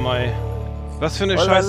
Mai. 0.00 0.32
Was 1.00 1.16
für 1.16 1.24
eine 1.24 1.34
Oh 1.34 1.36
la 1.36 1.44
Scheiße. 1.44 1.68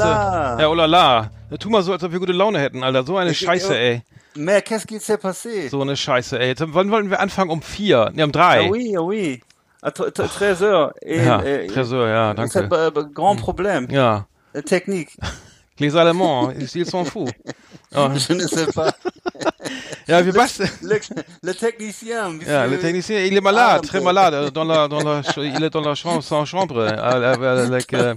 Ja, 0.62 0.68
oh 0.70 0.74
la 0.74 0.86
la. 0.86 1.32
Tu 1.60 1.70
mal 1.70 1.82
so, 1.84 1.92
als 1.94 2.04
ob 2.04 2.12
wir 2.12 2.20
gute 2.20 2.32
Laune 2.32 2.60
hätten, 2.60 2.84
Alter. 2.84 3.04
So 3.04 3.18
eine 3.18 3.32
Ich- 3.32 3.40
Scheiße, 3.40 3.74
ich- 3.74 3.80
ey. 3.80 4.02
Mais 4.36 4.62
qu'est-ce 4.64 4.86
qui 4.88 5.00
s'est 5.00 5.18
passé? 5.18 5.70
So 5.70 5.82
eine 5.82 5.96
Scheiße, 5.96 6.40
ey. 6.40 6.48
Jetzt, 6.50 6.64
wann 6.68 6.92
wollten 6.92 7.10
wir 7.10 7.20
anfangen? 7.20 7.50
Um 7.52 7.62
vier? 7.62 8.12
Ne, 8.14 8.24
um 8.24 8.32
drei. 8.32 8.66
Ah 8.66 8.70
oui, 8.70 8.96
ah 8.98 9.02
oui. 9.02 9.42
À 9.82 9.92
t- 9.92 10.04
t- 10.12 10.24
13 10.28 10.62
heures. 10.62 10.92
Ja, 11.06 11.42
et- 11.42 11.68
Tresor, 11.68 12.08
ja, 12.08 12.34
C'est 12.48 12.68
danke. 12.70 12.76
un 12.76 12.92
b- 12.92 13.14
grand 13.14 13.36
problème. 13.40 13.88
Ja. 13.90 14.26
Technique. 14.66 15.18
Les 15.80 15.96
Allemands, 15.96 16.52
ils 16.52 16.86
sont 16.86 17.06
fous. 17.06 17.30
Ja, 17.92 18.10
Je 18.28 18.34
ne 18.34 18.48
sais 18.48 18.68
pas. 18.74 18.94
ja 20.08 20.24
wir 20.26 20.34
basteln. 20.34 20.70
Le, 20.82 21.00
le 21.42 21.54
technicien. 21.56 22.30
monsieur- 22.30 22.52
Ja, 22.52 22.66
le 22.68 22.78
technicien, 22.80 23.20
il 23.26 23.36
est 23.38 23.42
malade, 23.42 23.82
Ah, 23.84 23.88
très 23.88 24.02
malade. 24.02 24.52
Dans 24.52 24.64
la, 24.64 24.88
dans 24.88 25.02
la, 25.04 25.22
il 25.38 25.64
est 25.64 25.70
dans 25.70 25.82
la 25.82 25.96
chambre, 25.96 26.22
sa 26.24 26.46
chambre. 26.46 26.86
Äh, 26.86 26.94
äh, 26.94 28.16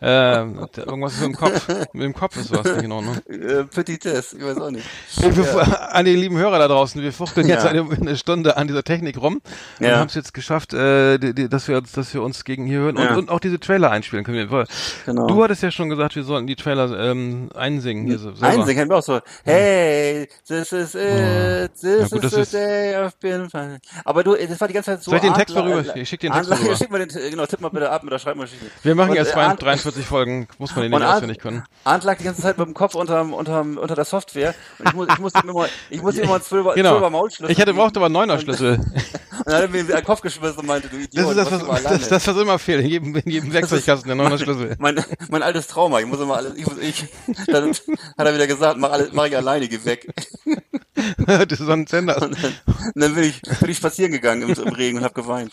like, 0.00 0.02
äh, 0.02 0.80
äh, 0.80 0.84
irgendwas 0.84 1.14
ist 1.14 1.20
mit 1.20 1.28
dem 1.30 1.36
Kopf. 1.36 1.68
Mit 1.92 2.02
dem 2.02 2.14
Kopf 2.14 2.36
ist 2.36 2.50
was 2.52 2.64
nicht 2.64 2.82
in 2.84 2.92
Ordnung. 2.92 3.16
Äh, 3.28 3.64
Petitesse, 3.64 4.36
ich 4.38 4.44
weiß 4.44 4.58
auch 4.58 4.70
nicht. 4.70 4.86
Und 5.22 5.36
wir, 5.36 5.92
An 5.94 6.04
die 6.04 6.14
lieben 6.16 6.36
Hörer 6.36 6.58
da 6.58 6.68
draußen, 6.68 7.00
wir 7.02 7.12
fuchteln 7.12 7.46
jetzt 7.48 7.64
Ja. 7.64 7.70
eine, 7.70 7.86
eine 7.90 8.16
Stunde 8.16 8.56
an 8.56 8.66
dieser 8.66 8.82
Technik 8.82 9.20
rum 9.20 9.40
und 9.80 9.86
Ja. 9.86 9.98
haben 9.98 10.08
es 10.08 10.14
jetzt 10.14 10.34
geschafft, 10.34 10.74
äh, 10.74 11.18
die, 11.18 11.34
die, 11.34 11.48
dass, 11.48 11.68
wir, 11.68 11.78
uns- 11.78 11.92
dass 11.92 12.12
wir 12.14 12.22
uns 12.22 12.44
gegen 12.44 12.66
hier 12.66 12.78
hören 12.80 12.96
und, 12.96 13.04
Ja. 13.04 13.16
und 13.16 13.30
auch 13.30 13.40
diese 13.40 13.60
Trailer 13.60 13.90
einspielen 13.90 14.24
können. 14.24 14.50
Wir- 14.50 14.66
Genau. 15.06 15.26
Du 15.26 15.42
hattest 15.42 15.62
ja 15.62 15.70
schon 15.70 15.88
gesagt, 15.90 16.16
wir 16.16 16.24
sollten 16.24 16.46
die 16.46 16.56
Trailer 16.56 16.98
ähm, 16.98 17.50
einsingen. 17.54 18.06
Hier 18.06 18.18
so, 18.18 18.32
selber. 18.34 18.60
Einsingen 18.60 18.88
wir 18.88 18.96
auch 18.96 19.02
so. 19.02 19.20
Hey, 19.44 20.28
this 20.46 20.72
is 20.72 20.94
it, 20.94 21.72
this 21.80 22.10
Ja, 22.10 22.18
gut, 22.18 22.24
is 22.24 22.50
the 22.50 22.56
day 22.56 22.96
I've 22.96 23.12
been 23.20 23.48
fine. 23.50 23.78
Aber 24.04 24.22
du, 24.24 24.34
das 24.34 24.60
war 24.60 24.68
die 24.68 24.74
ganze 24.74 24.90
Zeit 24.92 25.02
so. 25.02 25.10
Soll 25.10 25.18
ich 25.18 25.22
den 25.24 25.34
Text 25.34 25.54
rüber- 25.56 25.84
ich 25.96 26.08
schick 26.08 26.20
den 26.20 26.32
Text 26.32 26.50
Adler- 26.50 26.56
mal 26.56 26.62
rüber. 26.62 26.70
Ja, 26.72 26.76
schick 26.76 26.90
mal 26.90 27.04
den, 27.06 27.30
genau, 27.30 27.46
tipp 27.46 27.60
mal 27.60 27.68
bitte 27.68 27.90
ab 27.90 28.02
mit 28.02 28.12
der 28.12 28.18
Schreibmaschine. 28.18 28.60
Wir 28.82 28.94
machen 28.94 29.10
Und, 29.10 29.16
jetzt 29.16 29.30
äh, 29.30 29.34
zwei- 29.34 29.54
Arndt- 29.84 29.96
43 29.96 30.06
Folgen, 30.06 30.48
muss 30.58 30.74
man 30.74 30.82
den 30.82 30.90
nicht 30.90 31.00
Arndt- 31.02 31.14
auswendig 31.16 31.38
können. 31.38 31.62
Arndt 31.84 32.04
lag 32.04 32.18
die 32.18 32.24
ganze 32.24 32.42
Zeit 32.42 32.58
mit 32.58 32.66
dem 32.66 32.74
Kopf 32.74 32.94
unterm, 32.94 33.32
unterm, 33.34 33.76
unter 33.78 33.94
der 33.94 34.04
Software. 34.04 34.54
Und 34.78 34.86
ich, 34.88 34.92
muss, 34.94 35.08
ich 35.08 35.18
musste 35.18 35.40
ihm 35.44 35.50
immer, 35.50 35.66
ich 35.90 36.02
musste 36.02 36.20
immer 36.22 36.34
einen 36.34 36.42
Zwölfer, 36.42 36.74
Genau. 36.74 36.90
Zwölfer 36.92 37.10
Maulschlüssel 37.10 37.50
Ich 37.52 37.58
hatte 37.58 37.66
geben. 37.72 37.78
brauchte 37.78 37.98
aber 37.98 38.06
einen 38.06 38.14
Neuner-Schlüssel. 38.14 38.78
Und 39.36 39.46
dann 39.52 39.54
hat 39.56 39.62
er 39.62 39.68
mir 39.68 39.84
den 39.84 40.04
Kopf 40.04 40.20
geschmissen 40.22 40.60
und 40.60 40.66
meinte, 40.66 40.88
du 40.88 40.96
Idiot, 40.96 41.12
Das 41.12 41.30
ist 41.30 41.36
das, 41.52 41.68
was, 41.68 41.82
das, 41.82 42.08
das, 42.08 42.26
was 42.28 42.36
immer 42.36 42.58
fehlt. 42.58 42.82
In 42.84 42.88
jedem, 42.90 43.16
in 43.16 43.30
jedem 43.30 43.52
Werkzeugkasten 43.52 44.06
der 44.06 44.14
Neuner-Schlüssel. 44.16 44.76
mein, 44.78 45.04
mein 45.28 45.42
altes 45.42 45.66
Trauma. 45.66 45.98
Ich 46.00 46.06
muss 46.06 46.20
immer 46.20 46.36
alles, 46.36 46.54
ich 46.56 46.64
muss, 46.66 46.78
ich, 46.78 47.04
dann 47.48 47.70
hat 47.70 48.26
er 48.26 48.32
wieder 48.34 48.46
gesagt, 48.46 48.78
mach 48.78 48.90
alles, 48.92 49.12
mach 49.12 49.26
ich 49.26 49.36
alleine, 49.36 49.68
geh 49.68 49.84
weg. 49.84 50.06
das 51.26 51.46
ist 51.50 51.58
so 51.58 51.72
ein 51.72 51.86
Sender. 51.86 52.22
Und 52.22 52.42
dann, 52.42 52.52
und 52.94 53.02
dann 53.02 53.14
bin 53.14 53.24
ich, 53.24 53.42
bin 53.42 53.68
ich 53.70 53.76
spazieren 53.76 54.12
gegangen 54.12 54.42
im, 54.48 54.50
im 54.54 54.72
Regen 54.72 54.98
und 54.98 55.04
habe 55.04 55.14
geweint. 55.14 55.52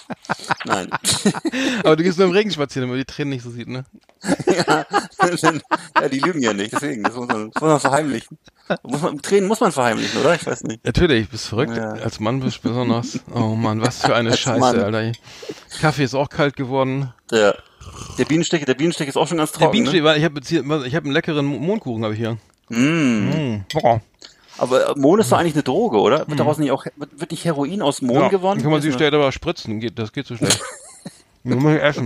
Nein. 0.64 0.88
Aber 1.84 1.96
du 1.96 2.04
gehst 2.04 2.18
nur 2.20 2.28
im 2.28 2.34
Regen 2.34 2.52
spazieren, 2.52 2.88
damit 2.88 2.98
man 3.00 3.06
die 3.06 3.12
Tränen 3.14 3.32
nicht 3.32 3.44
so 3.44 3.50
sieht, 3.50 3.68
ne? 3.68 3.84
ja, 4.68 4.86
ja, 6.00 6.10
die 6.10 6.20
lügen 6.20 6.42
ja 6.42 6.54
nicht, 6.54 6.74
deswegen, 6.74 7.04
das 7.04 7.16
muss 7.16 7.28
man, 7.28 7.46
muss 7.46 7.62
man 7.62 7.80
verheimlichen. 7.80 8.38
Muss 8.84 9.02
man, 9.02 9.22
Tränen 9.22 9.48
muss 9.48 9.60
man 9.60 9.72
verheimlichen, 9.72 10.20
oder? 10.22 10.36
Ich 10.36 10.46
weiß 10.46 10.64
nicht. 10.64 10.86
Natürlich, 10.86 11.28
bist 11.30 11.48
verrückt. 11.48 11.76
Ja. 11.76 11.92
Als 11.94 12.20
Mann 12.20 12.40
bist 12.40 12.58
du 12.64 12.70
besonders. 12.70 13.20
Oh 13.34 13.56
Mann, 13.56 13.82
was 13.82 14.02
für 14.02 14.16
eine 14.16 14.36
Scheiße, 14.38 14.60
Mann. 14.60 14.80
Alter. 14.80 15.12
Kaffee 15.82 16.04
ist 16.04 16.14
auch 16.14 16.30
kalt 16.30 16.56
geworden. 16.56 17.12
Der, 17.32 17.58
der 18.18 18.26
Bienenstich, 18.26 18.64
der 18.64 18.76
Bienenstich 18.76 19.08
ist 19.08 19.18
auch 19.18 19.28
schon 19.28 19.38
ganz 19.40 19.52
Der 19.52 19.60
trocken. 19.62 19.72
Bienenstich, 19.72 20.02
ne? 20.04 20.18
ich 20.18 20.24
habe 20.24 20.40
ich 20.88 20.96
hab 20.96 21.04
einen 21.04 21.14
leckeren 21.14 21.46
Mo- 21.46 21.60
Mondkuchen 21.60 22.04
habe 22.04 22.14
ich 22.14 22.20
hier. 22.20 22.38
Mm. 22.70 23.56
Mm. 23.58 23.66
Boah. 23.74 24.02
Aber 24.58 24.94
Mohn 24.96 25.20
ist 25.22 25.32
doch 25.32 25.40
eigentlich 25.40 25.56
eine 25.56 25.64
Droge, 25.64 25.98
oder? 25.98 26.28
Wird 26.28 26.40
daraus 26.40 26.58
nicht 26.60 26.72
auch, 26.72 26.86
wird, 26.96 27.32
nicht 27.32 27.44
Heroin 27.46 27.82
aus 27.82 28.02
Mohn. 28.02 28.22
Ja, 28.22 28.28
gewonnen? 28.30 28.62
Kann 28.62 28.72
man 28.72 28.82
sie 28.82 28.92
später 28.92 29.18
aber 29.18 29.32
spritzen. 29.32 29.80
Geht, 29.80 29.98
das 29.98 30.14
geht 30.14 30.28
so 30.28 30.36
schnell. 30.38 30.52
Nur 31.44 31.60
mal 31.60 31.80
essen. 31.80 32.06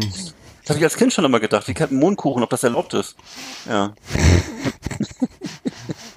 Das 0.65 0.69
habe 0.71 0.79
ich 0.79 0.83
als 0.83 0.97
Kind 0.97 1.13
schon 1.13 1.25
immer 1.25 1.39
gedacht. 1.39 1.67
Wie 1.67 1.73
kann 1.73 1.89
ein 1.91 1.99
Mohnkuchen, 1.99 2.41
ob 2.43 2.49
das 2.49 2.63
erlaubt 2.63 2.93
ist? 2.95 3.15
Ja. 3.69 3.93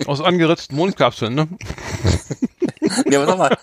Aus 0.06 0.20
angeritzten 0.22 0.76
Mondkapseln, 0.76 1.34
ne? 1.34 1.48
Ja, 3.10 3.20
aber 3.22 3.26
sag 3.26 3.38
mal, 3.38 3.58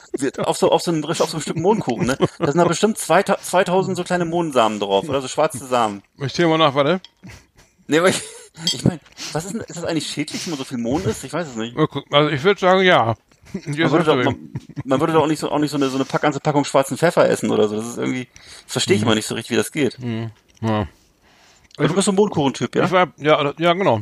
auf 0.46 0.58
so, 0.58 0.72
auf 0.72 0.82
so 0.84 0.92
einem, 0.92 1.04
auf 1.04 1.18
so 1.18 1.24
einem 1.26 1.42
Stück 1.42 1.58
Mohnkuchen, 1.58 2.06
ne? 2.06 2.18
Da 2.38 2.46
sind 2.48 2.58
da 2.58 2.66
bestimmt 2.66 2.98
2000 3.00 3.44
2000 3.44 3.98
so 3.98 4.04
kleine 4.04 4.26
Mohnsamen 4.26 4.80
drauf, 4.80 5.10
oder 5.10 5.22
so 5.22 5.28
schwarze 5.28 5.66
Samen. 5.66 6.04
Ich 6.20 6.34
zähle 6.34 6.50
mal 6.50 6.58
nach, 6.60 6.76
warte. 6.76 7.02
Nee, 7.88 7.98
aber 8.00 8.10
ich, 8.10 8.22
ich 8.74 8.84
meine, 8.84 9.00
was 9.34 9.46
ist 9.46 9.54
denn, 9.54 9.62
ist 9.62 9.78
das 9.78 9.86
eigentlich 9.86 10.08
schädlich, 10.08 10.46
wenn 10.46 10.52
man 10.52 10.60
so 10.60 10.66
viel 10.66 10.78
Mohn 10.78 11.04
isst? 11.06 11.24
Ich 11.24 11.34
weiß 11.34 11.48
es 11.48 11.56
nicht. 11.56 11.76
Also 12.12 12.30
ich 12.30 12.44
würde 12.44 12.60
sagen, 12.60 12.84
ja. 12.84 13.16
Man 13.54 13.74
ist 13.74 13.92
würde, 13.92 14.04
doch, 14.04 14.24
man, 14.24 14.54
man 14.84 15.00
würde 15.00 15.14
doch 15.14 15.24
auch 15.24 15.28
nicht 15.28 15.40
so, 15.40 15.50
auch 15.50 15.60
nicht 15.60 15.72
so 15.72 15.78
eine, 15.78 15.90
so 15.90 15.96
eine 15.96 16.06
Pack, 16.06 16.22
ganze 16.22 16.40
Packung 16.40 16.66
schwarzen 16.66 16.98
Pfeffer 16.98 17.28
essen 17.30 17.50
oder 17.50 17.68
so. 17.68 17.76
Das 17.78 17.88
ist 17.88 17.98
irgendwie, 17.98 18.28
das 18.66 18.74
verstehe 18.74 18.96
ich 18.98 19.02
Mhm. 19.02 19.08
immer 19.08 19.16
nicht 19.16 19.28
so 19.28 19.34
richtig, 19.36 19.52
wie 19.52 19.56
das 19.58 19.72
geht. 19.72 19.98
Ja. 20.62 20.88
Aber 21.78 21.88
du 21.90 21.94
bist 21.94 22.06
so 22.06 22.12
ein 22.12 22.16
Mohnkuchen-Typ, 22.16 22.76
ja? 22.76 22.86
Ich 22.86 22.92
war, 22.92 23.08
ja, 23.18 23.40
oder- 23.40 23.54
ja, 23.60 23.74
genau. 23.74 24.02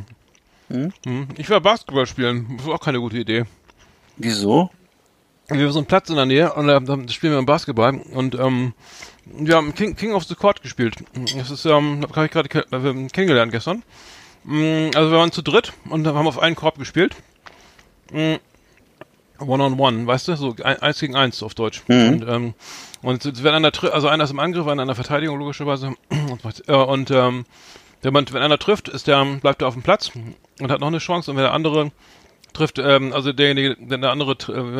Hm? 0.68 0.92
Hm. 1.04 1.28
Ich 1.36 1.50
war 1.50 1.60
Basketball 1.60 2.06
spielen. 2.06 2.54
Das 2.56 2.66
ist 2.66 2.72
auch 2.72 2.80
keine 2.80 3.00
gute 3.00 3.18
Idee. 3.18 3.44
Wieso? 4.16 4.70
Wir 5.48 5.64
haben 5.64 5.72
so 5.72 5.78
einen 5.80 5.86
Platz 5.86 6.08
in 6.08 6.16
der 6.16 6.24
Nähe 6.24 6.52
und 6.54 6.68
da, 6.68 6.80
da 6.80 6.96
spielen 7.08 7.34
wir 7.34 7.42
Basketball 7.42 7.96
und 8.12 8.34
ähm, 8.36 8.72
wir 9.26 9.56
haben 9.56 9.74
King, 9.74 9.94
King 9.94 10.12
of 10.12 10.24
the 10.24 10.34
Court 10.34 10.62
gespielt. 10.62 10.94
Das 11.36 11.50
ist, 11.50 11.66
ähm, 11.66 12.06
habe 12.14 12.24
ich 12.26 12.30
gerade 12.30 12.48
ke 12.48 12.60
äh, 12.70 13.08
kennengelernt 13.08 13.52
gestern. 13.52 13.82
Mm, 14.44 14.90
Also 14.94 15.10
wir 15.10 15.18
waren 15.18 15.32
zu 15.32 15.42
dritt 15.42 15.72
und 15.90 16.06
haben 16.06 16.26
auf 16.26 16.38
einen 16.38 16.56
Korb 16.56 16.78
gespielt. 16.78 17.16
Mm, 18.10 18.34
One 19.40 19.64
on 19.64 19.78
one, 19.78 20.06
weißt 20.06 20.28
du, 20.28 20.36
so 20.36 20.54
ein, 20.62 20.80
eins 20.80 21.00
gegen 21.00 21.16
eins 21.16 21.42
auf 21.42 21.54
Deutsch. 21.54 21.82
Und, 21.88 22.24
ähm, 22.28 22.54
und 23.04 23.42
wenn 23.44 23.54
einer 23.54 23.70
tri- 23.70 23.90
also 23.90 24.08
einer 24.08 24.24
ist 24.24 24.30
im 24.30 24.40
Angriff, 24.40 24.66
einer 24.66 24.82
in 24.82 24.88
der 24.88 24.94
Verteidigung 24.94 25.38
logischerweise. 25.38 25.94
Und, 26.42 26.68
äh, 26.68 26.72
und 26.74 27.10
ähm, 27.10 27.44
wenn, 28.02 28.12
man, 28.12 28.26
wenn 28.32 28.42
einer 28.42 28.58
trifft, 28.58 28.88
ist 28.88 29.06
der, 29.06 29.24
bleibt 29.40 29.62
er 29.62 29.68
auf 29.68 29.74
dem 29.74 29.82
Platz 29.82 30.10
und 30.60 30.70
hat 30.70 30.80
noch 30.80 30.88
eine 30.88 30.98
Chance. 30.98 31.30
Und 31.30 31.36
wenn 31.36 31.44
der 31.44 31.52
andere 31.52 31.90
trifft, 32.52 32.78
ähm, 32.78 33.12
also 33.12 33.32
derjenige, 33.32 33.76
wenn 33.80 34.00
der 34.00 34.10
andere, 34.10 34.36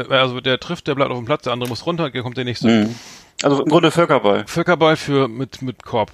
äh, 0.08 0.12
also 0.14 0.40
der 0.40 0.58
trifft, 0.60 0.86
der 0.86 0.94
bleibt 0.94 1.10
auf 1.10 1.18
dem 1.18 1.24
Platz, 1.26 1.42
der 1.44 1.52
andere 1.52 1.68
muss 1.68 1.86
runter, 1.86 2.10
hier 2.10 2.22
kommt 2.22 2.36
der 2.36 2.44
nächste. 2.44 2.68
Mhm. 2.68 2.94
Also 3.42 3.62
im 3.62 3.68
Grunde 3.68 3.90
Völkerball. 3.90 4.44
Völkerball 4.46 4.96
für 4.96 5.28
mit 5.28 5.62
mit 5.62 5.84
Korb. 5.84 6.10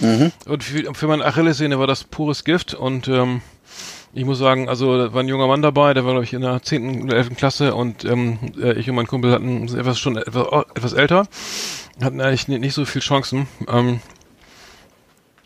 Mhm. 0.00 0.32
Und 0.46 0.64
für, 0.64 0.94
für 0.94 1.06
meine 1.06 1.24
Achillessehne 1.24 1.78
war 1.78 1.86
das 1.86 2.04
pures 2.04 2.44
Gift 2.44 2.74
und 2.74 3.08
ähm, 3.08 3.42
ich 4.14 4.24
muss 4.24 4.38
sagen, 4.38 4.68
also 4.68 4.96
da 4.96 5.12
war 5.12 5.22
ein 5.22 5.28
junger 5.28 5.46
Mann 5.46 5.62
dabei, 5.62 5.92
der 5.94 6.04
war 6.04 6.12
glaube 6.12 6.24
ich 6.24 6.32
in 6.32 6.40
der 6.42 6.62
10. 6.62 7.02
oder 7.04 7.16
11. 7.16 7.36
Klasse 7.36 7.74
und 7.74 8.04
ähm, 8.04 8.38
äh, 8.60 8.72
ich 8.78 8.88
und 8.88 8.96
mein 8.96 9.06
Kumpel 9.06 9.32
hatten 9.32 9.64
etwas 9.76 9.98
schon 9.98 10.16
etwas, 10.16 10.46
etwas 10.74 10.92
älter, 10.92 11.26
hatten 12.02 12.20
eigentlich 12.20 12.48
nicht, 12.48 12.74
so 12.74 12.84
viel 12.84 13.02
Chancen. 13.02 13.46
Ähm, 13.68 14.00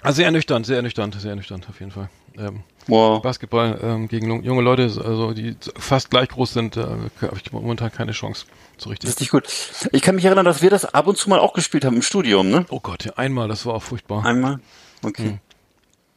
also 0.02 0.16
sehr 0.16 0.26
ernüchternd, 0.26 0.66
sehr 0.66 0.76
ernüchternd, 0.76 1.14
sehr 1.20 1.30
ernüchternd 1.30 1.68
auf 1.68 1.80
jeden 1.80 1.92
Fall. 1.92 2.08
Ähm, 2.38 2.60
Wow. 2.90 3.20
Basketball 3.20 3.78
ähm, 3.82 4.08
gegen 4.08 4.28
jung- 4.28 4.42
junge 4.44 4.62
Leute, 4.62 4.84
also 4.84 5.34
die 5.34 5.54
fast 5.76 6.08
gleich 6.10 6.30
groß 6.30 6.54
sind, 6.54 6.78
äh, 6.78 6.80
habe 7.20 7.36
ich 7.44 7.52
momentan 7.52 7.92
keine 7.92 8.12
Chance. 8.12 8.46
So 8.78 8.84
Das 8.86 8.92
richtig. 8.92 9.10
ist 9.10 9.20
nicht 9.20 9.30
gut. 9.30 9.44
Ich 9.92 10.00
kann 10.00 10.14
mich 10.14 10.24
erinnern, 10.24 10.46
dass 10.46 10.62
wir 10.62 10.70
das 10.70 10.86
ab 10.86 11.06
und 11.06 11.18
zu 11.18 11.28
mal 11.28 11.38
auch 11.38 11.52
gespielt 11.52 11.84
haben 11.84 11.96
im 11.96 12.00
Studium, 12.02 12.48
ne? 12.48 12.64
Oh 12.70 12.80
Gott, 12.80 13.04
ja, 13.04 13.12
einmal, 13.16 13.46
das 13.46 13.66
war 13.66 13.74
auch 13.74 13.82
furchtbar. 13.82 14.24
Einmal. 14.24 14.60
Okay. 15.02 15.26
Ja, 15.32 15.38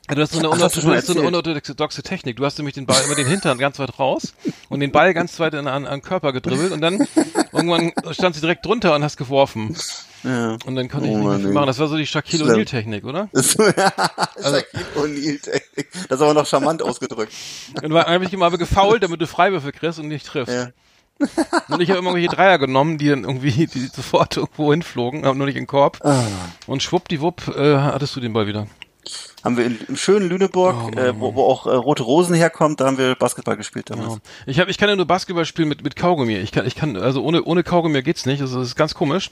du 0.07 0.21
hast 0.21 0.33
so 0.33 0.39
eine, 0.39 0.49
Ach, 0.49 0.53
unorthodoxe, 0.53 1.13
so 1.13 1.19
eine 1.19 1.27
unorthodoxe 1.27 2.03
Technik. 2.03 2.37
Du 2.37 2.45
hast 2.45 2.57
nämlich 2.57 2.75
den 2.75 2.85
Ball 2.85 3.01
immer 3.05 3.15
den 3.15 3.27
Hintern 3.27 3.57
ganz 3.57 3.79
weit 3.79 3.97
raus 3.99 4.33
und 4.69 4.79
den 4.79 4.91
Ball 4.91 5.13
ganz 5.13 5.39
weit 5.39 5.53
in, 5.53 5.67
an, 5.67 5.85
an 5.85 5.99
den 5.99 6.01
Körper 6.01 6.33
gedribbelt 6.33 6.71
und 6.71 6.81
dann 6.81 7.07
irgendwann 7.51 7.91
stand 8.11 8.35
sie 8.35 8.41
direkt 8.41 8.65
drunter 8.65 8.95
und 8.95 9.03
hast 9.03 9.17
geworfen. 9.17 9.75
Ja. 10.23 10.57
Und 10.65 10.75
dann 10.75 10.87
konnte 10.87 11.07
Oh 11.07 11.11
ich 11.11 11.17
nicht 11.17 11.25
Mann, 11.25 11.41
viel 11.41 11.51
machen. 11.51 11.67
Das 11.67 11.79
war 11.79 11.87
so 11.87 11.97
die 11.97 12.05
Shaquille 12.05 12.43
Schlimm. 12.43 12.57
O'Neal 12.57 12.65
Technik, 12.65 13.05
oder? 13.05 13.29
Shaquille 13.35 14.85
O'Neal-Technik. 14.95 15.91
Das 16.09 16.19
ist 16.19 16.21
aber 16.21 16.33
noch 16.33 16.45
charmant 16.45 16.83
ausgedrückt. 16.83 17.33
Und 17.81 17.89
dann 17.91 18.05
habe 18.05 18.25
ich 18.25 18.33
immer 18.33 18.45
aber 18.45 18.57
gefault, 18.57 19.03
damit 19.03 19.21
du 19.21 19.27
Freiwürfe 19.27 19.71
kriegst 19.71 19.99
und 19.99 20.07
nicht 20.07 20.27
triffst. 20.27 20.53
Ja. 20.53 20.69
Und 21.69 21.81
ich 21.81 21.89
habe 21.89 21.99
immer 21.99 22.09
irgendwelche 22.09 22.35
Dreier 22.35 22.57
genommen, 22.57 22.97
die 22.97 23.09
dann 23.09 23.23
irgendwie 23.23 23.67
die 23.67 23.87
sofort 23.87 24.37
irgendwo 24.37 24.71
hinflogen, 24.71 25.25
aber 25.25 25.35
nur 25.35 25.45
nicht 25.45 25.55
in 25.55 25.63
den 25.63 25.67
Korb. 25.67 25.99
Ah. 26.03 26.23
Und 26.67 26.83
schwuppdiwupp 26.83 27.55
äh, 27.55 27.77
hattest 27.77 28.15
du 28.15 28.19
den 28.19 28.33
Ball 28.33 28.47
wieder. 28.47 28.67
Haben 29.43 29.57
wir 29.57 29.65
in, 29.65 29.79
im 29.87 29.95
schönen 29.95 30.29
Lüneburg, 30.29 30.75
Oh, 30.75 30.89
Mann, 30.91 30.97
äh, 30.97 31.19
wo, 31.19 31.33
wo 31.33 31.43
auch 31.43 31.65
äh, 31.65 31.71
Rote 31.71 32.03
Rosen 32.03 32.35
herkommt, 32.35 32.79
da 32.79 32.85
haben 32.85 32.97
wir 32.97 33.15
Basketball 33.15 33.57
gespielt 33.57 33.89
damals. 33.89 34.13
Ja. 34.13 34.19
Ich 34.45 34.59
habe, 34.59 34.69
ich 34.69 34.77
kann 34.77 34.89
ja 34.89 34.95
nur 34.95 35.05
Basketball 35.05 35.45
spielen 35.45 35.67
mit 35.67 35.83
mit 35.83 35.95
Kaugummi. 35.95 36.35
Ich 36.37 36.51
kann, 36.51 36.67
ich 36.67 36.75
kann, 36.75 36.95
also 36.95 37.23
ohne 37.23 37.43
ohne 37.43 37.63
Kaugummi 37.63 38.01
geht's 38.03 38.25
nicht. 38.25 38.41
Das 38.41 38.51
ist 38.53 38.75
ganz 38.75 38.93
komisch. 38.93 39.31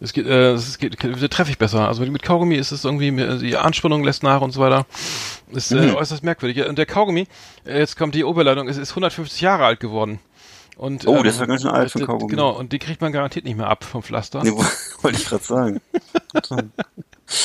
Es 0.00 0.12
geht, 0.12 0.26
äh, 0.26 0.52
es 0.52 0.78
geht, 0.78 0.98
treffe 0.98 1.50
ich 1.50 1.58
besser. 1.58 1.88
Also 1.88 2.04
mit 2.04 2.22
Kaugummi 2.22 2.56
ist 2.56 2.70
es 2.70 2.84
irgendwie, 2.84 3.10
die 3.38 3.56
Anspannung 3.56 4.04
lässt 4.04 4.22
nach 4.22 4.42
und 4.42 4.52
so 4.52 4.60
weiter. 4.60 4.84
Ist 5.52 5.72
äh, 5.72 5.92
äußerst 5.92 6.22
merkwürdig. 6.22 6.66
Und 6.66 6.76
der 6.76 6.86
Kaugummi, 6.86 7.26
äh, 7.64 7.78
jetzt 7.78 7.96
kommt 7.96 8.14
die 8.14 8.24
Oberleitung, 8.24 8.68
ist, 8.68 8.76
ist 8.76 8.90
150 8.90 9.40
Jahre 9.40 9.64
alt 9.64 9.80
geworden. 9.80 10.18
Und, 10.76 11.06
Oh, 11.06 11.22
der 11.22 11.32
ist 11.32 11.40
ja 11.40 11.46
ganz 11.46 11.62
schön 11.62 11.70
alt 11.70 11.90
für 11.90 12.04
Kaugummi. 12.04 12.30
Genau, 12.30 12.50
und 12.50 12.70
die 12.72 12.78
kriegt 12.78 13.00
man 13.00 13.10
garantiert 13.10 13.46
nicht 13.46 13.56
mehr 13.56 13.68
ab 13.68 13.82
vom 13.84 14.02
Pflaster. 14.02 14.42
Nee, 14.44 14.50
wo- 14.52 14.62
wollte 15.02 15.18
ich 15.18 15.26
gerade 15.26 15.42
sagen. 15.42 15.80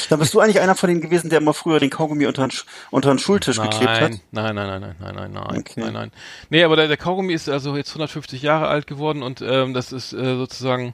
Dann 0.09 0.19
bist 0.19 0.33
du 0.33 0.39
eigentlich 0.41 0.59
einer 0.59 0.75
von 0.75 0.89
denen 0.89 1.01
gewesen, 1.01 1.29
der 1.29 1.39
immer 1.39 1.53
früher 1.53 1.79
den 1.79 1.89
Kaugummi 1.89 2.27
unter 2.27 2.47
den, 2.47 2.51
unter 2.91 3.09
den 3.09 3.19
Schultisch 3.19 3.59
geklebt 3.59 3.89
hat? 4.01 4.11
Nein, 4.31 4.55
nein, 4.55 4.55
nein, 4.55 4.81
nein, 4.81 4.81
nein, 4.81 4.95
nein, 4.99 5.15
nein, 5.15 5.31
nein, 5.33 5.59
Okay. 5.59 5.79
nein, 5.81 5.93
nein. 5.93 6.11
Nee, 6.49 6.63
aber 6.63 6.75
der, 6.75 6.87
der 6.87 6.97
Kaugummi 6.97 7.33
ist 7.33 7.49
also 7.49 7.75
jetzt 7.75 7.89
150 7.89 8.41
Jahre 8.41 8.67
alt 8.67 8.85
geworden 8.85 9.23
und 9.23 9.41
ähm, 9.41 9.73
das 9.73 9.91
ist 9.91 10.13
äh, 10.13 10.35
sozusagen 10.35 10.93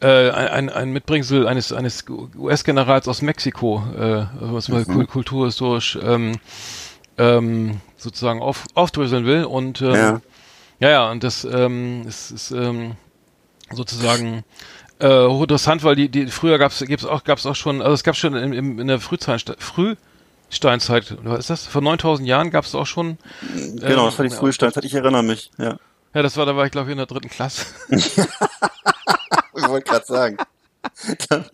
äh, 0.00 0.30
ein, 0.30 0.68
ein- 0.68 0.90
Mitbringsel 0.92 1.48
eines 1.48 1.72
eines 1.72 2.04
US-Generals 2.38 3.08
aus 3.08 3.20
Mexiko, 3.22 3.82
äh, 3.98 4.26
was 4.38 4.68
man 4.68 4.84
kul- 4.84 5.06
kulturhistorisch 5.06 5.98
ähm, 6.02 6.36
ähm, 7.18 7.80
sozusagen 7.96 8.40
auf, 8.42 8.64
aufdröseln 8.74 9.26
will 9.26 9.44
und 9.44 9.82
ähm, 9.82 9.94
Ja. 9.94 10.20
Ja, 10.80 10.90
ja, 10.90 11.10
und 11.10 11.22
das 11.22 11.44
ähm, 11.44 12.04
ist, 12.06 12.30
ist 12.30 12.50
ähm, 12.50 12.96
sozusagen 13.70 14.44
äh, 14.98 15.26
hochinteressant, 15.26 15.84
weil 15.84 15.94
die, 15.96 16.08
die 16.08 16.26
früher 16.26 16.58
gab's 16.58 16.80
gibt's 16.80 17.04
auch 17.04 17.24
gab's 17.24 17.46
auch 17.46 17.56
schon, 17.56 17.80
also 17.80 17.92
es 17.92 18.02
gab 18.02 18.16
schon 18.16 18.34
in, 18.34 18.52
in, 18.52 18.78
in 18.78 18.86
der 18.88 19.00
Frühzeit, 19.00 19.56
Frühsteinzeit, 19.58 21.16
was 21.22 21.40
ist 21.40 21.50
das? 21.50 21.66
Vor 21.66 21.82
9000 21.82 22.26
Jahren 22.26 22.50
gab 22.50 22.64
es 22.64 22.74
auch 22.74 22.86
schon. 22.86 23.18
Genau, 23.54 24.06
das 24.06 24.18
war 24.18 24.26
die 24.26 24.32
ähm, 24.32 24.38
Frühsteinzeit, 24.38 24.84
ich 24.84 24.94
erinnere 24.94 25.22
mich. 25.22 25.50
Ja. 25.58 25.76
Ja, 26.12 26.22
das 26.22 26.36
war, 26.36 26.44
da 26.44 26.56
war 26.56 26.66
ich 26.66 26.72
glaube 26.72 26.88
ich 26.88 26.92
in 26.92 26.98
der 26.98 27.06
dritten 27.06 27.30
Klasse. 27.30 27.66
Ich 29.62 29.68
wollte 29.68 29.90
gerade 29.90 30.06
sagen. 30.06 30.36
Dann, 31.28 31.44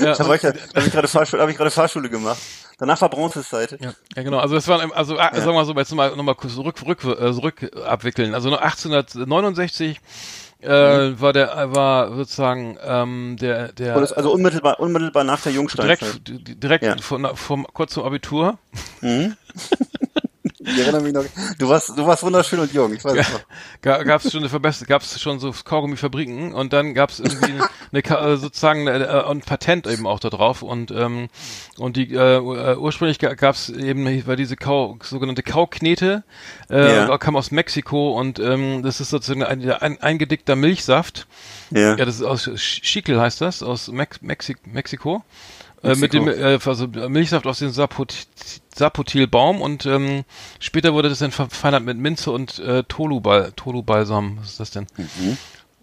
Ja, 0.00 0.14
da 0.18 0.28
war 0.28 0.34
ich, 0.36 0.42
ja- 0.42 0.52
habe 0.74 0.86
ich 0.86 0.92
gerade 0.92 1.08
Fahrschule, 1.08 1.42
hab 1.42 1.48
ich 1.48 1.56
gerade 1.56 1.70
Fahrschule 1.70 2.08
gemacht. 2.08 2.38
Danach 2.78 3.00
war 3.00 3.08
Bronzezeit. 3.08 3.78
Ja, 3.80 3.94
ja 4.16 4.22
genau. 4.22 4.38
Also 4.38 4.54
das 4.56 4.66
waren, 4.68 4.92
also 4.92 5.16
ah, 5.18 5.30
sagen 5.32 5.46
wir 5.46 5.52
mal 5.54 5.64
so, 5.64 5.74
jetzt 5.74 5.90
nochmal 5.90 6.14
noch 6.16 6.22
mal 6.24 6.34
kurz 6.34 6.54
zurück, 6.54 6.76
rück, 6.86 7.04
äh, 7.04 7.32
zurück 7.32 7.70
abwickeln. 7.86 8.34
Also 8.34 8.48
1869 8.56 10.00
äh, 10.60 10.68
war 10.68 11.32
der 11.32 11.72
war 11.74 12.14
sozusagen 12.16 12.78
ähm, 12.82 13.36
der 13.40 13.72
der 13.72 13.96
also 13.96 14.32
unmittelbar, 14.32 14.80
unmittelbar 14.80 15.22
nach 15.24 15.40
der 15.42 15.52
Jungsteinzeit. 15.52 16.26
direkt 16.26 16.62
direkt 16.62 16.84
Ja. 16.84 16.96
von, 16.98 17.36
vom 17.36 17.66
kurz 17.72 17.92
zum 17.92 18.04
Abitur. 18.04 18.58
Ich 20.66 20.78
erinnere 20.78 21.02
mich 21.02 21.12
noch. 21.12 21.24
Du 21.58 21.68
warst, 21.68 21.90
du 21.90 22.06
warst 22.06 22.22
wunderschön 22.22 22.58
und 22.58 22.72
jung, 22.72 22.94
ich 22.94 23.04
weiß 23.04 23.18
es 23.18 23.32
noch. 23.32 23.40
gab 24.04 24.24
es 24.24 24.32
schon 24.32 24.40
eine 24.40 24.48
Verbesserung, 24.48 24.88
gab 24.88 25.02
es 25.02 25.20
schon 25.20 25.38
so 25.38 25.52
Kaugummifabriken 25.52 26.54
und 26.54 26.72
dann 26.72 26.94
gab 26.94 27.10
es 27.10 27.20
irgendwie 27.20 27.52
eine, 27.92 28.02
eine 28.22 28.32
äh, 28.32 28.36
sozusagen 28.36 28.88
eine, 28.88 29.04
äh, 29.06 29.24
ein 29.30 29.40
Patent 29.42 29.86
eben 29.86 30.06
auch 30.06 30.20
da 30.20 30.30
drauf 30.30 30.62
und 30.62 30.90
ähm, 30.90 31.28
und 31.76 31.96
die 31.96 32.14
äh, 32.14 32.36
äh, 32.36 32.76
ursprünglich 32.76 33.18
gab 33.18 33.54
es 33.54 33.68
eben 33.68 34.26
war 34.26 34.36
diese 34.36 34.56
Kau, 34.56 34.96
sogenannte 35.02 35.42
Kauknete 35.42 36.24
äh, 36.70 36.96
Ja. 36.96 37.18
kam 37.18 37.36
aus 37.36 37.50
Mexiko 37.50 38.18
und 38.18 38.38
ähm, 38.38 38.82
das 38.82 39.00
ist 39.00 39.10
sozusagen 39.10 39.42
ein, 39.42 39.68
ein 39.70 40.00
eingedickter 40.00 40.56
Milchsaft. 40.56 41.26
Ja. 41.70 41.96
Ja, 41.96 42.04
das 42.04 42.16
ist 42.16 42.22
aus 42.22 42.46
Sch- 42.48 42.84
Schickel 42.84 43.20
heißt 43.20 43.40
das 43.40 43.62
aus 43.62 43.88
Mex 43.88 44.22
Mexi 44.22 44.56
Mexiko. 44.64 45.22
Äh, 45.84 45.96
mit 45.96 46.12
dem 46.12 46.28
äh, 46.28 46.58
also 46.64 46.86
Milchsaft 46.88 47.46
aus 47.46 47.58
dem 47.58 47.70
Sapot 47.70 48.14
Sapotilbaum 48.74 49.60
und 49.60 49.86
ähm, 49.86 50.24
später 50.58 50.94
wurde 50.94 51.08
das 51.08 51.18
dann 51.20 51.30
verfeinert 51.30 51.84
mit 51.84 51.96
Minze 51.98 52.30
und 52.32 52.58
äh, 52.58 52.82
Tolu-Bal- 52.88 53.52
Tolu-Balsam. 53.54 54.38
Was 54.40 54.50
ist 54.52 54.60
das 54.60 54.70
denn? 54.72 54.86
Mhm. 54.96 55.36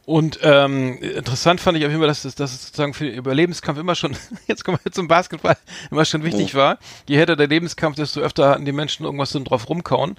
Und 0.03 0.39
ähm, 0.41 0.97
interessant 0.97 1.61
fand 1.61 1.77
ich 1.77 1.85
auf 1.85 1.89
jeden 1.91 2.01
Fall, 2.01 2.07
dass 2.09 2.25
es, 2.25 2.35
dass 2.35 2.53
es 2.53 2.63
sozusagen 2.65 2.93
für 2.93 3.05
den 3.05 3.13
Überlebenskampf 3.13 3.79
immer 3.79 3.95
schon, 3.95 4.17
jetzt 4.47 4.65
kommen 4.65 4.77
wir 4.83 4.91
zum 4.91 5.07
Basketball, 5.07 5.55
immer 5.89 6.03
schon 6.03 6.23
wichtig 6.23 6.53
war. 6.55 6.79
Je 7.07 7.17
härter 7.17 7.35
der 7.37 7.47
Lebenskampf, 7.47 7.95
desto 7.95 8.19
öfter 8.19 8.49
hatten 8.49 8.65
die 8.65 8.71
Menschen 8.73 9.05
irgendwas 9.05 9.29
so 9.29 9.39
drauf 9.41 9.69
rumkauen, 9.69 10.17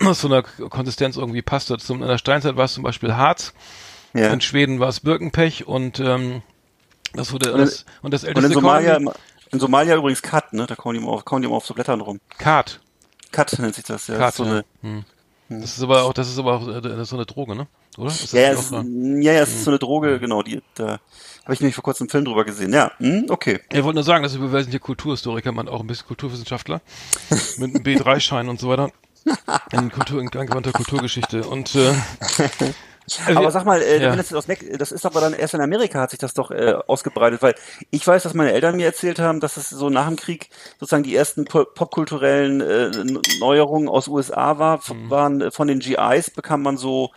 was 0.00 0.20
von 0.20 0.30
der 0.30 0.42
Konsistenz 0.42 1.16
irgendwie 1.16 1.42
passte. 1.42 1.78
Zum, 1.78 2.02
in 2.02 2.08
der 2.08 2.18
Steinzeit 2.18 2.56
war 2.56 2.66
es 2.66 2.74
zum 2.74 2.84
Beispiel 2.84 3.14
Harz, 3.16 3.54
Ja. 4.12 4.32
in 4.32 4.40
Schweden 4.40 4.78
war 4.78 4.88
es 4.90 5.00
Birkenpech 5.00 5.66
und 5.66 5.98
ähm, 5.98 6.42
das 7.14 7.32
wurde 7.32 7.52
Und 7.52 7.60
in- 7.60 7.64
das, 7.66 7.84
und 8.02 8.14
das 8.14 8.22
Und 8.22 8.28
älteste 8.28 8.46
in 8.48 8.52
Somalia, 8.54 8.96
Kaugummi- 8.96 9.14
in 9.52 9.60
Somalia 9.60 9.96
übrigens 9.96 10.22
Kat, 10.22 10.52
ne? 10.52 10.66
Da 10.66 10.74
kauen 10.74 10.94
die 10.94 11.00
immer 11.00 11.12
auf, 11.12 11.24
kauen 11.24 11.42
die 11.42 11.46
immer 11.46 11.56
auf 11.56 11.66
so 11.66 11.74
Blättern 11.74 12.00
rum. 12.00 12.20
Kat. 12.38 12.80
Kat 13.32 13.58
nennt 13.58 13.74
sich 13.74 13.84
das, 13.84 14.06
ja. 14.08 14.16
Kat, 14.16 14.28
das 14.28 14.30
ist 14.34 14.36
so 14.38 14.44
ja. 14.44 14.50
eine, 14.50 14.64
Hm. 14.82 15.04
Das 15.48 15.76
ist 15.76 15.82
aber 15.82 16.04
auch, 16.04 16.12
das 16.14 16.28
ist 16.28 16.38
aber 16.38 16.54
auch 16.54 16.66
äh, 16.68 17.02
ist 17.02 17.10
so 17.10 17.16
eine 17.16 17.26
Droge, 17.26 17.54
ne? 17.54 17.66
Oder? 17.98 18.10
Ja, 18.32 18.40
ja, 18.40 18.50
es, 18.52 18.72
auch, 18.72 18.82
ja, 18.82 19.32
ja, 19.32 19.42
es 19.42 19.50
ist 19.50 19.64
so 19.64 19.70
eine 19.70 19.78
Droge, 19.78 20.18
genau, 20.18 20.42
die, 20.42 20.62
da 20.74 20.98
habe 21.44 21.52
ich 21.54 21.60
nämlich 21.60 21.74
vor 21.74 21.84
kurzem 21.84 22.04
einen 22.04 22.10
Film 22.10 22.24
drüber 22.24 22.44
gesehen. 22.44 22.72
Ja, 22.72 22.90
hm, 22.98 23.26
okay. 23.28 23.60
Ich 23.70 23.84
wollte 23.84 23.96
nur 23.96 24.04
sagen, 24.04 24.22
dass 24.24 24.40
wir 24.40 24.50
wir 24.52 24.62
sind 24.62 24.70
hier 24.70 24.80
Kulturhistoriker, 24.80 25.52
man 25.52 25.68
auch 25.68 25.80
ein 25.80 25.86
bisschen 25.86 26.06
Kulturwissenschaftler 26.08 26.80
mit 27.58 27.74
einem 27.74 27.84
B3-Schein 27.84 28.48
und 28.48 28.58
so 28.58 28.68
weiter. 28.70 28.90
In 29.72 29.90
Kultur, 29.92 30.20
in 30.20 30.28
angewandter 30.28 30.72
Kulturgeschichte. 30.72 31.44
Und 31.44 31.74
äh, 31.76 31.92
Aber 33.34 33.50
sag 33.50 33.64
mal, 33.64 33.82
äh, 33.82 34.02
ja. 34.02 34.16
das, 34.16 34.32
aus 34.32 34.46
das 34.78 34.92
ist 34.92 35.04
aber 35.04 35.20
dann 35.20 35.34
erst 35.34 35.54
in 35.54 35.60
Amerika 35.60 36.00
hat 36.00 36.10
sich 36.10 36.18
das 36.18 36.34
doch 36.34 36.50
äh, 36.50 36.74
ausgebreitet, 36.86 37.42
weil 37.42 37.54
ich 37.90 38.06
weiß, 38.06 38.22
dass 38.22 38.34
meine 38.34 38.52
Eltern 38.52 38.76
mir 38.76 38.86
erzählt 38.86 39.18
haben, 39.18 39.40
dass 39.40 39.56
es 39.56 39.68
so 39.70 39.90
nach 39.90 40.06
dem 40.06 40.16
Krieg 40.16 40.48
sozusagen 40.80 41.02
die 41.02 41.14
ersten 41.14 41.44
po 41.44 41.64
popkulturellen 41.64 42.60
äh, 42.60 42.90
Neuerungen 43.40 43.88
aus 43.88 44.08
USA 44.08 44.58
war, 44.58 44.80
Mhm. 44.88 45.10
waren 45.10 45.40
äh, 45.40 45.50
von 45.50 45.68
den 45.68 45.78
GIs 45.80 46.30
bekam 46.30 46.62
man 46.62 46.76
so 46.76 47.10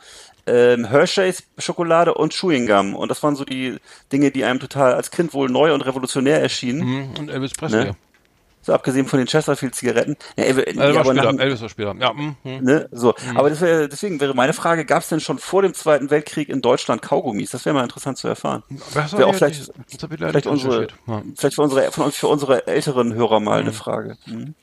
ähm, 0.46 0.86
Hershey's 0.86 1.44
Schokolade 1.58 2.14
und 2.14 2.34
Chewing 2.34 2.68
Gum 2.68 2.96
und 2.96 3.10
das 3.10 3.22
waren 3.24 3.36
so 3.36 3.44
die 3.44 3.78
Dinge, 4.12 4.32
die 4.32 4.46
einem 4.46 4.60
total 4.60 4.94
als 4.94 5.12
Kind 5.12 5.34
wohl 5.34 5.50
neu 5.50 5.74
und 5.74 5.82
revolutionär 5.82 6.42
erschienen. 6.42 6.82
hm, 6.82 7.10
und 7.20 7.30
Elvis 7.30 7.52
Presley. 7.54 7.86
Ne? 7.86 7.96
So 8.68 8.74
abgesehen 8.74 9.08
von 9.08 9.18
den 9.18 9.30
Chesterfield 9.30 9.76
Zigaretten. 9.76 10.18
Ja, 10.36 10.44
ja, 10.44 10.58
war 10.58 11.00
aber 11.00 11.06
später, 11.06 11.32
nach, 11.32 11.40
Elvis 11.40 11.62
war 11.62 11.70
später. 11.70 11.96
Ja, 12.02 12.10
hm, 12.10 12.36
hm. 12.44 12.64
ne, 12.66 12.90
so. 12.92 13.16
Aber 13.34 13.50
das 13.50 13.62
wär, 13.62 13.88
deswegen 13.88 14.20
wäre 14.20 14.34
meine 14.34 14.52
Frage, 14.52 14.84
gab 14.84 15.04
es 15.04 15.08
denn 15.08 15.22
schon 15.22 15.38
vor 15.38 15.62
dem 15.62 15.74
Zweiten 15.74 16.10
Weltkrieg 16.10 16.50
in 16.50 16.62
Deutschland 16.62 17.02
Kaugummis? 17.02 17.52
Das 17.52 17.64
wäre 17.64 17.74
mal 17.74 17.84
interessant 17.84 18.18
zu 18.18 18.28
erfahren. 18.28 18.64
Das 18.94 19.14
Wäre 19.14 19.28
auch 19.28 19.36
vielleicht, 19.36 19.72
leider 20.02 20.32
vielleicht 20.32 20.48
unsere. 20.48 20.88
Ja. 21.08 21.22
vielleicht 21.38 21.56
für 21.56 21.62
unsere, 21.62 21.94
von 21.94 22.12
für 22.12 22.28
unsere 22.28 22.68
älteren 22.68 23.14
Hörer 23.14 23.40
mal 23.40 23.62
eine 23.62 23.72
Frage. 23.72 24.18
Mhm. 24.26 24.54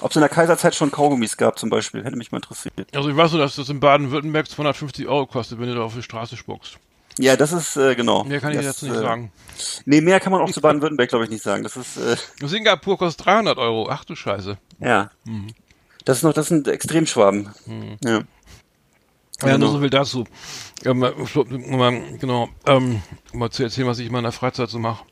Ob 0.00 0.10
es 0.10 0.16
in 0.16 0.20
der 0.20 0.28
Kaiserzeit 0.28 0.74
schon 0.74 0.90
Kaugummis 0.90 1.36
gab 1.36 1.60
zum 1.60 1.70
Beispiel, 1.70 2.02
hätte 2.02 2.16
mich 2.16 2.32
mal 2.32 2.38
interessiert. 2.38 2.74
Also 2.92 3.08
ich 3.08 3.16
weiß 3.16 3.30
nur, 3.30 3.40
dass 3.40 3.54
das 3.54 3.68
in 3.68 3.78
Baden-Württemberg 3.78 4.48
250 4.48 5.06
Euro 5.06 5.26
kostet, 5.26 5.60
wenn 5.60 5.68
du 5.68 5.76
da 5.76 5.82
auf 5.82 5.94
die 5.94 6.02
Straße 6.02 6.36
spuckst. 6.36 6.78
Ja, 7.18 7.36
das 7.36 7.52
ist, 7.52 7.76
äh, 7.76 7.94
genau. 7.94 8.24
Mehr 8.24 8.40
kann 8.40 8.50
ich 8.52 8.56
das, 8.58 8.66
jetzt 8.66 8.82
nicht 8.82 8.94
äh, 8.94 8.98
sagen. 9.00 9.32
Nee, 9.86 10.00
mehr 10.02 10.20
kann 10.20 10.32
man 10.32 10.42
auch 10.42 10.50
zu 10.50 10.60
Baden-Württemberg, 10.60 11.08
glaube 11.08 11.24
ich, 11.24 11.30
nicht 11.30 11.42
sagen. 11.42 11.62
Das 11.62 11.76
ist, 11.76 11.96
äh, 11.96 12.16
Singapur 12.46 12.98
kostet 12.98 13.24
300 13.26 13.56
Euro. 13.58 13.88
Ach 13.90 14.04
du 14.04 14.14
Scheiße. 14.14 14.58
ja. 14.80 15.10
Mhm. 15.24 15.48
Das 16.04 16.18
ist 16.18 16.22
noch, 16.22 16.32
das 16.34 16.46
sind 16.46 16.68
Extremschwaben. 16.68 17.48
Ja. 18.04 18.12
Ja, 19.42 19.58
nur 19.58 19.58
Genau. 19.58 19.66
so 19.72 19.80
viel 19.80 19.90
dazu. 19.90 20.24
Ähm, 20.84 21.02
um 21.02 21.76
mal, 21.78 22.00
genau, 22.18 22.48
ähm, 22.64 23.02
mal 23.32 23.50
zu 23.50 23.64
erzählen, 23.64 23.88
was 23.88 23.98
ich 23.98 24.06
in 24.06 24.12
meiner 24.12 24.30
Freizeit 24.30 24.70
so 24.70 24.78
mache. 24.78 25.04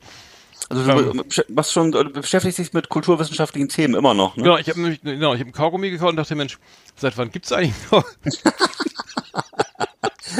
Also 0.69 0.83
du 0.83 1.21
besch- 1.21 1.45
machst 1.51 1.73
schon, 1.73 1.91
du 1.91 2.03
beschäftigst 2.09 2.57
dich 2.59 2.71
mit 2.73 2.87
kulturwissenschaftlichen 2.89 3.67
Themen 3.67 3.93
immer 3.93 4.13
noch, 4.13 4.37
ne? 4.37 4.43
Genau, 4.43 4.57
ich 4.57 4.69
habe 4.69 4.79
nämlich, 4.81 5.01
genau, 5.01 5.33
ich 5.33 5.39
habe 5.41 5.47
einen 5.47 5.51
Kaugummi 5.51 5.89
gekauft 5.91 6.11
und 6.11 6.15
dachte, 6.15 6.33
Mensch, 6.35 6.57
seit 6.95 7.17
wann 7.17 7.29
gibt's 7.29 7.51
eigentlich 7.51 7.75
noch? 7.91 8.03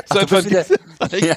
seit 0.08 0.30
du 0.32 0.36
bist 0.36 0.50
wieder- 0.50 0.66
Ja. 1.20 1.36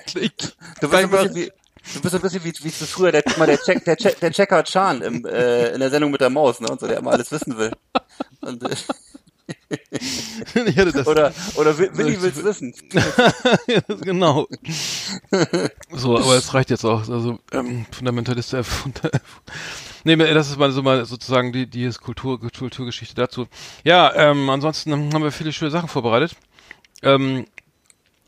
Du 0.81 0.88
bist 0.88 0.95
ein 0.95 1.11
bisschen 1.11 1.35
wie, 1.35 1.52
du 1.95 2.00
bist 2.00 2.14
ein 2.14 2.21
bisschen 2.21 2.45
wie, 2.45 2.52
wie 2.62 2.71
früher 2.71 3.12
der, 3.12 3.23
der, 3.23 3.59
Check, 3.59 3.85
der, 3.85 3.97
Check, 3.97 4.21
der 4.21 4.31
Checker 4.33 4.64
Chan 4.64 5.02
im, 5.02 5.25
äh, 5.26 5.71
in 5.73 5.81
der 5.81 5.90
Sendung 5.90 6.11
mit 6.11 6.21
der 6.21 6.31
Maus, 6.31 6.61
ne? 6.61 6.69
Und 6.69 6.81
so, 6.81 6.87
der 6.87 6.99
immer 6.99 7.12
alles 7.12 7.31
wissen 7.33 7.57
will. 7.59 7.73
Und, 8.40 8.62
äh, 8.62 8.76
oder, 11.07 11.33
oder 11.57 11.78
Wi- 11.78 11.90
Willi 11.93 12.21
will's 12.21 12.43
wissen. 12.45 12.75
Genau. 14.02 14.47
so, 15.93 16.19
aber 16.19 16.35
es 16.37 16.52
reicht 16.55 16.71
jetzt 16.71 16.85
auch. 16.85 17.09
Also 17.09 17.38
ähm, 17.52 17.87
Fundamentalist. 17.90 18.55
Äh, 18.55 18.62
funda 18.64 19.11
nee, 20.05 20.17
das 20.17 20.49
ist 20.50 20.59
mal 20.59 20.71
so 20.73 20.83
mal 20.83 21.05
sozusagen 21.07 21.52
die 21.52 21.67
die 21.67 21.88
Kultur 21.90 22.40
Kulturgeschichte 22.40 23.14
dazu. 23.14 23.47
Ja, 23.85 24.14
ähm, 24.14 24.49
ansonsten 24.50 24.93
haben 25.12 25.23
wir 25.23 25.33
viele 25.33 25.52
schöne 25.52 25.71
Sachen 25.71 25.88
vorbereitet. 25.88 26.33
Ähm, 27.02 27.47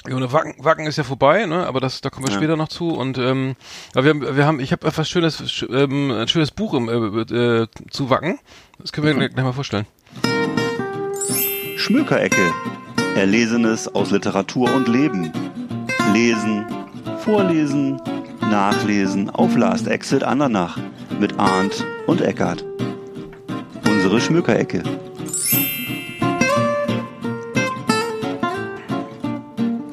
ja, 0.09 0.17
und 0.17 0.33
Wacken, 0.33 0.55
Wacken 0.59 0.87
ist 0.87 0.97
ja 0.97 1.05
vorbei, 1.05 1.47
ne? 1.47 1.67
Aber 1.67 1.81
das, 1.81 2.01
da 2.01 2.11
kommen 2.11 2.27
wir 2.27 2.33
Ja. 2.33 2.39
später 2.39 2.57
noch 2.57 2.69
zu. 2.69 2.89
Und 2.91 3.19
ähm, 3.19 3.55
wir 3.95 4.03
haben, 4.05 4.37
wir 4.37 4.47
haben, 4.47 4.61
ich 4.61 4.73
habe 4.73 4.87
etwas 4.87 5.09
schönes, 5.09 5.43
sch- 5.43 5.71
ähm, 5.73 6.11
ein 6.11 6.29
schönes 6.29 6.51
Buch 6.51 6.75
im, 6.75 6.89
äh, 6.89 7.35
äh, 7.63 7.67
zu 7.91 8.09
Wacken. 8.11 8.39
Das 8.79 8.93
können 8.93 9.07
wir 9.07 9.15
gleich, 9.15 9.31
gleich 9.35 9.45
mal 9.45 9.53
vorstellen. 9.53 9.87
Schmökerecke. 11.77 12.53
Erlesenes 13.17 13.89
aus 13.95 14.11
Literatur 14.11 14.73
und 14.73 14.89
Leben. 14.89 15.33
Lesen, 16.13 16.65
vorlesen, 17.25 18.01
nachlesen 18.41 19.31
auf 19.31 19.57
Last 19.57 19.87
Exit 19.89 20.23
Andernach 20.23 20.79
mit 21.19 21.39
Arndt 21.39 21.85
und 22.07 22.21
Eckart. 22.21 22.65
Unsere 23.87 24.21
Schmökerecke. 24.21 24.83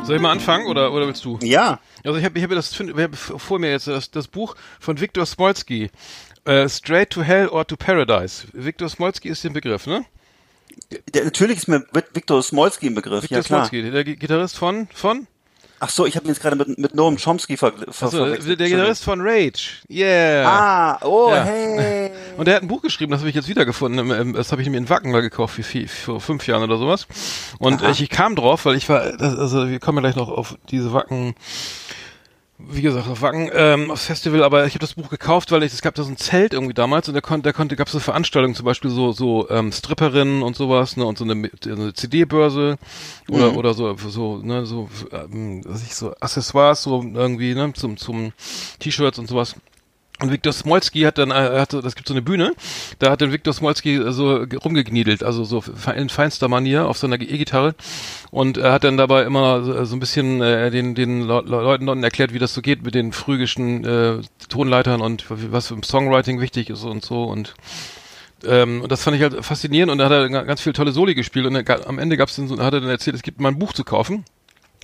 Soll 0.08 0.16
ich 0.16 0.22
mal 0.22 0.32
anfangen 0.32 0.68
oder 0.68 0.92
oder 0.94 1.06
willst 1.08 1.24
du? 1.26 1.38
Ja. 1.44 1.80
Also 2.04 2.18
ich 2.18 2.26
habe 2.26 2.38
ich 2.40 2.44
hab 2.44 2.52
das 2.52 2.72
ich 2.80 2.98
hab 2.98 3.16
vor 3.16 3.60
mir 3.60 3.70
jetzt 3.72 3.88
das, 3.88 4.10
das 4.10 4.28
Buch 4.28 4.56
von 4.80 5.00
Viktor 5.00 5.26
Smolski. 5.26 5.90
Äh, 6.46 6.70
Straight 6.70 7.10
to 7.10 7.22
Hell 7.24 7.50
or 7.50 7.68
to 7.68 7.76
Paradise. 7.76 8.48
Viktor 8.54 8.88
Smolski 8.90 9.28
ist 9.30 9.44
der 9.44 9.50
Begriff, 9.50 9.86
ne? 9.86 10.06
Der, 11.14 11.26
natürlich 11.26 11.58
ist 11.58 11.68
mir 11.68 11.86
Viktor 12.14 12.42
Smolski 12.42 12.88
ein 12.88 12.96
Begriff, 12.96 13.24
Victor 13.24 13.40
ja 13.40 13.44
klar. 13.44 13.66
Smolski, 13.66 13.92
der 13.92 14.04
Gi- 14.06 14.16
Gitarrist 14.16 14.58
von, 14.58 14.88
von? 14.94 15.28
Ach 15.80 15.90
so, 15.90 16.06
ich 16.08 16.16
habe 16.16 16.26
ihn 16.26 16.30
jetzt 16.30 16.42
gerade 16.42 16.56
mit, 16.56 16.78
mit 16.78 16.96
Noam 16.96 17.18
Chomsky 17.18 17.56
ver, 17.56 17.72
ver, 17.92 18.10
verwechselt. 18.10 18.60
der 18.60 18.68
Gitarrist 18.68 19.04
von 19.04 19.22
Rage. 19.22 19.74
Yeah. 19.90 20.48
Ah, 20.48 21.00
oh, 21.06 21.30
Ja. 21.32 21.44
hey. 21.44 22.12
Und 22.38 22.48
er 22.48 22.56
hat 22.56 22.62
ein 22.64 22.68
Buch 22.68 22.82
geschrieben, 22.82 23.12
das 23.12 23.22
habe 23.22 23.30
ich 23.30 23.36
jetzt 23.36 23.48
wiedergefunden. 23.48 24.34
Das 24.34 24.52
habe 24.52 24.62
ich 24.62 24.70
mir 24.70 24.78
in 24.78 24.90
Wacken 24.90 25.12
mal 25.12 25.22
gekauft, 25.22 25.56
vier, 25.56 25.88
vor 25.88 26.20
fünf 26.20 26.48
Jahren 26.48 26.64
oder 26.64 26.78
sowas. 26.78 27.08
Und 27.60 27.82
ich, 27.84 28.02
ich 28.02 28.10
kam 28.10 28.36
drauf, 28.36 28.66
weil 28.66 28.76
ich 28.76 28.90
war, 28.90 29.02
also 29.20 29.70
wir 29.70 29.80
kommen 29.80 29.98
ja 29.98 30.02
gleich 30.10 30.16
noch 30.16 30.30
auf 30.30 30.56
diese 30.70 30.94
Wacken, 30.94 31.36
wie 32.60 32.82
gesagt, 32.82 33.08
auf 33.08 33.22
Wacken, 33.22 33.52
ähm, 33.54 33.92
aufs 33.92 34.06
Festival, 34.08 34.44
aber 34.44 34.66
ich 34.66 34.74
habe 34.74 34.80
das 34.80 34.96
Buch 34.96 35.10
gekauft, 35.10 35.52
weil 35.52 35.62
ich, 35.62 35.74
es 35.74 35.84
gab 35.84 35.94
da 35.94 36.02
so 36.04 36.10
ein 36.10 36.18
Zelt 36.18 36.54
irgendwie 36.54 36.74
damals 36.74 37.08
und 37.08 37.14
da 37.14 37.22
konnte, 37.22 37.44
da 37.50 37.54
konnte, 37.54 37.76
gab 37.76 37.86
es 37.88 37.94
so 37.94 38.00
Veranstaltungen, 38.00 38.56
zum 38.56 38.66
Beispiel 38.66 38.90
so, 38.90 39.12
so 39.12 39.48
ähm, 39.52 39.72
Stripperinnen 39.72 40.42
und 40.42 40.56
sowas, 40.56 40.98
ne, 40.98 41.06
und 41.06 41.20
so 41.20 41.24
eine, 41.24 41.50
eine 41.66 41.94
CD-Börse 41.94 42.78
oder, 43.30 43.56
oder 43.58 43.74
so, 43.76 43.96
so, 43.98 44.38
ne, 44.38 44.66
so, 44.66 44.90
ähm, 45.12 45.62
was 45.68 45.84
ich 45.84 45.94
so, 45.94 46.16
Accessoires, 46.20 46.82
so 46.82 47.04
irgendwie, 47.04 47.54
ne, 47.54 47.74
zum, 47.74 47.98
zum 47.98 48.32
T-Shirts 48.80 49.20
und 49.20 49.28
sowas. 49.30 49.56
Und 50.20 50.32
Viktor 50.32 50.52
Smolski 50.52 51.02
hat 51.02 51.20
dann, 51.20 51.30
äh, 51.30 51.36
er 51.36 51.62
hatte, 51.62 51.80
das 51.84 51.94
gibt 51.94 52.08
so 52.08 52.14
eine 52.16 52.24
Bühne, 52.24 52.54
da 52.98 53.12
hat 53.12 53.22
dann 53.22 53.32
Viktor 53.32 53.54
Smolski 53.54 53.98
äh, 53.98 54.12
so 54.12 54.48
ge- 54.48 54.58
rumgegniedelt, 54.58 55.22
also 55.22 55.44
so 55.44 55.64
in 55.96 56.10
feinster 56.10 56.48
Manier 56.48 56.88
auf 56.88 56.98
seiner 56.98 57.22
E-Gitarre 57.22 57.76
und 58.32 58.58
er 58.58 58.72
hat 58.74 58.84
dann 58.84 58.98
dabei 58.98 59.24
immer 59.24 59.64
so, 59.64 59.86
so 59.86 59.96
ein 59.96 60.00
bisschen 60.00 60.42
äh, 60.42 60.70
den, 60.72 60.96
den 60.96 61.22
Le 61.22 61.42
Le 61.46 61.62
Leuten 61.62 61.86
dann 61.86 62.04
erklärt, 62.04 62.34
wie 62.34 62.40
das 62.40 62.54
so 62.54 62.62
geht 62.62 62.84
mit 62.84 62.96
den 62.96 63.12
phrygischen 63.14 63.84
äh, 63.86 64.18
Tonleitern 64.50 65.02
und 65.02 65.26
was 65.30 65.72
im 65.72 65.84
Songwriting 65.84 66.40
wichtig 66.42 66.70
ist 66.70 66.84
und 66.84 67.04
so 67.06 67.24
und 67.24 67.54
ähm, 68.46 68.82
und 68.82 68.92
das 68.92 69.04
fand 69.04 69.18
ich 69.18 69.24
halt 69.24 69.44
faszinierend 69.44 69.92
und 69.92 69.98
da 69.98 70.06
hat 70.06 70.12
er 70.12 70.30
ga- 70.30 70.44
ganz 70.44 70.62
viel 70.62 70.74
tolle 70.74 70.92
Soli 70.92 71.16
gespielt 71.16 71.46
und 71.48 71.56
er, 71.56 71.88
am 71.88 71.98
Ende 72.00 72.18
gab's 72.18 72.36
dann 72.36 72.48
so, 72.48 72.60
hat 72.60 72.74
er 72.74 72.82
dann 72.82 72.90
erzählt, 72.90 73.16
es 73.16 73.24
gibt 73.24 73.40
mal 73.42 73.50
ein 73.50 73.58
Buch 73.60 73.74
zu 73.74 73.84
kaufen. 73.84 74.26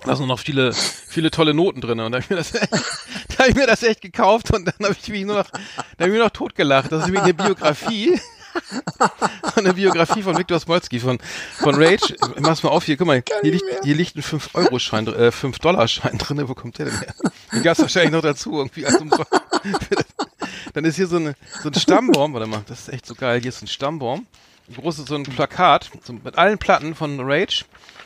Da 0.06 0.16
sind 0.18 0.28
noch 0.28 0.40
viele, 0.40 0.74
viele 0.74 1.32
tolle 1.32 1.54
Noten 1.54 1.80
drin. 1.80 2.00
Und 2.02 2.12
da 2.12 2.20
habe 2.20 2.36
ich 2.42 2.52
da 2.52 3.38
hab 3.38 3.48
ich 3.48 3.56
mir 3.56 3.68
das 3.68 3.84
echt 3.84 4.02
gekauft 4.02 4.52
und 4.52 4.66
dann 4.66 4.74
habe 4.88 4.98
ich 5.02 5.08
mich 5.08 5.24
nur 5.24 5.36
noch, 5.38 5.50
da 5.50 5.60
habe 6.00 6.08
ich 6.08 6.18
mir 6.18 6.24
noch 6.24 6.32
totgelacht. 6.32 6.92
Das 6.92 7.02
ist 7.02 7.06
nämlich 7.06 7.24
eine 7.24 7.34
Biografie. 7.36 8.20
eine 9.56 9.74
Biografie 9.74 10.24
von 10.24 10.38
Viktor 10.38 10.60
Smolski 10.60 11.00
von, 11.00 11.20
von 11.60 11.76
Rage. 11.76 12.16
Mach's 12.40 12.64
mal 12.64 12.70
auf 12.70 12.84
hier, 12.84 12.98
guck 12.98 13.08
mal, 13.08 13.24
hier 13.42 13.52
liegt, 13.52 13.66
hier 13.84 13.96
liegt 13.96 14.16
ein 14.16 14.24
5-Euro-Schein, 14.24 15.08
äh, 15.08 15.30
5-Dollar-Schein 15.30 16.18
drin. 16.18 16.48
Wo 16.48 16.54
kommt 16.54 16.78
der 16.80 16.86
denn 16.86 17.00
her? 17.00 17.14
Den 17.52 17.64
gab's 17.64 17.80
wahrscheinlich 17.80 18.12
noch 18.12 18.22
dazu, 18.22 18.58
irgendwie. 18.58 18.86
als 18.86 18.98
Umsonst. 18.98 19.32
Dann 20.74 20.86
ist 20.86 20.96
hier 20.96 21.08
so, 21.08 21.18
eine, 21.18 21.36
so 21.62 21.70
ein 21.70 21.74
Stammbaum, 21.76 22.34
warte 22.34 22.48
mal, 22.48 22.64
das 22.68 22.82
ist 22.82 22.90
echt 22.90 23.06
so 23.06 23.16
geil. 23.16 23.40
Hier 23.42 23.50
ist 23.50 23.62
ein 23.62 23.68
Stammbaum. 23.68 24.26
Ein 24.70 24.76
großes, 24.76 25.06
so 25.06 25.16
ein 25.16 25.24
Plakat 25.24 25.92
so 26.04 26.14
mit 26.14 26.38
allen 26.38 26.58
Platten 26.58 26.96
von 26.96 27.20
Rage. 27.20 27.66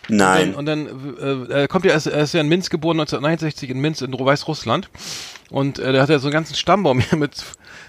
Nein. 0.09 0.55
Und 0.55 0.65
dann, 0.65 0.87
und 0.87 1.17
dann 1.19 1.49
äh, 1.49 1.61
er 1.61 1.67
kommt 1.67 1.85
ja, 1.85 1.91
er 1.91 1.97
ist, 1.97 2.07
er 2.07 2.23
ist 2.23 2.33
ja 2.33 2.41
in 2.41 2.47
Minsk 2.47 2.71
geboren, 2.71 2.99
1969 2.99 3.69
in 3.69 3.79
Minsk 3.79 4.01
in 4.01 4.13
Weißrussland. 4.13 4.89
Und 5.49 5.79
äh, 5.79 5.93
da 5.93 6.01
hat 6.01 6.09
er 6.09 6.19
so 6.19 6.27
einen 6.27 6.33
ganzen 6.33 6.55
Stammbaum 6.55 6.99
hier 6.99 7.17
mit, 7.17 7.43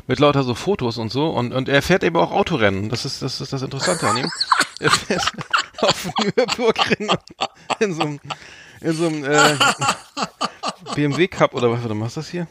mit 0.08 0.18
lauter 0.18 0.42
so 0.42 0.54
Fotos 0.54 0.98
und 0.98 1.12
so. 1.12 1.28
Und, 1.28 1.52
und 1.52 1.68
er 1.68 1.82
fährt 1.82 2.02
eben 2.02 2.16
auch 2.16 2.32
Autorennen. 2.32 2.88
Das 2.88 3.04
ist 3.04 3.22
das, 3.22 3.40
ist 3.40 3.52
das 3.52 3.62
Interessante 3.62 4.08
an 4.08 4.16
ihm. 4.16 4.30
Er 4.80 4.90
fährt 4.90 5.32
auf 5.78 6.08
Nürburgring 6.36 7.10
in 7.78 7.94
so 7.94 8.02
einem, 8.02 8.20
in 8.80 8.92
so 8.92 9.06
einem 9.06 9.24
äh, 9.24 9.56
BMW 10.94 11.28
Cup 11.28 11.54
oder 11.54 11.70
was, 11.70 11.80
was 11.84 12.08
ist 12.08 12.16
das 12.16 12.28
hier? 12.28 12.46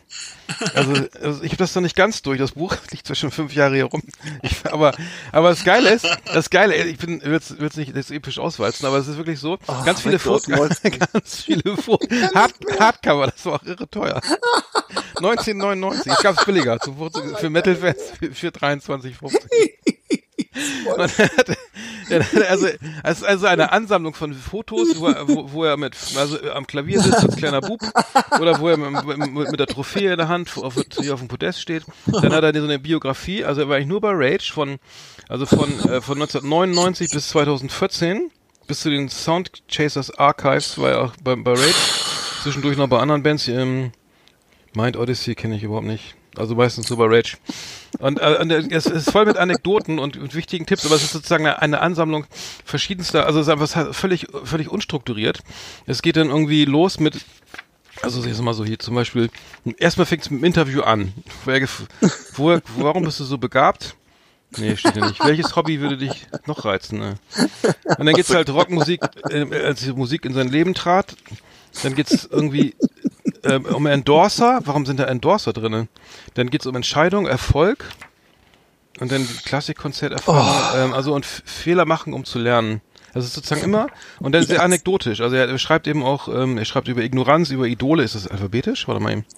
Also, 0.74 0.93
also 1.22 1.43
ich 1.43 1.51
habe 1.51 1.57
das 1.57 1.75
noch 1.75 1.81
nicht 1.81 1.96
ganz 1.96 2.22
durch, 2.22 2.39
das 2.39 2.53
Buch 2.53 2.75
liegt 2.91 3.05
zwar 3.05 3.15
schon 3.15 3.31
fünf 3.31 3.53
Jahre 3.53 3.75
hier 3.75 3.86
rum. 3.86 4.01
Ich, 4.41 4.65
aber, 4.72 4.93
aber 5.31 5.50
das 5.50 5.63
Geile 5.63 5.89
ist, 5.89 6.07
das 6.34 6.50
Geile, 6.50 6.75
ich 6.75 6.98
bin, 6.98 7.22
wird's, 7.24 7.57
wird's 7.60 7.77
nicht 7.77 7.96
das 7.96 8.12
episch 8.12 8.39
auswalzen, 8.39 8.86
aber 8.86 8.98
es 8.98 9.07
ist 9.07 9.17
wirklich 9.17 9.39
so, 9.39 9.57
ganz 9.86 10.01
viele 10.01 10.19
Fotos, 10.19 10.46
Smolski. 10.46 10.89
ganz 11.13 11.43
viele 11.43 11.77
Fotos, 11.77 12.10
Hard, 12.34 12.53
Hardcover, 12.79 13.27
das 13.27 13.46
war 13.46 13.55
auch 13.55 13.63
irre 13.63 13.89
teuer. 13.89 14.22
1999, 15.17 16.12
es 16.12 16.19
gab's 16.19 16.46
billiger, 16.46 16.79
zum, 16.79 17.12
für 17.38 17.50
Metal-Fans 17.50 18.01
für, 18.19 18.31
für 18.31 18.48
23,50. 18.50 19.97
Hatte 20.98 21.28
also, 22.50 22.68
ist 22.68 23.24
also 23.24 23.46
eine 23.48 23.72
Ansammlung 23.72 24.14
von 24.14 24.34
Fotos, 24.34 25.00
wo 25.00 25.08
er, 25.08 25.28
wo, 25.28 25.52
wo 25.52 25.64
er 25.64 25.78
mit, 25.78 25.96
also 26.16 26.40
am 26.52 26.66
Klavier 26.66 27.02
sitzt 27.02 27.24
als 27.24 27.36
kleiner 27.36 27.62
Bub 27.62 27.82
oder 28.40 28.60
wo 28.60 28.70
er 28.70 28.78
mit, 28.78 29.18
mit, 29.18 29.52
mit 29.52 29.60
der 29.60 29.68
Trophäe 29.68 30.12
in 30.12 30.18
der 30.18 30.28
Hand 30.28 30.58
auf, 30.58 30.76
hier 31.00 31.14
auf 31.14 31.20
dem 31.20 31.28
Podest 31.28 31.62
steht. 31.62 31.84
Dann 32.06 32.34
hat 32.34 32.44
er 32.44 32.54
so 32.54 32.64
eine 32.64 32.80
Biografie, 32.80 33.44
also 33.44 33.62
er 33.62 33.70
war 33.70 33.76
eigentlich 33.76 33.88
nur 33.88 34.02
bei 34.02 34.12
Rage 34.14 34.52
von, 34.54 34.78
also 35.28 35.46
von, 35.46 35.70
äh, 35.90 36.02
von 36.02 36.22
1999 36.22 37.12
bis 37.12 37.30
2014 37.30 38.32
bis 38.68 38.82
zu 38.82 38.90
den 38.90 39.10
Sound 39.10 39.64
Chasers 39.68 40.12
Archives 40.18 40.78
war 40.78 40.92
er 40.92 41.02
auch 41.04 41.14
bei, 41.24 41.36
bei 41.36 41.52
Rage. 41.52 41.74
Zwischendurch 42.44 42.78
noch 42.78 42.88
bei 42.88 43.00
anderen 43.00 43.24
Bands. 43.24 43.48
Ähm, 43.48 43.92
Mind 44.74 44.98
Odyssey 44.98 45.36
kenne 45.36 45.56
ich 45.56 45.64
überhaupt 45.64 45.88
nicht. 45.88 46.16
Also 46.38 46.56
meistens 46.56 46.88
so 46.88 46.98
bei 46.98 47.06
Rage. 47.06 47.38
Und, 48.00 48.20
äh, 48.20 48.38
und 48.39 48.51
es 48.51 48.86
ist 48.86 49.12
voll 49.12 49.25
mit 49.25 49.38
Anekdoten 49.38 50.00
und, 50.00 50.17
und 50.17 50.36
wichtigen 50.36 50.65
Tipps, 50.65 50.86
aber 50.86 50.96
es 50.96 51.03
ist 51.03 51.13
sozusagen 51.13 51.46
eine, 51.46 51.62
eine 51.62 51.82
Ansammlung 51.82 52.25
verschiedenster, 52.63 53.25
also 53.25 53.39
es 53.39 53.48
ist 53.48 53.51
einfach 53.51 53.94
völlig, 53.96 54.27
völlig 54.44 54.70
unstrukturiert. 54.70 55.39
Es 55.86 56.01
geht 56.01 56.15
dann 56.17 56.29
irgendwie 56.29 56.65
los 56.65 57.00
mit, 57.00 57.25
also 58.01 58.24
jetzt 58.24 58.41
mal 58.41 58.53
so 58.53 58.65
hier 58.65 58.77
zum 58.79 58.96
Beispiel, 58.96 59.29
erstmal 59.77 60.06
fängt 60.06 60.24
es 60.24 60.29
mit 60.29 60.41
dem 60.41 60.46
Interview 60.46 60.82
an. 60.82 61.13
Wo 61.44 61.51
er 61.51 61.58
gef- 61.58 61.88
wo 62.36 62.51
er, 62.51 62.62
warum 62.77 63.03
bist 63.03 63.20
du 63.20 63.24
so 63.24 63.38
begabt? 63.38 63.96
Nee, 64.58 64.77
steht 64.77 64.96
ja 64.96 65.08
nicht. 65.08 65.24
Welches 65.25 65.56
Hobby 65.56 65.82
würde 65.82 65.98
dich 65.98 66.27
noch 66.46 66.63
reizen? 66.63 67.00
Ne? 67.00 67.15
Und 67.98 68.06
dann 68.06 68.13
geht's 68.13 68.34
halt 68.34 68.50
Rockmusik, 68.50 69.01
äh, 69.29 69.46
als 69.65 69.82
die 69.82 69.91
Musik 69.91 70.24
in 70.24 70.34
sein 70.34 70.48
Leben 70.48 70.74
trat. 70.74 71.15
Dann 71.84 71.96
geht's 71.96 72.27
irgendwie 72.32 72.75
ähm, 73.50 73.66
um 73.66 73.86
Endorser. 73.86 74.62
Warum 74.66 74.86
sind 74.86 75.00
da 75.00 75.06
Endorser 75.06 75.54
drinnen? 75.54 75.88
Dann 76.36 76.50
geht's 76.50 76.66
um 76.66 76.75
Entscheidung, 76.75 77.25
Erfolg. 77.27 77.86
Und 79.00 79.12
dann 79.12 79.27
Klassikkonzerterfahrung. 79.46 80.86
Ähm, 80.86 80.94
also 80.94 81.13
und 81.13 81.25
F- 81.25 81.44
Fehler 81.46 81.86
machen, 81.86 82.13
um 82.13 82.25
zu 82.25 82.39
lernen. 82.39 82.82
Das 83.13 83.25
ist 83.25 83.34
sozusagen 83.34 83.62
immer. 83.63 83.88
Und 84.20 84.34
dann 84.34 84.44
sehr 84.46 84.62
anekdotisch. 84.62 85.22
Also 85.22 85.36
er, 85.36 85.48
er 85.48 85.58
schreibt 85.58 85.88
eben 85.88 86.04
auch, 86.04 86.27
ähm, 86.27 86.58
er 86.58 86.66
schreibt 86.66 86.88
über 86.88 87.01
Ignoranz, 87.01 87.50
über 87.50 87.66
Idole. 87.66 88.04
Ist 88.04 88.16
das 88.16 88.27
alphabetisch? 88.27 88.88
Warte 88.88 89.01
mal 89.01 89.12
eben. 89.12 89.25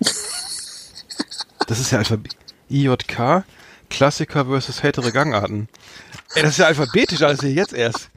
Das 1.68 1.80
ist 1.80 1.92
ja 1.92 2.00
Alphabet. 2.00 2.36
IJK. 2.70 3.44
Klassiker 3.92 4.46
versus 4.46 4.82
härtere 4.82 5.12
Gangarten. 5.12 5.68
Ey, 6.36 6.42
das 6.42 6.51
ist 6.51 6.58
ja 6.58 6.66
alphabetisch 6.66 7.22
alles 7.22 7.42
hier 7.42 7.51
jetzt 7.51 7.74
erst. 7.74 8.10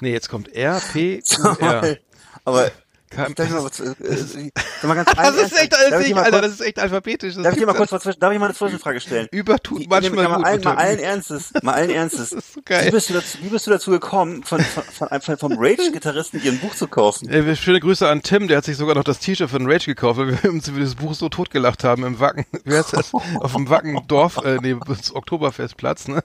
Nee, 0.00 0.12
jetzt 0.12 0.28
kommt 0.28 0.52
R, 0.54 0.80
P, 0.92 1.20
Q, 1.22 1.48
R. 1.60 1.98
Aber 2.44 2.70
Kein- 3.14 3.34
darf 3.34 3.46
ich 3.46 3.52
mal, 3.52 3.64
was, 3.64 3.80
äh, 3.80 3.84
äh, 3.84 4.50
sag 4.80 4.88
mal 4.88 4.94
ganz 4.94 5.10
Das 5.16 5.36
ist 5.36 5.58
echt, 5.58 5.74
Alter, 6.16 6.40
das 6.40 6.60
ist 6.60 6.78
alphabetisch. 6.78 7.34
Das 7.34 7.42
Darf 7.42 7.52
ich 7.54 7.60
dir 7.60 7.66
mal 7.66 7.74
kurz 7.74 7.92
was 7.92 8.02
darf 8.18 8.32
ich 8.32 8.38
mal 8.38 8.46
eine 8.46 8.54
Zwischenfrage 8.54 9.00
stellen? 9.00 9.28
Übertut 9.30 9.88
manchmal 9.88 10.28
mal, 10.28 10.36
gut. 10.36 10.46
allen, 10.46 10.60
mal 10.64 10.74
allen 10.76 10.98
Ernstes, 10.98 11.52
mal 11.62 11.72
allen 11.74 11.90
Ernstes. 11.90 12.32
ist 12.32 12.54
so 12.54 12.60
geil. 12.64 12.86
Wie 12.86 12.90
bist 12.90 13.10
du 13.10 13.14
dazu, 13.14 13.38
wie 13.42 13.48
bist 13.48 13.66
du 13.66 13.70
dazu 13.70 13.90
gekommen, 13.90 14.42
von, 14.44 14.60
von, 14.60 15.20
von 15.20 15.38
vom 15.38 15.52
Rage-Gitarristen 15.58 16.40
dir 16.40 16.52
ein 16.52 16.58
Buch 16.58 16.74
zu 16.74 16.88
kaufen? 16.88 17.28
Äh, 17.28 17.56
schöne 17.56 17.80
Grüße 17.80 18.08
an 18.08 18.22
Tim, 18.22 18.48
der 18.48 18.58
hat 18.58 18.64
sich 18.64 18.76
sogar 18.76 18.94
noch 18.94 19.04
das 19.04 19.18
T-Shirt 19.18 19.50
von 19.50 19.70
Rage 19.70 19.86
gekauft, 19.86 20.18
weil 20.18 20.42
wir 20.42 20.50
uns 20.50 20.68
über 20.68 20.78
dieses 20.78 20.94
Buch 20.94 21.14
so 21.14 21.28
totgelacht 21.28 21.84
haben 21.84 22.04
im 22.04 22.20
Wacken, 22.20 22.44
wie 22.64 22.74
heißt 22.74 22.92
das? 22.92 23.12
Auf 23.14 23.52
dem 23.52 23.68
Wackendorf, 23.68 24.38
äh, 24.44 24.58
nee, 24.60 24.76
das 24.86 25.14
Oktoberfestplatz, 25.14 26.08
ne? 26.08 26.22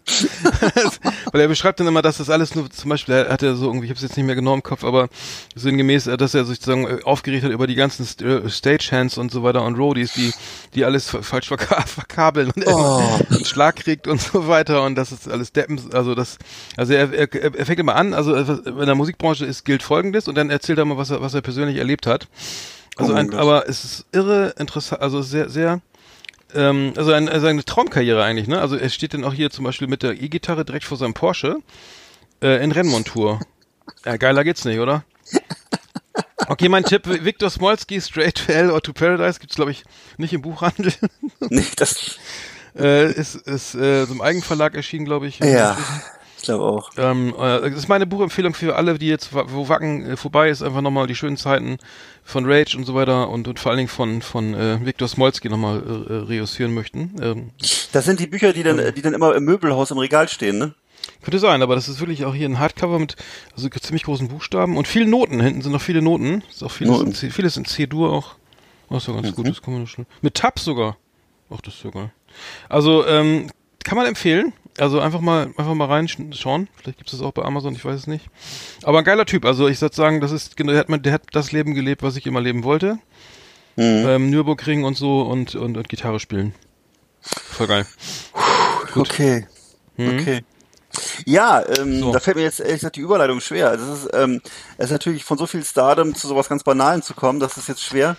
weil 1.31 1.41
er 1.41 1.48
beschreibt 1.48 1.79
dann 1.79 1.88
immer, 1.88 2.01
dass 2.01 2.17
das 2.17 2.29
alles 2.29 2.55
nur, 2.55 2.69
zum 2.69 2.89
Beispiel, 2.89 3.15
er 3.15 3.29
hat 3.29 3.41
ja 3.41 3.53
so 3.55 3.67
irgendwie, 3.67 3.86
ich 3.86 3.91
hab's 3.91 4.01
jetzt 4.01 4.17
nicht 4.17 4.25
mehr 4.25 4.36
genau 4.36 4.53
im 4.53 4.63
Kopf, 4.63 4.84
aber 4.84 5.10
sinngemäß, 5.55 6.08
äh, 6.08 6.17
dass 6.17 6.34
er 6.34 6.46
sozusagen 6.46 6.78
äh, 6.88 7.03
aufgeregt 7.03 7.43
hat 7.43 7.51
über 7.51 7.67
die 7.67 7.75
ganzen 7.75 8.05
äh, 8.25 8.50
Stagehands 8.50 9.17
und 9.17 9.31
so 9.31 9.43
weiter 9.43 9.63
und 9.63 9.75
Roadies, 9.75 10.13
die, 10.13 10.31
die 10.75 10.86
alles 10.86 11.09
fa- 11.09 11.21
falsch 11.21 11.48
verka 11.48 11.81
verkabeln 11.88 12.51
und 12.51 12.63
immer 12.63 13.19
einen 13.29 13.45
Schlag 13.45 13.77
kriegt 13.77 14.07
und 14.07 14.21
so 14.21 14.48
weiter 14.48 14.83
und 14.83 14.95
das 14.95 15.12
ist 15.12 15.29
alles 15.29 15.51
Deppen, 15.51 15.79
also 15.93 16.15
das, 16.15 16.38
also 16.77 16.93
er, 16.93 17.12
er, 17.13 17.33
er 17.55 17.65
fängt 17.65 17.79
immer 17.79 17.95
an, 17.95 18.13
also 18.13 18.36
äh, 18.36 18.41
in 18.67 18.86
der 18.86 18.95
Musikbranche 18.95 19.45
ist, 19.45 19.65
gilt 19.65 19.83
folgendes 19.83 20.27
und 20.27 20.36
dann 20.36 20.50
erzählt 20.50 20.77
er 20.79 20.86
mal, 20.86 20.98
was 20.98 21.09
er, 21.09 21.21
was 21.21 21.33
er 21.33 21.41
persönlich 21.41 21.77
erlebt 21.77 22.05
hat. 22.07 22.27
Also 22.98 23.13
Oh 23.13 23.15
ein, 23.15 23.33
aber 23.33 23.69
es 23.69 23.83
ist 23.86 24.05
irre 24.12 24.53
interessant, 24.59 25.01
also 25.01 25.21
sehr, 25.21 25.50
sehr, 25.50 25.81
ähm, 26.53 26.93
also, 26.98 27.13
ein, 27.13 27.29
also 27.29 27.48
eine 27.48 27.63
Traumkarriere 27.63 28.24
eigentlich, 28.24 28.48
ne? 28.48 28.59
Also 28.59 28.75
er 28.75 28.89
steht 28.89 29.13
dann 29.13 29.24
auch 29.24 29.33
hier 29.33 29.51
zum 29.51 29.63
Beispiel 29.65 29.88
mit 29.88 30.03
der 30.03 30.21
E-Gitarre 30.21 30.65
direkt 30.65 30.83
vor 30.86 30.98
seinem 30.98 31.13
Porsche 31.13 31.57
äh, 32.41 32.62
in 32.63 32.71
Rennmontur. 32.71 33.39
Ja, 34.05 34.17
geiler 34.17 34.43
geht's 34.43 34.65
nicht, 34.65 34.79
oder? 34.79 35.03
Okay, 36.50 36.68
mein 36.68 36.84
Tipp, 36.84 37.03
Victor 37.06 37.50
Smolski, 37.51 38.01
Straight 38.01 38.36
to 38.36 38.51
Hell 38.51 38.72
or 38.72 38.82
to 38.82 38.91
Paradise, 38.91 39.39
gibt's 39.39 39.56
glaube 39.56 39.70
ich 39.70 39.84
nicht 40.18 40.34
im 40.34 40.41
Buchhandel. 40.41 40.91
Nee, 41.50 41.63
das, 41.77 42.18
äh, 42.77 43.12
ist 43.12 43.36
ist 43.36 43.75
äh, 43.75 44.06
so 44.06 44.13
im 44.13 44.22
Eigenverlag 44.22 44.74
erschienen, 44.75 45.06
glaube 45.06 45.27
ich. 45.27 45.39
ja, 45.39 45.77
ich 46.38 46.44
glaube 46.44 46.63
auch. 46.63 46.89
Ähm, 46.98 47.36
äh, 47.38 47.62
das 47.70 47.74
ist 47.79 47.88
meine 47.88 48.08
Buchempfehlung 48.08 48.53
für 48.56 48.75
alle, 48.75 48.98
die 48.98 49.08
jetzt, 49.08 49.29
wo 49.34 49.70
Wacken 49.70 50.06
äh, 50.12 50.18
vorbei 50.18 50.50
ist, 50.50 50.63
einfach 50.63 50.82
nochmal 50.82 51.06
die 51.08 51.15
schönen 51.15 51.38
Zeiten 51.38 51.77
von 52.24 52.46
Rage 52.46 52.75
und 52.77 52.86
so 52.86 52.96
weiter 52.96 53.29
und, 53.29 53.48
und 53.48 53.60
vor 53.60 53.72
allen 53.72 53.77
Dingen 53.77 53.89
von, 53.89 54.22
von 54.24 54.53
äh, 54.56 54.84
Viktor 54.84 55.08
Smolski 55.08 55.50
nochmal 55.50 55.82
äh, 55.82 56.13
äh, 56.13 56.18
reüssieren 56.24 56.74
möchten. 56.74 57.15
Ähm, 57.22 57.51
Das 57.91 58.06
sind 58.06 58.20
die 58.20 58.27
Bücher, 58.27 58.53
die 58.53 58.63
dann, 58.63 58.94
die 58.96 59.01
dann 59.01 59.13
immer 59.13 59.36
im 59.36 59.44
Möbelhaus 59.46 59.91
im 59.91 59.98
Regal 60.00 60.27
stehen, 60.27 60.58
ne? 60.58 60.74
Könnte 61.21 61.39
sein, 61.39 61.61
aber 61.61 61.75
das 61.75 61.89
ist 61.89 61.99
wirklich 61.99 62.25
auch 62.25 62.33
hier 62.33 62.47
ein 62.47 62.59
Hardcover 62.59 62.99
mit 62.99 63.15
also 63.55 63.69
ziemlich 63.69 64.03
großen 64.03 64.27
Buchstaben 64.27 64.77
und 64.77 64.87
vielen 64.87 65.09
Noten. 65.09 65.39
Hinten 65.41 65.61
sind 65.61 65.71
noch 65.71 65.81
viele 65.81 66.01
Noten. 66.01 66.43
Ist 66.49 66.63
auch 66.63 66.71
vieles, 66.71 66.93
Noten. 66.93 67.07
in 67.07 67.15
C, 67.15 67.29
vieles 67.29 67.57
in 67.57 67.65
C-Dur 67.65 68.11
auch. 68.11 68.35
Oh, 68.89 68.97
ist 68.97 69.07
ja 69.07 69.13
ganz 69.13 69.35
gut, 69.35 69.47
das 69.47 69.61
kann 69.61 69.73
man 69.73 69.87
schon. 69.87 70.05
Mit 70.21 70.35
Tabs 70.35 70.63
sogar. 70.63 70.97
Ach, 71.49 71.61
das 71.61 71.75
ist 71.75 71.83
ja 71.83 71.91
geil. 71.91 72.11
Also, 72.69 73.05
ähm, 73.05 73.49
kann 73.83 73.97
man 73.97 74.07
empfehlen. 74.07 74.53
Also 74.77 75.01
einfach 75.01 75.19
mal, 75.19 75.47
einfach 75.57 75.73
mal 75.73 75.87
reinschauen. 75.87 76.69
Vielleicht 76.75 76.99
gibt 76.99 77.11
es 77.11 77.17
das 77.17 77.21
auch 77.21 77.33
bei 77.33 77.43
Amazon, 77.43 77.75
ich 77.75 77.83
weiß 77.83 77.95
es 77.95 78.07
nicht. 78.07 78.25
Aber 78.83 78.99
ein 78.99 79.03
geiler 79.03 79.25
Typ. 79.25 79.43
Also 79.43 79.67
ich 79.67 79.81
würde 79.81 79.95
sagen, 79.95 80.21
das 80.21 80.31
ist, 80.31 80.55
genau, 80.55 80.71
der 80.71 80.79
hat, 80.79 80.89
man, 80.89 81.01
der 81.01 81.13
hat 81.13 81.23
das 81.33 81.51
Leben 81.51 81.73
gelebt, 81.73 82.01
was 82.01 82.15
ich 82.15 82.25
immer 82.25 82.39
leben 82.39 82.63
wollte. 82.63 82.97
Mhm. 83.75 84.05
Ähm, 84.07 84.29
Nürburgring 84.29 84.85
und 84.85 84.95
so 84.95 85.21
und, 85.21 85.55
und, 85.55 85.75
und 85.75 85.89
Gitarre 85.89 86.19
spielen. 86.19 86.53
Voll 87.21 87.67
geil. 87.67 87.85
Gut. 88.93 89.09
Okay. 89.09 89.47
Okay. 89.97 90.43
Ja, 91.25 91.63
ähm, 91.77 92.00
So. 92.00 92.12
da 92.12 92.19
fällt 92.19 92.38
mir 92.38 92.43
jetzt 92.43 92.60
ehrlich 92.60 92.75
gesagt 92.79 92.96
die 92.96 93.01
Überleitung 93.01 93.39
schwer. 93.41 93.69
Also 93.69 93.91
es 93.93 94.03
ist, 94.05 94.10
ähm, 94.13 94.41
es 94.77 94.86
ist 94.86 94.91
natürlich 94.91 95.24
von 95.24 95.38
so 95.38 95.46
viel 95.46 95.63
Stardom 95.63 96.15
zu 96.15 96.27
sowas 96.27 96.50
ganz 96.50 96.63
Banalen 96.63 97.01
zu 97.01 97.13
kommen, 97.13 97.39
das 97.39 97.58
ist 97.58 97.67
jetzt 97.67 97.84
schwer. 97.84 98.15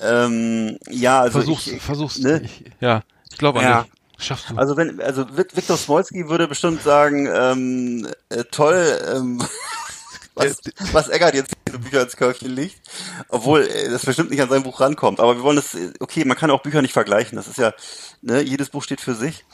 Ähm, 0.00 0.78
ja, 0.88 1.20
also 1.20 1.38
versuch's, 1.38 1.66
ich, 1.68 1.80
versuch's. 1.82 2.18
ne? 2.18 2.42
Ich, 2.44 2.64
ja, 2.80 3.02
ich 3.30 3.38
glaube 3.38 3.60
an 3.60 3.64
Ja. 3.64 3.82
dich. 3.82 3.92
Schaffst 4.16 4.50
du. 4.50 4.56
Also 4.56 4.76
wenn, 4.76 5.00
also 5.00 5.26
Viktor 5.36 5.76
Smolski 5.76 6.28
würde 6.28 6.46
bestimmt 6.46 6.82
sagen, 6.82 7.28
ähm, 7.32 8.06
äh, 8.28 8.44
toll, 8.44 9.00
ähm, 9.12 9.42
was, 10.34 10.60
was 10.92 11.08
Eggert 11.08 11.34
jetzt 11.34 11.52
diese 11.66 11.78
Bücher 11.78 12.02
ins 12.02 12.16
Körbchen 12.16 12.54
legt, 12.54 12.80
obwohl 13.28 13.62
äh, 13.62 13.90
das 13.90 14.04
bestimmt 14.04 14.30
nicht 14.30 14.42
an 14.42 14.48
sein 14.48 14.62
Buch 14.62 14.80
rankommt. 14.80 15.20
Aber 15.20 15.36
wir 15.36 15.42
wollen 15.42 15.56
das, 15.56 15.74
äh, 15.74 15.92
okay, 16.00 16.24
man 16.24 16.36
kann 16.36 16.50
auch 16.50 16.62
Bücher 16.62 16.82
nicht 16.82 16.92
vergleichen. 16.92 17.36
Das 17.36 17.46
ist 17.46 17.58
ja, 17.58 17.72
ne, 18.22 18.42
jedes 18.42 18.70
Buch 18.70 18.82
steht 18.82 19.00
für 19.00 19.14
sich. 19.14 19.44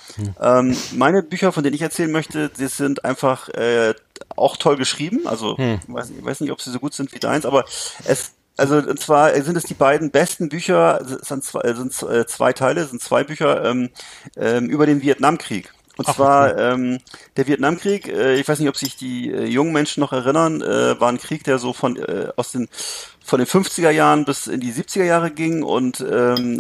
Ähm, 0.41 0.77
meine 0.93 1.23
Bücher, 1.23 1.53
von 1.53 1.63
denen 1.63 1.75
ich 1.75 1.83
erzählen 1.83 2.11
möchte, 2.11 2.49
die 2.49 2.67
sind 2.67 3.05
einfach 3.05 3.49
äh, 3.51 3.95
auch 4.37 4.57
toll 4.57 4.77
geschrieben. 4.77 5.27
Also 5.27 5.57
ich 5.59 5.81
weiß, 5.93 6.11
ich 6.11 6.25
weiß 6.25 6.41
nicht, 6.41 6.53
ob 6.53 6.61
sie 6.61 6.71
so 6.71 6.79
gut 6.79 6.95
sind 6.95 7.13
wie 7.15 7.19
deins, 7.19 7.45
aber 7.45 7.65
es 8.05 8.33
also 8.57 8.77
und 8.77 9.01
zwar 9.01 9.35
sind 9.43 9.57
es 9.57 9.65
die 9.65 9.75
beiden 9.75 10.11
besten 10.11 10.51
Bücher, 10.51 11.01
es 11.01 11.29
sind 11.29 11.43
zwei, 11.43 11.73
sind 11.73 11.95
äh, 12.03 12.27
zwei 12.27 12.53
Teile, 12.53 12.83
es 12.83 12.91
sind 12.91 13.01
zwei 13.01 13.25
Bücher 13.25 13.65
ähm, 13.65 13.89
ähm, 14.37 14.69
über 14.69 14.85
den 14.85 15.01
Vietnamkrieg. 15.01 15.73
Und 16.01 16.09
Ach, 16.09 16.15
zwar 16.15 16.57
ähm, 16.57 16.99
der 17.37 17.47
Vietnamkrieg, 17.47 18.09
äh, 18.09 18.37
ich 18.41 18.49
weiß 18.49 18.59
nicht, 18.59 18.71
ob 18.71 18.77
sich 18.79 18.97
die 18.97 19.31
äh, 19.31 19.45
jungen 19.45 19.75
Menschen 19.75 20.01
noch 20.01 20.15
erinnern, 20.15 20.63
äh, 20.63 20.99
war 20.99 21.11
ein 21.11 21.19
Krieg, 21.19 21.45
der 21.45 21.59
so 21.59 21.75
von 21.75 21.97
äh, 21.97 22.29
aus 22.37 22.53
den 22.53 22.69
von 23.23 23.39
den 23.39 23.47
50er 23.47 23.91
Jahren 23.91 24.25
bis 24.25 24.47
in 24.47 24.61
die 24.61 24.73
70er 24.73 25.05
Jahre 25.05 25.31
ging. 25.31 25.63
Und 25.63 26.01
ähm, 26.01 26.57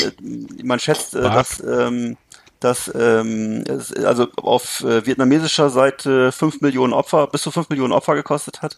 man 0.63 0.79
schätzt, 0.79 1.15
äh, 1.15 1.23
dass 1.23 1.59
ähm, 1.61 2.19
dass 2.61 2.93
ähm, 2.95 3.65
es, 3.67 3.95
also 4.05 4.27
auf 4.37 4.85
äh, 4.85 5.07
vietnamesischer 5.07 5.71
Seite 5.71 6.33
5 6.33 6.61
Millionen 6.61 6.93
Opfer, 6.93 7.27
bis 7.29 7.41
zu 7.41 7.51
5 7.51 7.71
Millionen 7.71 7.95
Opfer 7.95 8.15
gekostet 8.15 8.61
hat. 8.61 8.77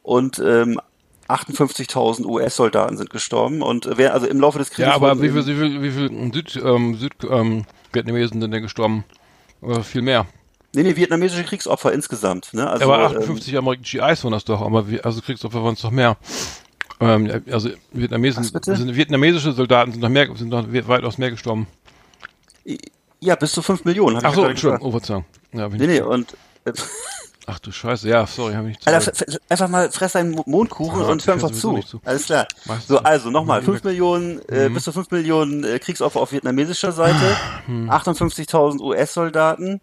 Und 0.00 0.38
ähm, 0.38 0.80
58.000 1.28 2.24
US-Soldaten 2.24 2.96
sind 2.96 3.10
gestorben. 3.10 3.60
Und 3.60 3.84
äh, 3.84 3.98
wer 3.98 4.14
also 4.14 4.26
im 4.26 4.40
Laufe 4.40 4.56
des 4.56 4.70
Krieges 4.70 4.88
ja, 4.88 4.94
aber 4.94 5.20
wie 5.20 5.28
viel, 5.28 5.46
eben- 5.46 5.46
wie 5.46 5.54
viel, 5.54 5.82
wie 5.82 5.90
viel 5.90 6.32
Süd, 6.32 6.56
ähm, 6.64 6.94
Süd, 6.94 7.12
ähm, 7.28 7.66
Vietnamesen 7.92 8.40
sind 8.40 8.50
denn 8.50 8.62
gestorben? 8.62 9.04
Oder 9.60 9.82
viel 9.82 10.02
mehr. 10.02 10.26
nee, 10.74 10.82
nee, 10.82 10.94
vietnamesische 10.96 11.44
Kriegsopfer 11.44 11.92
insgesamt, 11.92 12.52
ne? 12.54 12.68
Also 12.68 12.84
aber 12.92 13.10
ähm, 13.10 13.18
58 13.18 13.56
amerikanische 13.56 13.98
GIs 13.98 14.24
waren 14.24 14.32
das 14.32 14.44
doch, 14.44 14.60
aber 14.60 14.84
also 15.02 15.20
Kriegsopfer 15.20 15.62
waren 15.64 15.74
es 15.74 15.80
doch 15.80 15.90
mehr. 15.90 16.16
Ähm, 17.00 17.42
also 17.50 17.70
Vietnamesen, 17.92 18.44
sind, 18.44 18.96
vietnamesische 18.96 19.52
Soldaten 19.52 19.92
sind 19.92 20.00
noch 20.00 20.08
mehr, 20.08 20.28
sind 20.36 20.48
noch 20.48 20.72
we- 20.72 20.86
weitaus 20.88 21.16
mehr 21.18 21.30
gestorben. 21.30 21.66
ja, 23.20 23.34
bis 23.36 23.52
zu 23.52 23.62
5 23.62 23.84
Millionen, 23.84 24.18
Ach 24.22 24.30
ich 24.30 24.34
so, 24.34 24.44
Entschuldigung, 24.44 24.86
oh, 24.86 24.90
Verzeihung. 24.90 25.24
Ja, 25.52 25.68
Nee, 25.68 25.86
nee, 25.86 26.00
und 26.00 26.36
äh, 26.64 26.72
Ach 27.50 27.58
du 27.58 27.72
Scheiße, 27.72 28.06
ja, 28.06 28.26
sorry, 28.26 28.52
habe 28.52 28.68
ich 28.70 28.76
nicht 28.76 28.86
Alter, 28.86 29.10
einfach 29.48 29.68
mal 29.68 29.90
fress 29.90 30.12
deinen 30.12 30.32
Mo- 30.32 30.44
Mondkuchen 30.44 31.00
Ja, 31.00 31.06
und 31.06 31.26
hör 31.26 31.32
einfach 31.34 31.50
zu. 31.50 31.80
zu. 31.80 31.98
Alles 32.04 32.26
klar. 32.26 32.46
So, 32.86 32.98
also 32.98 33.30
nochmal, 33.30 33.62
Mhm. 33.62 33.64
5 33.64 33.84
Millionen, 33.84 34.40
äh, 34.50 34.68
bis 34.68 34.84
zu 34.84 34.92
5 34.92 35.10
Millionen 35.10 35.64
äh, 35.64 35.78
Kriegsopfer 35.78 36.20
auf 36.20 36.30
vietnamesischer 36.32 36.92
Seite, 36.92 37.36
Mhm. 37.66 37.88
58.000 37.88 38.82
US-Soldaten. 38.82 39.80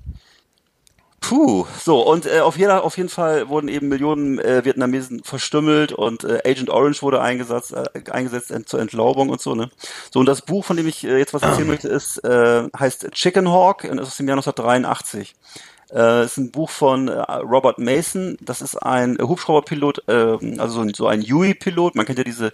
Puh, 1.21 1.65
so, 1.84 2.01
und 2.08 2.28
äh, 2.28 2.41
auf, 2.41 2.56
jeder, 2.56 2.84
auf 2.84 2.97
jeden 2.97 3.10
Fall 3.10 3.49
wurden 3.49 3.67
eben 3.67 3.88
Millionen 3.88 4.38
äh, 4.38 4.63
Vietnamesen 4.63 5.23
verstümmelt 5.23 5.91
und 5.91 6.23
äh, 6.23 6.41
Agent 6.45 6.69
Orange 6.69 7.01
wurde 7.01 7.19
eingesetzt, 7.19 7.73
äh, 7.73 8.12
eingesetzt 8.12 8.51
ent 8.51 8.69
zur 8.69 8.80
Entlaubung 8.80 9.30
und 9.30 9.41
so, 9.41 9.56
ne? 9.56 9.71
So, 10.13 10.19
und 10.19 10.28
das 10.28 10.43
Buch, 10.43 10.63
von 10.63 10.78
dem 10.78 10.88
ich 10.88 11.01
jetzt 11.01 11.34
was 11.34 11.41
erzählen 11.41 11.67
möchte, 11.67 11.88
ist, 11.88 12.21
heißt 12.23 13.10
Chicken 13.10 13.49
Hawk 13.49 13.86
und 13.86 13.97
ist 13.97 14.10
aus 14.10 14.17
dem 14.17 14.28
Jahr 14.28 14.36
1983. 14.38 15.34
Äh, 15.93 16.26
ist 16.26 16.38
ein 16.38 16.52
Buch 16.52 16.69
von 16.69 17.08
äh, 17.08 17.19
Robert 17.19 17.78
Mason. 17.78 18.38
Das 18.41 18.62
ist 18.62 18.76
ein 18.76 19.17
Hubschrauberpilot, 19.19 20.04
ähm, 20.08 20.56
also 20.60 20.76
so 20.76 20.82
ein, 20.82 20.93
so 20.93 21.08
ein 21.08 21.21
Huey-Pilot. 21.21 21.95
Man 21.95 22.06
kennt 22.06 22.17
ja 22.17 22.24
diese 22.24 22.52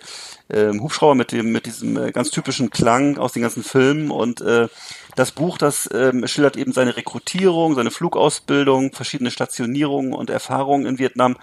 ähm, 0.50 0.82
Hubschrauber 0.82 1.16
mit 1.16 1.32
dem 1.32 1.52
mit 1.52 1.66
diesem 1.66 1.98
äh, 1.98 2.12
ganz 2.12 2.30
typischen 2.32 2.70
Klang 2.70 3.18
aus 3.18 3.34
den 3.34 3.42
ganzen 3.42 3.64
Filmen. 3.64 4.12
Und 4.12 4.42
äh, 4.42 4.68
das 5.16 5.32
Buch, 5.32 5.58
das 5.58 5.90
ähm, 5.94 6.28
schildert 6.28 6.58
eben 6.58 6.74
seine 6.74 6.96
Rekrutierung, 6.98 7.76
seine 7.76 7.92
Flugausbildung, 7.92 8.94
verschiedene 8.94 9.32
Stationierungen 9.32 10.14
und 10.14 10.30
Erfahrungen 10.30 10.86
in 10.86 11.00
Vietnam 11.00 11.38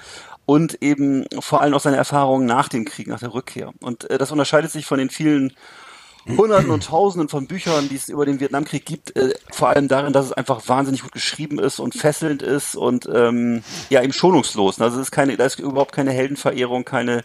und 0.44 0.82
eben 0.82 1.26
vor 1.40 1.60
allem 1.60 1.74
auch 1.74 1.80
seine 1.80 1.96
Erfahrungen 1.96 2.46
nach 2.46 2.68
dem 2.68 2.84
Krieg, 2.84 3.06
nach 3.06 3.20
der 3.20 3.34
Rückkehr. 3.34 3.72
Und 3.80 4.08
äh, 4.10 4.18
das 4.18 4.30
unterscheidet 4.30 4.70
sich 4.70 4.86
von 4.86 4.98
den 4.98 5.10
vielen 5.10 5.52
Hunderten 6.36 6.70
und 6.70 6.84
Tausenden 6.84 7.28
von 7.28 7.46
Büchern, 7.46 7.88
die 7.88 7.96
es 7.96 8.08
über 8.08 8.26
den 8.26 8.40
Vietnamkrieg 8.40 8.84
gibt, 8.84 9.16
äh, 9.16 9.34
vor 9.50 9.68
allem 9.68 9.88
darin, 9.88 10.12
dass 10.12 10.26
es 10.26 10.32
einfach 10.32 10.68
wahnsinnig 10.68 11.02
gut 11.02 11.12
geschrieben 11.12 11.58
ist 11.58 11.80
und 11.80 11.94
fesselnd 11.94 12.42
ist 12.42 12.76
und 12.76 13.08
ähm, 13.12 13.62
ja 13.90 14.02
eben 14.02 14.12
schonungslos. 14.12 14.80
Also 14.80 14.96
es 14.96 15.08
ist 15.08 15.10
keine, 15.10 15.36
da 15.36 15.44
ist 15.44 15.58
überhaupt 15.58 15.92
keine 15.92 16.12
Heldenverehrung, 16.12 16.84
keine 16.84 17.24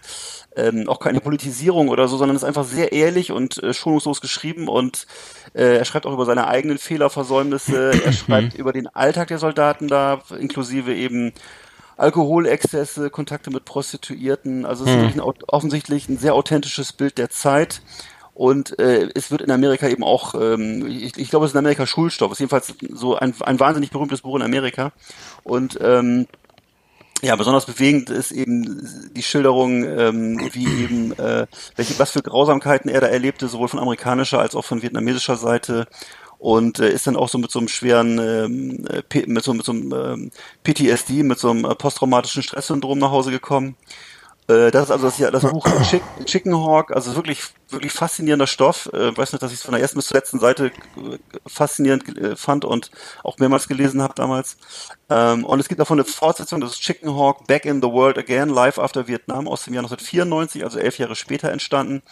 ähm, 0.55 0.87
auch 0.87 0.99
keine 0.99 1.19
Politisierung 1.19 1.89
oder 1.89 2.07
so, 2.07 2.17
sondern 2.17 2.35
es 2.35 2.43
ist 2.43 2.47
einfach 2.47 2.65
sehr 2.65 2.91
ehrlich 2.91 3.31
und 3.31 3.61
äh, 3.63 3.73
schonungslos 3.73 4.21
geschrieben 4.21 4.67
und 4.67 5.07
äh, 5.53 5.77
er 5.77 5.85
schreibt 5.85 6.05
auch 6.05 6.13
über 6.13 6.25
seine 6.25 6.47
eigenen 6.47 6.77
Fehler, 6.77 7.09
Versäumnisse, 7.09 7.91
er 8.05 8.13
schreibt 8.13 8.55
über 8.55 8.71
den 8.71 8.87
Alltag 8.87 9.29
der 9.29 9.39
Soldaten 9.39 9.87
da, 9.87 10.21
inklusive 10.39 10.93
eben 10.93 11.33
Alkoholexzesse, 11.97 13.09
Kontakte 13.09 13.51
mit 13.51 13.65
Prostituierten. 13.65 14.65
Also 14.65 14.83
es 14.83 14.91
ist 14.91 14.97
wirklich 14.97 15.15
ein, 15.15 15.33
offensichtlich 15.47 16.09
ein 16.09 16.17
sehr 16.17 16.33
authentisches 16.33 16.91
Bild 16.91 17.17
der 17.17 17.29
Zeit. 17.29 17.81
Und 18.33 18.79
äh, 18.79 19.09
es 19.13 19.29
wird 19.29 19.41
in 19.41 19.51
Amerika 19.51 19.87
eben 19.87 20.03
auch, 20.03 20.33
ähm, 20.33 20.87
ich, 20.87 21.17
ich 21.17 21.29
glaube, 21.29 21.45
es 21.45 21.51
ist 21.51 21.55
in 21.55 21.59
Amerika 21.59 21.85
Schulstoff. 21.85 22.31
Es 22.31 22.37
ist 22.37 22.39
jedenfalls 22.39 22.73
so 22.91 23.15
ein, 23.15 23.33
ein 23.41 23.59
wahnsinnig 23.59 23.91
berühmtes 23.91 24.21
Buch 24.21 24.35
in 24.35 24.41
Amerika. 24.41 24.91
Und 25.43 25.77
ähm, 25.81 26.27
ja, 27.21 27.35
besonders 27.35 27.65
bewegend 27.65 28.09
ist 28.09 28.31
eben 28.31 29.11
die 29.15 29.23
Schilderung, 29.23 29.85
ähm, 29.85 30.49
wie 30.51 30.83
eben, 30.83 31.13
äh, 31.13 31.47
welche, 31.75 31.97
was 31.97 32.11
für 32.11 32.21
Grausamkeiten 32.21 32.89
er 32.89 33.01
da 33.01 33.07
erlebte, 33.07 33.47
sowohl 33.47 33.69
von 33.69 33.79
amerikanischer 33.79 34.39
als 34.39 34.55
auch 34.55 34.65
von 34.65 34.81
vietnamesischer 34.81 35.37
Seite. 35.37 35.87
Und 36.37 36.79
äh, 36.79 36.91
ist 36.91 37.07
dann 37.07 37.15
auch 37.15 37.29
so 37.29 37.37
mit 37.37 37.51
so 37.51 37.59
einem 37.59 37.69
schweren, 37.69 38.19
ähm, 38.19 38.85
äh, 38.87 39.25
mit 39.27 39.43
so, 39.45 39.53
mit 39.53 39.63
so 39.63 39.71
einem 39.71 39.93
ähm, 39.93 40.31
PTSD, 40.65 41.23
mit 41.23 41.39
so 41.39 41.51
einem 41.51 41.63
äh, 41.63 41.75
posttraumatischen 41.75 42.43
Stresssyndrom 42.43 42.99
nach 42.99 43.11
Hause 43.11 43.31
gekommen. 43.31 43.77
Äh, 44.53 44.71
das 44.71 44.85
ist 44.85 44.91
also 44.91 45.09
das, 45.09 45.17
das 45.17 45.51
Buch 45.51 45.67
Chick, 45.89 46.03
Chicken 46.25 46.55
Hawk, 46.55 46.91
also 46.91 47.15
wirklich, 47.15 47.41
wirklich 47.69 47.91
faszinierender 47.91 48.47
Stoff. 48.47 48.89
Äh, 48.93 49.15
weiß 49.15 49.33
nicht, 49.33 49.41
dass 49.41 49.51
ich 49.51 49.59
es 49.59 49.63
von 49.63 49.73
der 49.73 49.81
ersten 49.81 49.97
bis 49.97 50.07
zur 50.07 50.17
letzten 50.17 50.39
Seite 50.39 50.67
äh, 50.67 50.71
faszinierend 51.47 52.17
äh, 52.17 52.35
fand 52.35 52.65
und 52.65 52.91
auch 53.23 53.37
mehrmals 53.39 53.67
gelesen 53.67 54.01
habe 54.01 54.13
damals. 54.15 54.57
Ähm, 55.09 55.45
und 55.45 55.59
es 55.59 55.67
gibt 55.67 55.79
davon 55.79 55.99
eine 55.99 56.05
Fortsetzung, 56.05 56.61
das 56.61 56.71
ist 56.71 56.81
Chicken 56.81 57.15
Hawk 57.15 57.47
Back 57.47 57.65
in 57.65 57.81
the 57.81 57.87
World 57.89 58.17
Again, 58.17 58.49
Live 58.49 58.79
After 58.79 59.07
Vietnam 59.07 59.47
aus 59.47 59.63
dem 59.65 59.73
Jahr 59.73 59.83
1994, 59.83 60.63
also 60.63 60.79
elf 60.79 60.97
Jahre 60.97 61.15
später 61.15 61.51
entstanden. 61.51 62.03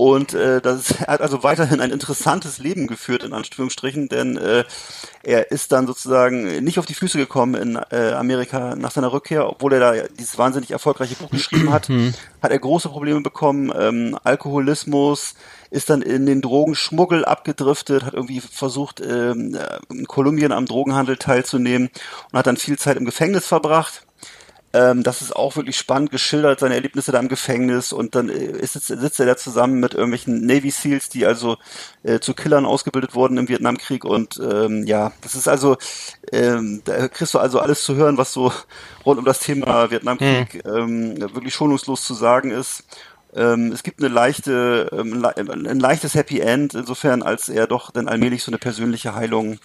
Und 0.00 0.32
äh, 0.32 0.62
das 0.62 0.92
er 0.92 1.08
hat 1.08 1.20
also 1.20 1.42
weiterhin 1.42 1.82
ein 1.82 1.90
interessantes 1.90 2.56
Leben 2.56 2.86
geführt, 2.86 3.22
in 3.22 3.34
Anführungsstrichen, 3.34 4.08
denn 4.08 4.38
äh, 4.38 4.64
er 5.22 5.50
ist 5.50 5.72
dann 5.72 5.86
sozusagen 5.86 6.64
nicht 6.64 6.78
auf 6.78 6.86
die 6.86 6.94
Füße 6.94 7.18
gekommen 7.18 7.54
in 7.54 7.78
äh, 7.90 8.12
Amerika 8.12 8.76
nach 8.76 8.92
seiner 8.92 9.12
Rückkehr, 9.12 9.46
obwohl 9.46 9.74
er 9.74 9.80
da 9.80 10.08
dieses 10.18 10.38
wahnsinnig 10.38 10.70
erfolgreiche 10.70 11.16
Buch 11.16 11.28
geschrieben 11.28 11.70
hat, 11.70 11.90
hat 12.40 12.50
er 12.50 12.58
große 12.58 12.88
Probleme 12.88 13.20
bekommen, 13.20 13.70
ähm, 13.78 14.16
Alkoholismus, 14.24 15.34
ist 15.70 15.90
dann 15.90 16.00
in 16.00 16.24
den 16.24 16.40
Drogenschmuggel 16.40 17.26
abgedriftet, 17.26 18.02
hat 18.02 18.14
irgendwie 18.14 18.40
versucht, 18.40 19.02
ähm, 19.02 19.58
in 19.90 20.06
Kolumbien 20.06 20.52
am 20.52 20.64
Drogenhandel 20.64 21.18
teilzunehmen 21.18 21.90
und 22.32 22.38
hat 22.38 22.46
dann 22.46 22.56
viel 22.56 22.78
Zeit 22.78 22.96
im 22.96 23.04
Gefängnis 23.04 23.46
verbracht. 23.46 24.06
Ähm, 24.72 25.02
das 25.02 25.20
ist 25.20 25.34
auch 25.34 25.56
wirklich 25.56 25.76
spannend 25.76 26.12
geschildert, 26.12 26.60
seine 26.60 26.76
Erlebnisse 26.76 27.10
da 27.10 27.18
im 27.18 27.28
Gefängnis 27.28 27.92
und 27.92 28.14
dann 28.14 28.28
äh, 28.28 28.34
ist, 28.34 28.74
sitzt 28.74 29.18
er 29.18 29.26
da 29.26 29.36
zusammen 29.36 29.80
mit 29.80 29.94
irgendwelchen 29.94 30.46
Navy 30.46 30.70
Seals, 30.70 31.08
die 31.08 31.26
also 31.26 31.56
äh, 32.04 32.20
zu 32.20 32.34
Killern 32.34 32.66
ausgebildet 32.66 33.16
wurden 33.16 33.36
im 33.36 33.48
Vietnamkrieg 33.48 34.04
und 34.04 34.38
ähm, 34.38 34.86
ja, 34.86 35.10
das 35.22 35.34
ist 35.34 35.48
also, 35.48 35.76
ähm, 36.30 36.82
da 36.84 37.08
kriegst 37.08 37.34
du 37.34 37.40
also 37.40 37.58
alles 37.58 37.82
zu 37.82 37.96
hören, 37.96 38.16
was 38.16 38.32
so 38.32 38.52
rund 39.04 39.18
um 39.18 39.24
das 39.24 39.40
Thema 39.40 39.90
Vietnamkrieg 39.90 40.62
ähm, 40.64 41.20
wirklich 41.34 41.54
schonungslos 41.54 42.04
zu 42.04 42.14
sagen 42.14 42.52
ist. 42.52 42.84
Ähm, 43.34 43.72
es 43.72 43.82
gibt 43.82 44.00
eine 44.00 44.08
leichte, 44.08 44.88
ähm, 44.92 45.24
ein 45.24 45.80
leichtes 45.80 46.14
Happy 46.14 46.40
End, 46.40 46.74
insofern 46.74 47.22
als 47.22 47.48
er 47.48 47.66
doch 47.66 47.90
dann 47.90 48.06
allmählich 48.08 48.44
so 48.44 48.50
eine 48.50 48.58
persönliche 48.58 49.16
Heilung 49.16 49.58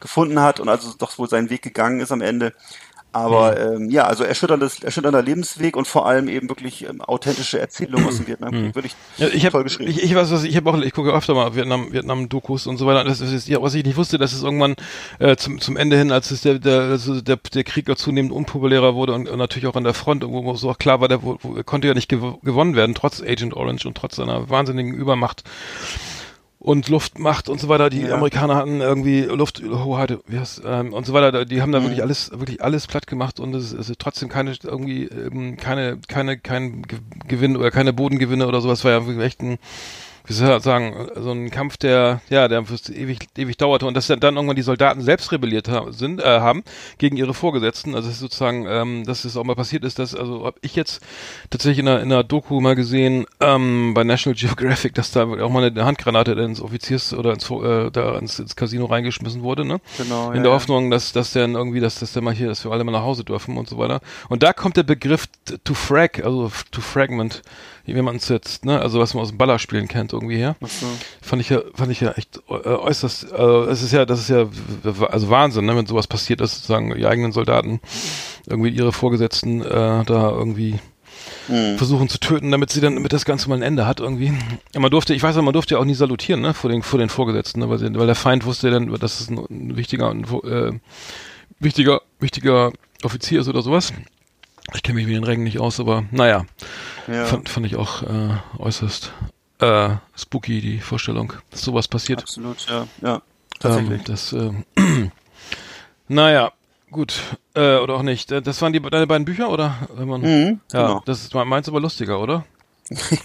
gefunden 0.00 0.40
hat 0.40 0.60
und 0.60 0.68
also 0.68 0.92
doch 0.98 1.16
wohl 1.18 1.28
seinen 1.28 1.48
Weg 1.50 1.62
gegangen 1.62 2.00
ist 2.00 2.12
am 2.12 2.20
Ende. 2.20 2.52
Aber 3.12 3.60
ähm, 3.60 3.90
ja, 3.90 4.04
also 4.04 4.24
erschütterndes, 4.24 4.82
erschütternder 4.82 5.22
Lebensweg 5.22 5.76
und 5.76 5.86
vor 5.86 6.06
allem 6.06 6.28
eben 6.28 6.48
wirklich 6.48 6.88
ähm, 6.88 7.02
authentische 7.02 7.60
Erzählungen 7.60 8.08
aus 8.08 8.16
dem 8.16 8.26
Vietnamkrieg. 8.26 8.74
Wirklich 8.74 8.96
Ja, 9.18 9.28
ich 9.28 9.42
toll 9.42 9.52
habe 9.52 9.64
geschrieben. 9.64 9.90
ich, 9.90 10.02
ich 10.02 10.14
weiß 10.14 10.30
was 10.30 10.44
ich 10.44 10.56
habe 10.56 10.70
auch 10.70 10.78
ich 10.78 10.92
gucke 10.92 11.12
öfter 11.12 11.34
mal 11.34 11.54
Vietnam 11.54 11.92
Vietnam 11.92 12.28
Dokus 12.30 12.66
und 12.66 12.78
so 12.78 12.86
weiter 12.86 13.04
das 13.04 13.20
ist 13.20 13.48
ja 13.48 13.60
was 13.60 13.74
ich 13.74 13.84
nicht 13.84 13.96
wusste 13.96 14.16
dass 14.16 14.32
es 14.32 14.42
irgendwann 14.42 14.76
äh, 15.18 15.36
zum 15.36 15.60
zum 15.60 15.76
Ende 15.76 15.96
hin 15.96 16.10
als 16.10 16.30
es 16.30 16.40
der 16.40 16.58
der 16.58 16.80
also 16.82 17.20
der, 17.20 17.36
der 17.36 17.64
Krieg 17.64 17.86
zunehmend 17.98 18.32
unpopulärer 18.32 18.94
wurde 18.94 19.12
und, 19.12 19.28
und 19.28 19.38
natürlich 19.38 19.66
auch 19.66 19.76
an 19.76 19.84
der 19.84 19.94
Front 19.94 20.24
wo, 20.26 20.44
wo 20.44 20.54
so 20.54 20.70
auch 20.70 20.78
klar 20.78 21.00
war 21.00 21.08
der 21.08 21.22
wo, 21.22 21.38
wo, 21.42 21.62
konnte 21.62 21.88
ja 21.88 21.94
nicht 21.94 22.08
gew 22.08 22.38
gewonnen 22.42 22.76
werden 22.76 22.94
trotz 22.94 23.20
Agent 23.20 23.54
Orange 23.54 23.86
und 23.86 23.96
trotz 23.96 24.16
seiner 24.16 24.48
wahnsinnigen 24.48 24.94
Übermacht 24.94 25.44
und 26.62 26.88
Luftmacht 26.88 27.48
und 27.48 27.60
so 27.60 27.68
weiter. 27.68 27.90
Die 27.90 28.02
Ja. 28.02 28.14
Amerikaner 28.14 28.54
hatten 28.54 28.80
irgendwie 28.80 29.22
Lufthoheit, 29.22 30.18
wie 30.28 30.38
heißt, 30.38 30.62
ähm, 30.64 30.92
und 30.92 31.04
so 31.06 31.12
weiter. 31.12 31.44
Die 31.44 31.60
haben 31.60 31.72
da 31.72 31.80
Mhm. 31.80 31.84
wirklich 31.84 32.02
alles, 32.02 32.30
wirklich 32.32 32.62
alles 32.62 32.86
platt 32.86 33.06
gemacht 33.08 33.40
und 33.40 33.52
es 33.54 33.72
ist 33.72 33.92
trotzdem 33.98 34.28
keine 34.28 34.54
irgendwie 34.62 35.04
ähm, 35.06 35.56
keine 35.56 35.98
keine 36.06 36.38
kein 36.38 36.82
Ge- 36.82 37.00
Gewinn 37.26 37.56
oder 37.56 37.70
keine 37.72 37.92
Bodengewinne 37.92 38.46
oder 38.46 38.60
sowas. 38.60 38.84
War 38.84 38.92
ja 38.92 39.06
wirklich 39.06 39.24
echt 39.26 39.40
ein 39.42 39.58
wie 40.24 40.32
soll 40.32 40.56
ich 40.56 40.62
sagen, 40.62 41.08
so 41.16 41.32
ein 41.32 41.50
Kampf, 41.50 41.76
der, 41.76 42.20
ja, 42.30 42.48
der 42.48 42.64
ewig, 42.90 43.28
ewig 43.36 43.56
dauerte 43.56 43.86
und 43.86 43.94
dass 43.94 44.06
dann 44.06 44.20
irgendwann 44.20 44.56
die 44.56 44.62
Soldaten 44.62 45.02
selbst 45.02 45.32
rebelliert 45.32 45.68
haben, 45.68 45.92
sind, 45.92 46.20
äh, 46.20 46.40
haben 46.40 46.62
gegen 46.98 47.16
ihre 47.16 47.34
Vorgesetzten. 47.34 47.94
Also 47.94 48.10
sozusagen, 48.10 48.66
ähm, 48.68 49.04
dass 49.04 49.24
es 49.24 49.36
auch 49.36 49.44
mal 49.44 49.56
passiert 49.56 49.84
ist, 49.84 49.98
dass, 49.98 50.14
also 50.14 50.44
habe 50.44 50.58
ich 50.62 50.76
jetzt 50.76 51.02
tatsächlich 51.50 51.80
in 51.80 51.88
einer, 51.88 52.00
in 52.00 52.12
einer 52.12 52.24
Doku 52.24 52.60
mal 52.60 52.76
gesehen, 52.76 53.26
ähm, 53.40 53.94
bei 53.94 54.04
National 54.04 54.36
Geographic, 54.38 54.94
dass 54.94 55.10
da 55.10 55.24
auch 55.24 55.50
mal 55.50 55.64
eine 55.64 55.84
Handgranate 55.84 56.32
ins 56.32 56.60
Offiziers 56.60 57.12
oder 57.14 57.32
ins, 57.32 57.50
äh, 57.50 57.90
da 57.90 58.18
ins, 58.18 58.38
ins 58.38 58.56
Casino 58.56 58.86
reingeschmissen 58.86 59.42
wurde, 59.42 59.64
ne? 59.64 59.80
Genau, 59.98 60.30
In 60.30 60.36
ja, 60.36 60.42
der. 60.44 60.52
Hoffnung, 60.52 60.90
dass, 60.90 61.12
dass 61.12 61.32
dann 61.32 61.54
irgendwie, 61.54 61.80
dass, 61.80 61.98
dass 61.98 62.12
der 62.12 62.22
mal 62.22 62.34
hier, 62.34 62.48
dass 62.48 62.64
wir 62.64 62.70
alle 62.70 62.84
mal 62.84 62.92
nach 62.92 63.02
Hause 63.02 63.24
dürfen 63.24 63.56
und 63.56 63.68
so 63.68 63.78
weiter. 63.78 64.00
Und 64.28 64.42
da 64.42 64.52
kommt 64.52 64.76
der 64.76 64.82
Begriff 64.82 65.26
to 65.64 65.74
frag, 65.74 66.24
also 66.24 66.50
to 66.70 66.80
fragment, 66.80 67.42
wie 67.84 68.00
man 68.02 68.16
es 68.16 68.28
jetzt, 68.28 68.64
ne, 68.64 68.80
also 68.80 69.00
was 69.00 69.14
man 69.14 69.22
aus 69.22 69.28
dem 69.30 69.38
Ballerspielen 69.38 69.88
kennt 69.88 70.12
irgendwie 70.12 70.36
her. 70.36 70.56
Ach 70.62 70.68
so. 70.68 70.86
Fand 71.20 71.42
ich 71.42 71.48
ja, 71.48 71.60
fand 71.74 71.90
ich 71.90 72.00
ja 72.00 72.12
echt 72.12 72.40
äh, 72.48 72.52
äußerst, 72.52 73.32
äh, 73.32 73.42
es 73.70 73.82
ist 73.82 73.92
ja, 73.92 74.04
das 74.06 74.20
ist 74.20 74.30
ja 74.30 74.48
also 75.10 75.30
Wahnsinn, 75.30 75.66
ne, 75.66 75.76
wenn 75.76 75.86
sowas 75.86 76.06
passiert, 76.06 76.40
dass 76.40 76.54
sozusagen 76.54 76.94
die 76.94 77.06
eigenen 77.06 77.32
Soldaten 77.32 77.80
irgendwie 78.46 78.70
ihre 78.70 78.92
Vorgesetzten 78.92 79.62
äh, 79.62 80.04
da 80.04 80.30
irgendwie 80.30 80.78
Mhm. 81.48 81.76
versuchen 81.76 82.08
zu 82.08 82.18
töten, 82.18 82.50
damit 82.50 82.70
sie 82.70 82.80
dann, 82.80 82.94
damit 82.94 83.12
das 83.12 83.24
Ganze 83.24 83.48
mal 83.48 83.56
ein 83.56 83.62
Ende 83.62 83.86
hat 83.86 84.00
irgendwie. 84.00 84.32
Ja, 84.74 84.80
man 84.80 84.90
durfte, 84.90 85.14
ich 85.14 85.22
weiß 85.22 85.36
ja, 85.36 85.42
man 85.42 85.52
durfte 85.52 85.74
ja 85.74 85.80
auch 85.80 85.84
nie 85.84 85.94
salutieren, 85.94 86.40
ne, 86.40 86.54
vor 86.54 86.70
den, 86.70 86.82
vor 86.82 86.98
den 86.98 87.08
Vorgesetzten, 87.08 87.60
ne, 87.60 87.68
weil, 87.68 87.78
sie, 87.78 87.94
weil 87.94 88.06
der 88.06 88.14
Feind 88.14 88.44
wusste 88.44 88.68
ja 88.68 88.74
dann, 88.74 88.92
dass 88.98 89.20
es 89.20 89.28
ein, 89.30 89.38
ein 89.38 89.76
wichtiger, 89.76 90.10
ein, 90.10 90.24
äh, 90.24 90.72
wichtiger, 91.58 92.00
wichtiger 92.20 92.72
Offizier 93.02 93.40
ist 93.40 93.48
oder 93.48 93.62
sowas. 93.62 93.92
Ich 94.74 94.82
kenne 94.82 94.96
mich 94.96 95.06
mit 95.06 95.16
den 95.16 95.24
Rängen 95.24 95.44
nicht 95.44 95.58
aus, 95.58 95.80
aber 95.80 96.04
naja, 96.10 96.44
Ja, 97.08 97.24
fand, 97.26 97.48
fand 97.48 97.66
ich 97.66 97.76
auch 97.76 98.02
äh, 98.02 98.30
äußerst 98.58 99.12
äh, 99.60 99.90
spooky, 100.16 100.60
die 100.60 100.78
Vorstellung, 100.80 101.32
dass 101.50 101.62
sowas 101.62 101.88
passiert. 101.88 102.22
absolut, 102.22 102.66
ja. 102.68 102.86
Ja, 103.02 103.14
Ähm, 103.14 103.20
tatsächlich. 103.60 104.02
das, 104.04 104.32
äh, 104.32 104.50
naja, 106.08 106.52
gut, 106.90 107.14
äh, 107.54 107.76
oder 107.78 107.94
auch 107.94 108.02
nicht. 108.02 108.30
Das 108.30 108.62
waren 108.62 108.72
die 108.72 108.80
deine 108.80 109.06
beiden 109.06 109.24
Bücher, 109.24 109.50
oder? 109.50 109.76
Wenn 109.94 110.08
man, 110.08 110.20
Mhm, 110.22 110.60
ja, 110.72 110.86
genau. 110.86 111.02
das 111.06 111.22
ist 111.22 111.34
meins 111.34 111.68
aber 111.68 111.80
lustiger, 111.80 112.20
oder? 112.20 112.44
Das 112.88 113.00
ist 113.10 113.20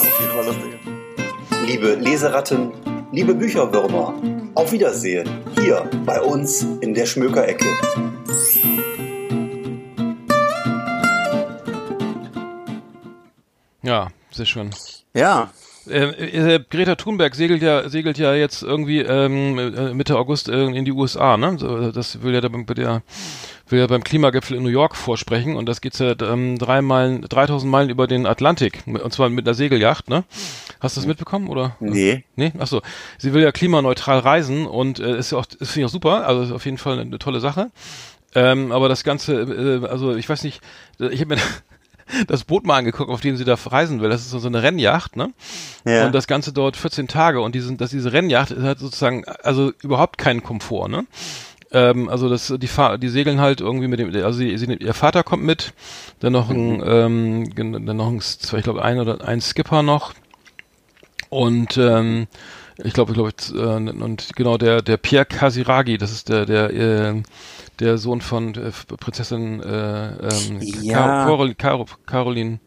auf 0.00 0.20
jeden 0.20 0.32
Fall 0.32 0.46
lustig. 0.46 0.72
Liebe 1.66 1.94
Leseratten, 1.94 2.72
liebe 3.12 3.34
Bücherwürmer, 3.34 4.14
auf 4.54 4.72
Wiedersehen 4.72 5.28
hier 5.60 5.88
bei 6.04 6.20
uns 6.20 6.66
in 6.80 6.92
der 6.94 7.06
Schmökerecke. 7.06 7.64
Ja, 13.92 14.08
sehr 14.30 14.46
schön. 14.46 14.70
Ja, 15.12 15.50
Äh, 15.86 16.54
äh, 16.54 16.64
Greta 16.70 16.94
Thunberg 16.94 17.34
segelt 17.34 17.60
ja 17.60 17.88
segelt 17.90 18.16
ja 18.16 18.32
jetzt 18.34 18.62
irgendwie 18.62 19.00
ähm, 19.00 19.58
äh, 19.58 19.92
Mitte 19.92 20.16
August 20.16 20.48
äh, 20.48 20.64
in 20.64 20.86
die 20.86 20.92
USA, 20.92 21.36
ne? 21.36 21.58
So, 21.58 21.90
das 21.90 22.22
will 22.22 22.32
ja, 22.32 22.40
der, 22.40 22.50
der 22.50 23.02
will 23.68 23.78
ja 23.80 23.86
beim 23.88 24.02
Klimagipfel 24.02 24.56
in 24.56 24.62
New 24.62 24.70
York 24.70 24.96
vorsprechen 24.96 25.56
und 25.56 25.66
das 25.66 25.82
geht 25.82 25.98
ja 25.98 26.14
ähm, 26.22 26.56
drei 26.56 26.80
Meilen, 26.80 27.20
3000 27.22 27.70
Meilen 27.70 27.90
über 27.90 28.06
den 28.06 28.24
Atlantik 28.24 28.84
und 28.86 29.12
zwar 29.12 29.28
mit 29.28 29.46
einer 29.46 29.54
Segelyacht, 29.54 30.08
ne? 30.08 30.24
Hast 30.80 30.96
du 30.96 31.00
das 31.00 31.06
mitbekommen 31.06 31.48
oder? 31.48 31.76
nee. 31.80 32.24
Nee, 32.36 32.52
ach 32.58 32.68
so. 32.68 32.80
Sie 33.18 33.34
will 33.34 33.42
ja 33.42 33.52
klimaneutral 33.52 34.20
reisen 34.20 34.66
und 34.66 35.00
äh, 35.00 35.18
ist 35.18 35.32
ja 35.32 35.38
auch, 35.38 35.46
das 35.46 35.68
finde 35.72 35.80
ich 35.80 35.86
auch 35.90 35.92
super, 35.92 36.26
also 36.26 36.42
ist 36.42 36.52
auf 36.52 36.64
jeden 36.64 36.78
Fall 36.78 36.94
eine, 36.94 37.02
eine 37.02 37.18
tolle 37.18 37.40
Sache. 37.40 37.70
Ähm, 38.34 38.72
aber 38.72 38.88
das 38.88 39.04
Ganze, 39.04 39.82
äh, 39.82 39.86
also 39.86 40.14
ich 40.16 40.26
weiß 40.28 40.44
nicht, 40.44 40.62
ich 40.98 41.20
habe 41.20 41.34
mir 41.34 41.42
das 42.26 42.44
Boot 42.44 42.66
mal 42.66 42.76
angeguckt, 42.78 43.10
auf 43.10 43.20
dem 43.20 43.36
sie 43.36 43.44
da 43.44 43.54
reisen 43.54 44.00
will. 44.00 44.10
Das 44.10 44.22
ist 44.22 44.30
so 44.30 44.46
eine 44.46 44.62
Rennjacht, 44.62 45.16
ne? 45.16 45.32
Ja. 45.84 46.06
Und 46.06 46.12
das 46.14 46.26
Ganze 46.26 46.52
dauert 46.52 46.76
14 46.76 47.08
Tage 47.08 47.40
und 47.40 47.54
diesen, 47.54 47.76
dass 47.76 47.90
diese 47.90 48.12
Rennjacht 48.12 48.56
hat 48.56 48.78
sozusagen 48.78 49.24
also 49.42 49.72
überhaupt 49.82 50.18
keinen 50.18 50.42
Komfort, 50.42 50.88
ne? 50.88 51.06
Ähm, 51.74 52.08
also 52.10 52.28
das, 52.28 52.52
die, 52.58 52.66
Fahr 52.68 52.98
die 52.98 53.08
segeln 53.08 53.40
halt 53.40 53.60
irgendwie 53.62 53.88
mit 53.88 53.98
dem, 53.98 54.14
also 54.24 54.38
sie, 54.38 54.56
sie, 54.58 54.66
ihr 54.74 54.92
Vater 54.94 55.22
kommt 55.22 55.42
mit, 55.42 55.72
dann 56.20 56.34
noch 56.34 56.50
ein, 56.50 56.82
ähm, 56.84 57.50
gen- 57.54 57.86
dann 57.86 57.96
noch 57.96 58.08
ein, 58.08 58.20
zwei, 58.20 58.58
ich 58.58 58.64
glaube 58.64 58.82
ein 58.84 58.98
oder 59.00 59.26
ein 59.26 59.40
Skipper 59.40 59.82
noch 59.82 60.12
und 61.30 61.78
ähm, 61.78 62.26
ich 62.84 62.92
glaube, 62.92 63.12
ich 63.12 63.16
glaube, 63.16 63.32
äh, 63.54 63.90
und 64.02 64.30
genau 64.36 64.58
der 64.58 64.82
der 64.82 64.96
Pierre 64.98 65.24
Casiraghi, 65.26 65.96
das 65.98 66.10
ist 66.12 66.28
der 66.28 66.44
der 66.46 66.70
äh, 66.74 67.22
der 67.82 67.98
Sohn 67.98 68.20
von 68.20 68.54
äh, 68.54 68.70
Prinzessin 68.98 69.60
äh, 69.62 70.28
ähm, 70.28 70.60
Ja. 70.82 71.24
Carol, 71.26 71.54
Carol, 71.54 71.86
Caroline 72.06 72.60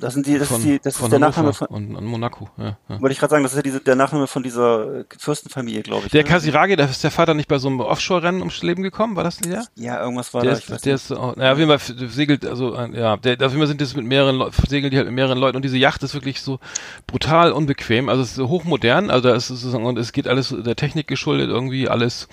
Das 0.00 0.14
sind 0.14 0.26
die, 0.26 0.38
das 0.38 0.48
von, 0.48 0.58
ist 0.58 0.64
die, 0.64 0.78
das 0.78 1.00
ist 1.00 1.10
der 1.10 1.18
Nachname 1.18 1.52
von, 1.52 1.66
und, 1.68 1.96
und 1.96 2.04
Monaco. 2.04 2.48
Ja, 2.56 2.76
ja. 2.88 3.00
wollte 3.00 3.12
ich 3.12 3.18
gerade 3.18 3.32
sagen, 3.32 3.42
das 3.42 3.52
ist 3.52 3.56
ja 3.56 3.62
diese, 3.62 3.80
der 3.80 3.96
Nachname 3.96 4.26
von 4.28 4.42
dieser 4.44 5.00
äh, 5.00 5.04
Fürstenfamilie, 5.18 5.82
glaube 5.82 6.06
ich. 6.06 6.12
Der 6.12 6.22
ne? 6.22 6.28
Casiraghi, 6.28 6.76
da 6.76 6.84
ist 6.84 7.02
der 7.02 7.10
Vater 7.10 7.34
nicht 7.34 7.48
bei 7.48 7.58
so 7.58 7.66
einem 7.68 7.80
Offshore-Rennen 7.80 8.38
ums 8.40 8.62
Leben 8.62 8.82
gekommen, 8.84 9.16
war 9.16 9.24
das 9.24 9.40
nicht 9.40 9.52
der? 9.52 9.64
Ja, 9.74 10.00
irgendwas 10.00 10.32
war 10.34 10.42
Der 10.42 10.52
da, 10.52 10.58
ist, 10.58 10.68
der 10.68 10.76
nicht. 10.76 10.86
ist, 10.86 11.12
auch, 11.12 11.34
naja, 11.34 11.52
auf 11.52 11.58
jeden 11.58 11.76
Fall 11.78 12.08
segelt, 12.10 12.46
also, 12.46 12.76
ja, 12.76 13.16
der, 13.16 13.34
auf 13.34 13.52
jeden 13.52 13.58
Fall 13.58 13.66
sind 13.66 13.80
das 13.80 13.96
mit 13.96 14.04
mehreren, 14.04 14.40
segeln 14.68 14.92
die 14.92 14.96
halt 14.98 15.06
mit 15.06 15.16
mehreren 15.16 15.38
Leuten 15.38 15.56
und 15.56 15.64
diese 15.64 15.78
Yacht 15.78 16.02
ist 16.04 16.14
wirklich 16.14 16.42
so 16.42 16.60
brutal 17.08 17.50
unbequem, 17.50 18.08
also 18.08 18.22
es 18.22 18.38
ist 18.38 18.44
hochmodern, 18.46 19.10
also 19.10 19.28
da 19.28 19.34
ist 19.34 19.48
sozusagen, 19.48 19.84
und 19.84 19.98
es 19.98 20.12
geht 20.12 20.28
alles 20.28 20.54
der 20.56 20.76
Technik 20.76 21.08
geschuldet, 21.08 21.48
irgendwie 21.48 21.88
alles, 21.88 22.28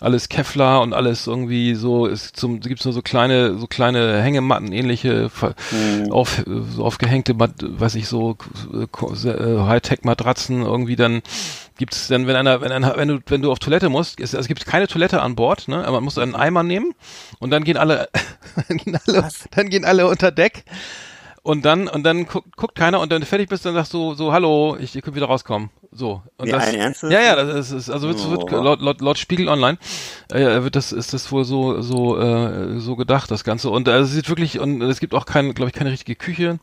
alles 0.00 0.28
Kevlar 0.28 0.80
und 0.80 0.94
alles 0.94 1.26
irgendwie 1.26 1.74
so, 1.74 2.06
es 2.06 2.32
zum, 2.32 2.60
gibt's 2.60 2.84
nur 2.84 2.94
so 2.94 3.02
kleine, 3.02 3.58
so 3.58 3.66
kleine 3.66 4.22
Hängematten, 4.22 4.72
ähnliche, 4.72 5.30
Mhm. 5.70 6.10
auf, 6.10 6.42
so 6.74 6.84
aufgehängte, 6.84 7.34
weiß 7.38 7.94
ich, 7.96 8.08
so, 8.08 8.36
äh, 8.72 9.58
Hightech-Matratzen 9.58 10.62
irgendwie 10.62 10.96
dann, 10.96 11.22
gibt's 11.78 12.08
dann, 12.08 12.26
wenn 12.26 12.36
einer, 12.36 12.60
wenn 12.60 12.72
einer, 12.72 12.96
wenn 12.96 13.08
du, 13.08 13.18
wenn 13.26 13.42
du 13.42 13.52
auf 13.52 13.58
Toilette 13.58 13.88
musst, 13.88 14.20
es, 14.20 14.32
es 14.34 14.48
gibt 14.48 14.64
keine 14.66 14.88
Toilette 14.88 15.22
an 15.22 15.34
Bord, 15.34 15.68
ne, 15.68 15.78
aber 15.84 15.98
man 15.98 16.04
muss 16.04 16.18
einen 16.18 16.34
Eimer 16.34 16.62
nehmen 16.62 16.94
und 17.38 17.50
dann 17.50 17.64
gehen 17.64 17.76
alle, 17.76 18.08
dann 18.68 18.76
gehen 18.78 18.98
alle, 19.06 19.28
dann 19.50 19.68
gehen 19.68 19.84
alle 19.84 20.06
unter 20.06 20.30
Deck 20.30 20.64
und 21.42 21.64
dann, 21.64 21.88
und 21.88 22.02
dann 22.04 22.26
guckt, 22.26 22.56
guckt 22.56 22.74
keiner 22.74 23.00
und 23.00 23.10
dann 23.12 23.22
fertig 23.22 23.48
bist, 23.48 23.64
dann 23.64 23.74
sagst 23.74 23.94
du 23.94 24.14
so, 24.14 24.32
hallo, 24.32 24.76
ich, 24.80 24.94
ihr 24.94 25.02
könnt 25.02 25.16
wieder 25.16 25.26
rauskommen. 25.26 25.70
So. 25.92 26.22
Und 26.36 26.46
Wie, 26.46 26.52
das, 26.52 26.68
ein 26.68 26.74
Ernstes? 26.76 27.12
Ja, 27.12 27.20
ja, 27.20 27.34
das 27.34 27.70
ist, 27.70 27.72
ist 27.72 27.90
also 27.90 28.06
wird, 28.06 28.30
wird 28.30 28.44
Oh. 28.52 28.62
laut, 28.62 28.80
laut, 28.80 29.00
laut 29.00 29.18
Spiegel 29.18 29.48
Online 29.48 29.76
äh, 30.32 30.62
wird 30.62 30.76
das 30.76 30.92
ist 30.92 31.12
das 31.12 31.32
wohl 31.32 31.44
so 31.44 31.82
so 31.82 32.16
äh, 32.16 32.78
so 32.78 32.94
gedacht 32.94 33.28
das 33.30 33.42
Ganze 33.42 33.70
und 33.70 33.88
äh, 33.88 33.98
es 33.98 34.12
sieht 34.12 34.28
wirklich 34.28 34.60
und 34.60 34.82
es 34.82 35.00
gibt 35.00 35.14
auch 35.14 35.26
kein 35.26 35.52
glaube 35.52 35.70
ich 35.70 35.74
keine 35.74 35.90
richtige 35.90 36.14
Küche 36.14 36.60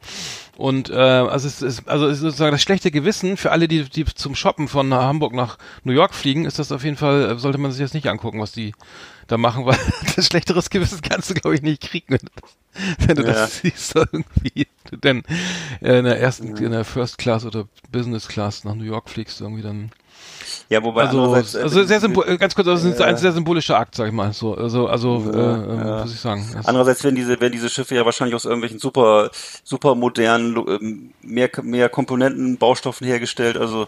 und 0.56 0.90
äh, 0.90 0.94
also 0.96 1.46
es 1.46 1.62
ist 1.62 1.90
also 1.90 2.08
es 2.08 2.18
ist 2.18 2.22
sozusagen 2.22 2.54
das 2.54 2.62
schlechte 2.62 2.90
Gewissen 2.90 3.36
für 3.36 3.52
alle 3.52 3.68
die 3.68 3.84
die 3.84 4.06
zum 4.06 4.34
Shoppen 4.34 4.70
von 4.70 4.94
Hamburg 4.94 5.34
nach 5.34 5.58
New 5.84 5.94
York 5.94 6.13
fliegen 6.13 6.46
ist 6.46 6.58
das 6.58 6.72
auf 6.72 6.86
jeden 6.86 6.98
Fall 6.98 7.32
äh, 7.32 7.38
sollte 7.38 7.58
man 7.58 7.72
sich 7.72 7.82
jetzt 7.82 7.94
nicht 7.94 8.08
angucken 8.08 8.40
was 8.40 8.54
die 8.54 8.74
da 9.28 9.38
machen 9.38 9.66
weil 9.66 9.78
das 10.16 10.28
schlechteres 10.28 10.70
Gewissen 10.70 11.02
kannst 11.02 11.30
du 11.30 11.34
glaube 11.34 11.56
ich 11.56 11.62
nicht 11.62 11.82
kriegen 11.82 12.06
wenn 12.10 12.20
du 12.20 12.32
das, 12.42 13.08
wenn 13.08 13.16
du 13.16 13.22
Ja. 13.24 13.28
das 13.34 13.58
siehst 13.60 13.96
irgendwie 13.96 14.68
du 14.90 14.98
denn 14.98 15.24
äh, 15.82 16.00
in 16.00 16.06
der 16.06 16.20
ersten 16.20 16.56
in 16.58 16.72
der 16.72 16.86
First 16.86 17.18
Class 17.18 17.46
oder 17.46 17.66
Business 17.92 18.28
Class 18.28 18.63
nach 18.63 18.76
New 18.76 18.84
York 18.86 19.10
fliegst 19.10 19.42
irgendwie 19.42 19.62
dann 19.63 19.92
Ja, 20.70 20.82
wobei 20.84 21.04
also, 21.08 21.36
äh, 21.36 21.38
also 21.38 21.84
sehr 21.84 22.00
symbol, 22.00 22.26
äh, 22.28 22.38
ganz 22.38 22.56
kurz, 22.56 22.66
das 22.68 22.84
ist 22.84 23.00
Ja. 23.00 23.06
ein 23.06 23.18
sehr 23.18 23.32
symbolischer 23.34 23.78
Akt, 23.78 23.96
sag 23.96 24.08
ich 24.08 24.13
mal. 24.13 24.32
So, 24.34 24.56
also, 24.56 24.88
also, 24.88 25.32
äh, 25.34 25.38
ja. 25.38 26.02
muss 26.02 26.13
ich 26.13 26.20
sagen. 26.20 26.48
Das, 26.54 26.66
Andererseits 26.66 27.04
werden 27.04 27.16
diese, 27.16 27.40
werden 27.40 27.52
diese 27.52 27.70
Schiffe 27.70 27.96
ja 27.96 28.06
wahrscheinlich 28.06 28.34
aus 28.36 28.46
irgendwelchen 28.46 28.80
super, 28.80 29.30
super 29.63 29.94
modernen, 29.96 30.56
ähm, 30.68 31.12
mehr, 31.22 31.50
mehr 31.62 31.90
Komponenten, 31.90 32.58
Baustoffen 32.58 33.06
hergestellt, 33.06 33.58
also, 33.58 33.88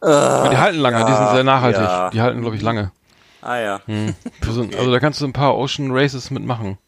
aber 0.00 0.48
die 0.50 0.56
halten 0.56 0.78
lange, 0.78 1.04
die 1.04 1.12
sind 1.12 1.30
sehr 1.30 1.44
nachhaltig. 1.44 1.82
ja. 1.82 2.10
Die 2.10 2.20
halten, 2.20 2.40
glaube 2.40 2.56
ich, 2.56 2.62
lange. 2.62 2.92
Ah 3.42 3.58
ja, 3.58 3.80
Hm. 3.86 4.14
So, 4.50 4.62
ein- 4.62 4.74
Also 4.74 4.90
da 4.90 5.00
kannst 5.00 5.20
du 5.20 5.26
ein 5.26 5.32
paar 5.32 5.56
Ocean 5.56 5.90
Races 5.92 6.30
mitmachen. 6.30 6.78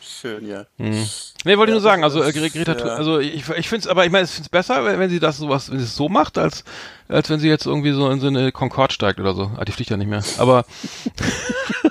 Schön, 0.00 0.46
ja. 0.48 0.64
Nee, 0.78 1.56
wollte 1.58 1.70
ich 1.72 1.74
nur 1.74 1.80
sagen, 1.80 2.02
also 2.04 2.22
äh, 2.22 2.28
Gre- 2.28 2.50
Greta, 2.50 2.72
Ja. 2.78 2.94
Also 2.94 3.18
ich, 3.18 3.48
ich 3.50 3.68
finde 3.68 3.80
es, 3.84 3.86
aber 3.86 4.04
ich 4.06 4.10
meine, 4.12 4.24
ich 4.24 4.30
finde 4.30 4.44
es 4.46 4.48
besser, 4.48 4.84
wenn, 4.84 4.98
wenn 4.98 5.10
sie 5.10 5.20
das 5.20 5.36
sowas, 5.36 5.70
wenn 5.70 5.78
sie 5.78 5.84
es 5.84 5.94
so 5.96 6.08
macht, 6.08 6.38
als 6.38 6.64
als 7.08 7.28
wenn 7.30 7.38
sie 7.38 7.48
jetzt 7.48 7.66
irgendwie 7.66 7.92
so 7.92 8.08
in 8.10 8.18
so 8.20 8.26
eine 8.28 8.50
Concorde 8.50 8.92
steigt 8.92 9.20
oder 9.20 9.34
so. 9.34 9.50
Ah, 9.56 9.64
die 9.64 9.72
fliegt 9.72 9.90
ja 9.90 9.96
nicht 9.96 10.08
mehr. 10.08 10.22
Aber 10.38 10.64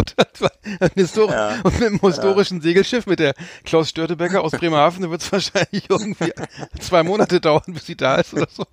und, 0.40 0.80
ein 0.80 0.90
Histor 0.94 1.30
Ja. 1.30 1.60
und 1.62 1.78
mit 1.80 1.88
dem 1.90 2.00
historischen 2.00 2.60
Segelschiff 2.60 3.06
mit 3.06 3.18
der 3.20 3.34
Klaus 3.64 3.88
Störtebecker 3.90 4.42
aus 4.42 4.52
Bremerhaven, 4.52 5.02
da 5.02 5.10
wird 5.10 5.22
es 5.22 5.30
wahrscheinlich 5.32 5.88
irgendwie 5.88 6.32
zwei 6.80 7.02
Monate 7.02 7.40
dauern, 7.40 7.62
bis 7.68 7.86
sie 7.86 7.96
da 7.96 8.16
ist 8.16 8.32
oder 8.34 8.48
so. 8.50 8.64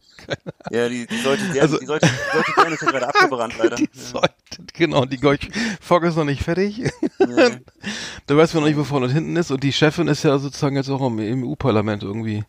Ja, 0.72 0.90
die, 0.90 1.06
die 1.08 1.18
sollte, 1.22 1.44
die, 1.54 1.62
Also- 1.62 1.78
die 1.80 1.86
sollte, 1.86 2.08
die 2.08 2.32
sollte 2.34 2.52
gerne 2.54 2.76
ist 2.76 2.82
ja 2.82 2.92
gerade 2.92 3.08
abgebrannt, 3.08 3.54
leider. 3.60 3.76
Die 3.76 3.92
Zeug, 3.92 4.32
genau, 4.74 5.06
die 5.06 5.20
Fogg 5.80 6.04
ist 6.08 6.16
noch 6.16 6.24
nicht 6.26 6.44
fertig. 6.44 6.82
Nee. 7.20 7.60
Da 8.26 8.36
weiß 8.38 8.54
man 8.54 8.64
noch 8.64 8.70
nicht, 8.70 8.78
wo 8.78 8.84
vorne 8.84 9.06
und 9.08 9.12
hinten 9.12 9.36
ist. 9.36 9.52
Und 9.52 9.64
die 9.64 9.72
Chefin 9.74 10.08
ist 10.08 10.24
ja 10.24 10.38
sozusagen 10.38 10.76
jetzt 10.76 10.90
auch 10.90 11.06
im, 11.06 11.20
im 11.20 11.44
EU-Parlament 11.44 12.04
irgendwie. 12.04 12.44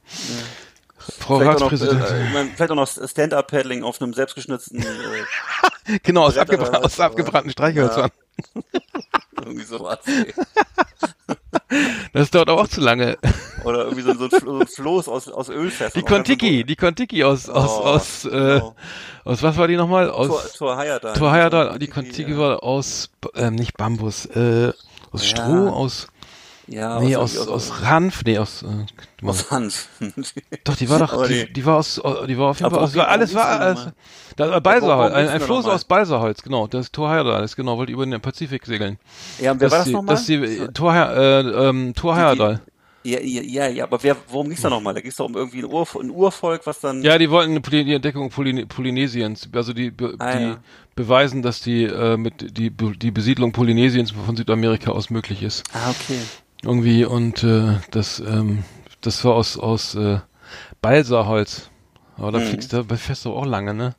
Frau 1.18 1.38
Vielleicht 1.38 1.56
auch, 1.56 1.60
noch, 1.60 1.72
Ratspräsidentin. 1.72 2.16
äh, 2.16 2.26
ich 2.26 2.32
mein, 2.32 2.50
vielleicht 2.54 2.70
auch 2.70 2.76
noch 2.76 2.88
Stand-Up-Paddling 2.88 3.82
auf 3.82 4.00
einem 4.00 4.12
selbstgeschnitzten, 4.14 4.80
äh, 5.86 5.98
genau, 6.02 6.24
aus, 6.24 6.36
abgebra 6.36 6.72
was, 6.72 6.82
aus 6.84 7.00
abgebrannten 7.00 7.50
Streichhölzern. 7.52 8.10
irgendwie 9.40 9.64
sowas. 9.64 9.98
ey. 10.06 10.34
Das 12.14 12.30
dauert 12.30 12.48
aber 12.48 12.62
auch 12.62 12.68
zu 12.68 12.80
lange. 12.80 13.18
Oder 13.64 13.84
irgendwie 13.84 14.00
so, 14.02 14.14
so, 14.14 14.24
ein, 14.24 14.30
Flo- 14.30 14.52
so 14.54 14.60
ein 14.60 14.66
Floß 14.66 15.08
aus, 15.08 15.28
aus 15.28 15.48
Ölfässern. 15.50 16.00
Die 16.00 16.06
Kontiki, 16.06 16.64
die 16.64 16.76
Kontiki 16.76 17.24
aus, 17.24 17.48
aus, 17.50 17.70
Oh, 17.70 17.82
aus, 17.84 18.24
äh, 18.24 18.30
genau. 18.30 18.74
aus, 19.24 19.42
was 19.42 19.56
war 19.58 19.68
die 19.68 19.76
nochmal? 19.76 20.08
Aus 20.10 20.54
Tor 20.54 20.76
Hayada. 20.76 21.12
Tor 21.12 21.30
Hayada, 21.30 21.72
So, 21.72 21.78
die 21.78 21.86
Kontiki 21.88 22.32
ja. 22.32 22.38
war 22.38 22.62
aus, 22.62 23.10
ähm, 23.34 23.54
nicht 23.54 23.76
Bambus, 23.76 24.24
äh, 24.26 24.72
aus 25.12 25.30
Ja. 25.30 25.36
Stroh, 25.36 25.68
aus, 25.68 26.08
Ja, 26.70 27.00
nee, 27.00 27.16
aus, 27.16 27.36
aus, 27.38 27.48
aus 27.48 27.80
Hanf, 27.82 28.22
nee, 28.24 28.38
aus, 28.38 28.62
äh, 28.62 29.26
aus 29.26 29.50
Hanf. 29.50 29.88
Doch, 30.64 30.76
die 30.76 30.88
war 30.90 30.98
doch, 30.98 31.26
die, 31.26 31.50
die- 31.50 31.64
war 31.64 31.76
aus, 31.78 31.94
die 32.28 32.36
war 32.38 32.50
auf 32.50 32.60
jeden 32.60 32.70
Fall, 32.70 32.78
aus, 32.80 32.94
wo 32.94 33.00
alles 33.00 33.34
war, 33.34 33.48
alles, 33.60 33.88
da, 34.36 34.56
äh, 34.56 34.60
Balsaholz, 34.60 35.14
ein, 35.14 35.28
ein 35.28 35.40
Floß 35.40 35.64
aus 35.66 35.84
Balsaholz, 35.86 36.42
genau, 36.42 36.66
das 36.66 36.92
Tor 36.92 37.10
Heyerdahl, 37.10 37.46
genau, 37.56 37.78
wollte 37.78 37.92
über 37.92 38.04
den 38.04 38.20
Pazifik 38.20 38.66
segeln. 38.66 38.98
Ja, 39.40 39.52
und 39.52 39.60
wer 39.60 39.70
war 39.70 39.78
das 39.78 39.86
nochmal? 39.88 40.14
Das 40.16 40.26
die, 40.26 40.68
Tor, 40.74 40.92
Her- 40.92 41.16
äh, 41.16 41.68
ähm, 41.68 41.94
Tor 41.94 42.16
Heyerdahl. 42.16 42.60
Ja, 43.04 43.20
ja, 43.20 43.68
ja, 43.68 43.84
aber 43.84 44.02
wer, 44.02 44.16
worum 44.28 44.48
ging's 44.48 44.60
da 44.60 44.68
nochmal? 44.68 44.92
Da 44.92 45.00
ging's 45.00 45.16
doch 45.16 45.24
um 45.26 45.34
irgendwie 45.36 45.60
ein, 45.60 45.64
Ur, 45.64 45.86
ein 45.98 46.10
Urvolk, 46.10 46.66
was 46.66 46.80
dann. 46.80 47.00
Ja, 47.02 47.16
die 47.16 47.30
wollten 47.30 47.62
die 47.62 47.94
Entdeckung 47.94 48.28
Polyne 48.28 48.66
Polynesiens, 48.66 49.48
also 49.54 49.72
die, 49.72 49.90
be 49.90 50.14
Ah, 50.18 50.36
die 50.36 50.44
ja. 50.44 50.56
beweisen, 50.96 51.40
dass 51.40 51.62
die, 51.62 51.84
äh, 51.84 52.16
mit, 52.18 52.58
die, 52.58 52.70
die 52.70 53.10
Besiedlung 53.10 53.52
Polynesiens 53.52 54.10
von 54.10 54.36
Südamerika 54.36 54.90
aus 54.90 55.08
möglich 55.08 55.42
ist. 55.42 55.62
Ah, 55.72 55.90
okay. 55.90 56.18
Irgendwie, 56.64 57.04
und, 57.04 57.44
äh, 57.44 57.76
das, 57.90 58.20
ähm, 58.20 58.64
das 59.00 59.24
war 59.24 59.34
aus, 59.34 59.56
aus, 59.58 59.94
äh, 59.94 60.18
Balsaholz. 60.82 61.70
Aber 62.16 62.32
da 62.32 62.38
Mhm. 62.38 62.44
fliegst 62.44 62.72
du, 62.72 62.82
da 62.82 62.96
fährst 62.96 63.24
du 63.24 63.32
auch 63.32 63.46
lange, 63.46 63.74
ne? 63.74 63.94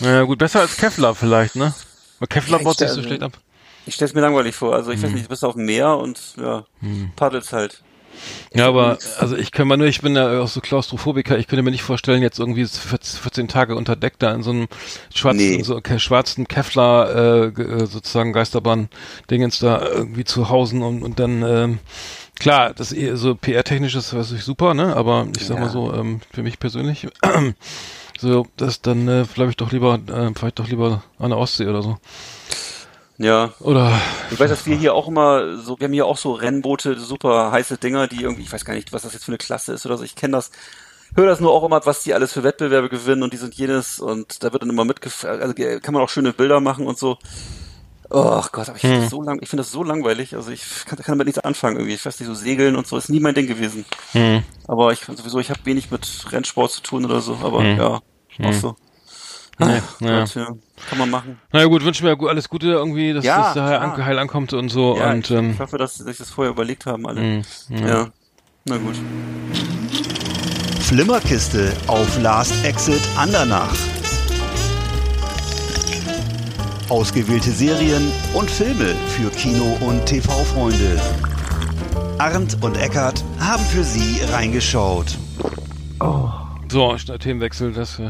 Naja, 0.00 0.22
gut, 0.24 0.38
besser 0.38 0.60
als 0.60 0.76
Kevlar 0.76 1.14
vielleicht, 1.14 1.56
ne? 1.56 1.74
Weil 2.18 2.28
Kevlar 2.28 2.60
Ja, 2.60 2.64
baut 2.64 2.78
sich 2.78 2.88
ich- 2.88 2.94
so 2.94 3.02
schlecht 3.02 3.22
ab. 3.22 3.38
Ich 3.86 3.94
stell's 3.94 4.14
mir 4.14 4.20
langweilig 4.20 4.54
vor. 4.54 4.74
Also 4.74 4.90
ich 4.90 4.98
Hm. 4.98 5.04
weiß 5.08 5.12
nicht, 5.14 5.24
du 5.24 5.28
bist 5.30 5.44
auf 5.44 5.54
dem 5.54 5.64
Meer 5.64 5.96
und 5.96 6.34
ja, 6.36 6.64
paddelst 7.16 7.52
halt. 7.52 7.82
Ja, 8.54 8.68
aber, 8.68 8.98
also 9.18 9.36
ich 9.36 9.50
kann 9.52 9.66
mal 9.68 9.76
nur, 9.76 9.86
ich 9.86 10.00
bin 10.02 10.14
ja 10.14 10.40
auch 10.40 10.48
so 10.48 10.60
Klaustrophobiker, 10.60 11.38
ich 11.38 11.46
könnte 11.48 11.62
mir 11.62 11.70
nicht 11.70 11.82
vorstellen, 11.82 12.22
jetzt 12.22 12.38
irgendwie 12.38 12.66
14 12.66 13.48
Tage 13.48 13.74
unter 13.76 13.96
Deck 13.96 14.18
da 14.18 14.32
in 14.32 14.42
so 14.42 14.50
einem 14.50 14.68
schwarzen, 15.14 15.56
Nee. 15.56 15.62
so 15.62 15.80
ke- 15.80 15.98
schwarzen 15.98 16.46
Kevlar, 16.48 17.10
äh, 17.14 17.46
äh, 17.46 17.86
sozusagen 17.86 18.32
Geisterbahn-Dingens 18.32 19.58
da 19.58 19.82
irgendwie 19.86 20.24
zu 20.24 20.48
hausen 20.48 20.82
und, 20.82 21.02
und 21.02 21.18
dann, 21.18 21.42
ähm, 21.42 21.78
klar, 22.38 22.74
das 22.74 22.92
eh 22.92 23.14
so 23.16 23.34
PR-technisch 23.34 23.94
ist 23.94 24.12
natürlich 24.12 24.44
super, 24.44 24.74
ne, 24.74 24.94
aber 24.96 25.26
ich 25.36 25.46
sag 25.46 25.56
Ja. 25.56 25.62
mal 25.64 25.70
so, 25.70 25.92
ähm, 25.94 26.20
für 26.32 26.42
mich 26.42 26.58
persönlich, 26.58 27.08
so, 28.20 28.46
das 28.56 28.82
dann, 28.82 29.08
äh, 29.08 29.24
glaube 29.34 29.50
ich 29.50 29.56
doch 29.56 29.72
lieber, 29.72 29.94
äh, 30.08 30.30
vielleicht 30.36 30.58
doch 30.58 30.68
lieber 30.68 31.02
an 31.18 31.30
der 31.30 31.38
Ostsee 31.38 31.66
oder 31.66 31.82
so. 31.82 31.98
Ja. 33.18 33.52
Oder, 33.60 34.00
Ich 34.30 34.40
weiß, 34.40 34.50
dass 34.50 34.66
wir 34.66 34.76
hier 34.76 34.94
auch 34.94 35.06
immer 35.08 35.56
so, 35.58 35.78
wir 35.78 35.84
haben 35.84 35.92
hier 35.92 36.06
auch 36.06 36.16
so 36.16 36.32
Rennboote, 36.32 36.98
super 36.98 37.52
heiße 37.52 37.78
Dinger, 37.78 38.08
die 38.08 38.22
irgendwie, 38.22 38.42
ich 38.42 38.52
weiß 38.52 38.64
gar 38.64 38.74
nicht, 38.74 38.92
was 38.92 39.02
das 39.02 39.12
jetzt 39.12 39.24
für 39.24 39.30
eine 39.32 39.38
Klasse 39.38 39.72
ist 39.72 39.86
oder 39.86 39.96
so. 39.98 40.04
Ich 40.04 40.14
kenne 40.16 40.32
das, 40.36 40.50
höre 41.14 41.26
das 41.26 41.40
nur 41.40 41.52
auch 41.52 41.64
immer, 41.64 41.84
was 41.86 42.02
die 42.02 42.14
alles 42.14 42.32
für 42.32 42.42
Wettbewerbe 42.42 42.88
gewinnen 42.88 43.22
und 43.22 43.32
die 43.32 43.36
sind 43.38 43.54
jenes 43.54 44.00
und 44.00 44.42
da 44.42 44.52
wird 44.52 44.62
dann 44.62 44.70
immer 44.70 44.84
mitgefahren, 44.84 45.40
also 45.42 45.54
kann 45.54 45.94
man 45.94 46.02
auch 46.02 46.08
schöne 46.08 46.32
Bilder 46.32 46.60
machen 46.60 46.86
und 46.86 46.98
so. 46.98 47.18
Oh 48.10 48.42
Gott, 48.52 48.68
aber 48.68 48.76
ich 48.76 48.82
finde 48.82 49.00
das 49.00 49.10
so 49.10 49.22
lang, 49.22 49.38
ich 49.40 49.48
finde 49.48 49.62
das 49.62 49.72
so 49.72 49.82
langweilig. 49.84 50.34
Also 50.34 50.50
ich 50.50 50.64
kann, 50.86 50.98
kann 50.98 51.14
damit 51.16 51.26
nichts 51.26 51.38
anfangen 51.38 51.76
irgendwie. 51.76 51.94
Ich 51.94 52.04
weiß 52.04 52.20
nicht, 52.20 52.28
so 52.28 52.34
segeln 52.34 52.76
und 52.76 52.86
so 52.86 52.96
ist 52.98 53.08
nie 53.08 53.20
mein 53.20 53.34
Ding 53.34 53.46
gewesen. 53.46 53.86
hm, 54.12 54.42
Aber 54.66 54.92
ich 54.92 55.00
sowieso, 55.00 55.38
ich 55.38 55.48
habe 55.50 55.60
wenig 55.64 55.90
mit 55.90 56.26
Rennsport 56.30 56.72
zu 56.72 56.82
tun 56.82 57.04
oder 57.06 57.20
so, 57.22 57.38
aber 57.42 57.60
ja, 57.78 58.00
auch 58.42 58.52
so. 58.52 58.76
Nee, 59.58 59.80
Ach 59.80 60.00
ja. 60.00 60.20
Gott, 60.20 60.34
ja. 60.34 60.46
Kann 60.88 60.98
man 60.98 61.10
machen. 61.10 61.38
naja 61.52 61.66
gut, 61.66 61.84
wünschen 61.84 62.06
wir 62.06 62.18
alles 62.28 62.48
Gute 62.48 62.68
irgendwie, 62.68 63.12
dass 63.12 63.24
Ja, 63.24 63.42
das 63.44 63.54
da 63.54 63.64
heil, 63.66 63.78
klar. 63.78 63.94
an, 63.94 64.04
heil 64.06 64.18
ankommt 64.18 64.52
und 64.54 64.68
so 64.70 64.96
Ja, 64.98 65.10
und, 65.12 65.30
ich, 65.30 65.36
ähm, 65.36 65.50
ich 65.52 65.60
hoffe, 65.60 65.78
dass 65.78 65.94
sie 65.96 66.04
sich 66.04 66.16
das 66.16 66.30
vorher 66.30 66.52
überlegt 66.52 66.86
haben 66.86 67.06
alle. 67.06 67.20
mh, 67.20 67.42
Ja. 67.86 68.08
Na 68.64 68.76
gut. 68.78 68.96
Flimmerkiste 70.80 71.72
auf 71.86 72.20
Last 72.20 72.52
Exit 72.64 73.00
Andernach. 73.16 73.74
Ausgewählte 76.88 77.50
Serien 77.50 78.10
und 78.34 78.50
Filme 78.50 78.94
für 79.16 79.30
Kino- 79.30 79.78
und 79.80 80.04
TV-Freunde. 80.06 81.00
Arndt 82.18 82.58
und 82.62 82.76
Eckart 82.76 83.24
haben 83.40 83.64
für 83.64 83.82
Sie 83.84 84.20
reingeschaut. 84.30 85.16
So, 86.70 86.96
schnell 86.98 87.18
Themenwechsel, 87.18 87.72
das 87.72 88.00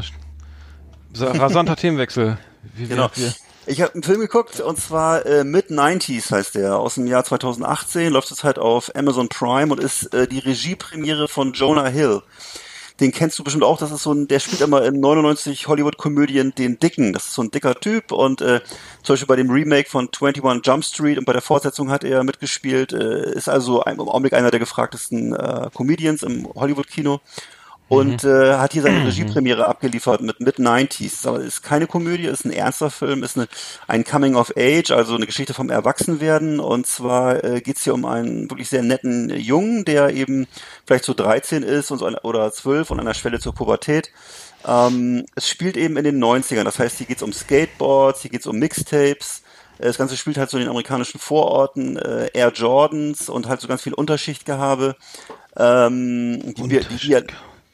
so, 1.13 1.25
rasanter 1.27 1.75
Themenwechsel. 1.75 2.37
Wie 2.75 2.87
Genau. 2.87 3.09
Wir, 3.13 3.33
Ich 3.65 3.81
habe 3.81 3.93
einen 3.93 4.03
Film 4.03 4.19
geguckt 4.19 4.59
und 4.59 4.77
zwar 4.77 5.25
äh, 5.25 5.45
Mid-90s 5.45 6.31
heißt 6.31 6.55
der, 6.55 6.77
aus 6.77 6.95
dem 6.95 7.07
Jahr 7.07 7.23
2018, 7.23 8.11
läuft 8.11 8.29
es 8.31 8.43
halt 8.43 8.59
auf 8.59 8.93
Amazon 8.93 9.29
Prime 9.29 9.71
und 9.71 9.79
ist 9.79 10.13
äh, 10.13 10.27
die 10.27 10.39
Regiepremiere 10.39 11.29
von 11.29 11.53
Jonah 11.53 11.87
Hill. 11.87 12.21
Den 12.99 13.11
kennst 13.11 13.39
du 13.39 13.43
bestimmt 13.43 13.63
auch, 13.63 13.79
das 13.79 13.91
ist 13.91 14.03
so 14.03 14.11
ein, 14.11 14.27
der 14.27 14.39
spielt 14.39 14.61
immer 14.61 14.83
in 14.83 14.99
99 14.99 15.67
Hollywood-Komödien 15.67 16.53
den 16.55 16.77
Dicken. 16.77 17.13
Das 17.13 17.27
ist 17.27 17.33
so 17.33 17.41
ein 17.41 17.51
dicker 17.51 17.75
Typ 17.75 18.11
und 18.11 18.41
äh, 18.41 18.59
zum 19.01 19.13
Beispiel 19.13 19.27
bei 19.27 19.35
dem 19.37 19.49
Remake 19.49 19.89
von 19.89 20.09
21 20.09 20.61
Jump 20.65 20.83
Street 20.83 21.17
und 21.17 21.25
bei 21.25 21.33
der 21.33 21.41
Fortsetzung 21.41 21.89
hat 21.89 22.03
er 22.03 22.23
mitgespielt, 22.23 22.91
äh, 22.91 23.31
ist 23.31 23.47
also 23.47 23.81
im 23.83 23.99
Augenblick 24.01 24.33
einer 24.33 24.51
der 24.51 24.59
gefragtesten 24.59 25.33
äh, 25.33 25.69
Comedians 25.73 26.21
im 26.21 26.47
Hollywood-Kino 26.53 27.21
und 27.93 28.23
äh, 28.23 28.55
hat 28.55 28.73
hier 28.73 28.81
seine 28.81 29.05
Regiepremiere 29.07 29.67
abgeliefert 29.67 30.21
mit 30.21 30.39
Mid-90s. 30.39 31.27
Aber 31.27 31.39
ist 31.39 31.63
keine 31.63 31.87
Komödie, 31.87 32.25
ist 32.25 32.45
ein 32.45 32.51
ernster 32.51 32.89
Film, 32.89 33.23
ist 33.23 33.37
eine, 33.37 33.47
ein 33.87 34.03
Coming 34.03 34.35
of 34.35 34.53
Age, 34.57 34.91
also 34.91 35.15
eine 35.15 35.25
Geschichte 35.25 35.53
vom 35.53 35.69
Erwachsenwerden. 35.69 36.59
Und 36.59 36.87
zwar 36.87 37.43
äh, 37.43 37.61
geht's 37.61 37.83
hier 37.83 37.93
um 37.93 38.05
einen 38.05 38.49
wirklich 38.49 38.69
sehr 38.69 38.83
netten 38.83 39.29
Jungen, 39.29 39.85
der 39.85 40.09
eben 40.11 40.47
vielleicht 40.85 41.05
so 41.05 41.13
13 41.13 41.63
ist 41.63 41.91
und 41.91 41.99
so 41.99 42.05
an, 42.05 42.15
oder 42.15 42.51
12 42.51 42.91
und 42.91 42.99
an 42.99 43.05
der 43.05 43.13
Schwelle 43.13 43.39
zur 43.39 43.53
Pubertät. 43.53 44.11
Ähm, 44.65 45.25
es 45.35 45.49
spielt 45.49 45.77
eben 45.77 45.97
in 45.97 46.03
den 46.03 46.23
90ern, 46.23 46.63
das 46.63 46.79
heißt, 46.79 46.97
hier 46.97 47.07
geht's 47.07 47.23
um 47.23 47.33
Skateboards, 47.33 48.21
hier 48.21 48.31
geht's 48.31 48.47
um 48.47 48.57
Mixtapes. 48.57 49.43
Äh, 49.79 49.87
Das 49.87 49.97
Ganze 49.97 50.17
spielt 50.17 50.37
halt 50.37 50.49
so 50.49 50.57
in 50.57 50.63
den 50.63 50.69
amerikanischen 50.69 51.19
Vororten, 51.19 51.97
äh, 51.97 52.29
Air 52.33 52.51
Jordans 52.53 53.29
und 53.29 53.47
halt 53.47 53.61
so 53.61 53.67
ganz 53.67 53.81
viel 53.81 53.93
Unterschichtgehabe. 53.93 54.95
Ähm, 55.57 56.53
die, 56.55 56.67
die, 56.67 56.79
die, 56.79 57.17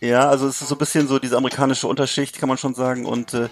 ja, 0.02 0.30
also 0.30 0.48
es 0.48 0.62
ist 0.62 0.68
so 0.70 0.76
ein 0.76 0.78
bisschen 0.80 1.08
so 1.08 1.20
diese 1.20 1.38
amerikanische 1.38 1.88
Unterschicht, 1.88 2.40
kann 2.40 2.50
man 2.50 2.58
schon 2.58 2.74
sagen. 2.76 3.06
Und 3.06 3.34
äh, 3.34 3.50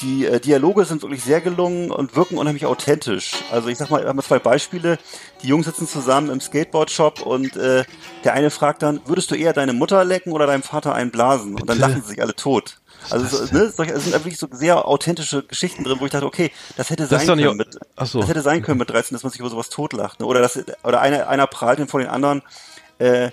die 0.00 0.26
äh, 0.26 0.40
Dialoge 0.40 0.84
sind 0.84 1.02
wirklich 1.02 1.22
sehr 1.24 1.40
gelungen 1.40 1.90
und 1.90 2.14
wirken 2.16 2.38
unheimlich 2.38 2.66
authentisch. 2.66 3.32
Also 3.50 3.68
ich 3.68 3.76
sag 3.78 3.90
mal, 3.90 4.00
wir 4.02 4.08
haben 4.08 4.22
zwei 4.22 4.38
Beispiele. 4.38 4.98
Die 5.42 5.48
Jungs 5.48 5.66
sitzen 5.66 5.88
zusammen 5.88 6.30
im 6.30 6.40
Skateboard-Shop 6.40 7.20
und 7.22 7.56
äh, 7.56 7.84
der 8.24 8.34
eine 8.34 8.50
fragt 8.50 8.82
dann, 8.82 9.00
würdest 9.06 9.30
du 9.30 9.34
eher 9.34 9.52
deine 9.52 9.72
Mutter 9.72 10.04
lecken 10.04 10.32
oder 10.32 10.46
deinem 10.46 10.62
Vater 10.62 10.94
einblasen? 10.94 11.54
Und 11.54 11.68
dann 11.68 11.78
lachen 11.78 12.00
sie 12.02 12.08
sich 12.10 12.22
alle 12.22 12.34
tot. 12.34 12.78
Also 13.10 13.26
so, 13.46 13.54
ne, 13.56 13.62
es 13.64 13.76
sind 13.76 14.12
wirklich 14.12 14.38
so 14.38 14.48
sehr 14.50 14.86
authentische 14.86 15.42
Geschichten 15.44 15.84
drin, 15.84 15.98
wo 16.00 16.06
ich 16.06 16.10
dachte, 16.10 16.26
okay, 16.26 16.50
das 16.76 16.90
hätte 16.90 17.06
Das 17.06 17.24
sein 17.26 17.36
nicht- 17.36 17.46
können 17.46 17.56
mit, 17.58 17.78
Ach 17.94 18.06
so. 18.06 18.20
das 18.20 18.28
hätte 18.28 18.40
sein 18.42 18.62
können 18.62 18.78
mit 18.78 18.90
13, 18.90 19.14
dass 19.14 19.22
man 19.22 19.30
sich 19.30 19.40
über 19.40 19.50
sowas 19.50 19.68
totlacht. 19.68 20.18
Ne? 20.20 20.26
Oder 20.26 20.40
das, 20.40 20.58
oder 20.82 21.00
einer, 21.00 21.28
einer 21.28 21.46
prahlt 21.46 21.78
den 21.78 21.86
vor 21.88 22.00
den 22.00 22.08
anderen, 22.08 22.42
äh, 22.98 23.30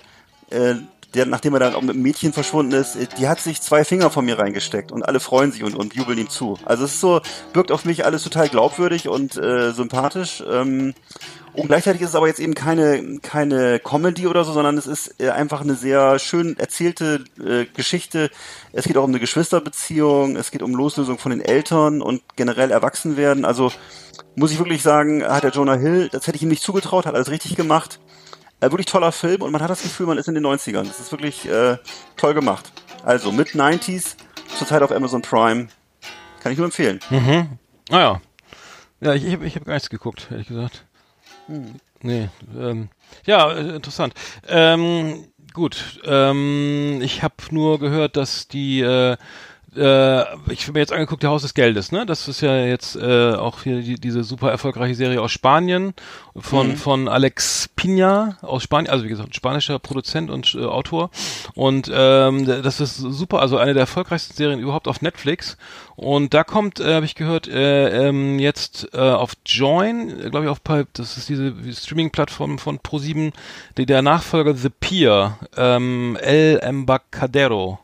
äh, 0.52 0.76
der, 1.16 1.26
nachdem 1.26 1.54
er 1.54 1.60
dann 1.60 1.76
auch 1.76 1.82
mit 1.82 1.96
dem 1.96 2.02
Mädchen 2.02 2.34
verschwunden 2.34 2.74
ist, 2.74 2.96
äh, 2.96 3.08
die 3.18 3.28
hat 3.28 3.40
sich 3.40 3.62
zwei 3.62 3.84
Finger 3.84 4.10
von 4.10 4.26
mir 4.26 4.38
reingesteckt 4.38 4.92
und 4.92 5.04
alle 5.04 5.20
freuen 5.20 5.52
sich 5.52 5.64
und, 5.64 5.76
und 5.76 5.96
jubeln 5.96 6.18
ihm 6.18 6.30
zu. 6.30 6.58
Also 6.66 6.84
es 6.84 6.94
ist 6.94 7.02
so, 7.02 7.22
wirkt 7.54 7.72
auf 7.72 7.86
mich 7.86 8.06
alles 8.06 8.24
total 8.24 8.50
glaubwürdig 8.50 9.08
und 9.08 9.38
äh, 9.38 9.72
sympathisch. 9.72 10.44
Ähm, 10.50 10.94
und 11.54 11.68
gleichzeitig 11.68 12.02
ist 12.02 12.10
es 12.10 12.16
aber 12.16 12.28
jetzt 12.28 12.42
eben 12.42 12.54
keine, 12.54 13.20
keine 13.22 13.80
Comedy 13.80 14.28
oder 14.28 14.44
so, 14.44 14.52
sondern 14.52 14.78
es 14.78 14.88
ist 14.88 15.22
äh, 15.22 15.30
einfach 15.30 15.62
eine 15.62 15.76
sehr 15.76 16.20
schön 16.20 16.58
erzählte 16.60 17.24
äh, 17.40 17.66
Geschichte. 17.74 18.30
Es 18.74 18.86
geht 18.86 18.98
auch 18.98 19.06
um 19.06 19.12
eine 19.12 19.22
Geschwisterbeziehung, 19.22 20.36
es 20.36 20.52
geht 20.52 20.62
um 20.62 20.76
Loslösung 20.76 21.18
von 21.18 21.32
den 21.32 21.40
Eltern 21.40 22.02
und 22.02 22.22
generell 22.36 22.72
Erwachsenwerden. 22.72 23.46
Also 23.46 23.72
muss 24.36 24.52
ich 24.52 24.60
wirklich 24.60 24.84
sagen, 24.84 25.24
hat 25.24 25.44
der 25.44 25.52
Jonah 25.52 25.78
Hill, 25.78 26.10
das 26.12 26.28
hätte 26.28 26.36
ich 26.36 26.44
ihm 26.44 26.50
nicht 26.50 26.64
zugetraut, 26.64 27.06
hat 27.06 27.16
alles 27.16 27.32
richtig 27.32 27.56
gemacht. 27.56 28.00
Äh, 28.62 28.72
wirklich 28.72 28.86
toller 28.86 29.12
Film 29.12 29.42
und 29.42 29.52
man 29.52 29.62
hat 29.62 29.70
das 29.70 29.82
Gefühl, 29.84 30.08
man 30.08 30.18
ist 30.18 30.28
in 30.28 30.34
den 30.34 30.46
90ern. 30.46 30.84
Das 30.84 31.00
ist 31.00 31.12
wirklich 31.12 31.48
äh, 31.50 31.78
toll 32.16 32.34
gemacht. 32.34 32.72
Also 33.04 33.32
mit 33.32 33.50
90s, 33.50 34.16
zurzeit 34.58 34.82
auf 34.82 34.92
Amazon 34.92 35.22
Prime. 35.22 35.68
Kann 36.42 36.52
ich 36.52 36.58
nur 36.58 36.66
empfehlen. 36.66 37.00
Naja. 37.90 38.22
Ja, 39.02 39.14
ich, 39.14 39.26
ich 39.26 39.34
habe 39.34 39.46
ich 39.46 39.56
hab 39.56 39.66
gar 39.66 39.74
nichts 39.74 39.90
geguckt, 39.90 40.28
ehrlich 40.32 40.48
gesagt. 40.48 40.86
Nee, 42.02 42.30
ähm, 42.58 42.90
ja, 43.26 43.52
äh, 43.52 43.76
interessant. 43.76 44.14
Ähm, 44.48 45.26
gut, 45.54 46.00
ähm, 46.06 47.00
ich 47.02 47.24
habe 47.24 47.36
nur 47.52 47.80
gehört, 47.80 48.16
dass 48.16 48.48
die, 48.48 48.82
äh, 48.82 49.18
äh, 49.76 50.22
ich 50.52 50.64
habe 50.64 50.74
mir 50.74 50.80
jetzt 50.80 50.94
angeguckt, 50.94 51.24
der 51.24 51.30
Haus 51.30 51.42
des 51.42 51.54
Geldes, 51.54 51.92
ne? 51.92 52.06
Das 52.06 52.28
ist 52.28 52.42
ja 52.42 52.58
jetzt 52.66 52.96
äh, 52.96 53.34
auch 53.34 53.64
hier 53.64 53.82
die, 53.82 53.96
diese 53.96 54.24
super 54.24 54.50
erfolgreiche 54.52 54.96
Serie 54.96 55.22
aus 55.22 55.32
Spanien 55.32 55.94
von 56.36 56.76
von 56.76 57.08
Alex 57.08 57.70
Pina 57.76 58.38
aus 58.42 58.64
Spanien, 58.64 58.92
also 58.92 59.06
wie 59.06 59.10
gesagt, 59.10 59.36
spanischer 59.36 59.80
Produzent 59.80 60.30
und 60.30 60.56
äh, 60.56 60.66
Autor. 60.66 61.10
Und 61.54 61.92
ähm, 61.94 62.46
das 62.46 62.80
ist 62.82 62.98
super, 62.98 63.42
also 63.42 63.58
eine 63.58 63.74
der 63.74 63.82
erfolgreichsten 63.82 64.34
Serien 64.34 64.60
überhaupt 64.60 64.88
auf 64.88 65.02
Netflix. 65.02 65.58
Und 65.96 66.34
da 66.34 66.44
kommt, 66.44 66.80
äh, 66.80 66.96
habe 66.96 67.06
ich 67.06 67.16
gehört, 67.16 67.48
äh, 67.48 68.08
ähm, 68.08 68.40
jetzt 68.40 68.90
äh, 68.94 68.98
auf 68.98 69.34
Join, 69.46 70.30
glaube 70.30 70.46
ich, 70.46 70.50
auf 70.50 70.64
Pipe, 70.64 70.88
das 70.94 71.18
ist 71.18 71.30
diese 71.30 71.54
Streaming-Plattform 71.74 72.60
von 72.60 72.80
Pro7, 72.80 73.32
die 73.78 73.86
der 73.86 74.02
Nachfolger 74.02 74.56
The 74.56 74.70
Pier, 74.70 75.38
ähm, 75.56 76.18
El 76.22 76.60
Embacadero. 76.60 77.80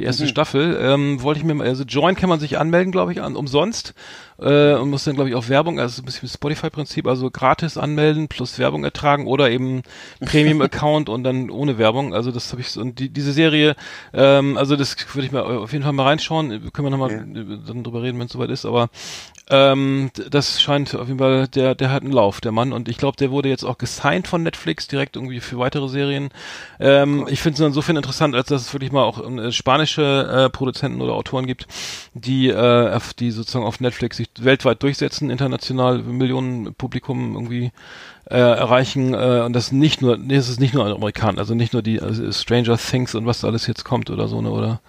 Die 0.00 0.06
erste 0.06 0.26
Staffel, 0.26 0.78
ähm, 0.80 1.20
wollte 1.20 1.40
ich 1.40 1.44
mir 1.44 1.52
mal, 1.52 1.66
also 1.66 1.84
Join 1.84 2.14
kann 2.14 2.30
man 2.30 2.40
sich 2.40 2.58
anmelden, 2.58 2.90
glaube 2.90 3.12
ich, 3.12 3.20
an, 3.20 3.36
umsonst 3.36 3.92
äh, 4.40 4.74
und 4.74 4.90
muss 4.90 5.04
dann, 5.04 5.14
glaube 5.14 5.30
ich, 5.30 5.34
auf 5.36 5.48
Werbung, 5.48 5.78
also 5.78 6.02
ein 6.02 6.04
bisschen 6.04 6.28
Spotify-Prinzip, 6.28 7.06
also 7.06 7.30
gratis 7.30 7.76
anmelden 7.76 8.28
plus 8.28 8.58
Werbung 8.58 8.84
ertragen 8.84 9.26
oder 9.26 9.50
eben 9.50 9.82
Premium-Account 10.20 11.08
und 11.08 11.24
dann 11.24 11.50
ohne 11.50 11.78
Werbung. 11.78 12.14
Also 12.14 12.30
das 12.32 12.50
habe 12.52 12.60
ich 12.60 12.70
so, 12.70 12.80
und 12.80 12.98
die, 12.98 13.08
diese 13.10 13.32
Serie, 13.32 13.76
ähm, 14.12 14.56
also 14.56 14.76
das 14.76 14.96
würde 15.14 15.26
ich 15.26 15.32
mal 15.32 15.42
auf 15.42 15.72
jeden 15.72 15.84
Fall 15.84 15.92
mal 15.92 16.04
reinschauen. 16.04 16.72
Können 16.72 16.86
wir 16.86 16.90
nochmal 16.90 17.10
Ja. 17.10 17.44
dann 17.66 17.84
drüber 17.84 18.02
reden, 18.02 18.18
wenn 18.18 18.26
es 18.26 18.32
soweit 18.32 18.50
ist, 18.50 18.64
aber 18.64 18.88
ähm, 19.50 20.10
das 20.30 20.62
scheint 20.62 20.94
auf 20.94 21.08
jeden 21.08 21.18
Fall, 21.18 21.48
der, 21.48 21.74
der 21.74 21.90
hat 21.90 22.04
einen 22.04 22.12
Lauf, 22.12 22.40
der 22.40 22.52
Mann. 22.52 22.72
Und 22.72 22.88
ich 22.88 22.98
glaube, 22.98 23.16
der 23.16 23.30
wurde 23.32 23.48
jetzt 23.48 23.64
auch 23.64 23.78
gesigned 23.78 24.28
von 24.28 24.42
Netflix 24.44 24.86
direkt 24.86 25.16
irgendwie 25.16 25.40
für 25.40 25.58
weitere 25.58 25.88
Serien. 25.88 26.30
Ähm, 26.78 27.26
ich 27.28 27.40
finde 27.40 27.60
es 27.60 27.66
insofern 27.66 27.96
interessant, 27.96 28.36
als 28.36 28.46
dass 28.48 28.62
es 28.62 28.72
wirklich 28.72 28.92
mal 28.92 29.02
auch 29.02 29.20
äh, 29.28 29.50
spanische 29.50 30.46
äh, 30.46 30.50
Produzenten 30.50 31.00
oder 31.00 31.14
Autoren 31.14 31.46
gibt, 31.46 31.66
die, 32.14 32.48
äh, 32.48 33.00
die 33.18 33.32
sozusagen 33.32 33.64
auf 33.64 33.80
Netflix 33.80 34.18
sich 34.18 34.29
weltweit 34.38 34.82
durchsetzen, 34.82 35.30
international 35.30 36.02
Millionen 36.02 36.74
Publikum 36.74 37.34
irgendwie 37.34 37.72
äh, 38.30 38.36
erreichen 38.38 39.14
äh, 39.14 39.42
und 39.44 39.54
das 39.54 39.72
nicht 39.72 40.02
nur, 40.02 40.16
nee, 40.16 40.36
es 40.36 40.48
ist 40.48 40.60
nicht 40.60 40.74
nur 40.74 40.86
Amerikaner, 40.86 41.38
also 41.38 41.54
nicht 41.54 41.72
nur 41.72 41.82
die 41.82 42.00
also 42.00 42.30
Stranger 42.30 42.76
Things 42.76 43.14
und 43.14 43.26
was 43.26 43.40
da 43.40 43.48
alles 43.48 43.66
jetzt 43.66 43.84
kommt 43.84 44.10
oder 44.10 44.28
so, 44.28 44.40
ne, 44.40 44.50
oder 44.50 44.80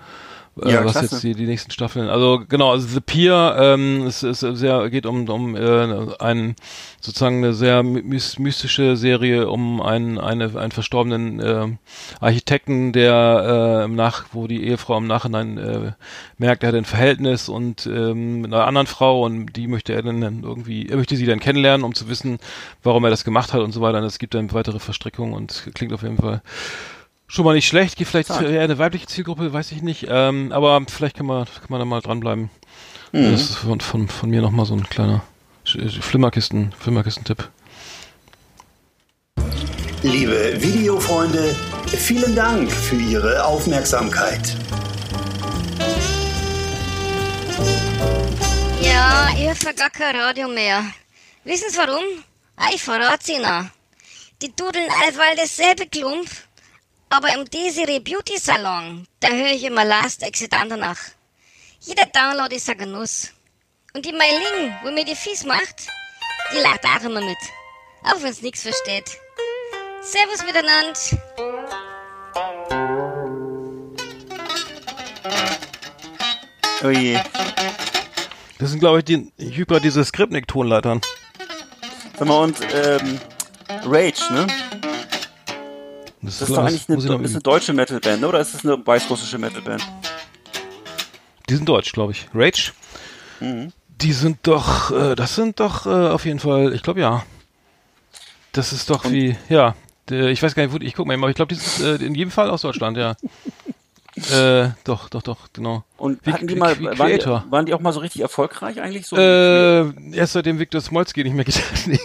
Ja, 0.57 0.83
was 0.83 0.91
klasse. 0.91 1.15
jetzt 1.15 1.23
die, 1.23 1.33
die 1.33 1.45
nächsten 1.45 1.71
Staffeln. 1.71 2.09
Also 2.09 2.43
genau, 2.47 2.71
also 2.71 2.85
The 2.85 2.99
Pier, 2.99 3.55
ähm, 3.57 4.03
es 4.05 4.21
ist 4.21 4.41
sehr 4.41 4.89
geht 4.89 5.05
um 5.05 5.29
um 5.29 5.55
äh, 5.55 6.13
einen 6.19 6.55
sozusagen 6.99 7.37
eine 7.37 7.53
sehr 7.53 7.83
mys 7.83 8.37
mystische 8.37 8.97
Serie 8.97 9.49
um 9.49 9.81
einen 9.81 10.17
eine 10.17 10.53
einen 10.59 10.71
verstorbenen 10.71 11.39
äh, 11.39 11.67
Architekten, 12.19 12.91
der 12.91 13.79
äh, 13.81 13.85
im 13.85 13.95
nach 13.95 14.25
wo 14.33 14.47
die 14.47 14.65
Ehefrau 14.65 14.97
im 14.97 15.07
Nachhinein 15.07 15.57
äh, 15.57 15.93
merkt, 16.37 16.63
er 16.63 16.69
hat 16.69 16.75
ein 16.75 16.85
Verhältnis 16.85 17.47
und 17.47 17.85
ähm, 17.87 18.41
mit 18.41 18.53
einer 18.53 18.67
anderen 18.67 18.87
Frau 18.87 19.23
und 19.23 19.55
die 19.55 19.67
möchte 19.67 19.93
er 19.93 20.01
dann 20.01 20.43
irgendwie 20.43 20.89
er 20.89 20.97
möchte 20.97 21.15
sie 21.15 21.25
dann 21.25 21.39
kennenlernen, 21.39 21.85
um 21.85 21.95
zu 21.95 22.09
wissen, 22.09 22.39
warum 22.83 23.05
er 23.05 23.09
das 23.09 23.23
gemacht 23.23 23.53
hat 23.53 23.61
und 23.61 23.71
so 23.71 23.79
weiter. 23.79 23.99
Und 23.99 24.03
es 24.03 24.19
gibt 24.19 24.33
dann 24.33 24.51
weitere 24.51 24.79
Verstrickungen 24.79 25.33
und 25.33 25.69
klingt 25.73 25.93
auf 25.93 26.03
jeden 26.03 26.17
Fall 26.17 26.41
schon 27.31 27.45
mal 27.45 27.53
nicht 27.53 27.67
schlecht. 27.67 27.95
Geht 27.95 28.07
vielleicht 28.07 28.29
eher 28.29 28.61
eine 28.61 28.77
weibliche 28.77 29.07
Zielgruppe, 29.07 29.53
weiß 29.53 29.71
ich 29.71 29.81
nicht. 29.81 30.07
Ähm, 30.09 30.51
aber 30.51 30.81
vielleicht 30.89 31.15
kann 31.17 31.25
man, 31.25 31.45
kann 31.45 31.65
man 31.69 31.79
da 31.79 31.85
mal 31.85 32.01
dranbleiben. 32.01 32.49
Mhm. 33.13 33.31
Das 33.31 33.41
ist 33.41 33.55
von, 33.55 33.79
von, 33.79 34.07
von 34.07 34.29
mir 34.29 34.41
nochmal 34.41 34.65
so 34.65 34.73
ein 34.75 34.87
kleiner 34.89 35.23
Sch- 35.65 36.01
Flimmerkisten, 36.01 36.73
Flimmerkisten-Tipp. 36.77 37.49
Liebe 40.03 40.55
Videofreunde, 40.61 41.55
vielen 41.87 42.35
Dank 42.35 42.71
für 42.71 42.95
Ihre 42.95 43.45
Aufmerksamkeit. 43.45 44.55
Ja, 48.81 49.29
ich 49.37 49.47
hab 49.47 49.77
gar 49.77 49.89
kein 49.91 50.15
Radio 50.15 50.47
mehr. 50.47 50.83
Wissen 51.43 51.69
Sie 51.69 51.77
warum? 51.77 52.03
Ah, 52.55 52.69
ich 52.73 52.81
verrat's 52.81 53.29
Ihnen. 53.29 53.69
Die 54.41 54.51
dudeln 54.55 54.87
allweil 55.05 55.35
dasselbe 55.37 55.85
Klump, 55.85 56.27
aber 57.11 57.35
im 57.35 57.49
Desiree 57.49 57.99
Beauty 57.99 58.37
Salon, 58.37 59.05
da 59.19 59.27
höre 59.27 59.51
ich 59.51 59.63
immer 59.65 59.83
Last 59.83 60.23
Exit 60.23 60.53
Andernach. 60.53 60.97
Jeder 61.81 62.05
Download 62.05 62.55
ist 62.55 62.69
ein 62.69 62.77
Genuss. 62.77 63.31
Und 63.93 64.05
die 64.05 64.13
Meiling, 64.13 64.73
wo 64.83 64.91
mir 64.91 65.03
die 65.03 65.15
Fies 65.15 65.43
macht, 65.43 65.87
die 66.53 66.59
lacht 66.59 66.85
auch 66.85 67.03
immer 67.03 67.21
mit. 67.21 67.37
Auch 68.03 68.21
wenn's 68.21 68.41
nix 68.41 68.61
versteht. 68.63 69.17
Servus 70.01 70.43
miteinander. 70.45 70.99
Oh 76.83 76.89
je. 76.89 77.19
Das 78.57 78.69
sind, 78.69 78.79
glaube 78.79 78.99
ich, 78.99 79.05
die 79.05 79.31
Hyper, 79.37 79.79
diese 79.81 80.05
Skripnik-Tonleitern. 80.05 81.01
Sag 82.17 82.27
mal, 82.27 82.43
und 82.43 82.57
ähm, 82.73 83.19
Rage, 83.83 84.33
ne? 84.33 84.47
Das, 86.21 86.39
Das 86.39 86.49
ist 86.49 86.55
doch 86.55 86.63
eigentlich 86.63 86.87
eine, 86.89 86.97
eine 87.15 87.27
üben. 87.27 87.43
deutsche 87.43 87.73
Metalband, 87.73 88.23
oder 88.23 88.39
ist 88.39 88.53
das 88.53 88.63
eine 88.65 88.85
weißrussische 88.85 89.37
Metalband? 89.37 89.83
Die 91.49 91.55
sind 91.55 91.67
deutsch, 91.67 91.91
glaube 91.93 92.11
ich. 92.13 92.27
Rage. 92.33 92.71
Mhm. 93.39 93.71
Die 94.01 94.13
sind 94.13 94.37
doch, 94.43 94.91
äh, 94.91 95.15
das 95.15 95.35
sind 95.35 95.59
doch 95.59 95.85
äh, 95.85 95.89
auf 96.09 96.25
jeden 96.25 96.39
Fall, 96.39 96.73
ich 96.73 96.83
glaube 96.83 97.01
ja. 97.01 97.23
Das 98.51 98.73
ist 98.73 98.89
doch 98.89 99.05
wie, 99.11 99.35
ja. 99.49 99.75
Ich 100.09 100.43
weiß 100.43 100.55
gar 100.55 100.63
nicht, 100.63 100.73
wo, 100.73 100.77
ich 100.83 100.93
guck 100.93 101.07
mal, 101.07 101.13
eben, 101.13 101.23
aber 101.23 101.29
ich 101.29 101.35
glaube, 101.35 101.53
die 101.53 101.59
sind 101.59 102.01
äh, 102.01 102.05
in 102.05 102.15
jedem 102.15 102.31
Fall 102.31 102.49
aus 102.49 102.61
Deutschland, 102.63 102.97
ja. 102.97 103.15
äh, 104.65 104.71
doch, 104.83 105.07
doch, 105.09 105.21
doch, 105.21 105.37
genau. 105.53 105.83
Und 105.97 106.25
Wie- 106.25 106.33
hatten 106.33 106.47
die 106.47 106.55
mal, 106.55 106.77
waren 106.99 107.17
die, 107.17 107.25
waren 107.51 107.65
die 107.65 107.73
auch 107.73 107.79
mal 107.79 107.93
so 107.93 107.99
richtig 108.01 108.21
erfolgreich 108.21 108.81
eigentlich? 108.81 109.07
So 109.07 109.15
Äh, 109.15 110.13
erst 110.15 110.33
seitdem 110.33 110.59
Viktor 110.59 110.81
Smolski 110.81 111.23
nicht 111.23 111.33
mehr. 111.33 111.45
Nee, 111.85 111.99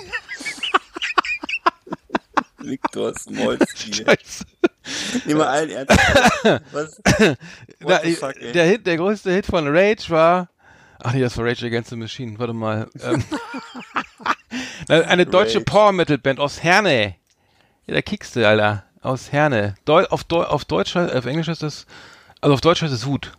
Viktor 2.66 3.14
Smolski. 3.14 3.92
Scheiße. 4.05 4.44
Nehmen 5.24 5.40
wir 5.40 5.48
allen 5.48 5.70
ernst. 5.70 5.96
Was? 6.72 7.00
Na, 7.81 7.98
fuck, 7.98 8.37
ey? 8.37 8.52
der 8.52 8.64
Hit, 8.66 8.87
der 8.87 8.96
größte 8.96 9.33
Hit 9.33 9.46
von 9.46 9.66
Rage 9.68 10.05
war. 10.11 10.48
Ach 11.02 11.12
nee, 11.12 11.20
das 11.20 11.37
war 11.37 11.44
Rage 11.44 11.66
Against 11.66 11.90
the 11.90 11.96
Machine. 11.96 12.38
Warte 12.38 12.52
mal. 12.52 12.88
Ähm, 13.02 13.22
eine 14.88 15.26
deutsche 15.26 15.57
Rage. 15.59 15.64
Power 15.64 15.92
Metal 15.92 16.18
Band 16.18 16.40
aus 16.40 16.62
Herne. 16.62 17.16
Ja, 17.87 17.94
da 17.94 18.02
kickst 18.02 18.37
du, 18.37 18.46
Alter. 18.46 18.85
Aus 19.02 19.31
Herne. 19.33 19.74
Deu 19.85 20.05
auf, 20.07 20.24
Deu 20.24 20.42
auf 20.44 20.64
Deutsch, 20.64 20.96
auf 20.96 21.26
Englisch 21.26 21.48
ist 21.48 21.62
das, 21.62 21.87
also 22.40 22.55
auf 22.55 22.61
Deutsch 22.61 22.83
heißt 22.83 22.92
es 22.92 23.07
Wut. 23.07 23.33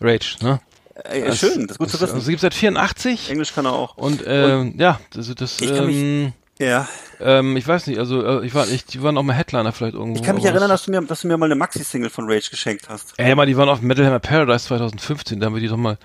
Rage, 0.00 0.36
ne? 0.42 0.60
Ey, 1.04 1.22
äh, 1.22 1.34
schön, 1.34 1.62
das 1.66 1.72
ist 1.72 1.78
gut 1.78 1.90
zu 1.90 1.98
Also 2.00 2.14
wissen. 2.16 2.28
gibt's 2.28 2.42
seit 2.42 2.54
84. 2.54 3.30
Englisch 3.30 3.52
kann 3.54 3.66
er 3.66 3.72
auch. 3.72 3.96
Und, 3.96 4.22
ähm, 4.26 4.74
ja, 4.78 5.00
das, 5.12 5.32
das 5.34 5.60
Ich 5.60 5.74
kann 5.74 5.86
mich- 5.86 5.96
ähm, 5.96 6.32
Ja. 6.58 6.88
ähm, 7.20 7.56
ich 7.56 7.66
weiß 7.66 7.86
nicht, 7.86 7.98
also 7.98 8.40
äh, 8.42 8.46
ich 8.46 8.54
war, 8.54 8.66
ich, 8.68 8.84
die 8.84 9.02
waren 9.02 9.16
auch 9.16 9.22
mal 9.22 9.32
Headliner 9.34 9.72
vielleicht 9.72 9.94
irgendwo. 9.94 10.18
Ich 10.20 10.26
kann 10.26 10.34
mich 10.36 10.44
erinnern, 10.44 10.68
das- 10.68 10.80
dass 10.80 10.84
du 10.86 10.90
mir, 10.90 11.00
dass 11.02 11.20
du 11.20 11.28
mir 11.28 11.36
mal 11.36 11.46
eine 11.46 11.54
Maxi-Single 11.54 12.10
von 12.10 12.24
Rage 12.30 12.50
geschenkt 12.50 12.88
hast. 12.88 13.14
Ey, 13.16 13.34
mal, 13.34 13.46
die 13.46 13.56
waren 13.56 13.68
auf 13.68 13.80
Metal 13.80 14.04
Hammer 14.04 14.18
Paradise 14.18 14.66
2015, 14.66 15.38
da 15.40 15.46
haben 15.46 15.54
wir 15.54 15.60
die 15.60 15.68
doch 15.68 15.76
mal. 15.76 15.98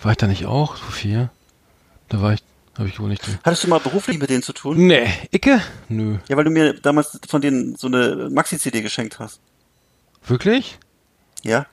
War 0.00 0.12
ich 0.12 0.16
da 0.18 0.26
nicht 0.28 0.46
auch? 0.46 0.76
Sophia? 0.76 1.30
Da 2.08 2.22
war 2.22 2.32
ich, 2.34 2.42
habe 2.78 2.88
ich 2.88 3.00
wohl 3.00 3.08
nicht. 3.08 3.26
drin. 3.26 3.38
Hattest 3.42 3.64
du 3.64 3.68
mal 3.68 3.80
beruflich 3.80 4.18
mit 4.18 4.30
denen 4.30 4.42
zu 4.44 4.52
tun? 4.52 4.86
Nee, 4.86 5.08
Icke? 5.32 5.60
Nö. 5.88 6.18
Ja, 6.28 6.36
weil 6.36 6.44
du 6.44 6.50
mir 6.50 6.74
damals 6.74 7.18
von 7.28 7.40
denen 7.40 7.74
so 7.76 7.88
eine 7.88 8.28
Maxi-CD 8.30 8.80
geschenkt 8.82 9.18
hast. 9.18 9.40
Wirklich? 10.26 10.78
Ja? 11.42 11.66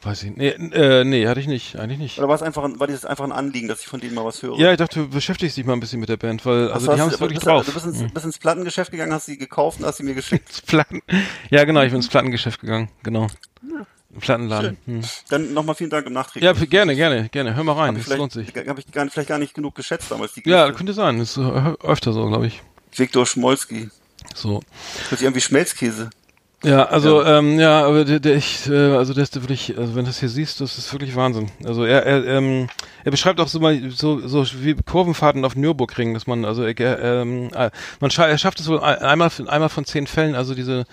Weiß 0.00 0.22
ich 0.22 0.36
nee, 0.36 0.50
äh, 0.50 1.02
nee, 1.02 1.26
hatte 1.26 1.40
ich 1.40 1.48
nicht, 1.48 1.74
eigentlich 1.76 1.98
nicht. 1.98 2.18
Oder 2.18 2.28
war 2.28 2.36
es 2.36 2.42
einfach, 2.42 2.62
ein- 2.62 2.78
war 2.78 2.86
dieses 2.86 3.04
einfach 3.04 3.24
ein 3.24 3.32
Anliegen, 3.32 3.66
dass 3.66 3.80
ich 3.80 3.88
von 3.88 3.98
denen 3.98 4.14
mal 4.14 4.24
was 4.24 4.40
höre? 4.42 4.56
Ja, 4.56 4.70
ich 4.70 4.76
dachte, 4.76 5.00
du 5.00 5.08
beschäftigst 5.08 5.56
dich 5.56 5.64
mal 5.66 5.72
ein 5.72 5.80
bisschen 5.80 5.98
mit 5.98 6.08
der 6.08 6.16
Band, 6.16 6.46
weil, 6.46 6.70
also 6.70 6.94
die 6.94 7.00
haben 7.00 7.10
es 7.10 7.18
wirklich 7.20 7.40
bist, 7.40 7.46
drauf. 7.48 7.66
Du 7.66 7.72
bist 7.72 7.84
ins, 7.86 8.12
bist 8.12 8.24
ins 8.24 8.38
Plattengeschäft 8.38 8.92
gegangen, 8.92 9.12
hast 9.12 9.26
sie 9.26 9.36
gekauft 9.38 9.80
und 9.80 9.86
hast 9.86 9.96
sie 9.96 10.04
mir 10.04 10.14
geschickt. 10.14 10.64
Platten. 10.66 11.00
Ja, 11.50 11.64
genau, 11.64 11.82
ich 11.82 11.88
bin 11.88 11.96
ins 11.96 12.08
Plattengeschäft 12.08 12.60
gegangen, 12.60 12.90
genau. 13.02 13.26
Plattenladen. 14.20 14.76
Hm. 14.86 15.00
Dann 15.30 15.52
nochmal 15.52 15.74
vielen 15.74 15.90
Dank 15.90 16.06
im 16.06 16.12
Nachträgen. 16.12 16.46
Ja, 16.46 16.52
gerne, 16.52 16.94
gerne, 16.94 17.28
gerne. 17.28 17.56
Hör 17.56 17.64
mal 17.64 17.72
rein, 17.72 17.94
das 17.96 18.06
lohnt 18.06 18.32
sich. 18.32 18.48
habe 18.54 18.80
ich 18.80 18.90
gar, 18.92 19.08
vielleicht 19.10 19.28
gar 19.28 19.38
nicht 19.38 19.54
genug 19.54 19.74
geschätzt 19.74 20.10
damals. 20.10 20.32
Die 20.32 20.42
Ja, 20.48 20.70
könnte 20.72 20.92
sein. 20.92 21.18
Das 21.18 21.36
ist 21.36 21.38
äh, 21.38 21.74
öfter 21.84 22.12
so, 22.12 22.26
glaube 22.28 22.46
ich. 22.46 22.62
Viktor 22.94 23.26
Schmolski. 23.26 23.90
So. 24.34 24.62
Hört 25.08 25.18
sich 25.18 25.22
irgendwie 25.22 25.40
Schmelzkäse. 25.40 26.10
Ja, 26.64 26.86
also 26.86 27.22
ähm, 27.24 27.60
ja, 27.60 27.84
aber 27.86 28.04
der, 28.04 28.18
der 28.18 28.34
ich, 28.34 28.68
äh, 28.68 28.74
also 28.96 29.14
der 29.14 29.22
ist 29.22 29.34
wirklich, 29.36 29.78
also 29.78 29.94
wenn 29.94 30.04
du 30.04 30.10
das 30.10 30.18
hier 30.18 30.28
siehst, 30.28 30.60
das 30.60 30.76
ist 30.76 30.92
wirklich 30.92 31.14
Wahnsinn. 31.14 31.50
Also 31.64 31.84
er, 31.84 32.04
er, 32.04 32.26
ähm, 32.26 32.66
er 33.04 33.12
beschreibt 33.12 33.38
auch 33.38 33.46
so 33.46 33.60
mal 33.60 33.90
so, 33.90 34.26
so 34.26 34.44
wie 34.60 34.74
Kurvenfahrten 34.74 35.44
auf 35.44 35.54
Nürburgring, 35.54 36.14
dass 36.14 36.26
man, 36.26 36.44
also 36.44 36.64
er, 36.64 36.98
ähm, 37.00 37.50
äh, 37.54 37.70
man 38.00 38.10
scha 38.10 38.26
er 38.26 38.38
schafft 38.38 38.58
es 38.58 38.66
wohl 38.68 38.80
ein- 38.80 38.98
einmal, 38.98 39.30
einmal 39.46 39.68
von 39.68 39.84
zehn 39.84 40.08
Fällen, 40.08 40.34
also 40.34 40.54
diese 40.54 40.84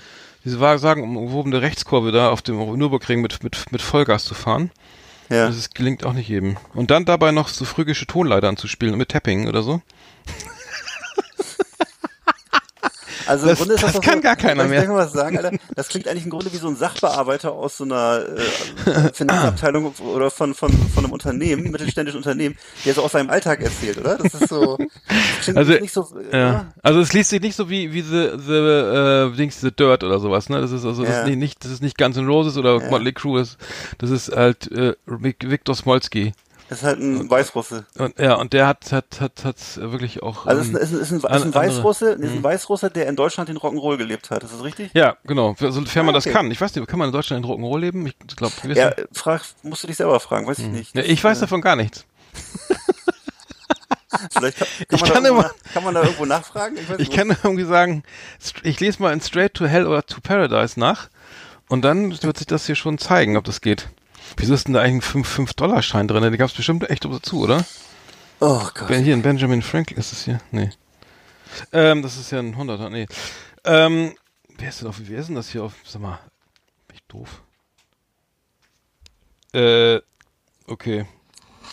diese 0.43 0.59
sagenumwobene 0.78 1.63
Rechtskurve 1.63 2.11
da 2.11 2.30
auf 2.30 2.43
dem 2.43 2.57
Nürburgring 2.78 3.22
mit 3.22 3.43
mit 3.43 3.72
mit 3.72 3.82
Vollgas 3.82 4.26
zu 4.26 4.36
fahren. 4.36 4.70
Ja. 5.30 5.47
Das 5.47 5.57
ist, 5.57 5.74
gelingt 5.74 6.05
auch 6.05 6.13
nicht 6.13 6.30
jedem. 6.30 6.57
Und 6.76 6.91
dann 6.91 7.05
dabei 7.05 7.32
noch 7.32 7.47
so 7.47 7.66
phrygische 7.66 8.05
Tonleiter 8.05 8.47
anzuspielen 8.47 8.95
mit 8.95 9.09
Tapping 9.09 9.47
oder 9.47 9.63
so. 9.63 9.82
Also 13.28 13.47
Das- 13.47 13.53
im 13.53 13.57
Grunde 13.57 13.73
ist 13.76 13.84
das, 13.84 13.93
das 13.93 14.01
kann 14.01 14.15
so, 14.15 14.21
gar 14.21 14.36
keiner 14.36 14.65
mehr. 14.65 14.88
was 14.89 15.11
sagen, 15.13 15.38
Alter? 15.38 15.57
Das 15.76 15.88
klingt 15.88 16.07
eigentlich 16.07 16.26
im 16.26 16.30
Grunde 16.30 16.51
wie 16.53 16.57
so 16.57 16.67
ein 16.67 16.76
Sachbearbeiter 16.76 17.51
aus 17.51 17.78
so 17.78 17.84
einer 17.84 18.21
äh, 18.86 19.13
Finanzabteilung 19.13 19.93
oder 20.13 20.30
von, 20.32 20.53
von, 20.53 20.71
von 20.71 21.03
einem 21.03 21.13
Unternehmen, 21.13 21.71
mittelständischen 21.71 22.17
Unternehmen, 22.17 22.55
der 22.86 22.93
so 22.93 23.03
aus 23.03 23.13
seinem 23.13 23.30
Alltag 23.30 23.61
erzählt, 23.61 23.97
oder? 23.97 24.17
Das 24.17 24.34
ist 24.34 24.49
so, 24.49 24.78
das 25.45 25.55
Also, 25.55 25.73
nicht 25.73 25.93
so, 25.93 26.07
äh, 26.32 26.38
Ja. 26.39 26.65
Also 26.84 26.99
es 26.99 27.13
liest 27.13 27.30
sich 27.30 27.41
nicht 27.41 27.55
so 27.55 27.69
wie 27.69 27.91
wie 27.93 28.01
the 28.01 28.32
the 28.45 28.53
äh, 28.53 29.32
Dings 29.36 29.59
the 29.61 29.71
Dirt 29.71 30.03
oder 30.03 30.19
sowas, 30.19 30.49
ne? 30.49 30.61
Das 30.61 30.71
ist 30.71 30.86
also 30.86 31.03
das 31.03 31.11
Ja. 31.11 31.21
ist 31.21 31.28
nicht, 31.28 31.38
nicht 31.39 31.63
das 31.65 31.71
ist 31.71 31.82
nicht 31.82 31.97
Guns 31.97 32.17
N' 32.17 32.28
Roses 32.28 32.57
oder 32.57 32.80
Motley 32.89 33.13
Crue, 33.13 33.39
das, 33.39 33.57
das 33.97 34.09
ist 34.11 34.36
halt 34.36 34.71
äh, 34.71 34.93
Vic- 35.07 35.49
Viktor 35.49 35.76
Smolski. 35.76 36.34
Das 36.68 36.80
ist 36.80 36.84
halt 36.84 36.99
ein 36.99 37.30
Weißrusse. 37.30 37.86
Und 37.99 38.18
ja, 38.18 38.34
und 38.36 38.51
der 38.53 38.66
hat 38.66 38.91
hat 38.91 39.22
hat 39.22 39.43
hat 39.45 39.57
wirklich 39.78 40.24
auch 40.24 40.47
Also 40.47 40.61
es 40.61 40.70
ähm, 40.70 40.76
ist, 40.78 40.91
ein- 40.93 40.99
ist, 40.99 41.11
ein, 41.11 41.18
ist, 41.18 41.26
ein, 41.26 41.36
ist 41.38 41.43
ein 41.45 41.53
Weißrusse, 41.53 42.11
ist 42.13 42.32
ein 42.32 42.43
Weißrusse, 42.43 42.89
der 42.89 43.05
in 43.07 43.16
Deutschland 43.16 43.49
den 43.49 43.57
Rock'n'Roll 43.57 43.97
gelebt 43.97 44.32
hat. 44.32 44.43
Ist 44.43 44.51
das 44.53 44.63
richtig? 44.63 44.89
ja, 44.95 45.16
genau, 45.26 45.55
sofern 45.59 46.05
man 46.07 46.16
Ah, 46.16 46.18
das 46.18 46.26
okay. 46.26 46.34
kann. 46.34 46.49
Ich 46.49 46.59
weiß 46.59 46.74
nicht, 46.76 46.88
kann 46.88 46.97
man 46.97 47.09
in 47.09 47.13
Deutschland 47.13 47.45
in 47.45 47.51
Rock'n'Roll 47.51 47.80
leben? 47.80 48.07
Ich 48.07 48.16
glaube, 48.36 48.53
Ja, 48.74 48.93
frag, 49.11 49.41
musst 49.61 49.84
du 49.84 49.88
dich 49.88 49.97
selber 49.97 50.20
fragen, 50.20 50.47
weiß 50.47 50.57
ich 50.59 50.68
nicht. 50.68 50.95
ja, 50.95 51.03
ich 51.03 51.24
weiß 51.24 51.38
äh, 51.38 51.41
davon 51.41 51.61
gar 51.61 51.76
nichts. 51.76 52.05
Vielleicht 54.32 54.57
kann, 54.57 54.68
kann, 54.88 54.99
man, 54.99 55.09
kann 55.11 55.24
da 55.24 55.30
irgendwo, 55.30 55.30
immer- 55.30 55.41
nach- 55.43 55.74
kann 55.74 55.84
man 55.84 55.93
da 55.93 56.01
irgendwo 56.03 56.26
nachfragen? 56.26 56.78
Ich, 56.78 56.99
Ich 56.99 57.11
kann 57.11 57.30
irgendwie 57.43 57.66
sagen, 57.66 58.03
ich 58.63 58.80
lese 58.80 59.01
mal 59.01 59.13
in 59.13 59.22
Straight 59.22 59.53
to 59.53 59.66
Hell 59.68 59.86
oder 59.88 60.03
to 60.05 60.22
Paradise 60.22 60.80
nach 60.80 61.09
und 61.68 61.84
dann 61.84 62.11
wird 62.24 62.38
sich 62.38 62.47
das 62.47 62.66
hier 62.66 62.76
schon 62.76 62.97
zeigen, 62.97 63.38
ob 63.38 63.43
das 63.43 63.61
geht. 63.61 63.89
Wieso 64.38 64.53
ist 64.53 64.67
denn 64.67 64.73
da 64.73 64.81
eigentlich 64.81 65.13
ein 65.15 65.23
5-Dollar-Schein 65.23 66.07
drin? 66.07 66.23
Den 66.23 66.38
gab 66.38 66.49
es 66.49 66.55
bestimmt 66.55 66.89
echt 66.89 67.05
dazu, 67.05 67.41
oder? 67.41 67.65
Oh 68.39 68.67
Gott. 68.73 68.89
Hier, 68.91 69.15
ein 69.15 69.21
Benjamin 69.21 69.61
Franklin 69.61 69.97
ist 69.97 70.11
es 70.11 70.25
hier? 70.25 70.39
Nee. 70.51 70.69
Ähm, 71.71 72.01
das 72.01 72.17
ist 72.17 72.31
ja 72.31 72.39
ein 72.39 72.55
100er, 72.55 72.89
nee. 72.89 73.07
Ähm, 73.63 74.13
wer 74.57 74.69
ist 74.69 74.81
denn 74.81 74.88
auf, 74.89 74.97
wer 75.01 75.19
ist 75.19 75.27
denn 75.27 75.36
das 75.36 75.49
hier 75.49 75.63
auf, 75.63 75.73
sag 75.86 76.01
mal, 76.01 76.19
bin 76.88 76.97
ich 76.97 77.03
doof? 77.07 77.41
Äh, 79.53 80.01
okay. 80.67 81.05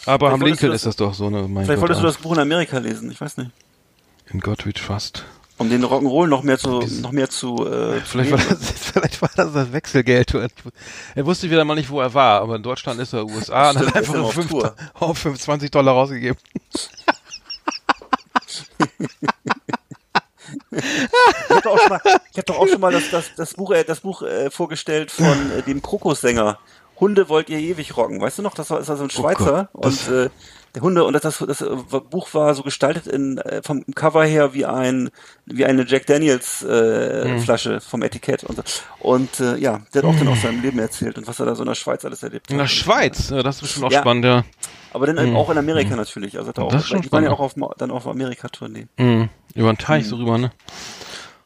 Vielleicht 0.04 0.20
wolltest 0.20 0.42
Lincoln 0.44 0.68
du 0.70 0.74
ist 0.74 0.86
das- 0.86 0.96
das 0.96 0.96
doch 0.96 1.14
so, 1.14 1.30
ne? 1.30 1.42
Mein 1.48 1.64
Vielleicht 1.64 1.68
Gott, 1.68 1.80
wolltest 1.80 2.00
du 2.00 2.06
das 2.06 2.16
Buch 2.18 2.32
in 2.32 2.38
Amerika 2.38 2.78
lesen, 2.78 3.10
ich 3.10 3.20
weiß 3.20 3.36
nicht. 3.38 3.50
In 4.30 4.40
God 4.40 4.64
we 4.66 4.72
trust. 4.72 5.24
Um 5.62 5.70
den 5.70 5.84
Rock'n'Roll 5.84 6.26
noch 6.26 6.42
mehr 6.42 6.58
zu, 6.58 6.80
noch 6.80 7.12
mehr 7.12 7.30
zu, 7.30 7.64
äh, 7.64 8.00
zu 8.00 8.00
Vielleicht 8.04 8.32
war, 8.32 8.38
das, 8.38 8.58
vielleicht 8.72 9.22
war 9.22 9.30
das 9.36 9.52
das 9.52 9.72
Wechselgeld. 9.72 10.34
Er 11.14 11.24
wusste 11.24 11.48
wieder 11.48 11.64
mal 11.64 11.76
nicht, 11.76 11.88
wo 11.88 12.00
er 12.00 12.12
war, 12.12 12.40
aber 12.40 12.56
in 12.56 12.64
Deutschland 12.64 12.98
ist 12.98 13.12
er 13.12 13.24
USA 13.24 13.70
und 13.70 13.78
hat 13.78 13.86
ist 13.86 13.94
einfach 13.94 14.18
auf 14.18 14.36
auf 14.94 15.18
25 15.18 15.70
Dollar 15.70 15.94
rausgegeben. 15.94 16.36
Ich 20.72 21.50
habe 21.50 21.60
doch 21.62 21.70
auch 21.70 21.78
schon 21.78 21.88
mal, 21.90 22.00
ich 22.32 22.38
hab 22.38 22.46
doch 22.46 22.58
auch 22.58 22.66
schon 22.66 22.80
mal 22.80 22.92
das, 22.92 23.10
das, 23.10 23.34
das 23.36 23.54
Buch, 23.54 23.70
äh, 23.70 23.84
das 23.84 24.00
Buch 24.00 24.22
äh, 24.22 24.50
vorgestellt 24.50 25.12
von 25.12 25.52
äh, 25.52 25.62
dem 25.62 25.80
Krokussänger. 25.80 26.58
Hunde 26.98 27.28
wollt 27.28 27.48
ihr 27.50 27.58
ewig 27.58 27.96
rocken. 27.96 28.20
Weißt 28.20 28.38
du 28.38 28.42
noch, 28.42 28.54
das 28.54 28.68
war, 28.70 28.78
das 28.78 28.88
war 28.88 28.96
so 28.96 29.04
ein 29.04 29.10
Schweizer 29.10 29.68
Oh 29.74 29.82
Gott, 29.82 30.08
und 30.08 30.08
äh, 30.08 30.30
der 30.74 30.82
Hunde 30.82 31.04
und 31.04 31.12
das, 31.12 31.22
das, 31.22 31.38
das 31.38 31.60
äh, 31.60 31.66
Buch 32.10 32.32
war 32.34 32.54
so 32.54 32.62
gestaltet 32.62 33.06
in 33.06 33.38
äh, 33.38 33.60
vom 33.62 33.84
Cover 33.94 34.24
her 34.24 34.54
wie 34.54 34.64
ein 34.64 35.10
wie 35.46 35.64
eine 35.66 35.84
Jack 35.86 36.06
Daniels 36.06 36.62
äh, 36.62 37.24
Hm. 37.24 37.38
Flasche 37.40 37.80
vom 37.80 38.02
Etikett 38.02 38.44
und 38.44 38.56
so. 38.56 38.62
Und 39.00 39.38
äh, 39.40 39.56
ja, 39.56 39.80
der 39.92 40.02
hat 40.02 40.08
auch 40.10 40.16
dann 40.16 40.28
aus 40.28 40.42
seinem 40.42 40.62
Leben 40.62 40.78
erzählt 40.78 41.18
und 41.18 41.26
was 41.26 41.38
er 41.40 41.46
da 41.46 41.54
so 41.54 41.62
in 41.62 41.68
der 41.68 41.74
Schweiz 41.74 42.04
alles 42.04 42.22
erlebt 42.22 42.46
hat. 42.46 42.50
In 42.52 42.58
der 42.58 42.66
Schweiz, 42.66 43.30
ja, 43.30 43.42
das 43.42 43.56
ist 43.56 43.62
bestimmt 43.62 43.86
auch 43.86 43.92
Ja. 43.92 44.00
spannend, 44.00 44.24
ja. 44.24 44.44
Aber 44.94 45.06
dann 45.06 45.36
auch 45.36 45.48
in 45.50 45.58
Amerika 45.58 45.96
natürlich. 45.96 46.38
Also 46.38 46.52
er 46.54 46.62
auch. 46.62 46.70
Das 46.72 46.82
ist 46.82 46.88
schon 46.88 47.00
die 47.02 47.10
waren 47.12 47.24
ja 47.24 47.30
auch 47.30 47.40
auf, 47.40 47.54
dann 47.78 47.90
auf 47.90 48.06
Amerika-Tournee. 48.06 48.86
Mhm. 48.98 49.28
Über 49.54 49.72
den 49.72 49.78
Teich 49.78 50.06
so 50.06 50.16
rüber, 50.16 50.38
ne? 50.38 50.52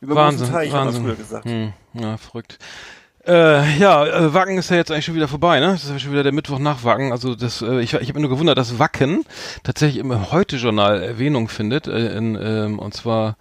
Über 0.00 0.14
Wahnsinn, 0.14 0.48
Teich, 0.50 0.70
hat 0.72 0.78
man 0.78 0.86
Wahnsinn. 0.86 1.04
früher 1.04 1.14
gesagt. 1.16 1.46
Ja, 1.94 2.16
verrückt. 2.16 2.58
Äh, 3.26 3.78
ja, 3.78 4.06
äh, 4.06 4.34
Wacken 4.34 4.56
ist 4.56 4.70
ja 4.70 4.76
jetzt 4.76 4.90
eigentlich 4.92 5.04
schon 5.04 5.16
wieder 5.16 5.26
vorbei, 5.26 5.58
ne? 5.58 5.72
Das 5.72 5.82
ist 5.84 5.90
ja 5.90 5.98
schon 5.98 6.12
wieder 6.12 6.22
der 6.22 6.32
Mittwoch 6.32 6.60
nach 6.60 6.84
Wacken. 6.84 7.10
Also 7.10 7.34
das, 7.34 7.60
äh, 7.60 7.80
ich, 7.80 7.92
ich 7.94 8.08
habe 8.08 8.14
mir 8.14 8.20
nur 8.20 8.30
gewundert, 8.30 8.56
dass 8.56 8.78
Wacken 8.78 9.24
tatsächlich 9.64 9.98
im 9.98 10.30
Heute-Journal 10.30 11.02
Erwähnung 11.02 11.48
findet. 11.48 11.88
Äh, 11.88 12.16
in, 12.16 12.38
ähm, 12.40 12.78
und 12.78 12.94
zwar 12.94 13.36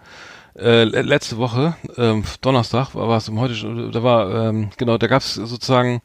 äh, 0.57 0.86
le- 0.86 1.03
letzte 1.03 1.38
Woche, 1.38 1.75
ähm, 1.97 2.23
Donnerstag, 2.41 2.95
war 2.95 3.15
es 3.15 3.27
im 3.27 3.39
Heute, 3.39 3.91
da 3.91 4.01
war, 4.01 4.47
ähm, 4.47 4.69
genau, 4.77 4.97
da 4.97 5.05
gab 5.05 5.21
es 5.21 5.36
sozusagen 5.36 6.01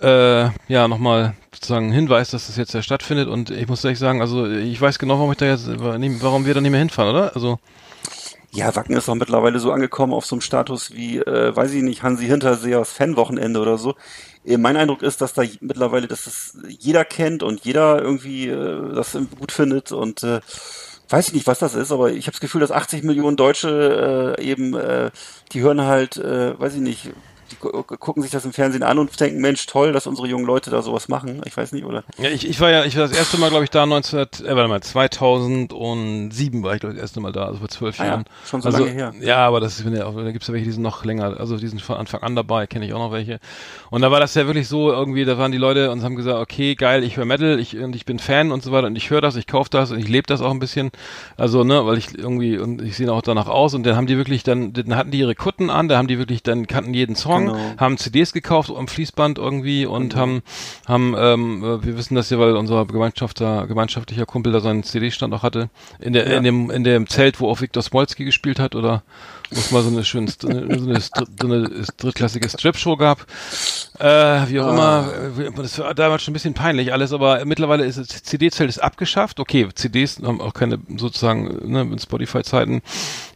äh, 0.00 0.44
ja, 0.68 0.88
nochmal 0.88 1.34
sozusagen 1.52 1.92
Hinweis, 1.92 2.30
dass 2.30 2.46
das 2.46 2.56
jetzt 2.56 2.72
ja 2.72 2.82
stattfindet 2.82 3.28
und 3.28 3.50
ich 3.50 3.68
muss 3.68 3.84
ehrlich 3.84 3.98
sagen, 3.98 4.20
also 4.22 4.46
ich 4.48 4.80
weiß 4.80 4.98
genau, 4.98 5.18
warum 5.18 5.32
ich 5.32 5.38
da 5.38 5.46
jetzt, 5.46 5.68
warum 5.78 6.46
wir 6.46 6.54
da 6.54 6.60
nicht 6.60 6.70
mehr 6.70 6.80
hinfahren, 6.80 7.10
oder? 7.14 7.34
Also, 7.34 7.58
Ja, 8.54 8.76
Wacken 8.76 8.94
ist 8.94 9.08
doch 9.08 9.14
mittlerweile 9.14 9.58
so 9.58 9.72
angekommen 9.72 10.12
auf 10.12 10.26
so 10.26 10.34
einem 10.34 10.42
Status 10.42 10.92
wie, 10.92 11.18
äh, 11.18 11.56
weiß 11.56 11.72
ich 11.72 11.82
nicht, 11.82 12.02
Hansi 12.02 12.26
Hinterseers 12.26 12.92
Fanwochenende 12.92 13.60
oder 13.60 13.78
so. 13.78 13.94
Äh, 14.44 14.58
mein 14.58 14.76
Eindruck 14.76 15.02
ist, 15.02 15.22
dass 15.22 15.32
da 15.32 15.42
mittlerweile, 15.60 16.06
dass 16.06 16.24
das 16.24 16.58
jeder 16.68 17.06
kennt 17.06 17.42
und 17.42 17.64
jeder 17.64 18.02
irgendwie 18.02 18.48
äh, 18.48 18.94
das 18.94 19.16
gut 19.38 19.52
findet 19.52 19.90
und 19.92 20.22
äh, 20.22 20.40
weiß 21.08 21.28
ich 21.28 21.34
nicht, 21.34 21.46
was 21.46 21.60
das 21.60 21.74
ist, 21.74 21.92
aber 21.92 22.12
ich 22.12 22.26
habe 22.26 22.32
das 22.32 22.40
Gefühl, 22.40 22.60
dass 22.60 22.72
80 22.72 23.04
Millionen 23.04 23.36
Deutsche 23.38 24.36
äh, 24.38 24.44
eben, 24.44 24.74
äh, 24.74 25.10
die 25.52 25.62
hören 25.62 25.80
halt, 25.82 26.18
äh, 26.18 26.58
weiß 26.58 26.74
ich 26.74 26.80
nicht, 26.80 27.10
gucken 27.62 28.22
sich 28.22 28.32
das 28.32 28.44
im 28.44 28.52
Fernsehen 28.52 28.82
an 28.82 28.98
und 28.98 29.18
denken, 29.18 29.40
Mensch, 29.40 29.66
toll, 29.66 29.92
dass 29.92 30.06
unsere 30.06 30.28
jungen 30.28 30.44
Leute 30.44 30.70
da 30.70 30.82
sowas 30.82 31.08
machen. 31.08 31.40
Ich 31.46 31.56
weiß 31.56 31.72
nicht, 31.72 31.84
oder? 31.84 32.04
Ja, 32.18 32.28
ich, 32.30 32.48
ich 32.48 32.60
war 32.60 32.70
ja, 32.70 32.84
ich 32.84 32.96
war 32.96 33.08
das 33.08 33.16
erste 33.16 33.38
Mal, 33.38 33.50
glaube 33.50 33.64
ich, 33.64 33.70
da 33.70 33.86
19, 33.86 34.18
äh, 34.18 34.26
warte 34.56 34.68
mal, 34.68 34.82
2007 34.82 36.62
war 36.62 36.74
ich, 36.74 36.80
glaube 36.80 36.94
ich, 36.94 37.00
das 37.00 37.08
erste 37.10 37.20
Mal 37.20 37.32
da, 37.32 37.46
also 37.46 37.58
vor 37.58 37.68
zwölf 37.68 38.00
Ah 38.00 38.04
ja, 38.04 38.10
Jahren. 38.10 38.24
schon 38.44 38.62
so 38.62 38.68
also, 38.68 38.84
lange 38.84 38.90
her. 38.90 39.12
Ja, 39.20 39.46
aber 39.46 39.60
das 39.60 39.78
ist, 39.78 39.86
ja 39.86 40.06
auch, 40.06 40.16
da 40.16 40.30
gibt's 40.30 40.48
ja 40.48 40.54
welche, 40.54 40.66
die 40.66 40.72
sind 40.72 40.82
noch 40.82 41.04
länger, 41.04 41.38
also 41.38 41.56
die 41.56 41.68
sind 41.68 41.80
von 41.82 41.96
Anfang 41.96 42.22
an 42.22 42.34
dabei, 42.36 42.66
kenne 42.66 42.86
ich 42.86 42.92
auch 42.92 42.98
noch 42.98 43.12
welche. 43.12 43.38
Und 43.90 44.02
da 44.02 44.10
war 44.10 44.20
das 44.20 44.34
ja 44.34 44.46
wirklich 44.46 44.68
so, 44.68 44.90
irgendwie, 44.90 45.24
da 45.24 45.38
waren 45.38 45.52
die 45.52 45.58
Leute 45.58 45.90
und 45.90 46.02
haben 46.02 46.16
gesagt, 46.16 46.38
okay, 46.38 46.74
geil, 46.74 47.04
ich 47.04 47.16
höre 47.16 47.24
Metal, 47.24 47.58
ich, 47.58 47.78
und 47.78 47.94
ich 47.94 48.04
bin 48.04 48.18
Fan 48.18 48.52
und 48.52 48.62
so 48.62 48.72
weiter 48.72 48.86
und 48.86 48.96
ich 48.96 49.10
höre 49.10 49.20
das, 49.20 49.36
ich 49.36 49.46
kaufe 49.46 49.70
das 49.70 49.90
und 49.90 49.98
ich 49.98 50.08
lebe 50.08 50.26
das 50.26 50.40
auch 50.40 50.50
ein 50.50 50.58
bisschen. 50.58 50.90
Also, 51.36 51.64
ne, 51.64 51.86
weil 51.86 51.98
ich 51.98 52.16
irgendwie, 52.16 52.58
und 52.58 52.82
ich 52.82 52.96
sehe 52.96 53.12
auch 53.12 53.22
danach 53.22 53.48
aus 53.48 53.74
und 53.74 53.84
dann 53.84 53.96
haben 53.96 54.06
die 54.06 54.16
wirklich 54.16 54.42
dann, 54.42 54.72
dann 54.72 54.96
hatten 54.96 55.10
die 55.10 55.18
ihre 55.18 55.34
Kutten 55.34 55.70
an, 55.70 55.88
da 55.88 55.98
haben 55.98 56.08
die 56.08 56.18
wirklich, 56.18 56.42
dann 56.42 56.66
kannten 56.66 56.94
jeden 56.94 57.16
Song, 57.16 57.51
Genau. 57.52 57.76
haben 57.78 57.98
CDs 57.98 58.32
gekauft 58.32 58.70
am 58.70 58.88
Fließband 58.88 59.38
irgendwie 59.38 59.86
und 59.86 60.16
haben, 60.16 60.42
haben, 60.86 61.14
ähm, 61.16 61.62
äh, 61.64 61.84
wir 61.84 61.96
wissen 61.96 62.14
das 62.14 62.30
ja, 62.30 62.38
weil 62.38 62.56
unser 62.56 62.84
Gemeinschafter, 62.86 63.66
gemeinschaftlicher 63.66 64.26
Kumpel 64.26 64.52
da 64.52 64.60
seinen 64.60 64.82
CD-Stand 64.82 65.32
auch 65.34 65.42
hatte, 65.42 65.70
in 66.00 66.12
der, 66.12 66.28
Ja. 66.30 66.36
in 66.38 66.44
dem, 66.44 66.70
in 66.70 66.84
dem 66.84 67.06
Zelt, 67.08 67.40
wo 67.40 67.48
auch 67.48 67.60
Viktor 67.60 67.82
Smolski 67.82 68.24
gespielt 68.24 68.58
hat 68.58 68.74
oder 68.74 69.02
wo 69.52 69.60
es 69.60 69.70
mal 69.70 69.82
so 69.82 69.88
eine 69.90 70.04
schöne, 70.04 70.30
so 70.30 70.48
eine, 70.48 71.00
so 71.00 71.46
eine 71.46 71.68
drittklassige 71.98 72.48
Strip-Show 72.48 72.96
gab. 72.96 73.26
Äh, 73.98 74.04
wie 74.48 74.60
auch 74.60 74.66
Ah. 74.66 75.10
immer, 75.34 75.44
äh, 75.46 75.62
das 75.62 75.78
war 75.78 75.94
damals 75.94 76.22
schon 76.22 76.32
ein 76.32 76.34
bisschen 76.34 76.54
peinlich 76.54 76.92
alles, 76.92 77.12
aber 77.12 77.44
mittlerweile 77.44 77.84
ist 77.84 77.98
das 77.98 78.08
CD-Zelt 78.22 78.68
ist 78.68 78.78
abgeschafft. 78.78 79.38
Okay, 79.38 79.68
CDs 79.74 80.20
haben 80.22 80.40
auch 80.40 80.54
keine 80.54 80.78
sozusagen 80.96 81.70
ne, 81.70 81.82
in 81.82 81.98
Spotify-Zeiten 81.98 82.82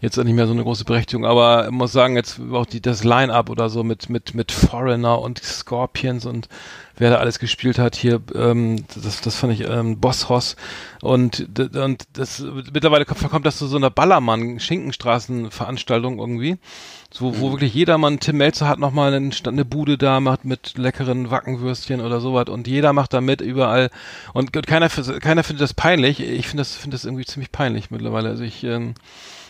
jetzt 0.00 0.18
auch 0.18 0.24
nicht 0.24 0.34
mehr 0.34 0.46
so 0.46 0.52
eine 0.52 0.62
große 0.62 0.84
Berechtigung, 0.84 1.24
aber 1.26 1.70
muss 1.70 1.92
sagen, 1.92 2.16
jetzt 2.16 2.40
auch 2.52 2.66
die, 2.66 2.80
das 2.80 3.04
Line-Up 3.04 3.50
oder 3.50 3.68
so 3.68 3.84
mit, 3.84 4.08
mit, 4.08 4.34
mit 4.34 4.52
Foreigner 4.52 5.20
und 5.20 5.38
Scorpions 5.42 6.26
und 6.26 6.48
wer 6.98 7.10
da 7.10 7.16
alles 7.16 7.38
gespielt 7.38 7.78
hat 7.78 7.96
hier, 7.96 8.20
ähm, 8.34 8.84
das, 8.94 9.20
das 9.20 9.36
fand 9.36 9.52
ich 9.52 9.68
ähm, 9.68 10.00
Boss 10.00 10.28
Hoss. 10.28 10.56
Und, 11.02 11.46
und 11.76 12.04
das 12.14 12.42
mittlerweile 12.72 13.04
kommt- 13.04 13.20
verkommt 13.20 13.46
das 13.46 13.58
zu 13.58 13.66
so 13.66 13.76
einer 13.76 13.90
Ballermann-Schinkenstraßen-Veranstaltung 13.90 16.18
irgendwie, 16.18 16.58
so, 17.12 17.38
wo 17.40 17.52
wirklich 17.52 17.74
jedermann, 17.74 18.20
Tim 18.20 18.38
Melzer 18.38 18.68
hat 18.68 18.78
nochmal 18.78 19.14
eine, 19.14 19.30
eine 19.46 19.64
Bude 19.64 19.98
da, 19.98 20.20
macht 20.20 20.44
mit 20.44 20.76
leckeren 20.76 21.30
Wackenwürstchen 21.30 22.00
oder 22.00 22.20
sowas 22.20 22.48
und 22.48 22.66
jeder 22.66 22.92
macht 22.92 23.12
da 23.12 23.20
mit 23.20 23.40
überall. 23.40 23.90
Und, 24.32 24.56
und 24.56 24.66
keiner, 24.66 24.88
keiner 24.88 25.44
findet 25.44 25.62
das 25.62 25.74
peinlich, 25.74 26.20
ich 26.20 26.48
finde 26.48 26.62
das, 26.62 26.74
finde 26.74 26.94
das 26.94 27.04
irgendwie 27.04 27.24
ziemlich 27.24 27.52
peinlich 27.52 27.90
mittlerweile, 27.90 28.30
also 28.30 28.42
ich, 28.42 28.64
ähm, 28.64 28.94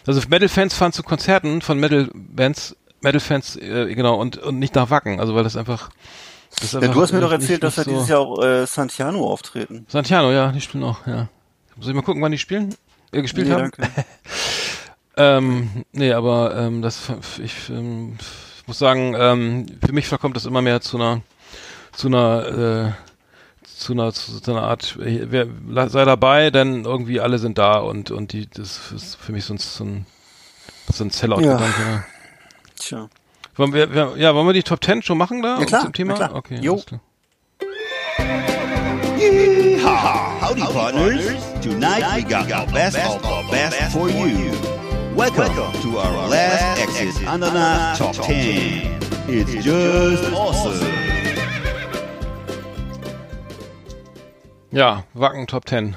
also 0.07 0.21
Metal-Fans 0.29 0.75
fahren 0.75 0.93
zu 0.93 1.03
Konzerten 1.03 1.63
von 1.63 1.81
Metal-Bands, 1.81 2.77
Metal-Fans, 3.01 3.57
äh, 3.57 3.95
genau, 3.95 4.17
und, 4.17 4.39
und 4.39 4.59
nicht 4.59 4.75
nach 4.75 4.91
Wacken, 4.91 5.21
also 5.21 5.35
weil 5.35 5.45
das 5.45 5.57
einfach, 5.57 5.89
Ja, 6.73 6.89
du 6.89 7.01
hast 7.03 7.13
mir 7.13 7.21
doch 7.21 7.33
erzählt, 7.33 7.63
dass 7.63 7.75
da 7.77 7.85
so- 7.85 7.91
dieses 7.91 8.09
Jahr 8.09 8.21
auch 8.21 8.43
äh, 8.43 8.67
Santiano 8.67 9.27
auftreten. 9.27 9.85
Santiano, 9.89 10.31
ja, 10.33 10.53
die 10.53 10.61
spielen 10.61 10.85
auch, 10.85 11.07
ja. 11.07 11.29
Soll 11.79 11.91
ich 11.91 11.95
mal 11.97 12.03
gucken, 12.03 12.23
wann 12.23 12.33
die 12.33 12.39
spielen? 12.39 12.75
Äh, 13.13 13.23
gespielt 13.23 13.49
Nee, 13.49 13.55
haben? 13.55 13.71
danke. 13.77 13.89
Ähm, 15.19 15.87
nee, 15.93 16.13
aber 16.13 16.55
ähm, 16.57 16.83
das 16.83 17.11
ich 17.43 17.71
ähm, 17.71 18.19
muss 18.67 18.79
sagen, 18.79 19.15
ähm, 19.19 19.65
für 19.83 19.93
mich 19.95 20.09
verkommt 20.09 20.37
das 20.37 20.45
immer 20.45 20.61
mehr 20.61 20.83
zu 20.83 20.99
einer 20.99 21.23
zu 21.93 22.09
einer 22.09 22.95
äh, 22.95 23.67
zu 23.67 23.95
einer 23.95 24.13
zu 24.13 24.33
so 24.33 24.53
einer 24.53 24.63
Art 24.65 24.99
äh, 25.01 25.27
wer, 25.31 25.89
sei 25.89 26.05
dabei, 26.05 26.51
denn 26.51 26.85
irgendwie 26.85 27.19
alle 27.21 27.39
sind 27.39 27.57
da 27.57 27.79
und 27.79 28.11
und 28.11 28.35
die 28.35 28.47
das 28.47 28.93
ist 28.93 29.17
für 29.17 29.33
mich 29.33 29.47
so 29.47 29.55
ein 29.55 29.59
so 29.59 29.85
ein, 29.85 30.05
so 30.93 31.03
ein 31.05 31.09
Sellout-Gedanke. 31.09 31.81
ne? 31.83 32.05
Tja. 32.79 33.09
Wollen 33.57 33.73
wir, 33.73 33.93
wir, 33.93 34.15
ja, 34.17 34.35
wollen 34.35 34.47
wir 34.47 34.53
die 34.53 34.63
Top 34.63 34.85
10 34.85 35.03
schon 35.03 35.17
machen 35.19 35.43
da 35.43 35.59
Ja, 35.59 35.65
klar, 35.65 35.83
zum 35.83 35.93
Thema? 35.93 36.13
na 36.15 36.27
klar. 36.29 36.35
Okay, 36.35 36.59
Jo. 36.61 36.73
alles 36.75 36.87
klar. 36.87 37.01
Yeehaw! 39.19 40.41
Howdy, 40.43 40.61
partners. 40.61 41.25
Tonight 41.63 42.05
we 42.17 42.23
got 42.23 42.47
the 42.49 42.73
best 42.73 42.99
of 42.99 43.23
the 43.23 43.51
best 43.51 43.93
for 43.93 44.09
you. 44.11 44.53
Welcome 45.17 45.55
to 45.83 45.99
our 45.99 46.29
last 46.29 46.79
exit 46.81 47.27
Ananas 47.27 47.99
Top 47.99 48.13
10. 48.15 48.99
It's 49.29 49.65
just 49.65 50.33
awesome. 50.35 50.87
Ja, 54.71 55.05
Wacken 55.15 55.47
Top 55.47 55.67
10. 55.67 55.97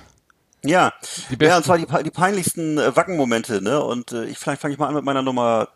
Ja, 0.63 0.93
Die 1.29 1.35
besten. 1.35 1.49
ja, 1.51 1.57
und 1.57 1.63
zwar 1.65 1.77
die, 1.77 2.03
die 2.03 2.11
peinlichsten 2.11 2.77
äh, 2.77 2.95
Wackenmomente, 2.95 3.61
ne? 3.61 3.81
Und 3.83 4.11
äh, 4.13 4.25
ich 4.25 4.37
vielleicht 4.37 4.61
fange 4.61 4.73
ich 4.73 4.79
mal 4.79 4.87
an 4.87 4.95
mit 4.95 5.03
meiner 5.03 5.21
Nummer. 5.21 5.67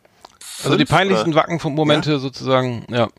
Also 0.63 0.77
die 0.77 0.85
peinlichsten 0.85 1.35
Wacken-Momente 1.35 2.19
sozusagen, 2.19 2.85
ja. 2.89 3.09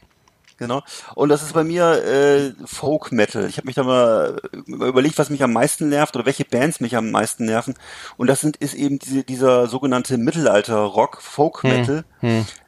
Genau. 0.57 0.83
Und 1.17 1.31
das 1.31 1.43
ist 1.43 1.53
bei 1.53 1.65
mir 1.65 2.05
äh, 2.05 2.53
Folk 2.65 3.11
Metal. 3.11 3.49
Ich 3.49 3.57
habe 3.57 3.67
mich 3.67 3.75
da 3.75 3.83
mal 3.83 4.41
überlegt, 4.67 5.19
was 5.19 5.29
mich 5.29 5.43
am 5.43 5.53
meisten 5.53 5.89
nervt 5.89 6.15
oder 6.15 6.27
welche 6.27 6.45
Bands 6.45 6.81
mich 6.81 6.97
am 6.97 7.11
meisten 7.11 7.45
nerven. 7.45 7.75
Und 8.17 8.29
das 8.29 8.41
sind 8.41 8.57
ist 8.59 8.75
eben 8.75 8.99
diese, 9.01 9.25
dieser 9.25 9.67
sogenannte 9.67 10.17
Mittelalter-Rock, 10.17 11.21
Folk 11.21 11.65
Metal. 11.65 12.05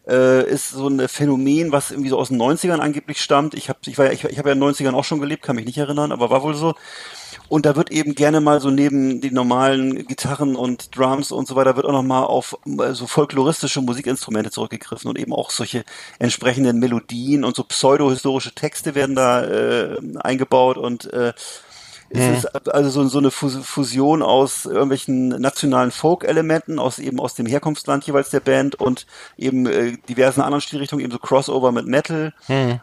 Äh, 0.08 0.48
ist 0.48 0.70
so 0.70 0.88
ein 0.88 1.08
Phänomen, 1.08 1.72
was 1.72 1.90
irgendwie 1.90 2.10
so 2.10 2.18
aus 2.18 2.28
den 2.28 2.40
90ern 2.40 2.78
angeblich 2.78 3.20
stammt. 3.20 3.54
Ich 3.54 3.68
habe 3.68 3.78
ich 3.86 3.98
war 3.98 4.06
ja, 4.06 4.12
ich, 4.12 4.24
ich 4.24 4.38
habe 4.38 4.48
ja 4.48 4.54
in 4.54 4.60
den 4.60 4.68
90ern 4.68 4.94
auch 4.94 5.04
schon 5.04 5.20
gelebt, 5.20 5.42
kann 5.42 5.56
mich 5.56 5.66
nicht 5.66 5.78
erinnern, 5.78 6.12
aber 6.12 6.30
war 6.30 6.42
wohl 6.42 6.54
so. 6.54 6.74
Und 7.48 7.66
da 7.66 7.76
wird 7.76 7.90
eben 7.90 8.14
gerne 8.14 8.40
mal 8.40 8.60
so 8.60 8.70
neben 8.70 9.20
die 9.20 9.30
normalen 9.30 10.06
Gitarren 10.06 10.56
und 10.56 10.96
Drums 10.96 11.30
und 11.30 11.46
so 11.46 11.54
weiter, 11.54 11.76
wird 11.76 11.86
auch 11.86 11.92
noch 11.92 12.02
mal 12.02 12.24
auf 12.24 12.58
äh, 12.66 12.92
so 12.92 13.06
folkloristische 13.06 13.80
Musikinstrumente 13.80 14.50
zurückgegriffen 14.50 15.08
und 15.08 15.18
eben 15.18 15.32
auch 15.32 15.50
solche 15.50 15.84
entsprechenden 16.18 16.78
Melodien 16.78 17.44
und 17.44 17.54
so 17.54 17.62
pseudohistorische 17.62 18.54
Texte 18.54 18.94
werden 18.94 19.14
da 19.14 19.44
äh, 19.44 19.96
eingebaut 20.18 20.76
und 20.76 21.12
äh, 21.12 21.32
es 22.10 22.38
ist 22.44 22.68
also 22.68 22.90
so, 22.90 23.08
so 23.08 23.18
eine 23.18 23.30
Fus- 23.30 23.58
Fusion 23.64 24.22
aus 24.22 24.64
irgendwelchen 24.66 25.28
nationalen 25.28 25.90
Folk-Elementen, 25.90 26.78
aus 26.78 26.98
eben 26.98 27.20
aus 27.20 27.34
dem 27.34 27.46
Herkunftsland 27.46 28.04
jeweils 28.06 28.30
der 28.30 28.40
Band 28.40 28.74
und 28.76 29.06
eben 29.36 29.66
äh, 29.66 29.96
diversen 30.08 30.40
anderen 30.40 30.60
Stilrichtungen, 30.60 31.04
eben 31.04 31.12
so 31.12 31.18
Crossover 31.18 31.72
mit 31.72 31.86
Metal. 31.86 32.32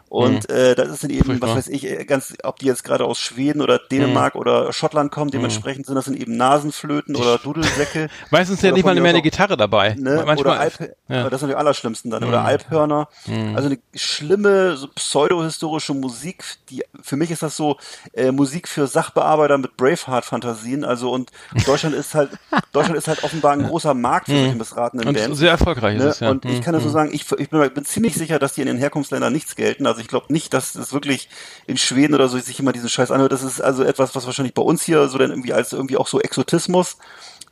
Und 0.08 0.48
äh, 0.50 0.74
das 0.74 0.88
ist 0.88 1.02
dann 1.04 1.10
eben, 1.10 1.24
Furchtbar. 1.24 1.50
was 1.50 1.56
weiß 1.56 1.68
ich, 1.68 1.84
äh, 1.88 2.04
ganz, 2.04 2.34
ob 2.42 2.58
die 2.58 2.66
jetzt 2.66 2.84
gerade 2.84 3.04
aus 3.04 3.18
Schweden 3.18 3.62
oder 3.62 3.78
Dänemark 3.78 4.34
oder 4.34 4.72
Schottland 4.72 5.10
kommen, 5.12 5.30
dementsprechend 5.30 5.86
sind 5.86 5.94
das 5.94 6.04
dann 6.06 6.14
eben 6.14 6.36
Nasenflöten 6.36 7.16
oder 7.16 7.38
Dudelsäcke. 7.38 8.08
Meistens 8.30 8.62
ja 8.62 8.72
nicht 8.72 8.84
mal 8.84 8.94
mehr 8.94 9.10
eine 9.10 9.22
Gitarre 9.22 9.56
dabei. 9.56 9.94
Ne? 9.94 10.22
Manchmal, 10.26 10.38
oder 10.38 10.60
Alp, 10.60 10.94
ja. 11.08 11.24
Mhm. 11.24 11.30
das 11.30 11.40
sind 11.40 11.48
die 11.48 11.54
allerschlimmsten 11.54 12.10
dann. 12.10 12.24
Oder 12.24 12.44
Alphörner. 12.44 13.08
Also 13.54 13.68
eine 13.68 13.78
schlimme, 13.94 14.76
so 14.76 14.88
pseudohistorische 14.88 15.94
Musik, 15.94 16.44
die 16.70 16.84
für 17.02 17.16
mich 17.16 17.30
ist 17.30 17.42
das 17.42 17.56
so 17.56 17.76
äh, 18.12 18.30
Musik 18.32 18.68
für 18.68 18.86
Sachbearbeiter 19.14 19.58
mit 19.58 19.76
Braveheart-Fantasien. 19.76 20.84
Also 20.84 21.10
und 21.12 21.30
Deutschland 21.66 21.94
ist 21.94 22.14
halt, 22.14 22.30
Deutschland 22.72 22.96
ist 22.98 23.08
halt 23.08 23.22
offenbar 23.24 23.52
ein 23.52 23.62
großer 23.66 23.94
Markt 23.94 24.26
für 24.26 24.36
solche 24.36 24.56
missratenen 24.56 25.04
Mhm. 25.04 25.08
Und 25.08 25.18
Bands. 25.18 25.38
sehr 25.38 25.50
erfolgreich 25.52 25.96
ist 25.96 26.02
Ne? 26.02 26.08
es, 26.10 26.20
ja. 26.20 26.30
Und 26.30 26.44
ich 26.44 26.60
kann 26.60 26.74
das 26.74 26.82
so 26.82 26.88
sagen, 26.90 27.10
ich, 27.12 27.30
ich 27.32 27.48
bin, 27.50 27.70
bin 27.72 27.84
ziemlich 27.84 28.14
sicher, 28.14 28.38
dass 28.38 28.54
die 28.54 28.60
in 28.62 28.66
den 28.66 28.78
Herkunftsländern 28.78 29.32
nichts 29.32 29.54
gelten. 29.56 29.86
Also 29.86 30.00
ich 30.00 30.08
glaube 30.08 30.32
nicht, 30.32 30.52
dass 30.52 30.72
das 30.72 30.92
wirklich 30.92 31.28
in 31.66 31.76
Schweden 31.76 32.14
oder 32.14 32.28
so 32.28 32.38
sich 32.38 32.58
immer 32.58 32.72
diesen 32.72 32.88
Scheiß 32.88 33.10
anhört. 33.10 33.32
Das 33.32 33.42
ist 33.42 33.60
also 33.60 33.84
etwas, 33.84 34.14
was 34.14 34.26
wahrscheinlich 34.26 34.54
bei 34.54 34.62
uns 34.62 34.82
hier 34.82 35.08
so 35.08 35.18
dann 35.18 35.30
irgendwie 35.30 35.52
als 35.52 35.72
irgendwie 35.72 35.96
auch 35.96 36.08
so 36.08 36.20
Exotismus. 36.20 36.96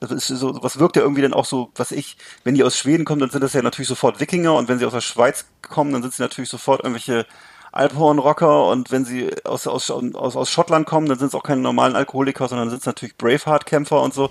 Das 0.00 0.10
ist 0.10 0.26
so, 0.26 0.58
was 0.62 0.80
wirkt 0.80 0.96
ja 0.96 1.02
irgendwie 1.02 1.22
dann 1.22 1.32
auch 1.32 1.44
so, 1.44 1.70
was 1.76 1.92
ich, 1.92 2.16
wenn 2.42 2.56
die 2.56 2.64
aus 2.64 2.76
Schweden 2.76 3.04
kommen, 3.04 3.20
dann 3.20 3.30
sind 3.30 3.42
das 3.44 3.52
ja 3.52 3.62
natürlich 3.62 3.88
sofort 3.88 4.18
Wikinger 4.18 4.54
und 4.54 4.68
wenn 4.68 4.80
sie 4.80 4.84
aus 4.84 4.92
der 4.92 5.00
Schweiz 5.00 5.44
kommen, 5.62 5.92
dann 5.92 6.02
sind 6.02 6.12
sie 6.12 6.22
natürlich 6.22 6.50
sofort 6.50 6.80
irgendwelche 6.82 7.24
Alphorn-Rocker 7.72 8.66
und 8.68 8.90
wenn 8.92 9.04
sie 9.04 9.30
aus, 9.44 9.66
aus, 9.66 9.90
aus, 9.90 10.36
aus 10.36 10.50
Schottland 10.50 10.86
kommen, 10.86 11.08
dann 11.08 11.18
sind 11.18 11.28
es 11.28 11.34
auch 11.34 11.42
keine 11.42 11.60
normalen 11.60 11.96
Alkoholiker, 11.96 12.46
sondern 12.48 12.70
sind 12.70 12.80
es 12.80 12.86
natürlich 12.86 13.16
Braveheart-Kämpfer 13.16 14.00
und 14.00 14.14
so. 14.14 14.30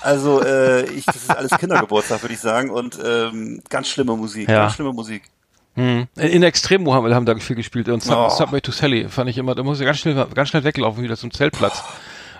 Also 0.00 0.42
äh, 0.42 0.84
ich, 0.90 1.06
das 1.06 1.16
ist 1.16 1.30
alles 1.30 1.52
Kindergeburtstag, 1.52 2.22
würde 2.22 2.34
ich 2.34 2.40
sagen. 2.40 2.70
Und 2.70 2.98
ähm, 3.04 3.62
ganz 3.68 3.88
schlimme 3.88 4.16
Musik, 4.16 4.48
Ja. 4.48 4.62
ganz 4.62 4.74
schlimme 4.74 4.92
Musik. 4.92 5.22
Hm. 5.74 6.06
In 6.16 6.42
Extremo 6.42 6.92
haben, 6.92 7.14
haben 7.14 7.24
da 7.24 7.34
viel 7.36 7.56
gespielt 7.56 7.88
und 7.88 8.02
Sub, 8.02 8.16
Oh. 8.16 8.28
Subway 8.28 8.60
to 8.60 8.72
Sally 8.72 9.08
fand 9.08 9.30
ich 9.30 9.38
immer, 9.38 9.54
da 9.54 9.62
muss 9.62 9.80
ich 9.80 9.86
ganz 9.86 9.98
schnell, 9.98 10.26
ganz 10.34 10.50
schnell 10.50 10.64
weglaufen 10.64 11.02
wieder 11.02 11.16
zum 11.16 11.30
Zeltplatz. 11.30 11.82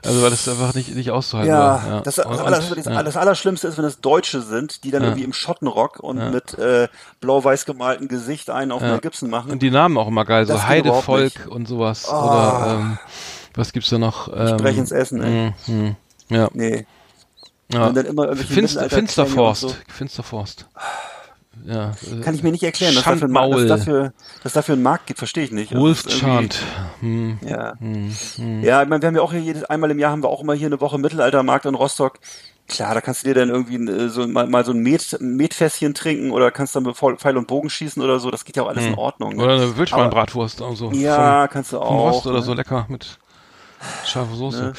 Also 0.05 0.23
weil 0.23 0.31
das 0.31 0.49
einfach 0.49 0.75
nicht, 0.75 0.95
nicht 0.95 1.11
auszuhalten 1.11 1.53
Ja, 1.53 1.59
war. 1.59 2.01
Das, 2.03 2.17
das, 2.17 2.27
und- 2.27 2.39
Aller, 2.41 2.59
das, 2.61 2.85
ja. 2.87 3.03
das 3.03 3.17
Allerschlimmste 3.17 3.69
ist, 3.69 3.79
wenn 3.79 3.85
es 3.85 4.01
Deutsche 4.01 4.43
sind, 4.43 4.83
die 4.85 4.91
dann 4.91 5.03
irgendwie 5.03 5.23
im 5.25 5.33
Schottenrock 5.33 6.01
und 6.01 6.33
mit 6.33 6.59
äh, 6.59 6.89
blau-weiß 7.21 7.65
gemalten 7.67 8.09
Gesicht 8.09 8.51
einen 8.51 8.73
auf 8.73 8.81
Mel 8.83 8.99
Gibson 8.99 9.31
machen. 9.31 9.53
Und 9.53 9.63
die 9.63 9.71
Namen 9.71 9.97
auch 9.99 10.09
immer 10.09 10.25
geil, 10.25 10.47
so 10.47 10.63
Heidevolk 10.63 11.47
und 11.49 11.69
sowas. 11.69 12.07
Oh. 12.11 12.15
Oder 12.15 12.79
ähm, 12.81 12.99
was 13.55 13.73
gibt's 13.73 13.91
da 13.91 13.99
noch? 13.99 14.29
Ähm, 14.35 14.57
Brech 14.57 14.77
ins 14.79 14.91
Essen, 14.93 15.23
ey. 15.23 15.53
hm, 15.67 15.97
hm, 16.29 16.37
ja. 16.37 16.49
Nee. 16.53 16.87
ja. 17.73 17.87
Und 17.87 17.97
dann 17.97 18.07
immer 18.07 18.27
Mittelalter-Klänge 18.35 18.89
Finsterforst. 18.91 19.61
so. 19.61 19.75
Finsterforst. 19.89 20.67
Ja. 21.65 21.93
Kann 22.23 22.35
ich 22.35 22.43
mir 22.43 22.51
nicht 22.53 22.63
erklären, 22.63 22.95
dass 22.95 23.05
dafür, 23.05 23.29
ein 23.29 23.33
Markt, 23.33 23.55
dass, 23.55 23.67
dafür, 23.67 24.13
dass 24.43 24.53
dafür 24.53 24.75
einen 24.75 24.83
Markt 24.83 25.07
gibt, 25.07 25.19
verstehe 25.19 25.45
ich 25.45 25.53
nicht. 25.53 25.73
Das 25.73 25.81
Wolf 25.81 26.07
Chant. 26.07 26.59
Hm. 27.01 27.39
Ja. 27.47 27.75
hm. 27.79 28.11
Ja, 28.63 28.83
ich 28.83 28.89
meine, 28.89 29.03
wir 29.03 29.07
haben 29.09 29.17
ja 29.17 29.23
auch 29.23 29.33
hier 29.33 29.41
jedes 29.41 29.65
einmal 29.65 29.91
im 29.91 29.99
Jahr 29.99 30.13
haben 30.13 30.23
wir 30.23 30.29
auch 30.29 30.43
immer 30.43 30.55
hier 30.55 30.67
eine 30.67 30.81
Woche 30.81 30.99
Mittelaltermarkt 30.99 31.67
in 31.67 31.75
Rostock. 31.75 32.19
Klar, 32.69 32.95
da 32.95 33.01
kannst 33.01 33.23
du 33.23 33.29
dir 33.29 33.35
dann 33.35 33.49
irgendwie 33.51 33.75
äh, 33.77 34.09
so 34.09 34.27
mal, 34.27 34.47
mal 34.47 34.65
so 34.65 34.73
ein 34.73 34.79
Met, 34.79 35.19
Metfässchen 35.21 35.95
trinken 35.95 36.31
oder 36.31 36.51
kannst 36.51 36.75
dann 36.77 36.85
mit 36.85 36.97
Pfeil 36.97 37.37
und 37.37 37.47
Bogen 37.47 37.69
schießen 37.69 38.03
oder 38.03 38.19
so. 38.19 38.31
Das 38.31 38.45
geht 38.45 38.57
ja 38.57 38.63
auch 38.63 38.69
alles 38.69 38.85
in 38.87 38.95
Ordnung. 38.95 39.37
ne? 39.37 39.43
Oder 39.43 39.55
eine 39.55 39.77
Wildschweinbratwurst. 39.77 40.63
Also 40.63 40.91
Ja, 40.93 41.49
kannst 41.49 41.73
du 41.73 41.79
vom, 41.79 41.87
vom 41.87 41.97
auch. 41.97 42.13
Rost 42.13 42.27
oder 42.27 42.37
ne? 42.39 42.43
so 42.43 42.55
lecker 42.55 42.87
mit 42.89 43.19
scharfer 44.07 44.35
Soße. 44.35 44.73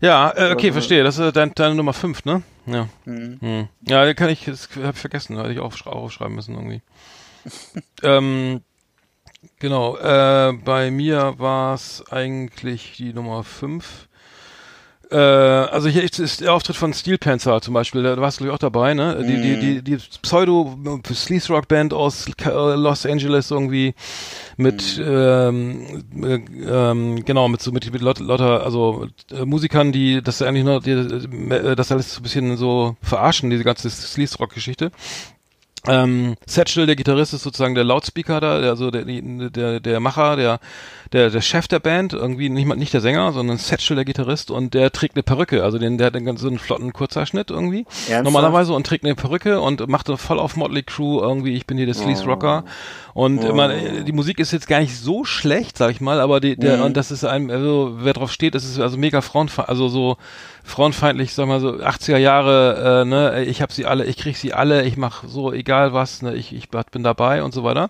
Ja, 0.00 0.32
äh, 0.36 0.52
okay, 0.52 0.72
verstehe. 0.72 1.04
Das 1.04 1.18
ist 1.18 1.36
dein, 1.36 1.52
deine 1.54 1.74
Nummer 1.74 1.92
5, 1.92 2.24
ne? 2.24 2.42
Ja. 2.66 2.88
Mhm. 3.04 3.38
Hm. 3.40 3.68
Ja, 3.82 4.12
kann 4.14 4.28
ich, 4.28 4.44
das 4.44 4.68
habe 4.76 4.92
ich 4.92 4.98
vergessen, 4.98 5.36
hätte 5.36 5.52
ich 5.52 5.60
aufschra 5.60 5.90
aufschreiben 5.90 6.34
müssen 6.34 6.54
irgendwie. 6.54 6.82
ähm, 8.02 8.62
genau, 9.58 9.96
äh, 9.96 10.52
bei 10.52 10.90
mir 10.90 11.34
war 11.38 11.74
es 11.74 12.04
eigentlich 12.10 12.94
die 12.96 13.12
Nummer 13.12 13.44
5. 13.44 14.05
Äh, 15.08 15.16
also 15.16 15.88
hier 15.88 16.02
ist, 16.02 16.40
der 16.40 16.52
Auftritt 16.52 16.74
von 16.74 16.92
Steel 16.92 17.16
Panther 17.16 17.60
zum 17.60 17.74
Beispiel, 17.74 18.02
da 18.02 18.16
warst 18.16 18.40
du 18.40 18.44
glaub 18.44 18.54
ich 18.54 18.54
auch 18.56 18.58
dabei, 18.58 18.92
ne? 18.92 19.22
Die, 19.24 19.40
die, 19.40 19.60
die, 19.60 19.82
die 19.82 19.96
Pseudo 20.22 20.76
Sleaze 21.14 21.52
Rock 21.52 21.68
Band 21.68 21.94
aus 21.94 22.26
äh, 22.44 22.50
Los 22.50 23.06
Angeles 23.06 23.52
irgendwie 23.52 23.94
mit 24.56 25.00
ähm, 25.00 26.04
äh, 26.22 26.34
ähm, 26.66 27.24
genau 27.24 27.46
mit 27.46 27.62
so 27.62 27.70
mit, 27.70 27.92
mit 27.92 28.02
laut- 28.02 28.18
lauter 28.18 28.64
also 28.64 29.06
äh, 29.30 29.44
Musikern, 29.44 29.92
die 29.92 30.22
das 30.22 30.42
eigentlich 30.42 30.64
nur 30.64 30.80
die, 30.80 30.90
äh, 30.90 31.76
das 31.76 31.92
alles 31.92 32.12
so 32.14 32.20
ein 32.20 32.22
bisschen 32.24 32.56
so 32.56 32.96
verarschen, 33.00 33.48
diese 33.50 33.62
ganze 33.64 33.88
Sleaze 33.88 34.38
Rock 34.38 34.54
Geschichte. 34.54 34.90
Ähm, 35.88 36.34
Satchel, 36.46 36.86
der 36.86 36.96
Gitarrist, 36.96 37.34
ist 37.34 37.42
sozusagen 37.42 37.74
der 37.74 37.84
Lautspeaker 37.84 38.40
da, 38.40 38.60
der, 38.60 38.70
also 38.70 38.90
der, 38.90 39.04
der, 39.04 39.80
der 39.80 40.00
Macher, 40.00 40.36
der, 40.36 40.60
der, 41.12 41.30
der 41.30 41.40
Chef 41.40 41.68
der 41.68 41.78
Band, 41.78 42.12
irgendwie 42.12 42.48
nicht, 42.48 42.66
mal- 42.66 42.76
nicht 42.76 42.92
der 42.92 43.00
Sänger, 43.00 43.32
sondern 43.32 43.58
Satchel, 43.58 43.94
der 43.96 44.04
Gitarrist, 44.04 44.50
und 44.50 44.74
der 44.74 44.90
trägt 44.92 45.16
eine 45.16 45.22
Perücke, 45.22 45.62
also 45.62 45.78
den, 45.78 45.98
der 45.98 46.08
hat 46.08 46.16
einen 46.16 46.26
ganz 46.26 46.40
so 46.40 46.48
einen 46.48 46.58
flotten 46.58 46.92
Kurzhaarschnitt 46.92 47.50
irgendwie, 47.50 47.86
Ernsthaft? 47.86 48.24
normalerweise, 48.24 48.72
und 48.72 48.86
trägt 48.86 49.04
eine 49.04 49.14
Perücke 49.14 49.60
und 49.60 49.88
macht 49.88 50.08
voll 50.08 50.38
auf 50.38 50.56
Motley 50.56 50.82
Crew 50.82 51.20
irgendwie, 51.20 51.54
ich 51.54 51.66
bin 51.66 51.76
hier 51.76 51.86
der 51.86 51.94
Sleaze 51.94 52.24
Rocker, 52.24 52.64
und 53.16 53.54
man, 53.54 53.70
äh, 53.70 54.04
die 54.04 54.12
Musik 54.12 54.38
ist 54.40 54.52
jetzt 54.52 54.68
gar 54.68 54.80
nicht 54.80 54.94
so 54.94 55.24
schlecht, 55.24 55.78
sag 55.78 55.90
ich 55.90 56.02
mal, 56.02 56.20
aber 56.20 56.38
die, 56.38 56.54
der, 56.54 56.84
und 56.84 56.98
das 56.98 57.10
ist 57.10 57.24
einem, 57.24 57.48
also 57.48 57.96
wer 58.00 58.12
drauf 58.12 58.30
steht, 58.30 58.54
das 58.54 58.66
ist 58.66 58.78
also 58.78 58.98
mega 58.98 59.22
frauenfeindlich, 59.22 59.70
also 59.70 59.88
so 59.88 60.18
frauenfeindlich, 60.66 61.32
sag 61.32 61.46
mal 61.46 61.60
so 61.60 61.76
80er 61.76 62.18
Jahre, 62.18 63.02
äh, 63.02 63.04
ne, 63.06 63.44
ich 63.44 63.62
hab 63.62 63.72
sie 63.72 63.86
alle, 63.86 64.04
ich 64.04 64.16
krieg 64.16 64.36
sie 64.36 64.52
alle, 64.52 64.84
ich 64.84 64.96
mach 64.96 65.24
so 65.26 65.52
egal 65.52 65.94
was, 65.94 66.22
ne, 66.22 66.34
ich, 66.34 66.52
ich 66.52 66.68
bin 66.68 67.04
dabei 67.04 67.42
und 67.42 67.54
so 67.54 67.62
weiter. 67.62 67.88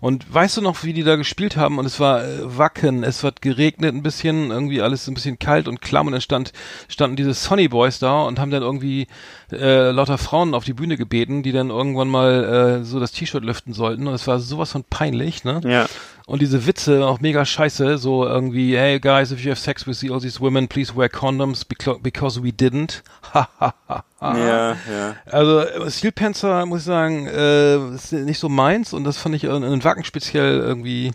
Und 0.00 0.32
weißt 0.34 0.56
du 0.56 0.60
noch, 0.60 0.82
wie 0.82 0.92
die 0.92 1.04
da 1.04 1.16
gespielt 1.16 1.56
haben? 1.56 1.78
Und 1.78 1.86
es 1.86 2.00
war 2.00 2.24
äh, 2.24 2.58
Wacken, 2.58 3.04
es 3.04 3.22
hat 3.22 3.40
geregnet 3.42 3.94
ein 3.94 4.02
bisschen, 4.02 4.50
irgendwie 4.50 4.82
alles 4.82 5.06
ein 5.06 5.14
bisschen 5.14 5.38
kalt 5.38 5.68
und 5.68 5.80
klamm 5.80 6.08
und 6.08 6.12
dann 6.12 6.20
stand, 6.20 6.52
standen 6.88 7.16
diese 7.16 7.32
Sonny 7.32 7.68
Boys 7.68 8.00
da 8.00 8.24
und 8.24 8.40
haben 8.40 8.50
dann 8.50 8.62
irgendwie 8.62 9.06
äh, 9.52 9.90
lauter 9.92 10.18
Frauen 10.18 10.54
auf 10.54 10.64
die 10.64 10.74
Bühne 10.74 10.96
gebeten, 10.96 11.44
die 11.44 11.52
dann 11.52 11.70
irgendwann 11.70 12.08
mal 12.08 12.80
äh, 12.80 12.84
so 12.84 12.98
das 12.98 13.12
T-Shirt 13.12 13.44
lüften 13.44 13.72
sollten. 13.72 14.08
Und 14.08 14.14
es 14.14 14.26
war 14.26 14.40
sowas 14.40 14.65
von 14.72 14.84
peinlich, 14.84 15.44
ne? 15.44 15.60
Ja. 15.64 15.86
Und 16.26 16.42
diese 16.42 16.66
Witze 16.66 17.06
auch 17.06 17.20
mega 17.20 17.44
scheiße, 17.44 17.98
so 17.98 18.24
irgendwie, 18.24 18.76
hey 18.76 18.98
guys, 18.98 19.30
if 19.30 19.44
you 19.44 19.50
have 19.50 19.60
sex 19.60 19.86
with 19.86 20.02
all 20.10 20.20
these 20.20 20.40
women, 20.40 20.66
please 20.66 20.96
wear 20.96 21.08
condoms 21.08 21.64
because 21.64 22.42
we 22.42 22.50
didn't. 22.50 23.02
Ha, 23.34 23.48
ha, 23.60 23.74
ha. 23.88 24.04
Ja, 24.38 24.70
ja. 24.70 25.16
Also 25.26 25.64
Steel 25.90 26.12
Panther, 26.12 26.64
muss 26.64 26.80
ich 26.80 26.86
sagen, 26.86 27.26
äh, 27.26 27.94
ist 27.94 28.12
nicht 28.12 28.38
so 28.38 28.48
meins 28.48 28.94
und 28.94 29.04
das 29.04 29.18
fand 29.18 29.34
ich 29.34 29.44
in, 29.44 29.62
in 29.62 29.84
Wacken 29.84 30.04
speziell 30.04 30.58
irgendwie 30.58 31.12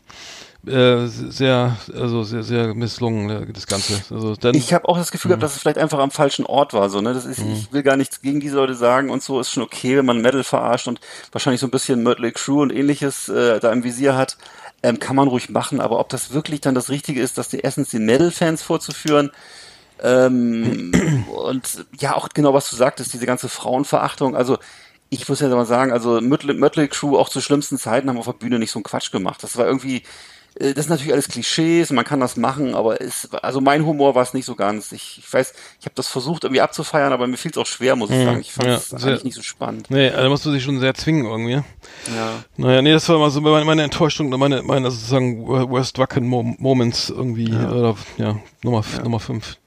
äh, 0.66 1.08
sehr, 1.08 1.78
also 1.94 2.24
sehr, 2.24 2.44
sehr 2.44 2.74
misslungen, 2.76 3.30
äh, 3.30 3.52
das 3.52 3.68
Ganze. 3.68 4.02
Also 4.12 4.36
dann, 4.36 4.54
Ich 4.56 4.74
habe 4.74 4.88
auch 4.88 4.98
das 4.98 5.12
Gefühl 5.12 5.30
gehabt, 5.30 5.44
dass 5.44 5.56
es 5.56 5.62
vielleicht 5.62 5.78
einfach 5.78 6.00
am 6.00 6.12
falschen 6.12 6.46
Ort 6.46 6.74
war. 6.74 6.90
So, 6.90 7.02
ne? 7.02 7.14
das 7.14 7.26
ist, 7.26 7.40
Ich 7.40 7.74
will 7.74 7.84
gar 7.84 7.98
nichts 7.98 8.22
gegen 8.22 8.40
diese 8.40 8.56
Leute 8.56 8.76
sagen 8.76 9.10
und 9.10 9.24
so. 9.24 9.40
Ist 9.40 9.52
schon 9.52 9.64
okay, 9.64 9.98
wenn 9.98 10.06
man 10.06 10.22
Metal 10.22 10.44
verarscht 10.44 10.88
und 10.88 11.00
wahrscheinlich 11.32 11.62
so 11.62 11.68
ein 11.68 11.72
bisschen 11.72 12.04
Mötley 12.04 12.32
Crew 12.32 12.62
und 12.62 12.72
ähnliches 12.72 13.28
äh, 13.30 13.60
da 13.60 13.72
im 13.72 13.84
Visier 13.84 14.16
hat. 14.16 14.38
Ähm, 14.84 14.98
kann 14.98 15.16
man 15.16 15.28
ruhig 15.28 15.50
machen, 15.52 15.80
aber 15.80 16.00
ob 16.00 16.10
das 16.10 16.34
wirklich 16.34 16.62
dann 16.62 16.74
das 16.74 16.90
Richtige 16.90 17.22
ist, 17.22 17.38
das 17.38 17.50
die 17.50 17.60
erstens 17.60 17.90
den 17.90 18.04
Metal-Fans 18.04 18.64
vorzuführen 18.64 19.30
ähm, 20.02 20.92
und 21.46 21.86
ja, 22.00 22.16
auch 22.16 22.30
genau 22.30 22.54
was 22.54 22.70
du 22.70 22.76
sagtest, 22.76 23.14
diese 23.14 23.26
ganze 23.26 23.50
Frauenverachtung. 23.50 24.36
Also 24.36 24.58
ich 25.10 25.28
muss 25.28 25.42
ja 25.42 25.50
mal 25.50 25.66
sagen, 25.66 25.92
also 25.92 26.22
Mötley, 26.22 26.54
Mötley 26.54 26.88
Crew 26.88 27.18
auch 27.18 27.30
zu 27.30 27.42
schlimmsten 27.42 27.78
Zeiten 27.78 28.10
haben 28.10 28.18
auf 28.18 28.26
der 28.26 28.34
Bühne 28.34 28.60
nicht 28.60 28.72
so 28.72 28.80
einen 28.80 28.86
Quatsch 28.86 29.12
gemacht. 29.12 29.44
Das 29.44 29.58
war 29.58 29.66
irgendwie, 29.68 30.04
das 30.56 30.86
sind 30.86 30.90
natürlich 30.90 31.14
alles 31.14 31.30
Klischees, 31.30 31.92
man 31.92 32.04
kann 32.04 32.20
das 32.20 32.36
machen, 32.36 32.76
aber 32.76 33.00
es, 33.00 33.30
also 33.34 33.62
mein 33.62 33.86
Humor 33.86 34.16
war 34.16 34.24
es 34.24 34.34
nicht 34.34 34.46
so 34.46 34.56
ganz. 34.56 34.92
Ich, 34.92 35.20
ich 35.20 35.34
weiß, 35.34 35.54
ich 35.80 35.86
habe 35.86 35.96
das 35.96 36.08
versucht 36.08 36.44
irgendwie 36.44 36.60
abzufeiern, 36.62 37.14
aber 37.14 37.26
mir 37.26 37.38
fiel 37.38 37.52
es 37.52 37.58
auch 37.58 37.66
schwer, 37.66 37.96
muss 37.96 38.10
ich 38.10 38.24
sagen. 38.24 38.42
Ich 38.42 38.52
fand 38.52 38.68
ja, 38.68 38.76
es 38.76 38.94
eigentlich 38.94 39.24
nicht 39.24 39.36
so 39.36 39.42
spannend. 39.42 39.90
nee, 39.90 40.10
also 40.10 40.24
da 40.24 40.30
musst 40.30 40.46
du 40.46 40.52
dich 40.52 40.64
schon 40.64 40.80
sehr 40.80 40.94
zwingen 40.94 41.26
irgendwie. 41.26 41.64
Ja. 42.14 42.44
Naja, 42.58 42.82
nee, 42.82 42.92
das 42.92 43.08
war 43.08 43.18
mal 43.18 43.32
so 43.32 43.40
meine, 43.40 43.64
meine 43.64 43.84
Enttäuschung, 43.84 44.30
meine, 44.30 44.62
meine 44.62 44.92
sozusagen 44.92 45.48
Worst 45.48 45.98
Wacken 45.98 46.28
Mo 46.28 46.44
Moments 46.44 47.10
irgendwie, 47.10 47.54
oder, 47.54 47.96
ja, 48.18 48.38
Nummer, 48.62 48.84
Nummer 49.04 49.20
fünf. 49.22 49.58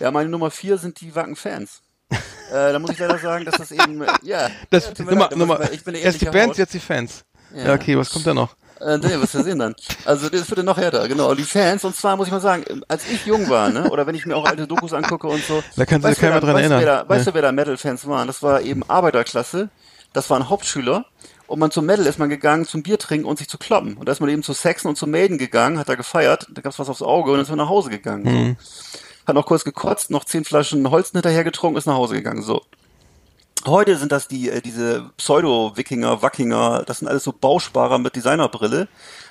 ja, 0.00 0.10
meine 0.10 0.28
Nummer 0.28 0.50
vier 0.50 0.76
sind 0.76 1.00
die 1.00 1.14
Wacken-Fans. 1.14 1.80
äh, 2.10 2.72
da 2.72 2.78
muss 2.78 2.90
ich 2.90 2.98
leider 2.98 3.18
sagen, 3.18 3.46
dass 3.46 3.56
das 3.56 3.72
eben, 3.72 4.02
äh, 4.02 4.06
ja. 4.22 4.50
Das, 4.70 4.92
ja, 4.96 5.04
Nummer, 5.04 5.30
Nummer, 5.34 5.72
ich, 5.72 5.82
bin 5.82 5.94
eine 5.94 6.04
erst 6.04 6.20
die 6.20 6.28
Haut. 6.28 6.58
jetzt 6.58 6.74
die 6.74 6.78
Fans. 6.78 7.24
Ja, 7.54 7.72
okay, 7.72 7.96
was 7.96 8.10
kommt 8.10 8.26
da 8.26 8.34
noch? 8.34 8.54
Äh, 8.80 8.98
nee, 8.98 9.14
was 9.18 9.34
wir 9.34 9.42
sehen 9.42 9.58
dann. 9.58 9.74
Also 10.04 10.28
das 10.28 10.48
wird 10.50 10.58
dann 10.58 10.66
noch 10.66 10.76
härter, 10.76 11.08
genau. 11.08 11.34
Die 11.34 11.44
Fans, 11.44 11.84
und 11.84 11.96
zwar 11.96 12.16
muss 12.16 12.26
ich 12.26 12.32
mal 12.32 12.40
sagen, 12.40 12.64
als 12.88 13.08
ich 13.08 13.24
jung 13.24 13.48
war, 13.48 13.70
ne, 13.70 13.90
oder 13.90 14.06
wenn 14.06 14.14
ich 14.14 14.26
mir 14.26 14.36
auch 14.36 14.44
alte 14.46 14.66
Dokus 14.66 14.92
angucke 14.92 15.26
und 15.28 15.42
so. 15.44 15.62
Da 15.76 15.86
kann 15.86 16.02
sich 16.02 16.18
keiner 16.18 16.40
dran 16.40 16.56
erinnern. 16.56 16.80
Wer 16.80 16.86
da, 17.04 17.08
weißt 17.08 17.26
Ja. 17.26 17.32
du, 17.32 17.34
wer 17.36 17.42
da 17.42 17.52
Metal-Fans 17.52 18.06
waren? 18.06 18.26
Das 18.26 18.42
war 18.42 18.60
eben 18.60 18.82
Arbeiterklasse, 18.88 19.70
das 20.12 20.28
waren 20.30 20.48
Hauptschüler. 20.48 21.06
Und 21.46 21.60
man 21.60 21.70
zum 21.70 21.86
Metal 21.86 22.04
ist 22.06 22.18
man 22.18 22.28
gegangen 22.28 22.64
zum 22.66 22.82
Bier 22.82 22.98
trinken 22.98 23.24
und 23.26 23.38
sich 23.38 23.48
zu 23.48 23.56
kloppen. 23.56 23.96
Und 23.96 24.08
da 24.08 24.12
ist 24.12 24.20
man 24.20 24.28
eben 24.28 24.42
zu 24.42 24.52
Saxon 24.52 24.88
und 24.90 24.96
zu 24.96 25.06
Maiden 25.06 25.38
gegangen, 25.38 25.78
hat 25.78 25.88
da 25.88 25.94
gefeiert, 25.94 26.48
da 26.50 26.60
gab's 26.60 26.78
was 26.80 26.88
aufs 26.88 27.02
Auge 27.02 27.30
und 27.32 27.38
ist 27.40 27.48
man 27.50 27.58
nach 27.58 27.68
Hause 27.68 27.88
gegangen. 27.88 28.24
So. 28.24 28.30
Mhm. 28.30 28.56
Hat 29.28 29.34
noch 29.36 29.46
kurz 29.46 29.64
gekotzt, 29.64 30.10
noch 30.10 30.24
zehn 30.24 30.44
Flaschen 30.44 30.90
Holz 30.90 31.12
hinterher 31.12 31.44
getrunken, 31.44 31.78
ist 31.78 31.86
nach 31.86 31.94
Hause 31.94 32.14
gegangen. 32.16 32.42
So. 32.42 32.62
Heute 33.66 33.96
sind 33.96 34.12
das 34.12 34.28
die, 34.28 34.48
äh, 34.48 34.60
diese 34.60 35.10
Pseudo-Wikinger, 35.16 36.22
Wackinger, 36.22 36.84
das 36.86 37.00
sind 37.00 37.08
alles 37.08 37.24
so 37.24 37.32
Bausparer 37.32 37.98
mit 37.98 38.14
Designerbrille, 38.14 38.86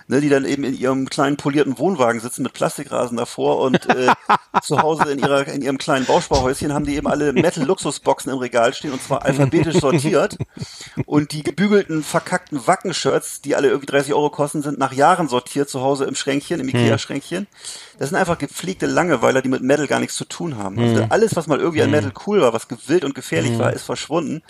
ne, 0.08 0.22
die 0.22 0.30
dann 0.30 0.45
eben 0.45 0.64
in 0.64 0.78
ihrem 0.78 1.10
kleinen 1.10 1.38
polierten 1.38 1.78
Wohnwagen 1.78 2.22
sitzen 2.22 2.43
mit 2.43 2.53
Plastikrasen 2.53 3.18
davor 3.18 3.60
und 3.60 3.88
äh, 3.89 4.08
zu 4.62 4.82
Hause 4.82 5.12
in 5.12 5.20
ihrer 5.20 5.47
in 5.47 5.62
ihrem 5.62 5.78
kleinen 5.78 6.06
Bausparhäuschen 6.06 6.74
haben 6.74 6.86
die 6.86 6.95
eben 6.95 7.08
alle 7.08 7.34
Metal-Luxusboxen 7.34 8.32
im 8.32 8.39
Regal 8.39 8.74
stehen 8.74 8.91
und 8.91 9.01
zwar 9.01 9.24
alphabetisch 9.26 9.80
sortiert 9.80 10.38
und 11.06 11.32
die 11.32 11.43
gebügelten, 11.43 12.03
verkackten 12.03 12.66
Wacken-Shirts, 12.66 13.41
die 13.41 13.56
alle 13.56 13.70
irgendwie 13.70 13.88
30 13.88 14.14
Euro 14.14 14.30
kosten, 14.30 14.62
sind 14.62 14.80
nach 14.80 14.93
Jahren 14.93 15.28
sortiert 15.28 15.70
zu 15.70 15.82
Hause 15.82 16.06
im 16.06 16.16
Schränkchen, 16.16 16.60
im 16.60 16.70
Ikea-Schränkchen. 16.70 17.47
Das 17.97 18.10
sind 18.10 18.18
einfach 18.18 18.38
gepflegte 18.38 18.86
Langeweiler, 18.86 19.41
die 19.41 19.49
mit 19.49 19.62
Metal 19.62 19.88
gar 19.88 19.99
nichts 19.99 20.16
zu 20.16 20.26
tun 20.26 20.58
haben. 20.58 20.80
Also 20.80 21.06
alles, 21.10 21.36
was 21.36 21.47
mal 21.47 21.60
irgendwie 21.60 21.82
an 21.82 21.91
Metal 21.91 22.12
cool 22.26 22.41
war, 22.41 22.53
was 22.53 22.68
gewillt 22.68 23.06
und 23.06 23.16
gefährlich 23.16 23.58
war, 23.60 23.74
ist 23.74 23.84
verschwunden. 23.84 24.41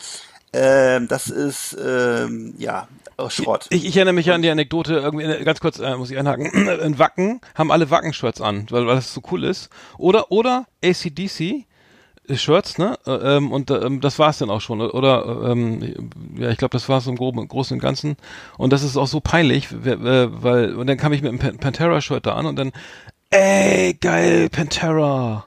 Ähm, 0.56 1.08
das 1.08 1.28
ist 1.30 1.76
ähm, 1.84 2.53
ja 2.58 2.88
oh, 3.18 3.30
Schrott. 3.30 3.68
Ich, 3.70 3.86
ich 3.86 3.95
erinnere 3.97 4.14
mich 4.14 4.32
an 4.32 4.41
die 4.41 4.49
Anekdote, 4.49 4.95
irgendwie, 4.95 5.26
äh, 5.26 5.43
ganz 5.43 5.60
kurz, 5.60 5.80
äh, 5.80 5.95
muss 5.97 6.12
ich 6.12 6.18
einhaken, 6.18 6.45
in 6.84 6.97
Wacken 6.99 7.41
haben 7.56 7.72
alle 7.72 7.89
Wacken-Shirts 7.89 8.41
an, 8.41 8.68
weil, 8.70 8.88
weil 8.88 8.95
das 8.95 9.14
so 9.14 9.22
cool 9.32 9.43
ist. 9.43 9.70
Oder, 9.97 10.32
oder 10.32 10.66
ACDC, 10.84 11.66
äh, 12.28 12.36
Shirts, 12.36 12.78
ne? 12.78 12.97
Äh, 13.06 13.12
Ähm, 13.38 13.51
und 13.51 13.70
ähm, 13.72 14.01
das 14.01 14.18
war's 14.20 14.38
dann 14.39 14.49
auch 14.49 14.62
schon. 14.62 14.82
Oder 14.82 15.51
ähm, 15.51 16.10
ja, 16.38 16.49
ich 16.49 16.58
glaube, 16.58 16.72
das 16.72 16.88
war's 16.89 17.08
im 17.08 17.16
Groben, 17.18 17.47
Großen 17.47 17.76
und 17.76 17.82
Ganzen. 17.82 18.16
Und 18.58 18.72
das 18.74 18.84
ist 18.84 18.97
auch 18.97 19.08
so 19.08 19.20
peinlich, 19.20 19.68
weil 19.72 20.76
und 20.76 20.88
dann 20.88 20.97
kam 20.97 21.14
ich 21.14 21.22
mit 21.22 21.30
einem 21.30 21.39
Pan- 21.39 21.58
Pantera-Shirt 21.58 22.26
da 22.26 22.34
an 22.36 22.45
und 22.45 22.56
dann, 22.56 22.72
ey, 23.30 23.93
geil, 23.99 24.49
Pantera. 24.49 25.45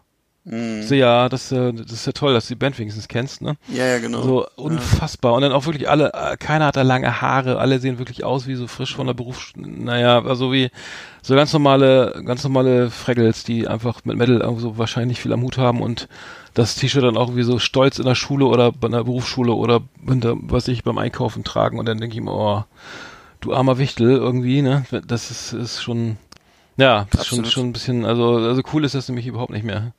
So, 0.83 0.95
ja, 0.95 1.29
das, 1.29 1.53
äh, 1.53 1.75
das 1.75 1.93
ist 1.93 2.07
ja 2.07 2.13
toll, 2.13 2.33
dass 2.33 2.47
du 2.49 2.55
die 2.55 2.59
Band 2.59 2.79
wenigstens 2.79 3.07
kennst, 3.07 3.43
ne? 3.43 3.57
ja, 3.69 3.85
ja, 3.85 3.99
genau. 3.99 4.23
So 4.23 4.47
unfassbar. 4.57 5.35
Und 5.35 5.43
dann 5.43 5.53
auch 5.53 5.67
wirklich 5.67 5.91
alle, 5.91 6.13
äh, 6.15 6.39
keiner 6.39 6.67
hat 6.67 6.77
da 6.77 6.83
lange 6.83 7.21
Haare, 7.21 7.59
alle 7.59 7.79
sehen 7.81 7.99
wirklich 7.99 8.25
aus 8.25 8.47
wie 8.47 8.55
so 8.55 8.67
frisch 8.67 8.97
von 8.97 9.07
der 9.07 9.15
Berufs... 9.15 9.53
Naja, 9.57 10.25
also 10.25 10.51
wie 10.51 10.71
so 11.21 11.35
ganz 11.35 11.53
normale, 11.53 12.23
ganz 12.25 12.45
normale 12.45 12.91
Fraggles, 12.91 13.45
die 13.45 13.69
einfach 13.69 14.05
mit 14.05 14.17
Metal 14.17 14.41
irgendwo 14.41 14.61
so 14.61 14.79
wahrscheinlich 14.79 15.21
viel 15.21 15.35
am 15.35 15.43
Hut 15.43 15.59
haben 15.59 15.83
und 15.83 16.09
das 16.55 16.77
T-Shirt 16.77 17.05
dann 17.05 17.19
auch 17.19 17.37
wie 17.37 17.43
so 17.43 17.59
stolz 17.59 17.99
in 17.99 18.07
der 18.07 18.15
Schule 18.15 18.47
oder 18.47 18.73
bei 18.73 18.89
einer 18.89 19.05
Berufsschule 19.05 19.53
oder 19.53 19.83
hinter, 20.07 20.35
was 20.41 20.67
ich, 20.69 20.83
beim 20.83 20.97
Einkaufen 20.97 21.45
tragen 21.45 21.79
und 21.79 21.87
dann 21.87 21.99
denke 21.99 22.17
ich 22.17 22.23
mir, 22.23 22.33
oh, 22.33 22.65
du 23.41 23.53
armer 23.53 23.79
Wichtel 23.79 24.13
irgendwie, 24.13 24.63
ne? 24.63 24.85
Das 25.07 25.31
ist, 25.31 25.53
ist 25.53 25.83
schon, 25.83 26.17
ja, 26.79 27.07
das 27.11 27.23
ist 27.23 27.27
schon, 27.27 27.45
schon 27.45 27.67
ein 27.67 27.73
bisschen, 27.73 28.07
also, 28.07 28.37
also 28.37 28.63
cool 28.73 28.85
ist 28.85 28.95
das 28.95 29.09
nämlich 29.09 29.27
überhaupt 29.27 29.53
nicht 29.53 29.65
mehr. 29.65 29.93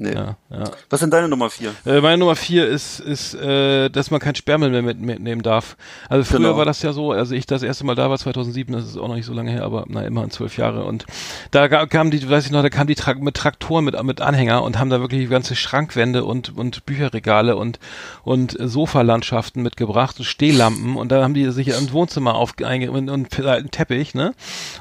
Nee. 0.00 0.12
Ja, 0.14 0.36
ja. 0.50 0.64
Was 0.88 1.00
sind 1.00 1.12
deine 1.12 1.28
Nummer 1.28 1.50
vier? 1.50 1.72
Äh, 1.84 2.00
meine 2.00 2.18
Nummer 2.18 2.36
vier 2.36 2.66
ist, 2.66 3.00
ist 3.00 3.34
äh, 3.34 3.88
dass 3.90 4.10
man 4.10 4.20
kein 4.20 4.34
Sperrmüll 4.34 4.70
mehr 4.70 4.82
mit, 4.82 5.00
mitnehmen 5.00 5.42
darf. 5.42 5.76
Also 6.08 6.24
früher 6.24 6.38
Genau. 6.40 6.56
war 6.56 6.64
das 6.64 6.82
ja 6.82 6.92
so, 6.92 7.12
also 7.12 7.34
ich 7.34 7.46
das 7.46 7.62
erste 7.62 7.84
Mal 7.84 7.94
da 7.94 8.08
war 8.10 8.18
2007, 8.18 8.72
das 8.72 8.84
ist 8.84 8.96
auch 8.96 9.08
noch 9.08 9.14
nicht 9.14 9.26
so 9.26 9.34
lange 9.34 9.50
her, 9.50 9.64
aber 9.64 9.84
na 9.88 10.02
immerhin 10.02 10.30
zwölf 10.30 10.56
Jahre 10.56 10.84
und 10.84 11.04
da 11.50 11.68
kamen 11.86 12.10
die, 12.10 12.28
weiß 12.28 12.46
ich 12.46 12.52
noch, 12.52 12.62
da 12.62 12.70
kamen 12.70 12.86
die 12.86 12.94
Tra 12.94 13.14
mit 13.14 13.36
Traktoren 13.36 13.84
mit 13.84 14.00
mit 14.02 14.20
Anhänger 14.20 14.62
und 14.62 14.78
haben 14.78 14.90
da 14.90 15.00
wirklich 15.00 15.28
ganze 15.28 15.54
Schrankwände 15.56 16.24
und 16.24 16.56
und 16.56 16.86
Bücherregale 16.86 17.56
und 17.56 17.78
und 18.24 18.58
äh, 18.58 18.68
Sofalandschaften 18.68 19.62
mitgebracht 19.62 20.18
und 20.18 20.24
Stehlampen 20.24 20.96
und 20.96 21.12
da 21.12 21.22
haben 21.22 21.34
die 21.34 21.50
sich 21.50 21.74
ein 21.74 21.92
Wohnzimmer 21.92 22.34
auf 22.34 22.54
eingerichtet 22.64 23.10
und 23.10 23.46
einen 23.46 23.70
Teppich, 23.70 24.14
ne? 24.14 24.32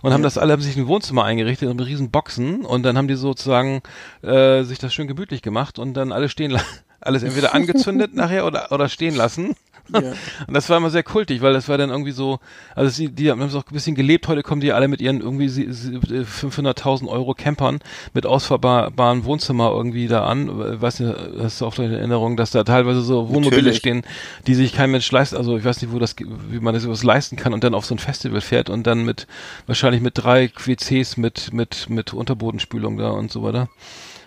Und 0.01 0.13
haben 0.13 0.23
das 0.23 0.37
alle 0.37 0.53
haben 0.53 0.61
sich 0.61 0.77
ein 0.77 0.87
Wohnzimmer 0.87 1.23
eingerichtet 1.25 1.69
mit 1.69 1.85
riesen 1.85 2.11
Boxen 2.11 2.65
und 2.65 2.83
dann 2.83 2.97
haben 2.97 3.07
die 3.07 3.15
sozusagen 3.15 3.81
äh, 4.21 4.63
sich 4.63 4.79
das 4.79 4.93
schön 4.93 5.07
gemütlich 5.09 5.41
gemacht 5.41 5.77
und 5.79 5.93
dann 5.95 6.11
alles 6.13 6.31
stehen. 6.31 6.57
Alles 7.01 7.23
entweder 7.23 7.55
angezündet 7.55 8.13
nachher 8.13 8.45
oder, 8.45 8.73
oder 8.73 8.89
stehen 8.89 9.15
lassen. 9.15 9.55
Und 9.93 10.53
das 10.53 10.69
war 10.69 10.75
immer 10.77 10.89
sehr 10.89 11.01
kultig, 11.01 11.41
weil 11.41 11.53
das 11.53 11.69
war 11.69 11.77
dann 11.77 11.89
irgendwie 11.89 12.11
so, 12.11 12.39
also 12.75 12.91
sie, 12.91 13.07
die 13.07 13.31
haben 13.31 13.41
es 13.41 13.55
auch 13.55 13.63
ein 13.65 13.73
bisschen 13.73 13.95
gelebt. 13.95 14.27
Heute 14.27 14.43
kommen 14.43 14.59
die 14.59 14.73
alle 14.73 14.89
mit 14.89 14.99
ihren 14.99 15.21
irgendwie 15.21 15.47
sie- 15.47 15.71
sie- 15.71 15.97
500.000 15.97 17.07
Euro 17.07 17.33
Campern 17.35 17.79
mit 18.13 18.25
ausfahrbaren 18.25 19.23
Wohnzimmer 19.23 19.71
irgendwie 19.71 20.07
da 20.09 20.25
an. 20.25 20.81
Weißt 20.81 20.99
du, 20.99 21.39
hast 21.41 21.61
du 21.61 21.65
auch 21.65 21.73
deine 21.73 21.97
Erinnerung, 21.97 22.35
dass 22.35 22.51
da 22.51 22.65
teilweise 22.65 23.01
so 23.01 23.29
Wohnmobile 23.29 23.61
Natürlich. 23.61 23.77
stehen, 23.77 24.01
die 24.45 24.53
sich 24.55 24.73
kein 24.73 24.91
Mensch 24.91 25.09
leistet. 25.09 25.39
Also 25.39 25.55
ich 25.57 25.63
weiß 25.63 25.81
nicht, 25.81 25.93
wo 25.93 25.99
das, 25.99 26.15
wie 26.49 26.59
man 26.59 26.73
das 26.73 26.83
sowas 26.83 27.03
leisten 27.03 27.37
kann 27.37 27.53
und 27.53 27.63
dann 27.63 27.73
auf 27.73 27.85
so 27.85 27.95
ein 27.95 27.99
Festival 27.99 28.41
fährt 28.41 28.69
und 28.69 28.85
dann 28.85 29.05
mit, 29.05 29.25
wahrscheinlich 29.67 30.01
mit 30.01 30.17
drei 30.17 30.51
WCs 30.53 31.15
mit, 31.15 31.53
mit, 31.53 31.89
mit 31.89 32.13
Unterbodenspülung 32.13 32.97
da 32.97 33.09
und 33.11 33.31
so 33.31 33.41
weiter. 33.41 33.69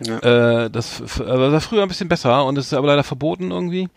Äh, 0.06 0.70
das 0.70 1.00
f- 1.00 1.20
f- 1.20 1.20
aber 1.20 1.44
das 1.50 1.52
war 1.52 1.60
früher 1.60 1.82
ein 1.82 1.88
bisschen 1.88 2.08
besser 2.08 2.44
und 2.44 2.56
das 2.56 2.66
ist 2.66 2.74
aber 2.74 2.86
leider 2.88 3.04
verboten 3.04 3.50
irgendwie. 3.50 3.88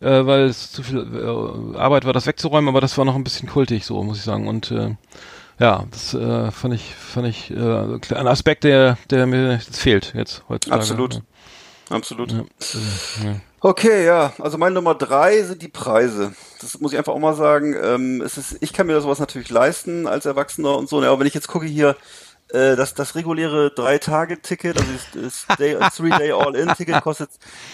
äh, 0.00 0.24
weil 0.26 0.44
es 0.44 0.72
zu 0.72 0.82
viel 0.82 0.98
äh, 0.98 1.78
Arbeit 1.78 2.04
war, 2.06 2.12
das 2.12 2.26
wegzuräumen, 2.26 2.68
aber 2.68 2.80
das 2.80 2.96
war 2.98 3.04
noch 3.04 3.14
ein 3.16 3.24
bisschen 3.24 3.48
kultig, 3.48 3.84
so 3.84 4.02
muss 4.02 4.18
ich 4.18 4.24
sagen. 4.24 4.48
Und 4.48 4.70
äh, 4.70 4.94
ja, 5.58 5.84
das 5.90 6.14
äh, 6.14 6.50
fand 6.50 6.72
ich, 6.74 6.94
fand 6.94 7.26
ich 7.28 7.50
äh, 7.50 8.14
ein 8.14 8.26
Aspekt, 8.26 8.64
der, 8.64 8.96
der 9.10 9.26
mir 9.26 9.52
jetzt 9.54 9.76
fehlt 9.78 10.12
jetzt 10.14 10.42
heutzutage. 10.48 10.80
Absolut. 10.80 11.22
Absolut. 11.90 12.32
Ja. 12.32 12.38
Ja. 13.24 13.36
Okay, 13.62 14.06
ja, 14.06 14.32
also 14.38 14.56
meine 14.56 14.74
Nummer 14.76 14.94
drei 14.94 15.42
sind 15.42 15.60
die 15.60 15.68
Preise. 15.68 16.32
Das 16.60 16.80
muss 16.80 16.92
ich 16.92 16.98
einfach 16.98 17.12
auch 17.12 17.18
mal 17.18 17.34
sagen. 17.34 17.74
Ähm, 17.82 18.22
es 18.22 18.38
ist, 18.38 18.56
ich 18.60 18.72
kann 18.72 18.86
mir 18.86 18.98
sowas 19.02 19.18
natürlich 19.18 19.50
leisten 19.50 20.06
als 20.06 20.24
Erwachsener 20.24 20.78
und 20.78 20.88
so. 20.88 21.00
ne, 21.00 21.08
Aber 21.08 21.20
wenn 21.20 21.26
ich 21.26 21.34
jetzt 21.34 21.48
gucke 21.48 21.66
hier, 21.66 21.96
äh, 22.52 22.76
das, 22.76 22.94
das 22.94 23.14
reguläre 23.14 23.70
Drei-Tage-Ticket, 23.70 24.78
also 24.78 24.92
das, 25.14 25.46
das 25.46 25.56
Day, 25.58 25.76
Three-Day 25.96 26.32
All-In-Ticket 26.32 27.02
kostet 27.02 27.30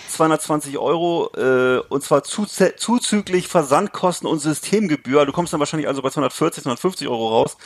220 0.09 0.79
Euro 0.79 1.31
äh, 1.37 1.81
und 1.89 2.03
zwar 2.03 2.20
zuze- 2.22 2.77
zuzüglich 2.77 3.49
Versandkosten 3.49 4.29
und 4.29 4.39
Systemgebühr. 4.39 5.27
Du 5.27 5.33
kommst 5.33 5.53
dann 5.53 5.61
wahrscheinlich 5.61 5.89
also 5.89 6.03
bei 6.03 6.11
240, 6.11 6.62
250 6.64 7.09
Euro 7.09 7.29
raus. 7.29 7.57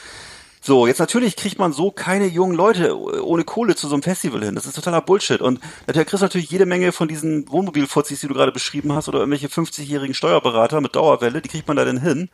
So, 0.63 0.87
jetzt 0.87 0.99
natürlich 0.99 1.37
kriegt 1.37 1.59
man 1.59 1.73
so 1.73 1.91
keine 1.91 2.27
jungen 2.27 2.55
Leute 2.55 2.95
ohne 3.25 3.45
Kohle 3.45 3.77
zu 3.77 3.89
so 3.89 3.95
einem 3.95 4.03
Festival 4.03 4.45
hin. 4.45 4.55
Das 4.55 4.67
ist 4.67 4.75
totaler 4.77 5.01
Bullshit. 5.01 5.41
Und 5.41 5.59
natürlich 5.87 6.07
kriegst 6.09 6.21
du 6.21 6.27
natürlich 6.27 6.51
jede 6.51 6.67
Menge 6.67 6.93
von 6.93 7.09
diesen 7.09 7.51
Wohnmobilfuzis, 7.51 8.21
die 8.21 8.29
du 8.29 8.35
gerade 8.35 8.53
beschrieben 8.53 8.93
hast, 8.93 9.09
oder 9.09 9.21
irgendwelche 9.21 9.49
50-jährigen 9.49 10.15
Steuerberater 10.15 10.83
mit 10.83 10.95
Dauerwelle, 10.95 11.41
die 11.41 11.49
kriegt 11.49 11.67
man 11.67 11.79
da 11.79 11.87
denn 11.87 12.03
hin. 12.03 12.29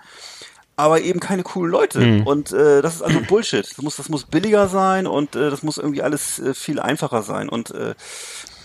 Aber 0.76 1.00
eben 1.00 1.20
keine 1.20 1.42
coolen 1.42 1.72
Leute. 1.72 2.22
Und 2.24 2.52
äh, 2.52 2.82
das 2.82 2.96
ist 2.96 3.02
also 3.02 3.20
Bullshit. 3.22 3.66
Das 3.68 3.82
muss, 3.82 3.96
das 3.96 4.08
muss 4.10 4.24
billiger 4.24 4.68
sein 4.68 5.06
und 5.06 5.34
äh, 5.34 5.50
das 5.50 5.62
muss 5.62 5.78
irgendwie 5.78 6.02
alles 6.02 6.38
äh, 6.38 6.52
viel 6.52 6.80
einfacher 6.80 7.22
sein. 7.22 7.48
Und 7.48 7.70
äh, 7.70 7.94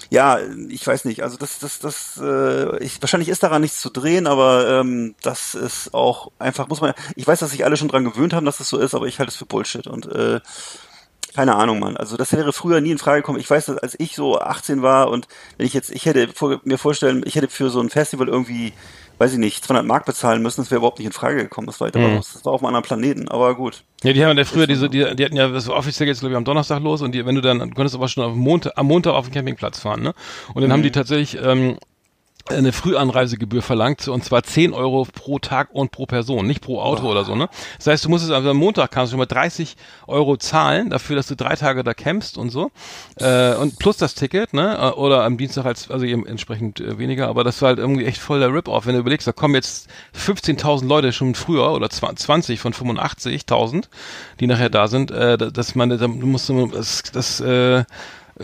ja, 0.10 0.40
ich 0.68 0.86
weiß 0.86 1.06
nicht. 1.06 1.24
Also 1.24 1.38
das, 1.38 1.60
das, 1.60 1.80
das, 1.80 2.20
äh, 2.22 2.84
ich, 2.84 3.02
wahrscheinlich 3.02 3.30
ist 3.30 3.44
daran 3.44 3.62
nichts 3.62 3.80
zu 3.80 3.90
drehen, 3.90 4.28
aber 4.28 4.82
ähm, 4.82 5.16
das 5.22 5.56
ist 5.56 5.94
auch 5.94 6.32
einfach, 6.38 6.68
muss 6.68 6.82
man. 6.82 6.94
Ich 7.16 7.26
weiß, 7.26 7.40
dass 7.40 7.52
sich 7.52 7.64
alle 7.64 7.78
schon 7.78 7.88
dran 7.88 8.04
gewöhnt 8.04 8.34
haben, 8.34 8.46
dass 8.46 8.58
das 8.58 8.68
so 8.68 8.78
ist, 8.78 8.94
aber 8.94 9.06
ich 9.08 9.20
halte 9.20 9.30
es 9.30 9.38
für 9.38 9.46
Bullshit 9.46 9.88
und 9.88 10.08
äh, 10.08 10.42
keine 11.34 11.56
Ahnung, 11.56 11.80
Mann. 11.80 11.96
Also 11.96 12.18
das 12.18 12.34
wäre 12.34 12.52
früher 12.52 12.82
nie 12.82 12.92
in 12.92 12.98
Frage 12.98 13.22
gekommen. 13.22 13.40
Ich 13.40 13.50
weiß, 13.50 13.68
dass 13.68 13.78
als 13.78 13.98
ich 14.00 14.16
so 14.16 14.40
18 14.40 14.82
war 14.82 15.10
und 15.10 15.28
wenn 15.58 15.66
ich 15.66 15.74
jetzt, 15.74 15.90
ich 15.90 16.06
hätte 16.06 16.28
vor, 16.28 16.60
mir 16.66 16.78
vorstellen, 16.78 17.24
ich 17.26 17.36
hätte 17.36 17.48
für 17.48 17.70
so 17.70 17.80
ein 17.80 17.90
Festival 17.90 18.28
irgendwie, 18.28 18.74
weiß 19.22 19.34
ich 19.34 19.38
nicht, 19.38 19.64
200 19.64 19.86
Mark 19.86 20.06
bezahlen 20.06 20.42
müssen, 20.42 20.62
das 20.62 20.72
wäre 20.72 20.80
überhaupt 20.80 20.98
nicht 20.98 21.06
in 21.06 21.12
Frage 21.12 21.38
gekommen. 21.38 21.68
Das 21.68 21.80
war, 21.80 21.88
Mhm. 21.90 22.16
das 22.18 22.44
war 22.44 22.54
auf 22.54 22.62
einem 22.62 22.68
anderen 22.76 22.84
Planeten, 22.86 23.28
aber 23.30 23.54
gut. 23.54 23.84
Ja, 24.04 24.14
die 24.14 24.26
haben 24.26 24.36
ja 24.36 24.44
früher 24.46 24.66
diese, 24.66 24.90
die, 24.90 25.16
die 25.16 25.24
hatten 25.26 25.36
ja, 25.36 25.48
das 25.48 25.68
war 25.68 25.76
offiziell 25.76 26.08
jetzt 26.10 26.22
glaube 26.22 26.34
ich 26.34 26.38
am 26.38 26.44
Donnerstag 26.44 26.82
los 26.82 27.04
und 27.04 27.14
die, 27.14 27.24
wenn 27.24 27.36
du 27.36 27.42
dann, 27.42 27.60
du 27.60 27.70
konntest 27.70 27.94
aber 27.94 28.08
schon 28.08 28.24
am 28.24 28.36
Montag, 28.38 28.74
am 28.78 28.88
Montag 28.88 29.14
auf 29.14 29.28
den 29.28 29.34
Campingplatz 29.36 29.80
fahren, 29.80 30.02
ne? 30.02 30.16
Und 30.56 30.64
dann 30.64 30.74
haben 30.74 30.82
die 30.82 30.92
tatsächlich 30.92 31.38
ähm, 31.44 31.78
eine 32.50 32.72
Frühanreisegebühr 32.74 33.62
verlangt 33.62 34.08
und 34.08 34.24
zwar 34.26 34.44
10 34.44 34.74
Euro 34.74 35.06
pro 35.14 35.40
Tag 35.40 35.70
und 35.74 35.92
pro 35.92 36.06
Person, 36.06 36.48
nicht 36.48 36.62
pro 36.62 36.82
Auto 36.82 37.10
oder 37.10 37.24
so, 37.24 37.36
ne? 37.36 37.50
Das 37.78 37.88
heißt, 37.88 38.06
du 38.06 38.10
musstest 38.10 38.34
also 38.34 38.50
am 38.50 38.58
Montag 38.58 38.92
kannst 38.92 39.12
du 39.12 39.14
schon 39.14 39.20
mal 39.20 39.26
30 39.26 39.76
Euro 40.08 40.38
zahlen 40.38 40.90
dafür, 40.90 41.16
dass 41.16 41.28
du 41.28 41.36
drei 41.36 41.56
Tage 41.56 41.84
da 41.84 41.94
campst 41.94 42.38
und 42.38 42.50
so. 42.50 42.72
Äh, 43.18 43.56
und 43.56 43.80
plus 43.80 43.98
das 43.98 44.16
Ticket, 44.16 44.54
ne? 44.54 44.78
Äh, 44.78 44.92
Oder 44.98 45.24
am 45.24 45.38
Dienstag 45.38 45.66
als, 45.66 45.90
also 45.92 46.06
eben 46.06 46.26
entsprechend 46.26 46.80
äh, 46.80 46.98
weniger, 46.98 47.28
aber 47.28 47.44
das 47.44 47.62
war 47.62 47.70
halt 47.70 47.80
irgendwie 47.80 48.06
echt 48.06 48.20
voll 48.20 48.40
der 48.40 48.54
Rip-Off, 48.54 48.86
wenn 48.86 48.94
du 48.96 49.00
überlegst, 49.00 49.28
da 49.28 49.32
kommen 49.32 49.56
jetzt 49.56 49.88
15.000 50.18 50.86
Leute 50.88 51.14
schon 51.14 51.36
früher 51.36 51.72
oder 51.72 51.90
20 51.90 52.60
von 52.60 52.74
85.000, 52.74 53.86
die 54.40 54.48
nachher 54.48 54.70
da 54.70 54.88
sind, 54.88 55.12
äh, 55.12 55.38
da- 55.38 55.50
dass 55.52 55.76
man, 55.76 55.90
da 55.90 56.08
musst 56.08 56.50
du, 56.50 56.68
das, 56.68 57.04
das 57.14 57.40
äh, 57.40 57.84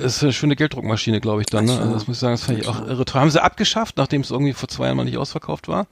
ist 0.04 0.24
eine 0.24 0.34
schöne 0.34 0.56
Gelddruckmaschine, 0.56 1.22
glaube 1.22 1.42
ich, 1.42 1.48
dann. 1.48 1.66
Ne? 1.66 1.78
Also 1.78 1.94
das 1.94 2.08
muss 2.08 2.18
ich 2.18 2.22
sagen, 2.22 2.34
das 2.34 2.44
fand 2.44 2.60
ich 2.60 2.68
auch 2.68 2.86
irre 2.88 3.06
teuer. 3.06 3.22
Haben 3.22 3.32
sie 3.32 3.44
abgeschafft, 3.44 3.98
nachdem 3.98 4.22
es 4.22 4.32
irgendwie 4.32 4.54
vor 4.54 4.70
zwei 4.70 4.86
Jahren 4.86 4.98
mal 4.98 5.04
nicht 5.04 5.18
ausverkauft 5.18 5.68
war. 5.68 5.88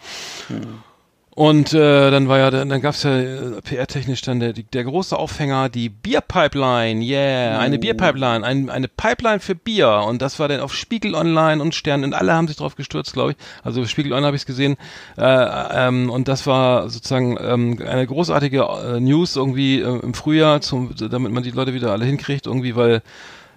Und 1.36 1.74
äh, 1.74 2.12
dann 2.12 2.30
war 2.30 2.38
ja, 2.38 2.50
dann, 2.50 2.70
dann 2.70 2.80
gab's 2.80 3.04
ja 3.04 3.20
äh, 3.20 3.62
PR-technisch 3.62 4.22
dann 4.22 4.40
der, 4.40 4.54
der 4.54 4.84
große 4.86 5.18
Aufhänger, 5.20 5.68
die 5.68 5.90
Bierpipeline, 5.90 7.02
yeah, 7.04 7.60
eine 7.60 7.78
Bierpipeline, 7.78 8.46
ein, 8.46 8.70
eine 8.70 8.88
Pipeline 8.88 9.42
für 9.42 9.54
Bier. 9.54 10.06
Und 10.08 10.22
das 10.22 10.40
war 10.40 10.48
dann 10.48 10.62
auf 10.62 10.74
Spiegel 10.74 11.14
Online 11.14 11.62
und 11.62 11.76
Stern 11.76 12.06
und 12.06 12.14
alle 12.14 12.34
haben 12.34 12.48
sich 12.48 12.56
drauf 12.56 12.78
gestürzt, 12.78 13.12
glaube 13.12 13.32
ich. 13.32 13.38
Also 13.66 13.86
Spiegel 13.86 14.14
Online 14.14 14.28
habe 14.28 14.38
ich 14.38 14.46
gesehen. 14.46 14.78
Äh, 15.18 15.24
ähm, 15.26 16.10
und 16.10 16.30
das 16.30 16.48
war 16.48 16.90
sozusagen 16.90 17.38
ähm, 17.42 17.80
eine 17.86 18.08
großartige 18.08 18.62
äh, 18.62 19.00
News 19.02 19.36
irgendwie 19.36 19.82
äh, 19.82 20.00
im 20.00 20.14
Frühjahr, 20.14 20.62
zum, 20.62 20.96
damit 20.96 21.34
man 21.34 21.44
die 21.44 21.52
Leute 21.52 21.74
wieder 21.74 21.92
alle 21.92 22.06
hinkriegt, 22.06 22.48
irgendwie, 22.48 22.78
weil 22.78 23.02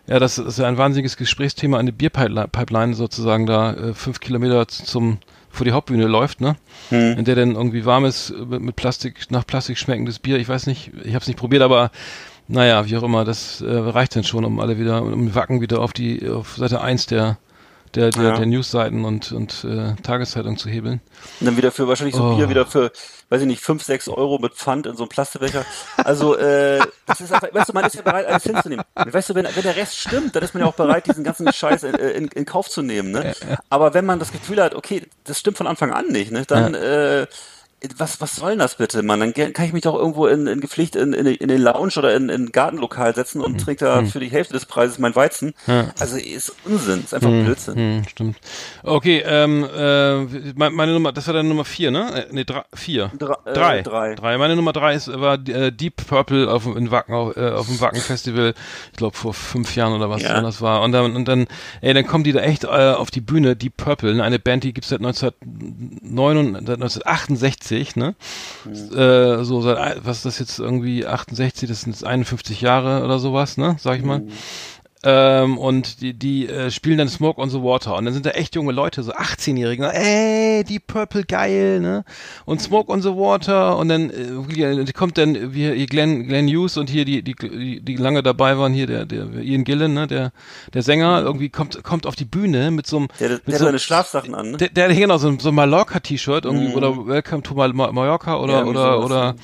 ja, 0.09 0.19
das 0.19 0.39
ist 0.39 0.59
ja 0.59 0.67
ein 0.67 0.79
wahnsinniges 0.79 1.17
Gesprächsthema, 1.17 1.79
eine 1.79 1.93
Bierpipeline 1.93 2.95
sozusagen 2.95 3.47
da 3.47 3.75
äh, 3.75 3.95
fünf 3.95 4.21
Kilometer 4.21 4.67
zum 4.67 5.19
vor 5.51 5.65
die 5.65 5.73
Hauptbühne 5.73 6.07
läuft, 6.07 6.41
ne? 6.41 6.57
In 7.19 7.25
der 7.25 7.35
dann 7.35 7.55
irgendwie 7.55 7.85
warmes, 7.85 8.31
äh, 8.31 8.59
mit 8.59 8.77
Plastik, 8.77 9.31
nach 9.31 9.47
Plastik 9.47 9.79
schmeckendes 9.79 10.19
Bier, 10.19 10.39
ich 10.39 10.49
weiß 10.49 10.67
nicht, 10.67 10.93
ich 11.05 11.15
habe 11.15 11.23
es 11.23 11.27
nicht 11.27 11.39
probiert, 11.39 11.63
aber 11.63 11.91
naja, 12.49 12.87
wie 12.87 12.97
auch 12.97 13.03
immer, 13.03 13.25
das 13.25 13.61
äh, 13.61 13.71
reicht 13.71 14.17
dann 14.17 14.25
schon, 14.25 14.45
um 14.45 14.61
alle 14.61 14.79
wieder, 14.79 15.03
um 15.03 15.35
Wacken 15.35 15.61
wieder 15.61 15.81
auf 15.81 15.93
die, 15.93 16.29
auf 16.29 16.57
Seite 16.57 16.81
1 16.81 17.07
der, 17.07 17.37
der, 17.95 18.11
der, 18.11 18.22
Ja. 18.22 18.36
der 18.36 18.47
Newsseiten 18.47 19.05
und, 19.05 19.32
und 19.32 19.64
äh, 19.64 19.95
Tageszeitung 20.03 20.57
zu 20.57 20.68
hebeln. 20.68 21.01
Und 21.41 21.47
dann 21.47 21.57
wieder 21.57 21.70
für 21.72 21.89
wahrscheinlich 21.89 22.14
so 22.16 22.22
Oh. 22.22 22.36
Bier 22.36 22.49
wieder 22.49 22.66
für, 22.66 22.91
weiß 23.30 23.41
ich 23.43 23.47
nicht, 23.47 23.62
fünf, 23.62 23.82
sechs 23.82 24.09
Euro 24.09 24.39
mit 24.39 24.55
Pfand 24.55 24.86
in 24.86 24.97
so 24.97 25.05
einem 25.05 25.09
Plastikbecher. 25.09 25.64
Also, 25.97 26.36
äh, 26.36 26.80
das 27.07 27.20
ist 27.20 27.32
einfach, 27.32 27.53
weißt 27.53 27.68
du, 27.68 27.72
man 27.72 27.84
ist 27.84 27.95
ja 27.95 28.03
bereit, 28.03 28.26
alles 28.26 28.43
hinzunehmen. 28.45 28.84
Weißt 28.95 29.30
du, 29.30 29.34
wenn, 29.34 29.47
wenn 29.47 29.62
der 29.62 29.76
Rest 29.76 29.97
stimmt, 29.99 30.34
dann 30.36 30.43
ist 30.43 30.55
man 30.55 30.62
ja 30.62 30.68
auch 30.68 30.74
bereit, 30.74 31.07
diesen 31.07 31.24
ganzen 31.24 31.53
Scheiß 31.53 31.82
in, 31.84 31.95
in, 31.95 32.28
in 32.28 32.45
Kauf 32.45 32.68
zu 32.68 32.82
nehmen, 32.82 33.11
ne? 33.11 33.34
Aber 33.70 33.95
wenn 33.95 34.05
man 34.07 34.18
das 34.18 34.32
Gefühl 34.32 34.62
hat, 34.62 34.74
okay, 34.74 35.07
das 35.24 35.39
stimmt 35.39 35.57
von 35.57 35.66
Anfang 35.66 35.93
an 35.93 36.07
nicht, 36.09 36.30
ne? 36.30 36.45
Dann, 36.47 36.74
äh, 36.74 37.26
was, 37.97 38.20
was 38.20 38.35
soll 38.37 38.51
denn 38.51 38.59
das 38.59 38.74
bitte, 38.76 39.03
Mann? 39.03 39.20
Dann 39.20 39.33
kann 39.35 39.64
ich 39.66 39.72
mich 39.72 39.83
doch 39.83 39.95
irgendwo 39.95 40.26
in, 40.26 40.47
in 40.49 40.61
gepflicht 40.61 40.97
in, 40.97 41.12
in, 41.12 41.26
in 41.26 41.49
den 41.49 41.61
Lounge 41.62 41.93
oder 41.97 42.14
in, 42.16 42.29
in 42.29 42.47
ein 42.47 42.53
Gartenlokal 42.53 43.14
setzen 43.14 43.41
und 43.41 43.61
trinke 43.61 43.85
da 43.85 44.05
für 44.05 44.18
die 44.20 44.31
Hälfte 44.31 44.53
des 44.55 44.66
Preises 44.66 44.99
mein 44.99 45.14
Weizen. 45.14 45.55
Also 46.01 46.16
ist 46.16 46.53
Unsinn, 46.64 47.01
ist 47.05 47.14
einfach 47.14 47.29
Blödsinn. 47.31 47.74
Hm, 47.76 48.03
stimmt. 48.09 48.37
Okay, 48.83 49.22
ähm, 49.24 49.64
äh, 49.64 50.16
me- 50.55 50.70
meine 50.70 50.93
Nummer, 50.93 51.12
das 51.12 51.26
war 51.29 51.35
deine 51.35 51.49
Nummer 51.49 51.64
vier, 51.64 51.91
ne? 51.91 52.24
Äh, 52.24 52.26
nee, 52.33 52.45
drei, 52.45 52.62
vier. 52.74 53.12
Dra- 53.18 53.39
äh, 53.47 53.53
drei. 53.53 53.83
drei. 53.83 54.14
drei. 54.16 54.39
Meine 54.39 54.57
Nummer 54.57 54.72
drei 54.72 54.95
ist, 54.95 55.09
war 55.09 55.35
äh, 55.49 55.70
Deep 55.70 56.07
Purple 56.09 56.51
auf, 56.53 56.66
in 56.66 56.91
Wacken, 56.91 57.14
auf, 57.14 57.37
äh, 57.37 57.51
auf 57.51 57.66
dem 57.66 57.81
Wacken 57.81 58.01
Festival, 58.01 58.55
ich 58.91 58.97
glaube 58.97 59.16
vor 59.16 59.35
fünf 59.35 59.76
Jahren 59.76 59.93
oder 59.93 60.11
was 60.11 60.22
Ja. 60.22 60.41
das 60.41 60.61
war. 60.61 60.83
Und 60.83 60.93
dann, 60.93 61.14
und 61.14 61.26
dann, 61.29 61.47
ey, 61.81 61.95
dann 61.95 62.07
kommen 62.07 62.24
die 62.24 62.33
da 62.33 62.41
echt 62.41 62.64
äh, 62.64 62.66
auf 62.66 63.11
die 63.12 63.20
Bühne, 63.20 63.55
Deep 63.55 63.76
Purple, 63.76 64.14
ne? 64.14 64.24
eine 64.24 64.39
Band, 64.39 64.64
die 64.64 64.72
gibt's 64.72 64.89
seit 64.89 64.99
1969, 65.01 66.66
seit 66.66 66.76
1968, 66.83 67.68
ne? 67.97 68.14
Äh, 68.66 69.45
so 69.45 69.61
seit, 69.61 70.05
was 70.05 70.19
ist 70.19 70.25
das 70.27 70.39
jetzt 70.39 70.59
irgendwie 70.59 71.07
68, 71.07 71.69
das 71.69 71.83
sind 71.83 71.93
jetzt 71.93 72.05
51 72.05 72.61
Jahre 72.61 73.05
oder 73.05 73.19
sowas, 73.19 73.57
ne? 73.57 73.77
Sag 73.81 73.99
ich 73.99 74.05
mal. 74.05 74.23
Ähm, 75.05 75.59
und 75.59 76.01
die, 76.01 76.13
die 76.13 76.49
äh, 76.49 76.73
spielen 76.73 76.99
dann 76.99 77.09
Smoke 77.09 77.41
on 77.41 77.51
the 77.51 77.63
Water. 77.63 77.95
Und 77.97 78.05
dann 78.05 78.15
sind 78.15 78.27
da 78.27 78.31
echt 78.31 78.57
junge 78.57 78.73
Leute, 78.73 79.03
so 79.05 79.13
18-Jährige, 79.13 79.83
ne? 79.83 79.95
ey, 79.95 80.65
die 80.65 80.81
Purple 80.81 81.23
geil, 81.25 81.79
ne? 81.79 82.05
Und 82.47 82.61
Smoke 82.61 82.91
on 82.91 83.01
the 83.01 83.11
Water. 83.11 83.77
Und 83.77 83.89
dann 83.89 84.11
äh, 84.11 84.93
kommt 84.93 85.17
dann 85.17 85.55
wie 85.55 85.73
hier 85.73 85.87
Glenn, 85.87 86.27
Glenn 86.27 86.49
Hughes 86.49 86.77
und 86.77 86.91
hier 86.91 87.05
die, 87.05 87.23
die, 87.23 87.35
die, 87.35 87.81
die 87.81 87.97
lange 87.97 88.25
dabei 88.25 88.59
waren, 88.59 88.73
hier 88.73 88.89
der, 88.89 89.07
der 89.07 89.27
Ian 89.41 89.63
Gillen, 89.63 89.95
ne? 89.95 90.09
Der, 90.09 90.33
der 90.75 90.83
Sänger, 90.83 91.23
irgendwie 91.23 91.49
kommt, 91.49 91.83
kommt 91.85 92.05
auf 92.05 92.17
die 92.17 92.25
Bühne 92.25 92.73
mit 92.73 92.87
so 92.89 92.97
einem. 92.97 93.09
Der, 93.21 93.31
mit 93.31 93.47
der 93.47 93.55
hat 93.55 93.59
so, 93.61 93.65
seine 93.67 93.79
Schlafsachen 93.79 94.35
an, 94.35 94.51
ne? 94.53 94.57
der, 94.57 94.69
der 94.71 94.93
genau 94.95 95.19
so 95.19 95.29
ein, 95.29 95.39
so 95.39 95.51
ein 95.51 95.55
Mallorca-T-Shirt 95.55 96.45
irgendwie 96.45 96.75
oder 96.75 97.07
Welcome 97.07 97.43
to 97.43 97.55
Mal 97.55 97.73
Ma- 97.73 97.93
Mallorca 97.93 98.37
oder 98.39 98.53
Ja, 98.61 98.65
oder 98.65 99.05
oder 99.05 99.25
ja. 99.25 99.35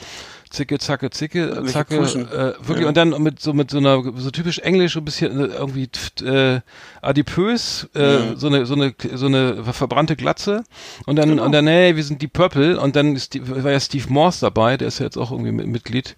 Zicke, 0.55 0.79
zacke, 0.79 1.11
zicke, 1.11 1.41
Irgendwelche 1.47 1.73
zacke, 1.73 1.97
äh, 1.97 2.55
wirklich 2.67 2.83
Ja. 2.83 2.89
und 2.89 2.97
dann 2.97 3.11
mit 3.23 3.41
so 3.41 3.53
mit 3.53 3.71
so 3.71 3.79
einer 3.79 4.03
so 4.17 4.31
typisch 4.31 4.61
englisch 4.61 4.97
ein 4.97 5.05
bisschen 5.05 5.39
äh, 5.51 5.55
irgendwie 5.55 5.89
äh, 6.25 6.61
adipös, 7.03 7.89
äh, 7.95 8.19
Mhm. 8.19 8.37
so 8.37 8.47
eine 8.47 8.67
so 8.67 8.75
eine 8.75 8.95
so 9.15 9.27
eine 9.27 9.65
verbrannte 9.65 10.17
Glatze 10.17 10.65
und 11.07 11.17
dann 11.17 11.31
Genau. 11.31 11.45
und 11.45 11.53
dann 11.53 11.67
hey, 11.67 11.97
wir 11.97 12.05
sind 12.05 12.23
die 12.23 12.29
Purple 12.29 12.79
und 12.81 12.95
dann 12.97 13.17
ist 13.17 13.35
die, 13.35 13.65
war 13.65 13.73
ja 13.73 13.81
Steve 13.81 14.07
Morse 14.09 14.41
dabei, 14.43 14.77
der 14.77 14.89
ist 14.89 15.01
ja 15.01 15.07
jetzt 15.07 15.17
auch 15.17 15.31
irgendwie 15.33 15.53
mit, 15.53 15.67
Mitglied 15.67 16.17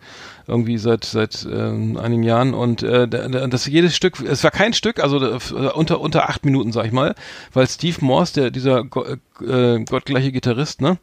irgendwie 0.49 0.79
seit 0.79 1.05
seit 1.05 1.47
ähm, 1.51 1.97
einigen 1.97 2.23
Jahren 2.23 2.55
und 2.55 2.83
äh, 2.83 3.09
da- 3.09 3.29
da- 3.29 3.47
das 3.47 3.67
jedes 3.67 3.97
Stück, 3.97 4.21
es 4.21 4.45
war 4.45 4.51
kein 4.51 4.73
Stück, 4.73 5.01
also 5.03 5.19
äh, 5.25 5.39
unter 5.75 6.01
unter 6.01 6.29
acht 6.29 6.45
Minuten 6.45 6.73
sag 6.73 6.87
ich 6.87 6.93
mal, 6.93 7.15
weil 7.53 7.67
Steve 7.69 7.97
Morse, 8.01 8.35
der 8.35 8.51
dieser 8.51 8.85
Go 8.85 9.05
äh, 9.45 9.85
gottgleiche 9.85 10.33
Gitarrist, 10.33 10.81
ne, 10.81 10.99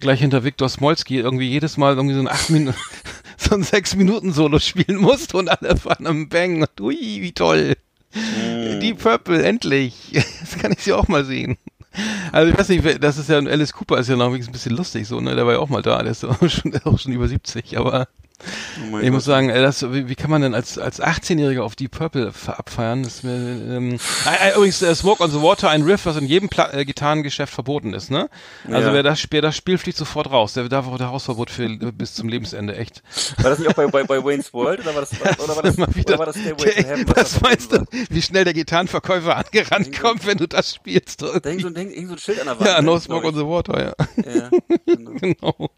gleich 0.00 0.20
hinter 0.20 0.44
Viktor 0.44 0.68
Smolski 0.68 1.18
irgendwie 1.18 1.48
jedes 1.48 1.76
Mal 1.76 1.94
irgendwie 1.96 2.14
so 2.14 2.20
ein 2.20 2.28
acht 2.28 2.50
Minuten, 2.50 2.76
so 3.36 3.54
ein 3.54 3.62
sechs 3.62 3.94
Minuten 3.94 4.32
Solo 4.32 4.58
spielen 4.58 4.96
musste 4.96 5.36
und 5.36 5.48
alle 5.48 5.84
waren 5.84 6.06
am 6.06 6.28
Bang 6.28 6.62
und 6.62 6.80
ui, 6.80 6.96
wie 6.96 7.32
toll. 7.32 7.74
Die 8.82 8.94
Purple, 8.94 9.42
endlich. 9.42 10.12
Das 10.40 10.58
kann 10.58 10.72
ich 10.72 10.78
sie 10.82 10.94
auch 10.94 11.08
mal 11.08 11.24
sehen. 11.26 11.58
Also 12.32 12.50
ich 12.50 12.58
weiß 12.58 12.68
nicht, 12.70 13.02
das 13.04 13.18
ist 13.18 13.28
ja, 13.28 13.36
Alice 13.38 13.72
Cooper 13.72 13.98
ist 13.98 14.08
ja 14.08 14.16
noch 14.16 14.32
ein 14.32 14.46
bisschen 14.52 14.76
lustig 14.76 15.06
so, 15.06 15.20
ne, 15.20 15.34
der 15.34 15.46
war 15.46 15.54
ja 15.54 15.58
auch 15.58 15.68
mal 15.68 15.82
da, 15.82 16.02
der 16.02 16.12
ist 16.12 16.24
auch 16.24 16.38
schon, 16.48 16.74
auch 16.84 16.98
schon 16.98 17.12
über 17.12 17.28
70, 17.28 17.76
aber 17.76 18.08
Oh 18.92 18.98
Ich 18.98 19.10
muss 19.10 19.24
sagen, 19.24 19.50
äh, 19.50 19.60
das, 19.60 19.82
wie, 19.92 20.08
wie 20.08 20.14
kann 20.14 20.30
man 20.30 20.42
denn 20.42 20.54
als, 20.54 20.78
als 20.78 21.02
18-Jähriger 21.02 21.60
auf 21.62 21.74
Deep 21.74 21.90
Purple 21.90 22.32
abfeiern? 22.46 23.02
Das 23.02 23.22
mir, 23.24 23.32
ähm, 23.32 23.98
äh, 24.26 24.54
übrigens, 24.54 24.80
äh, 24.82 24.94
Smoke 24.94 25.22
on 25.22 25.30
the 25.30 25.42
Water, 25.42 25.70
ein 25.70 25.82
Riff, 25.82 26.06
was 26.06 26.16
in 26.16 26.26
jedem 26.26 26.48
Pla 26.48 26.72
äh, 26.72 26.84
Gitarrengeschäft 26.84 27.52
verboten 27.52 27.94
ist, 27.94 28.10
ne? 28.10 28.28
Also 28.66 28.88
Ja. 28.88 28.94
wer 28.94 29.02
das 29.02 29.18
spielt, 29.20 29.42
das 29.44 29.56
Spiel 29.56 29.76
fliegt 29.78 29.98
sofort 29.98 30.30
raus. 30.30 30.52
Der 30.52 30.68
darf 30.68 30.86
auch 30.86 30.98
der 30.98 31.10
Hausverbot 31.10 31.50
für 31.50 31.68
bis 31.68 32.14
zum 32.14 32.28
Lebensende, 32.28 32.76
echt. 32.76 33.02
War 33.38 33.50
das 33.50 33.58
nicht 33.58 33.68
auch 33.68 33.74
bei, 33.74 33.86
bei, 33.88 34.04
bei 34.04 34.22
Wayne's 34.22 34.52
World 34.54 34.80
oder 34.80 34.94
war 34.94 35.00
das, 35.00 35.12
oder 35.40 35.56
war 35.56 35.62
das, 35.62 35.76
wieder. 35.94 36.14
oder 36.14 36.18
war 36.20 36.26
das 36.26 36.36
Stairway 36.38 36.70
to 36.70 36.88
Heaven? 36.88 37.06
was 37.16 37.40
meinst 37.40 37.72
du, 37.72 37.84
wie 38.10 38.22
schnell 38.22 38.44
der 38.44 38.54
Gitarrenverkäufer 38.54 39.36
angerannt 39.36 39.98
kommt, 39.98 40.26
wenn 40.26 40.38
du 40.38 40.46
das 40.46 40.74
spielst? 40.74 41.22
war? 41.22 41.40
Da 41.40 41.50
hing 41.50 41.60
so, 41.60 41.68
hing 41.70 42.06
so 42.06 42.12
ein 42.12 42.18
Schild 42.18 42.40
an 42.40 42.46
der 42.46 42.60
Wand. 42.60 42.68
Ja, 42.68 42.80
ne, 42.80 42.86
No 42.86 42.92
glaub 42.92 43.02
Smoke 43.02 43.26
on 43.26 43.34
the 43.34 43.44
Water, 43.44 43.84
ja. 43.84 44.32
Ja, 44.32 44.50
genau. 44.86 45.12
genau. 45.20 45.70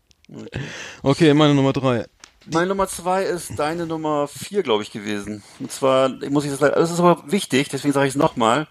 Okay, 1.02 1.34
meine 1.34 1.54
Nummer 1.54 1.72
drei. 1.72 2.04
Meine 2.52 2.66
Nummer 2.66 2.88
zwei 2.88 3.22
ist 3.22 3.58
deine 3.58 3.86
Nummer 3.86 4.26
vier, 4.26 4.64
glaube 4.64 4.82
ich, 4.82 4.90
gewesen. 4.90 5.42
Und 5.60 5.70
zwar, 5.70 6.08
muss 6.30 6.44
ich 6.44 6.50
das 6.50 6.60
leider, 6.60 6.76
das 6.76 6.90
ist 6.90 6.98
aber 6.98 7.22
wichtig, 7.26 7.68
deswegen 7.68 7.94
sage 7.94 8.08
ich 8.08 8.14
es 8.14 8.18
nochmal, 8.18 8.66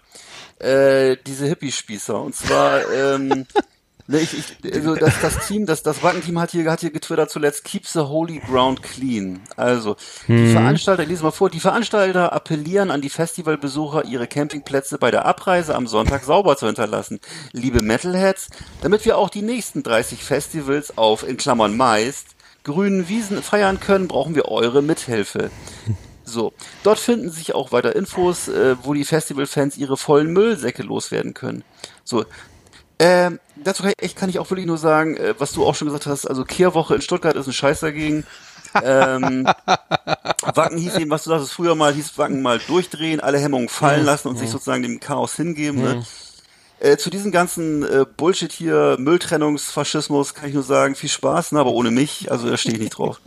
äh, 0.58 1.16
diese 1.26 1.46
Hippie-Spießer. 1.46 2.20
Und 2.20 2.34
zwar, 2.34 2.82
ähm, 2.92 3.46
ne, 4.06 4.20
ich, 4.20 4.36
ich, 4.36 4.74
also 4.74 4.96
das, 4.96 5.14
das 5.22 5.46
Team, 5.46 5.64
das, 5.64 5.82
das 5.82 6.02
Wackenteam 6.02 6.38
hat 6.38 6.50
hier, 6.50 6.70
hat 6.70 6.80
hier 6.80 6.90
getwittert 6.90 7.30
zuletzt, 7.30 7.64
keep 7.64 7.86
the 7.86 8.00
holy 8.00 8.40
ground 8.40 8.82
clean. 8.82 9.40
Also, 9.56 9.96
die 10.28 10.52
Veranstalter, 10.52 11.04
ich 11.04 11.08
lese 11.08 11.22
mal 11.22 11.30
vor, 11.30 11.48
die 11.48 11.60
Veranstalter 11.60 12.34
appellieren 12.34 12.90
an 12.90 13.00
die 13.00 13.08
Festivalbesucher, 13.08 14.04
ihre 14.04 14.26
Campingplätze 14.26 14.98
bei 14.98 15.10
der 15.10 15.24
Abreise 15.24 15.74
am 15.74 15.86
Sonntag 15.86 16.24
sauber 16.24 16.58
zu 16.58 16.66
hinterlassen. 16.66 17.18
Liebe 17.52 17.80
Metalheads, 17.80 18.48
damit 18.82 19.06
wir 19.06 19.16
auch 19.16 19.30
die 19.30 19.42
nächsten 19.42 19.82
30 19.82 20.22
Festivals 20.22 20.98
auf, 20.98 21.26
in 21.26 21.38
Klammern 21.38 21.78
meist, 21.78 22.36
grünen 22.64 23.08
Wiesen 23.08 23.42
feiern 23.42 23.80
können, 23.80 24.08
brauchen 24.08 24.34
wir 24.34 24.46
eure 24.46 24.82
Mithilfe. 24.82 25.50
So, 26.24 26.52
dort 26.84 27.00
finden 27.00 27.30
sich 27.30 27.54
auch 27.54 27.72
weiter 27.72 27.96
Infos, 27.96 28.46
äh, 28.46 28.76
wo 28.84 28.94
die 28.94 29.04
Festivalfans 29.04 29.76
ihre 29.76 29.96
vollen 29.96 30.32
Müllsäcke 30.32 30.84
loswerden 30.84 31.34
können. 31.34 31.64
So, 32.04 32.24
ähm, 33.00 33.40
dazu 33.56 33.82
kann 33.82 33.92
ich, 33.98 34.14
kann 34.14 34.28
ich 34.28 34.38
auch 34.38 34.50
wirklich 34.50 34.66
nur 34.66 34.78
sagen, 34.78 35.16
äh, 35.16 35.34
was 35.38 35.52
du 35.52 35.64
auch 35.64 35.74
schon 35.74 35.88
gesagt 35.88 36.06
hast, 36.06 36.26
also 36.26 36.44
Kehrwoche 36.44 36.94
in 36.94 37.00
Stuttgart 37.00 37.34
ist 37.34 37.46
ein 37.46 37.52
Scheiß 37.52 37.80
dagegen. 37.80 38.24
ähm, 38.80 39.44
Wacken 40.54 40.78
hieß 40.78 40.96
eben, 40.98 41.10
was 41.10 41.24
du 41.24 41.30
sagst, 41.30 41.50
früher 41.50 41.74
mal 41.74 41.92
hieß 41.92 42.16
Wacken 42.18 42.42
mal 42.42 42.58
durchdrehen, 42.58 43.20
alle 43.20 43.38
Hemmungen 43.38 43.68
fallen 43.68 44.04
lassen 44.04 44.28
und 44.28 44.36
sich 44.38 44.50
sozusagen 44.50 44.82
dem 44.82 45.00
Chaos 45.00 45.34
hingeben. 45.34 45.80
Ne? 45.82 46.04
Äh, 46.80 46.96
zu 46.96 47.10
diesem 47.10 47.30
ganzen 47.30 47.82
äh, 47.82 48.06
Bullshit 48.16 48.50
hier, 48.50 48.96
Mülltrennungsfaschismus, 48.98 50.34
kann 50.34 50.48
ich 50.48 50.54
nur 50.54 50.62
sagen, 50.62 50.94
viel 50.94 51.08
Spaß, 51.10 51.52
ne, 51.52 51.60
aber 51.60 51.72
ohne 51.72 51.90
mich, 51.90 52.30
also 52.30 52.48
da 52.48 52.56
stehe 52.56 52.74
ich 52.76 52.80
nicht 52.80 52.96
drauf. 52.98 53.20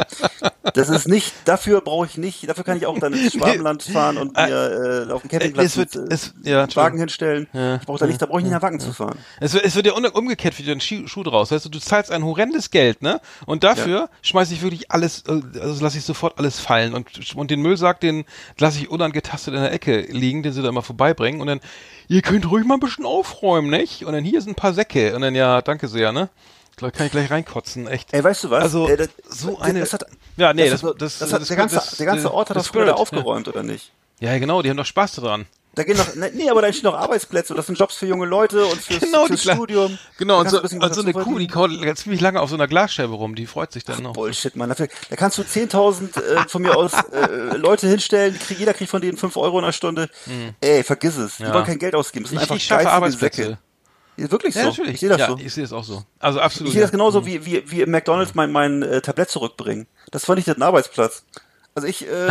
Das 0.74 0.90
ist 0.90 1.08
nicht, 1.08 1.34
dafür 1.46 1.82
brauche 1.82 2.06
ich 2.08 2.18
nicht, 2.18 2.50
dafür 2.50 2.64
kann 2.64 2.78
ich 2.78 2.86
auch 2.86 2.98
dann 2.98 3.14
ins 3.14 3.34
Schwabenland 3.38 3.84
fahren 3.84 4.18
und 4.18 4.36
mir 4.36 5.06
äh, 5.08 5.12
auf 5.12 5.22
dem 5.22 5.30
Campingplatz 5.30 5.66
es 5.66 5.78
wird- 5.78 5.96
mit, 5.96 6.12
äh, 6.12 6.14
es- 6.16 6.34
ja, 6.44 6.64
einen 6.64 6.76
Wagen 6.76 6.98
hinstellen. 6.98 7.48
Ja. 7.54 7.76
Ich 7.76 7.86
brauche 7.86 8.00
da 8.00 8.08
nicht, 8.08 8.22
da 8.22 8.26
brauche 8.26 8.40
ich 8.40 8.44
nicht 8.46 8.54
nach 8.54 8.62
Wacken 8.62 8.80
zu 8.80 8.92
fahren. 8.94 9.18
Es, 9.40 9.54
wird- 9.54 9.66
es 9.66 9.76
wird 9.76 9.86
ja 9.86 9.94
umgekehrt 9.94 10.58
wieder 10.58 10.72
ein 10.72 10.82
Schuh, 10.82 11.06
Schuh 11.08 11.24
draus. 11.24 11.52
Weißt 11.52 11.66
du, 11.66 11.70
du 11.70 11.80
zahlst 11.80 12.12
ein 12.12 12.24
horrendes 12.24 12.72
Geld, 12.72 13.02
ne? 13.02 13.22
Und 13.46 13.64
dafür 13.64 14.10
schmeiße 14.24 14.54
ich 14.54 14.62
wirklich 14.64 14.90
alles, 14.92 15.24
äh, 15.28 15.42
also 15.60 15.84
lasse 15.84 15.98
ich 15.98 16.06
sofort 16.06 16.40
alles 16.40 16.60
fallen. 16.60 16.94
Und, 16.94 17.36
und 17.36 17.52
den 17.52 17.62
Müllsack, 17.62 18.00
den 18.00 18.26
lasse 18.58 18.80
ich 18.80 18.90
unangetastet 18.90 19.54
in 19.54 19.62
der 19.62 19.72
Ecke 19.72 20.02
liegen, 20.10 20.42
den 20.44 20.54
sie 20.54 20.62
da 20.64 20.70
immer 20.70 20.82
vorbeibringen. 20.82 21.40
Und 21.42 21.48
dann, 21.48 21.60
ihr 22.08 22.22
könnt 22.24 22.50
ruhig 22.50 22.66
mal 22.66 22.76
ein 22.76 22.80
bisschen 22.80 23.06
aufräumen, 23.06 23.43
nicht? 23.70 24.06
Und 24.06 24.14
dann 24.14 24.24
hier 24.24 24.42
sind 24.42 24.52
ein 24.52 24.56
paar 24.56 24.74
Säcke. 24.74 25.16
Und 25.16 25.22
dann, 25.22 25.36
ja, 25.36 25.62
danke 25.62 25.88
sehr, 25.88 26.12
ne? 26.12 26.30
Gleich 26.76 26.94
kann 26.94 27.06
ich 27.06 27.12
gleich 27.12 27.30
reinkotzen, 27.30 27.88
echt. 27.88 28.14
Ey, 28.14 28.24
weißt 28.24 28.46
du 28.46 28.50
was? 28.50 28.64
Also, 28.64 28.88
Äh, 28.90 28.98
das- 28.98 29.10
so 29.30 29.52
das- 29.58 29.62
eine. 29.62 29.80
das 29.82 29.94
hat- 29.94 30.06
ja, 30.38 30.54
nee, 30.54 30.70
das, 30.70 30.82
das, 30.82 30.96
das, 30.98 31.20
das, 31.20 31.34
hat, 31.34 31.42
das- 31.42 31.48
der, 31.50 31.58
ganze, 31.58 31.76
das- 31.76 31.98
der 31.98 32.06
ganze 32.08 32.34
Ort 32.34 32.50
hat 32.50 32.56
der 32.56 32.62
das 32.62 32.68
früher 32.70 32.86
da 32.86 32.94
aufgeräumt, 32.94 33.48
oder 33.48 33.62
nicht? 33.62 33.92
Ja. 34.20 34.32
ja, 34.34 34.40
genau, 34.40 34.62
die 34.64 34.70
haben 34.70 34.78
doch 34.78 34.86
Spaß 34.86 35.16
daran. 35.16 35.46
Da 35.76 35.84
gehen 35.84 35.98
noch, 35.98 36.14
ne, 36.14 36.30
nee, 36.36 36.50
aber 36.50 36.62
da 36.62 36.68
entstehen 36.68 36.92
noch 36.92 37.00
Arbeitsplätze 37.00 37.54
und 37.54 37.58
das 37.58 37.66
sind 37.66 37.80
Jobs 37.80 37.96
für 37.96 38.06
junge 38.06 38.28
Leute 38.28 38.64
und 38.66 38.80
fürs, 38.80 39.00
Genau, 39.00 39.26
fürs 39.26 39.42
die 39.42 39.50
Studium. 39.50 39.98
Genau, 40.20 40.40
und 40.40 40.50
so, 40.50 40.62
ein 40.62 40.84
und 40.84 40.94
so 40.94 41.02
eine 41.02 41.14
Kuh, 41.14 41.40
die 41.40 41.48
kaut 41.48 41.72
ziemlich 41.96 42.22
lange 42.22 42.42
auf 42.42 42.50
so 42.50 42.56
einer 42.56 42.68
Glasscheibe 42.68 43.14
rum, 43.14 43.34
die 43.34 43.48
freut 43.48 43.72
sich 43.72 43.84
dann 43.84 44.04
noch. 44.04 44.14
Bullshit, 44.14 44.56
Mann. 44.56 44.70
Dafür, 44.70 44.88
da 45.10 45.16
kannst 45.16 45.40
du 45.40 45.42
10.000 45.42 46.22
äh, 46.22 46.48
von 46.48 46.62
mir 46.62 46.78
aus 46.78 46.92
äh, 47.12 47.58
Leute 47.58 47.88
hinstellen, 47.88 48.38
krieg, 48.38 48.60
jeder 48.60 48.76
kriegt 48.76 48.92
von 48.92 49.02
denen 49.02 49.18
5 49.18 49.36
Euro 49.36 49.58
in 49.60 49.66
der 49.66 49.72
Stunde. 49.72 50.10
Ey, 50.62 50.84
vergiss 50.84 51.18
es. 51.18 51.38
Die 51.38 51.44
Ja. 51.44 51.54
wollen 51.54 51.66
kein 51.66 51.80
Geld 51.80 51.96
ausgeben. 51.96 52.26
Das 52.26 52.30
sind 52.30 52.38
Ich, 52.38 52.44
einfach 52.44 52.56
ich 52.56 52.64
schaffe 52.66 52.92
Arbeitsplätze. 52.92 53.44
Säcke. 53.44 53.58
Ist 54.16 54.32
wirklich 54.32 54.54
so. 54.54 54.60
Ja, 54.60 54.66
natürlich. 54.68 54.94
Ich 54.94 55.00
sehe 55.00 55.10
das 55.10 55.18
ja, 55.20 55.28
so. 55.28 55.38
ich 55.38 55.54
sehe 55.54 55.64
es 55.64 55.74
auch 55.74 55.84
so. 55.84 56.04
Also 56.20 56.40
absolut. 56.40 56.68
Ich 56.68 56.74
sehe 56.74 56.82
das 56.84 56.92
ja. 56.92 56.98
genauso 56.98 57.26
wie, 57.26 57.46
wie, 57.46 57.64
wie 57.72 57.82
im 57.82 57.90
McDonalds 57.90 58.36
mein, 58.36 58.52
mein 58.52 58.84
äh, 58.84 59.02
Tablett 59.02 59.30
zurückbringen. 59.32 59.88
Das 60.12 60.28
war 60.30 60.36
nicht 60.36 60.48
ein 60.48 60.62
Arbeitsplatz. 60.62 61.24
Also 61.76 61.88
ich, 61.88 62.08
äh, 62.08 62.28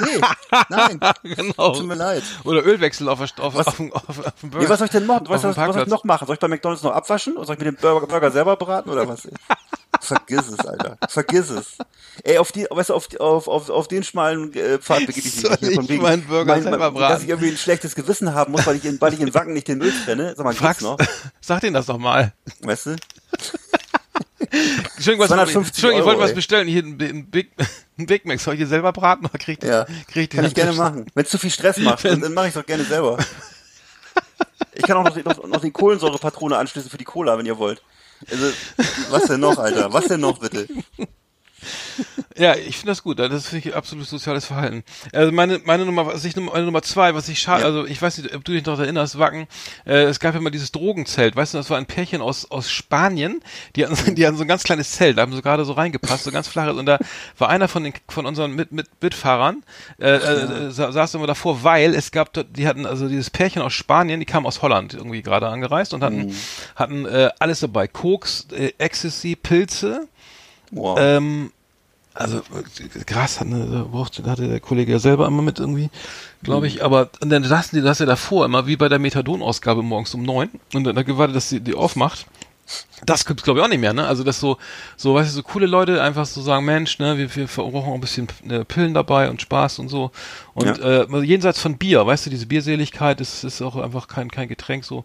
nee, 0.00 0.20
nein, 0.68 0.98
genau. 1.22 1.74
tut 1.74 1.86
mir 1.86 1.94
leid. 1.94 2.24
Oder 2.42 2.64
Ölwechsel 2.64 3.08
auf, 3.08 3.20
auf, 3.20 3.54
Was- 3.54 3.68
auf, 3.68 3.76
dem- 3.76 3.92
auf, 3.92 4.08
auf 4.08 4.16
dem 4.40 4.50
Burger. 4.50 4.64
Nee, 4.64 4.68
was 4.70 4.78
soll 4.78 4.86
ich 4.86 4.90
denn 4.92 5.06
machen? 5.06 5.26
Auf 5.26 5.32
was, 5.32 5.42
dem 5.42 5.56
was 5.56 5.74
soll 5.74 5.82
ich 5.84 5.88
noch 5.88 6.02
machen? 6.02 6.26
Soll 6.26 6.34
ich 6.34 6.40
bei 6.40 6.48
McDonalds 6.48 6.82
noch 6.82 6.90
abwaschen? 6.92 7.36
Oder 7.36 7.46
soll 7.46 7.54
ich 7.54 7.60
mir 7.60 7.70
den 7.72 7.76
Burger, 7.76 8.06
Burger 8.08 8.30
selber 8.32 8.56
braten 8.56 8.90
oder 8.90 9.06
was? 9.06 9.28
Vergiss 10.00 10.48
es, 10.48 10.58
Alter. 10.60 10.96
Vergiss 11.08 11.50
es. 11.50 11.76
Ey, 12.24 12.38
auf 12.38 12.50
die, 12.52 12.66
weißt 12.68 12.88
du, 12.90 12.94
auf, 12.94 13.08
auf, 13.20 13.48
auf, 13.48 13.70
auf 13.70 13.86
den 13.86 14.02
schmalen 14.02 14.52
äh, 14.54 14.78
Pfad 14.78 15.06
begebe 15.06 15.28
ich 15.28 15.42
mich. 15.42 15.58
Hier, 15.60 15.72
von 15.72 15.84
ich 15.84 15.90
wegen, 15.90 16.02
meinen 16.02 16.24
Burger 16.24 16.60
selber 16.60 16.90
braten? 16.90 17.14
Dass 17.14 17.22
ich 17.22 17.28
irgendwie 17.28 17.50
ein 17.50 17.56
schlechtes 17.56 17.94
Gewissen 17.94 18.34
haben 18.34 18.52
muss, 18.52 18.66
weil 18.66 18.76
ich 18.76 18.84
in, 18.84 19.00
weil 19.00 19.12
ich 19.14 19.20
in 19.20 19.32
Wacken 19.34 19.52
nicht 19.52 19.68
den 19.68 19.78
Müll 19.78 19.92
trenne. 20.04 20.34
Sag 20.36 20.44
mal, 20.44 20.54
Fragst, 20.54 20.82
noch? 20.82 20.98
sag 21.40 21.60
denen 21.60 21.74
das 21.74 21.86
doch 21.86 21.98
mal. 21.98 22.32
Weißt 22.62 22.86
du? 22.86 22.96
Entschuldigung, 24.50 25.20
was, 25.20 25.28
250 25.28 25.74
Entschuldigung 25.74 26.00
ich 26.00 26.06
wollte 26.06 26.18
Euro, 26.20 26.28
was 26.28 26.34
bestellen. 26.34 26.66
Hier 26.66 26.82
ein, 26.82 27.00
ein, 27.00 27.30
Big, 27.30 27.52
Big 28.06 28.24
Mac. 28.24 28.40
Soll 28.40 28.54
ich 28.54 28.58
hier 28.58 28.66
selber 28.66 28.92
braten 28.92 29.26
oder 29.26 29.38
krieg 29.38 29.62
ich 29.62 29.68
Ja. 29.68 29.84
krieg 30.08 30.24
ich 30.24 30.30
Kann 30.30 30.44
ich 30.44 30.54
gerne 30.54 30.72
machen. 30.72 31.06
Wenn 31.14 31.24
es 31.24 31.30
zu 31.30 31.38
viel 31.38 31.50
Stress 31.50 31.78
macht, 31.78 32.04
dann, 32.04 32.20
dann 32.20 32.34
mache 32.34 32.46
ich 32.46 32.54
es 32.54 32.60
doch 32.60 32.66
gerne 32.66 32.84
selber. 32.84 33.18
Ich 34.72 34.82
kann 34.82 34.96
auch 34.96 35.04
noch, 35.04 35.16
noch, 35.24 35.46
noch 35.46 35.60
die 35.60 35.70
Kohlensäurepatrone 35.70 36.56
anschließen 36.56 36.90
für 36.90 36.96
die 36.96 37.04
Cola, 37.04 37.36
wenn 37.36 37.46
ihr 37.46 37.58
wollt. 37.58 37.82
Also, 38.30 38.46
was 39.10 39.24
denn 39.24 39.40
noch, 39.40 39.58
Alter? 39.58 39.92
Was 39.92 40.06
denn 40.06 40.20
noch, 40.20 40.38
bitte? 40.38 40.68
Ja, 42.36 42.54
ich 42.56 42.76
finde 42.78 42.92
das 42.92 43.02
gut. 43.02 43.18
Das 43.18 43.48
finde 43.48 43.68
ich 43.68 43.74
absolut 43.74 44.06
soziales 44.06 44.46
Verhalten. 44.46 44.82
Also 45.12 45.32
meine, 45.32 45.60
meine 45.64 45.84
Nummer, 45.84 46.06
was 46.06 46.24
ich, 46.24 46.34
meine 46.36 46.64
Nummer 46.64 46.82
zwei, 46.82 47.14
was 47.14 47.28
ich 47.28 47.38
schade, 47.40 47.60
Ja. 47.62 47.66
also 47.66 47.84
ich 47.86 48.00
weiß 48.00 48.18
nicht, 48.18 48.34
ob 48.34 48.44
du 48.44 48.52
dich 48.52 48.64
noch 48.64 48.78
erinnerst, 48.78 49.18
Wacken, 49.18 49.46
äh, 49.86 50.04
es 50.04 50.20
gab 50.20 50.34
ja 50.34 50.40
mal 50.40 50.50
dieses 50.50 50.72
Drogenzelt, 50.72 51.36
weißt 51.36 51.54
du, 51.54 51.58
das 51.58 51.68
war 51.70 51.76
ein 51.78 51.86
Pärchen 51.86 52.22
aus, 52.22 52.50
aus 52.50 52.70
Spanien, 52.70 53.42
die 53.76 53.84
hatten, 53.86 54.14
die 54.14 54.26
hatten 54.26 54.36
so 54.36 54.42
ein 54.44 54.48
ganz 54.48 54.62
kleines 54.62 54.92
Zelt, 54.92 55.18
da 55.18 55.22
haben 55.22 55.32
sie 55.34 55.42
gerade 55.42 55.64
so 55.64 55.72
reingepasst, 55.72 56.24
so 56.24 56.30
ganz 56.30 56.48
flaches, 56.48 56.76
und 56.76 56.86
da 56.86 56.98
war 57.36 57.48
einer 57.50 57.68
von 57.68 57.84
den, 57.84 57.92
von 58.08 58.24
unseren 58.26 58.52
mit, 58.52 58.72
mit, 58.72 58.86
Mitfahrern, 59.02 59.62
äh, 60.00 60.08
äh, 60.16 60.70
sa- 60.70 60.92
saß 60.92 61.14
immer 61.14 61.26
davor, 61.26 61.62
weil 61.62 61.94
es 61.94 62.10
gab 62.10 62.32
dort, 62.32 62.56
die 62.56 62.66
hatten, 62.66 62.86
also 62.86 63.08
dieses 63.08 63.28
Pärchen 63.30 63.60
aus 63.62 63.72
Spanien, 63.74 64.20
die 64.20 64.26
kamen 64.26 64.46
aus 64.46 64.62
Holland 64.62 64.94
irgendwie 64.94 65.22
gerade 65.22 65.48
angereist 65.48 65.92
und 65.92 66.02
hatten, 66.02 66.34
hatten 66.76 67.04
äh, 67.06 67.30
alles 67.38 67.60
dabei, 67.60 67.86
Koks, 67.88 68.46
äh, 68.52 68.72
Ecstasy, 68.78 69.36
Pilze, 69.36 70.08
Wow. 70.70 70.98
ähm, 71.00 71.52
also 72.12 72.42
Gras 73.06 73.40
hat 73.40 73.46
eine, 73.46 73.88
hatte 74.26 74.48
der 74.48 74.60
Kollege 74.60 74.92
ja 74.92 74.98
selber 74.98 75.26
immer 75.26 75.42
mit 75.42 75.58
irgendwie, 75.58 75.90
glaube 76.42 76.66
ich. 76.66 76.84
Aber 76.84 77.10
und 77.20 77.30
dann 77.30 77.44
saßen 77.44 77.78
die, 77.78 77.84
das 77.84 78.00
ja 78.00 78.06
davor 78.06 78.44
immer 78.44 78.66
wie 78.66 78.76
bei 78.76 78.88
der 78.88 78.98
Methadon-Ausgabe 78.98 79.82
morgens 79.82 80.14
um 80.14 80.22
neun 80.22 80.50
und 80.74 80.84
dann 80.84 81.04
gewartet, 81.04 81.36
dass 81.36 81.48
die 81.48 81.60
die 81.60 81.74
aufmacht. 81.74 82.26
Das 83.06 83.24
gibt's 83.24 83.42
glaube 83.42 83.60
ich 83.60 83.64
auch 83.64 83.68
nicht 83.68 83.80
mehr, 83.80 83.92
ne? 83.92 84.06
Also 84.06 84.24
dass 84.24 84.40
so, 84.40 84.58
so, 84.96 85.14
weißt 85.14 85.30
du, 85.30 85.34
so 85.34 85.42
coole 85.42 85.66
Leute 85.66 86.02
einfach 86.02 86.26
so 86.26 86.42
sagen, 86.42 86.64
Mensch, 86.66 86.98
ne, 86.98 87.16
wir, 87.16 87.34
wir 87.34 87.46
brauchen 87.46 87.90
auch 87.90 87.94
ein 87.94 88.00
bisschen 88.00 88.28
äh, 88.48 88.64
Pillen 88.64 88.92
dabei 88.94 89.30
und 89.30 89.40
Spaß 89.40 89.78
und 89.78 89.88
so. 89.88 90.10
Und 90.54 90.78
äh, 90.80 91.06
jenseits 91.22 91.60
von 91.60 91.78
Bier, 91.78 92.06
weißt 92.06 92.26
du, 92.26 92.30
diese 92.30 92.46
Bierseligkeit 92.46 93.20
ist, 93.20 93.44
ist 93.44 93.62
auch 93.62 93.76
einfach 93.76 94.08
kein, 94.08 94.30
kein 94.30 94.48
Getränk 94.48 94.84
so, 94.84 95.04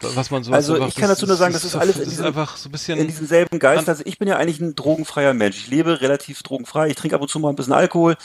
was 0.00 0.30
man 0.30 0.44
so 0.44 0.52
Also 0.52 0.74
einfach, 0.74 0.88
ich 0.88 0.94
kann 0.94 1.08
dazu 1.08 1.26
nur 1.26 1.36
sagen, 1.36 1.52
das 1.52 1.64
ist 1.64 1.74
alles 1.74 1.98
in 1.98 2.08
diesem- 2.08 2.26
einfach 2.26 2.56
so 2.56 2.68
ein 2.68 2.72
bisschen 2.72 2.98
in 2.98 3.06
diesem 3.08 3.26
selben 3.26 3.58
Geist. 3.58 3.88
Also 3.88 4.02
ich 4.06 4.18
bin 4.18 4.28
ja 4.28 4.36
eigentlich 4.36 4.60
ein 4.60 4.76
drogenfreier 4.76 5.34
Mensch. 5.34 5.56
Ich 5.58 5.68
lebe 5.68 6.00
relativ 6.00 6.42
drogenfrei. 6.42 6.88
Ich 6.88 6.96
trinke 6.96 7.16
ab 7.16 7.22
und 7.22 7.28
zu 7.28 7.38
mal 7.40 7.48
ein 7.48 7.56
bisschen 7.56 7.72
Alkohol. 7.72 8.16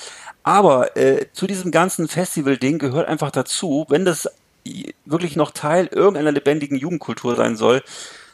Aber 0.44 0.96
äh, 0.96 1.26
zu 1.34 1.48
diesem 1.48 1.72
ganzen 1.72 2.08
Festival-Ding 2.08 2.78
gehört 2.78 3.08
einfach 3.08 3.32
dazu, 3.32 3.86
wenn 3.90 4.06
das 4.06 4.30
wirklich 5.06 5.36
noch 5.36 5.52
Teil 5.52 5.88
irgendeiner 5.88 6.32
lebendigen 6.32 6.78
Jugendkultur 6.78 7.36
sein 7.36 7.56
soll, 7.56 7.82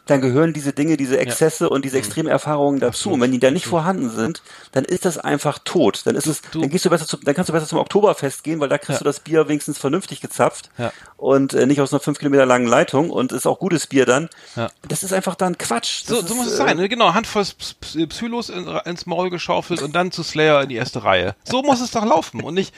dann 0.06 0.20
gehören 0.22 0.52
diese 0.52 0.74
Dinge, 0.74 0.98
diese 0.98 1.18
Exzesse 1.18 1.70
und 1.70 1.80
Mhm. 1.80 1.82
diese 1.84 1.98
Extremerfahrungen 1.98 2.80
dazu. 2.82 3.12
Und 3.12 3.22
wenn 3.22 3.32
die 3.32 3.40
da 3.40 3.52
nicht 3.52 3.66
vorhanden 3.66 4.10
sind, 4.10 4.42
dann 4.74 4.84
ist 4.84 5.06
das 5.06 5.18
einfach 5.18 5.60
tot. 5.64 6.02
Dann 6.06 6.16
ist 6.16 6.28
es, 6.28 6.42
Du- 6.52 6.60
dann 6.62 6.70
gehst 6.70 6.84
du 6.84 6.90
besser 6.90 7.06
zum, 7.08 7.22
dann 7.24 7.34
kannst 7.34 7.48
du 7.50 7.54
besser 7.54 7.68
zum 7.68 7.80
Oktoberfest 7.80 8.44
gehen, 8.44 8.60
weil 8.60 8.68
da 8.70 8.78
kriegst 8.78 8.92
Ja. 8.94 8.98
du 9.00 9.06
das 9.06 9.22
Bier 9.22 9.48
wenigstens 9.48 9.78
vernünftig 9.78 10.20
gezapft 10.20 10.70
Ja. 10.78 10.92
Und 11.24 11.54
äh, 11.54 11.66
nicht 11.66 11.80
aus 11.82 11.94
einer 11.94 12.00
fünf 12.00 12.20
Kilometer 12.20 12.46
langen 12.46 12.68
Leitung 12.68 13.10
und 13.10 13.32
ist 13.32 13.48
auch 13.48 13.58
gutes 13.60 13.88
Bier 13.88 14.06
dann. 14.06 14.30
Ja. 14.56 14.70
Das 14.88 15.04
ist 15.04 15.14
einfach 15.14 15.36
dann 15.36 15.58
Quatsch. 15.58 16.04
So, 16.06 16.22
Das 16.22 16.28
so 16.30 16.34
ist, 16.34 16.38
muss 16.38 16.48
es 16.48 16.54
äh, 16.54 16.58
sein, 16.58 16.78
ne? 16.78 16.90
genau. 16.90 17.14
Handvoll 17.14 17.44
P- 17.82 18.06
Psylos 18.08 18.50
in, 18.50 18.68
ins 18.86 19.06
Maul 19.06 19.30
geschaufelt 19.30 19.82
und 19.82 19.96
dann 19.96 20.12
zu 20.12 20.22
Slayer 20.24 20.62
in 20.64 20.70
die 20.70 20.76
erste 20.76 21.04
Reihe. 21.04 21.36
So 21.44 21.62
muss 21.64 21.82
es 21.82 21.92
doch 21.92 22.06
laufen 22.06 22.42
und 22.42 22.54
nicht 22.54 22.74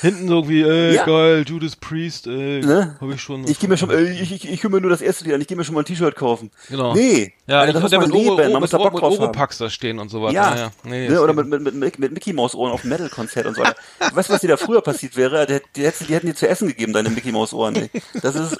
hinten 0.00 0.28
so 0.28 0.48
wie, 0.48 0.62
ey, 0.62 0.94
Ja. 0.94 1.04
geil, 1.04 1.44
Judas 1.46 1.76
Priest, 1.76 2.26
ey, 2.26 2.60
Ne? 2.64 2.96
hab 3.00 3.10
ich 3.10 3.20
schon. 3.20 3.46
Ich 3.48 3.58
gehe 3.58 3.68
mir 3.68 3.76
schon, 3.76 3.90
äh, 3.90 4.02
ich, 4.12 4.32
ich, 4.32 4.48
ich 4.48 4.64
mir 4.64 4.80
nur 4.80 4.90
das 4.90 5.00
erste 5.00 5.24
Lied 5.24 5.34
an, 5.34 5.40
ich 5.40 5.46
gehe 5.48 5.56
mir 5.56 5.64
schon 5.64 5.74
mal 5.74 5.80
ein 5.82 5.86
T-Shirt 5.86 6.14
kaufen. 6.14 6.50
Genau. 6.68 6.94
Nee, 6.94 7.32
Ja, 7.46 7.60
Alter, 7.60 7.72
das 7.74 7.82
muss 7.82 7.90
man 7.90 8.00
mit, 8.02 8.12
Oro, 8.12 8.18
leben, 8.20 8.36
man 8.36 8.52
mit, 8.52 8.60
muss 8.60 8.70
da 8.70 8.78
Bock 8.78 8.92
mit 8.92 9.02
drauf 9.02 9.14
haben. 9.14 9.22
Oropax 9.24 9.58
da 9.58 9.68
stehen 9.70 9.98
und 9.98 10.08
sowas. 10.08 10.32
Ja, 10.32 10.50
Naja, 10.50 10.70
nee, 10.84 11.08
ne, 11.08 11.20
oder 11.20 11.32
mit, 11.32 11.48
mit, 11.48 11.74
mit, 11.74 11.98
mit 11.98 12.12
Mickey 12.12 12.32
Maus 12.32 12.54
Ohren 12.54 12.72
auf 12.72 12.84
Metal-Konzert 12.84 13.46
und 13.46 13.56
so. 13.56 13.62
weiter. 13.62 13.74
weißt 14.14 14.28
du, 14.28 14.32
was 14.34 14.40
dir 14.40 14.48
da 14.48 14.56
früher 14.56 14.82
passiert 14.82 15.16
wäre? 15.16 15.46
Die, 15.46 15.58
die, 15.74 15.84
hätten- 15.86 16.06
die 16.06 16.14
hätten 16.14 16.26
dir 16.26 16.34
zu 16.34 16.48
essen 16.48 16.68
gegeben, 16.68 16.92
deine 16.92 17.10
Mickey 17.10 17.32
Maus 17.32 17.52
Ohren. 17.52 17.87
Ey. 17.92 18.02
Das 18.22 18.34
ist 18.34 18.56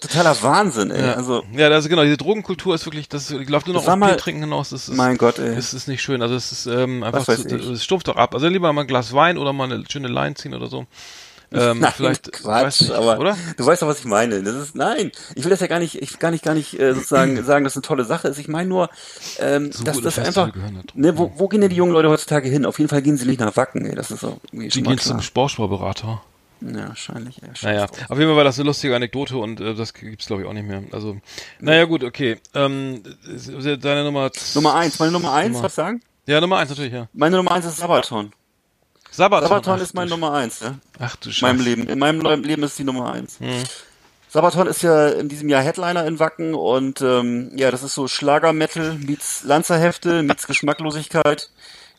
totaler 0.00 0.40
Wahnsinn, 0.42 0.90
ey. 0.90 1.00
Ja. 1.04 1.14
Also, 1.14 1.42
ja, 1.52 1.68
das 1.68 1.84
ist 1.84 1.88
genau, 1.90 2.02
diese 2.02 2.16
Drogenkultur 2.16 2.74
ist 2.74 2.86
wirklich, 2.86 3.08
das 3.08 3.30
läuft 3.30 3.66
nur 3.66 3.74
noch 3.74 3.86
auf 3.86 3.96
mal- 3.96 4.08
Bier 4.08 4.16
trinken 4.16 4.42
hinaus. 4.42 4.70
Das 4.70 4.88
ist, 4.88 4.96
mein 4.96 5.16
Gott, 5.16 5.38
ey. 5.38 5.54
Das 5.54 5.74
ist 5.74 5.88
nicht 5.88 6.02
schön. 6.02 6.22
Also 6.22 6.34
es 6.34 6.52
ist 6.52 6.66
ähm, 6.66 7.02
einfach, 7.02 7.24
zu, 7.24 7.32
es 7.72 7.84
stumpft 7.84 8.08
doch 8.08 8.16
ab. 8.16 8.34
Also 8.34 8.48
lieber 8.48 8.72
mal 8.72 8.82
ein 8.82 8.86
Glas 8.86 9.12
Wein 9.12 9.38
oder 9.38 9.52
mal 9.52 9.70
eine 9.70 9.84
schöne 9.88 10.08
Line 10.08 10.34
ziehen 10.34 10.54
oder 10.54 10.66
so. 10.66 10.86
Ähm, 11.54 11.80
nein, 11.80 11.92
vielleicht, 11.94 12.32
Quatsch, 12.32 12.80
nicht, 12.80 12.92
aber 12.92 13.18
oder? 13.18 13.36
du 13.58 13.66
weißt 13.66 13.82
doch, 13.82 13.86
was 13.86 13.98
ich 13.98 14.06
meine. 14.06 14.42
Das 14.42 14.54
ist, 14.54 14.74
nein, 14.74 15.12
ich 15.34 15.44
will 15.44 15.50
das 15.50 15.60
ja 15.60 15.66
gar 15.66 15.80
nicht, 15.80 16.00
ich 16.00 16.18
gar 16.18 16.30
nicht, 16.30 16.42
gar 16.42 16.54
nicht 16.54 16.80
äh, 16.80 16.94
sozusagen 16.94 17.44
sagen, 17.44 17.64
dass 17.64 17.74
es 17.74 17.76
eine 17.76 17.82
tolle 17.82 18.04
Sache 18.06 18.28
ist. 18.28 18.38
Ich 18.38 18.48
meine 18.48 18.70
nur, 18.70 18.88
ähm, 19.38 19.70
So 19.70 19.84
dass 19.84 20.00
das 20.00 20.14
Festival 20.14 20.46
einfach, 20.46 20.94
ne, 20.94 21.18
wo, 21.18 21.30
wo 21.36 21.48
gehen 21.48 21.60
denn 21.60 21.68
die 21.68 21.76
jungen 21.76 21.92
Leute 21.92 22.08
heutzutage 22.08 22.48
hin? 22.48 22.64
Auf 22.64 22.78
jeden 22.78 22.88
Fall 22.88 23.02
gehen 23.02 23.18
sie 23.18 23.26
nicht 23.26 23.38
nach 23.40 23.54
Wacken, 23.54 23.84
ey. 23.84 23.94
Das 23.94 24.10
ist 24.10 24.20
so 24.20 24.40
irgendwie 24.50 24.68
Die 24.68 24.82
gehen 24.82 24.96
zum 24.96 25.20
Sportsportberater. 25.20 26.22
Ja, 26.64 26.88
wahrscheinlich, 26.88 27.36
scheiß 27.36 27.62
Naja, 27.62 27.86
drauf. 27.86 27.98
auf 28.10 28.18
jeden 28.18 28.30
Fall 28.30 28.36
war 28.36 28.44
das 28.44 28.58
eine 28.58 28.66
lustige 28.66 28.94
Anekdote 28.94 29.36
und 29.36 29.60
äh, 29.60 29.74
das 29.74 29.94
gibt's 29.94 30.26
glaube 30.26 30.42
ich 30.42 30.48
auch 30.48 30.52
nicht 30.52 30.66
mehr. 30.66 30.82
Also, 30.92 31.18
naja 31.60 31.84
gut, 31.84 32.04
okay. 32.04 32.38
Ähm, 32.54 33.02
äh, 33.26 33.76
deine 33.78 34.04
Nummer... 34.04 34.30
Nummer 34.54 34.74
eins, 34.74 34.98
meine 34.98 35.12
Nummer 35.12 35.32
eins, 35.32 35.52
Nummer- 35.54 35.64
was 35.64 35.74
sagen? 35.74 36.02
Ja, 36.26 36.40
Nummer 36.40 36.58
eins 36.58 36.70
natürlich, 36.70 36.92
ja. 36.92 37.08
Meine 37.12 37.36
Nummer 37.36 37.50
eins 37.52 37.66
ist 37.66 37.78
Sabaton. 37.78 38.32
Sabaton. 39.10 39.48
Sabaton 39.48 39.80
ist 39.80 39.94
meine 39.94 40.10
Nummer 40.10 40.32
eins, 40.32 40.60
ja. 40.60 40.76
Ach 40.98 41.16
du 41.16 41.28
In 41.30 41.34
meinem 41.42 41.58
Scheiße. 41.58 41.68
Leben. 41.68 41.88
In 41.88 41.98
meinem 41.98 42.20
Le- 42.20 42.36
Leben 42.36 42.62
ist 42.62 42.78
die 42.78 42.84
Nummer 42.84 43.12
eins. 43.12 43.40
Hm. 43.40 43.62
Sabaton 44.28 44.66
ist 44.66 44.80
ja 44.82 45.08
in 45.08 45.28
diesem 45.28 45.50
Jahr 45.50 45.60
Headliner 45.62 46.06
in 46.06 46.18
Wacken 46.18 46.54
und 46.54 47.02
ähm, 47.02 47.50
ja, 47.54 47.70
das 47.70 47.82
ist 47.82 47.92
so 47.94 48.08
Schlager-Metal, 48.08 48.94
meets 48.94 49.44
Lanzerhefte, 49.44 50.22
meets 50.22 50.46
Geschmacklosigkeit, 50.46 51.50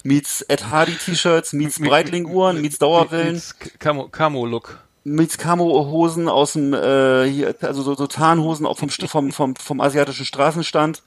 meets 0.04 0.42
Ed 0.44 0.70
Hardy 0.70 0.96
T-Shirts, 0.96 1.54
meets 1.54 1.80
Breitling-Uhren, 1.80 2.62
meets 2.62 2.78
Dauerwellen, 2.80 3.34
Meets 3.34 3.56
Camo- 3.80 4.10
Camo-Look. 4.10 4.80
meets 5.04 5.38
Camo-Hosen 5.38 6.28
aus 6.30 6.54
dem, 6.54 6.74
äh, 6.74 7.26
hier, 7.30 7.56
also 7.62 7.82
so, 7.84 7.96
so 7.96 8.08
Tarnhosen 8.08 8.66
auch 8.66 8.78
vom, 8.78 8.90
vom, 8.90 9.32
vom, 9.32 9.56
vom 9.56 9.82
asiatischen 9.82 10.26
Straßenstand. 10.26 11.02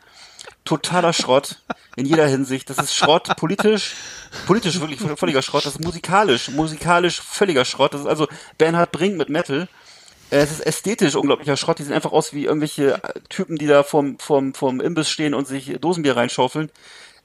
Totaler 0.64 1.12
Schrott 1.12 1.56
in 1.96 2.06
jeder 2.06 2.26
Hinsicht. 2.26 2.68
Das 2.70 2.78
ist 2.78 2.94
Schrott, 2.94 3.34
politisch, 3.36 3.94
politisch 4.46 4.80
wirklich 4.80 5.00
völliger 5.00 5.42
Schrott. 5.42 5.64
Das 5.64 5.74
ist 5.74 5.84
musikalisch, 5.84 6.50
musikalisch 6.50 7.20
völliger 7.20 7.64
Schrott. 7.64 7.94
Das 7.94 8.00
ist 8.02 8.06
also 8.06 8.26
Bernhard 8.58 8.92
Brink 8.92 9.16
mit 9.16 9.28
Metal. 9.28 9.68
Äh, 10.30 10.38
Es 10.38 10.50
ist 10.52 10.60
ästhetisch 10.66 11.14
unglaublicher 11.14 11.56
Schrott. 11.56 11.78
Die 11.78 11.84
sehen 11.84 11.94
einfach 11.94 12.12
aus 12.12 12.32
wie 12.32 12.44
irgendwelche 12.46 12.94
äh, 13.02 13.20
Typen, 13.28 13.56
die 13.56 13.66
da 13.66 13.82
vorm, 13.84 14.18
vorm, 14.18 14.54
vorm 14.54 14.80
Imbiss 14.80 15.08
stehen 15.08 15.34
und 15.34 15.46
sich 15.46 15.78
Dosenbier 15.80 16.16
reinschaufeln. 16.16 16.70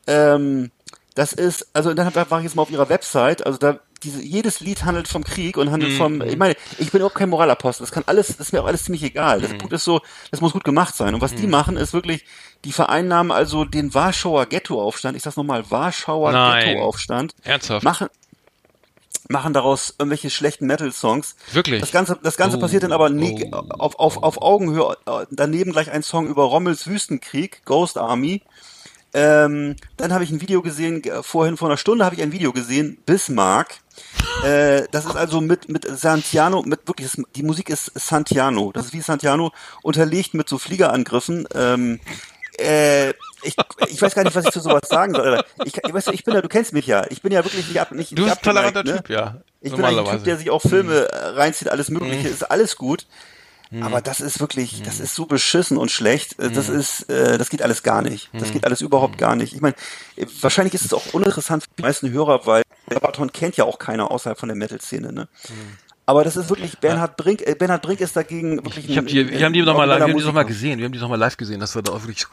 Ähm, 0.08 0.72
das 1.16 1.34
ist, 1.34 1.68
also 1.74 1.94
dann 1.94 2.14
war 2.16 2.40
ich 2.40 2.44
jetzt 2.46 2.56
mal 2.56 2.62
auf 2.62 2.72
ihrer 2.72 2.90
Website, 2.90 3.46
also 3.46 3.58
da 3.58 3.80
diese, 4.04 4.24
jedes 4.24 4.62
Lied 4.62 4.84
handelt 4.84 5.08
vom 5.08 5.24
Krieg 5.24 5.58
und 5.58 5.72
handelt 5.72 5.94
vom, 5.94 6.22
ich 6.22 6.38
meine, 6.38 6.56
ich 6.80 6.92
bin 6.92 7.02
überhaupt 7.02 7.16
kein 7.16 7.30
Moralapostel, 7.30 7.84
das 7.84 7.92
kann 7.92 8.04
alles, 8.08 8.28
das 8.28 8.40
ist 8.40 8.54
mir 8.54 8.62
auch 8.62 8.66
alles 8.66 8.86
ziemlich 8.86 9.04
egal. 9.04 9.42
Das 9.42 9.52
Punkt 9.52 9.74
ist 9.74 9.84
so, 9.84 10.02
das 10.32 10.42
muss 10.42 10.54
gut 10.54 10.64
gemacht 10.64 10.96
sein. 10.96 11.14
Und 11.14 11.22
was 11.22 11.36
die 11.36 11.48
machen, 11.48 11.78
ist 11.78 11.94
wirklich, 11.94 12.26
die 12.66 12.72
vereinnahmen 12.72 13.32
also 13.32 13.66
den 13.66 13.94
Warschauer 13.94 14.48
Ghettoaufstand, 14.48 15.16
ich 15.16 15.24
sag's 15.24 15.38
nochmal, 15.38 15.70
Warschauer. 15.70 16.32
Ghettoaufstand, 16.32 17.36
Ernsthaft? 17.44 17.84
machen, 17.84 18.08
machen 19.30 19.54
daraus 19.54 19.96
irgendwelche 19.98 20.30
schlechten 20.30 20.66
Metal-Songs. 20.66 21.36
Wirklich? 21.52 21.82
Das 21.82 21.92
Ganze, 21.92 22.18
das 22.22 22.38
Ganze 22.38 22.58
Oh, 22.58 22.60
passiert 22.60 22.84
dann 22.84 22.92
aber 22.92 23.10
nie, 23.10 23.50
oh. 23.52 23.58
auf, 23.78 24.00
auf, 24.00 24.24
auf 24.24 24.42
Augenhöhe, 24.42 24.98
äh, 25.06 25.26
daneben 25.30 25.72
gleich 25.72 25.92
ein 25.92 26.04
Song 26.04 26.28
über 26.28 26.44
Rommels 26.44 26.88
Wüstenkrieg, 26.88 27.64
Ghost 27.66 27.98
Army. 27.98 28.42
Ähm, 29.14 29.76
dann 29.98 30.14
habe 30.14 30.24
ich 30.24 30.32
ein 30.32 30.42
Video 30.42 30.62
gesehen, 30.62 31.04
äh, 31.04 31.22
vorhin 31.22 31.58
vor 31.58 31.68
einer 31.68 31.78
Stunde 31.78 32.06
habe 32.06 32.16
ich 32.16 32.22
ein 32.22 32.32
Video 32.32 32.54
gesehen, 32.54 32.98
Bismarck. 33.06 33.80
Äh, 34.44 34.84
das 34.92 35.06
ist 35.06 35.16
also 35.16 35.42
mit, 35.42 35.70
mit 35.70 35.86
Santiano, 35.86 36.64
mit 36.64 36.88
wirklich, 36.88 37.10
die 37.36 37.44
Musik 37.44 37.70
ist 37.70 37.92
Santiano. 37.96 38.72
Das 38.72 38.86
ist 38.86 38.94
wie 38.94 39.02
Santiano, 39.02 39.52
unterlegt 39.84 40.34
mit 40.34 40.48
so 40.48 40.58
Fliegerangriffen. 40.58 41.48
Ähm, 41.54 42.00
äh, 42.58 43.10
ich, 43.44 43.56
ich 43.88 44.02
weiß 44.02 44.16
gar 44.16 44.24
nicht, 44.24 44.36
was 44.36 44.46
ich 44.46 44.52
zu 44.52 44.60
sowas 44.60 44.88
sagen 44.88 45.14
soll. 45.14 45.44
Ich, 45.66 45.74
weißt 45.76 46.08
du, 46.08 46.12
ich 46.12 46.24
bin 46.24 46.34
ja, 46.34 46.42
du 46.42 46.48
kennst 46.48 46.74
mich 46.74 46.88
ja. 46.88 47.06
Ich 47.10 47.22
bin 47.22 47.32
ja 47.32 47.44
wirklich 47.44 47.68
nicht 47.68 47.80
ab, 47.80 47.92
nicht, 47.92 48.18
Du 48.18 48.24
bist 48.24 48.38
ein 48.38 48.44
toleranter 48.44 48.80
abgeneigt, 48.80 49.08
Typ, 49.08 49.16
ja. 49.16 49.42
ich 49.62 49.74
bin 49.76 49.84
ein 49.84 50.06
Typ, 50.06 50.24
der 50.24 50.38
sich 50.38 50.50
auch 50.50 50.62
Filme 50.62 51.12
äh, 51.12 51.28
reinzieht, 51.30 51.70
alles 51.70 51.90
Mögliche, 51.90 52.28
ist 52.28 52.44
alles 52.44 52.76
gut. 52.78 53.08
Aber 53.82 54.02
das 54.02 54.20
ist 54.20 54.40
wirklich, 54.42 54.84
das 54.84 55.00
ist 55.00 55.16
so 55.16 55.26
beschissen 55.26 55.78
und 55.78 55.92
schlecht. 55.92 56.38
Äh, 56.40 56.50
Das 56.52 56.68
ist, 56.68 57.10
äh, 57.10 57.38
das 57.38 57.50
geht 57.50 57.62
alles 57.62 57.84
gar 57.84 58.02
nicht. 58.02 58.30
Das 58.34 58.52
geht 58.52 58.66
alles 58.66 58.82
überhaupt 58.82 59.18
gar 59.18 59.36
nicht. 59.38 59.54
Ich 59.54 59.62
meine, 59.62 59.76
äh, 60.18 60.26
wahrscheinlich 60.42 60.74
ist 60.74 60.84
es 60.86 60.94
auch 60.94 61.14
uninteressant 61.14 61.64
für 61.64 61.70
die 61.78 61.84
meisten 61.84 62.10
Hörer, 62.12 62.46
weil 62.46 62.64
Sabaton 62.90 63.32
kennt 63.32 63.56
ja 63.56 63.64
auch 63.64 63.80
keiner 63.80 64.12
außerhalb 64.12 64.38
von 64.38 64.50
der 64.50 64.58
Metal-Szene. 64.58 65.14
Ne? 65.14 65.30
Aber 66.12 66.26
das 66.26 66.36
ist 66.36 66.50
wirklich 66.50 66.78
Bernhard 66.78 67.16
Brink. 67.16 67.42
Äh, 67.48 67.56
Bernhard 67.56 67.82
Brink 67.84 68.02
ist 68.02 68.18
dagegen 68.18 68.58
wirklich. 68.58 68.90
Ich 68.90 68.98
hab 68.98 69.06
ein- 69.06 69.08
die, 69.08 69.30
wir 69.30 69.46
haben 69.46 69.54
die 69.54 69.62
ein 69.62 69.66
noch 69.66 69.78
mal, 69.78 69.86
live, 69.86 70.00
wir 70.00 70.08
haben 70.10 70.18
die 70.20 70.24
noch 70.26 70.34
mal 70.34 70.44
gesehen, 70.44 70.78
wir 70.80 70.86
haben 70.86 70.92
die 70.92 71.00
noch 71.00 71.08
mal 71.08 71.16
live 71.16 71.38
gesehen, 71.38 71.62
das 71.62 71.74
war 71.74 71.82
da 71.84 71.94
auch 71.94 72.02
wirklich 72.04 72.26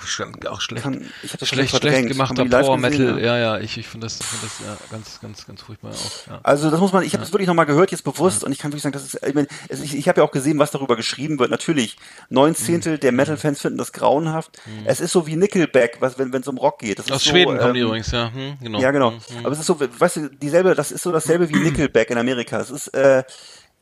auch 0.48 0.60
schlecht. 0.60 0.82
Kann- 0.82 1.04
ich 1.22 1.32
hab 1.32 1.38
das 1.38 1.48
schlecht, 1.48 1.76
schlecht 1.76 2.08
gemachter 2.08 2.44
Power 2.44 2.76
gesehen, 2.76 2.80
Metal, 2.80 3.20
ja? 3.22 3.36
ja, 3.36 3.56
ja, 3.56 3.58
ich, 3.60 3.78
ich 3.78 3.86
finde 3.86 4.06
das, 4.06 4.16
find 4.16 4.42
das 4.42 4.58
ja, 4.66 4.76
ganz, 4.90 5.20
ganz, 5.20 5.46
ganz 5.46 5.62
furchtbar 5.62 5.92
auch. 5.92 6.26
Ja. 6.28 6.40
Also 6.42 6.70
das 6.70 6.80
muss 6.80 6.92
man, 6.92 7.04
ich 7.04 7.12
habe 7.12 7.22
das 7.22 7.32
wirklich 7.32 7.46
nochmal 7.46 7.66
gehört, 7.66 7.92
jetzt 7.92 8.02
bewusst, 8.02 8.42
und 8.42 8.50
ich 8.50 8.58
kann 8.58 8.72
wirklich 8.72 8.82
sagen, 8.82 8.94
das 8.94 9.04
ist, 9.04 9.24
ich, 9.24 9.34
meine, 9.34 9.46
ich, 9.68 9.94
ich 9.96 10.08
habe 10.08 10.20
ja 10.20 10.26
auch 10.26 10.32
gesehen, 10.32 10.58
was 10.58 10.72
darüber 10.72 10.96
geschrieben 10.96 11.38
wird. 11.38 11.50
Natürlich, 11.52 11.96
neun 12.30 12.56
Zehntel 12.56 12.94
Mhm. 12.94 13.00
der 13.00 13.12
Metal-Fans 13.12 13.60
finden 13.60 13.78
das 13.78 13.92
grauenhaft. 13.92 14.58
Es 14.86 15.00
ist 15.00 15.12
so 15.12 15.26
wie 15.28 15.36
Nickelback, 15.36 15.98
was, 16.00 16.18
wenn 16.18 16.32
es 16.34 16.48
um 16.48 16.58
Rock 16.58 16.80
geht. 16.80 16.98
Aus 17.00 17.06
so, 17.06 17.30
Schweden 17.30 17.58
kommen 17.58 17.74
die 17.74 17.80
ähm, 17.80 17.86
übrigens, 17.86 18.10
ja, 18.10 18.32
hm, 18.32 18.56
genau. 18.60 18.80
Ja, 18.80 18.90
genau. 18.90 19.12
Hm, 19.12 19.18
hm. 19.36 19.46
Aber 19.46 19.52
es 19.52 19.60
ist 19.60 19.66
so, 19.66 19.78
weißt 19.78 20.16
du, 20.16 20.28
dieselbe, 20.30 20.74
das 20.74 20.90
ist 20.90 21.02
so 21.02 21.12
dasselbe 21.12 21.48
wie 21.48 21.54
Nickelback 21.58 22.10
in 22.10 22.18
Amerika. 22.18 22.58
Es 22.60 22.70
ist, 22.70 22.88
äh, 22.88 23.22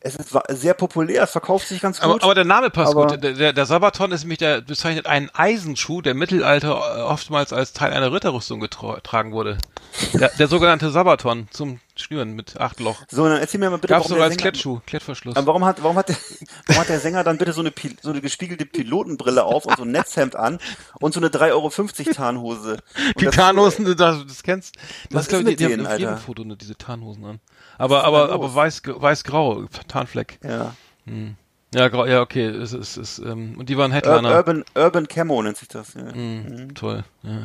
es 0.00 0.14
ist 0.16 0.36
sehr 0.50 0.74
populär, 0.74 1.24
es 1.24 1.32
verkauft 1.32 1.66
sich 1.68 1.80
ganz 1.80 2.00
gut. 2.00 2.10
Aber, 2.12 2.22
aber 2.24 2.34
der 2.34 2.44
Name 2.44 2.70
passt 2.70 2.92
Aber- 2.92 3.06
gut. 3.08 3.22
Der, 3.22 3.52
der, 3.52 3.66
Sabaton 3.66 4.12
ist 4.12 4.22
nämlich, 4.22 4.38
der 4.38 4.60
bezeichnet 4.60 5.06
einen 5.06 5.30
Eisenschuh, 5.30 6.00
der 6.02 6.12
im 6.12 6.18
Mittelalter 6.18 6.68
äh, 6.98 7.00
oftmals 7.02 7.52
als 7.52 7.72
Teil 7.72 7.92
einer 7.92 8.12
Ritterrüstung 8.12 8.60
getragen 8.60 9.32
wurde. 9.32 9.58
Der, 10.12 10.28
der 10.28 10.46
sogenannte 10.48 10.90
Sabaton 10.90 11.48
zum 11.50 11.80
Schnüren 11.96 12.34
mit 12.34 12.60
acht 12.60 12.78
Loch. 12.80 12.96
so, 13.10 13.26
dann 13.26 13.38
erzähl 13.40 13.58
mir 13.58 13.70
mal 13.70 13.76
bitte, 13.78 13.88
Gab's 13.94 14.04
warum 14.04 14.10
sogar 14.10 14.24
als 14.26 14.34
Sänger, 14.34 14.42
Klettschuh, 14.42 14.80
Klettverschluss. 14.86 15.34
Warum 15.38 15.64
hat, 15.64 15.82
warum 15.82 15.96
hat 15.96 16.10
der, 16.10 16.16
warum 16.66 16.82
hat 16.82 16.88
der 16.90 17.00
Sänger 17.00 17.24
dann 17.24 17.38
bitte 17.38 17.52
so 17.54 17.62
eine, 17.62 17.72
so 18.02 18.10
eine 18.10 18.20
gespiegelte 18.20 18.66
Pilotenbrille 18.66 19.42
auf 19.42 19.64
und 19.64 19.76
so 19.78 19.82
ein 19.84 19.90
Netzhemd 19.92 20.36
an 20.36 20.58
und 21.00 21.14
so 21.14 21.20
eine 21.20 21.28
3,50 21.28 21.52
Euro 21.52 22.12
Tarnhose? 22.14 22.72
Und 22.72 23.20
Die 23.20 23.24
das- 23.24 23.34
Tarnhosen, 23.34 23.96
das, 23.96 24.26
das 24.26 24.42
kennst. 24.42 24.76
Was 24.76 25.10
Das 25.10 25.22
ist 25.22 25.28
glaube 25.30 25.50
ich, 25.50 25.56
die, 25.56 25.66
die 25.66 25.72
haben 25.72 25.86
auf 25.86 25.98
jedem? 25.98 26.18
Foto 26.18 26.44
diese 26.44 26.76
Tarnhosen 26.76 27.24
an. 27.24 27.40
Aber, 27.78 27.98
ist 27.98 28.04
aber, 28.04 28.30
aber 28.32 28.54
weiß, 28.54 28.82
weiß-grau, 28.86 29.64
Tarnfleck. 29.88 30.38
Ja. 30.42 30.74
Ja, 31.74 31.88
grau, 31.88 32.06
ja, 32.06 32.20
okay, 32.22 32.46
es 32.46 32.72
ist, 32.72 32.96
es 32.96 33.18
ist, 33.18 33.26
ähm, 33.26 33.56
und 33.58 33.68
die 33.68 33.76
waren 33.76 33.92
Headliner. 33.92 34.34
Urban, 34.36 34.64
Urban 34.74 35.08
Camo 35.08 35.42
nennt 35.42 35.56
sich 35.56 35.68
das. 35.68 35.94
Ja. 35.94 36.04
Mhm, 36.14 36.74
toll. 36.74 37.04
Ja. 37.22 37.42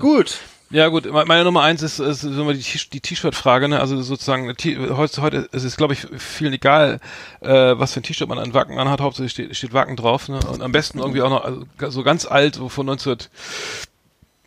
Gut. 0.00 0.38
Ja 0.70 0.88
gut, 0.88 1.04
me- 1.10 1.24
meine 1.24 1.44
Nummer 1.44 1.62
eins 1.62 1.82
ist, 1.82 1.98
ist 1.98 2.20
so 2.22 2.52
die, 2.52 3.00
T-Shirt-Frage, 3.00 3.68
ne? 3.68 3.80
Also 3.80 4.00
sozusagen 4.02 4.48
heute, 4.96 5.22
heute 5.22 5.36
ist 5.52 5.64
es, 5.64 5.76
glaube 5.76 5.92
ich, 5.94 6.06
vielen 6.18 6.52
egal, 6.52 7.00
äh, 7.40 7.48
was 7.78 7.92
für 7.94 8.00
ein 8.00 8.02
T-Shirt 8.02 8.28
man 8.28 8.38
an 8.38 8.54
Wacken 8.54 8.78
anhat. 8.78 9.00
Hauptsächlich 9.00 9.32
steht, 9.32 9.56
steht 9.56 9.72
Wacken 9.72 9.96
drauf, 9.96 10.28
ne? 10.28 10.40
Und 10.50 10.62
am 10.62 10.72
besten 10.72 10.98
irgendwie 10.98 11.22
auch 11.22 11.30
noch 11.30 11.44
also, 11.44 11.64
so 11.90 12.02
ganz 12.02 12.26
alt, 12.26 12.56
so 12.56 12.68
von 12.68 12.86
19 12.86 13.16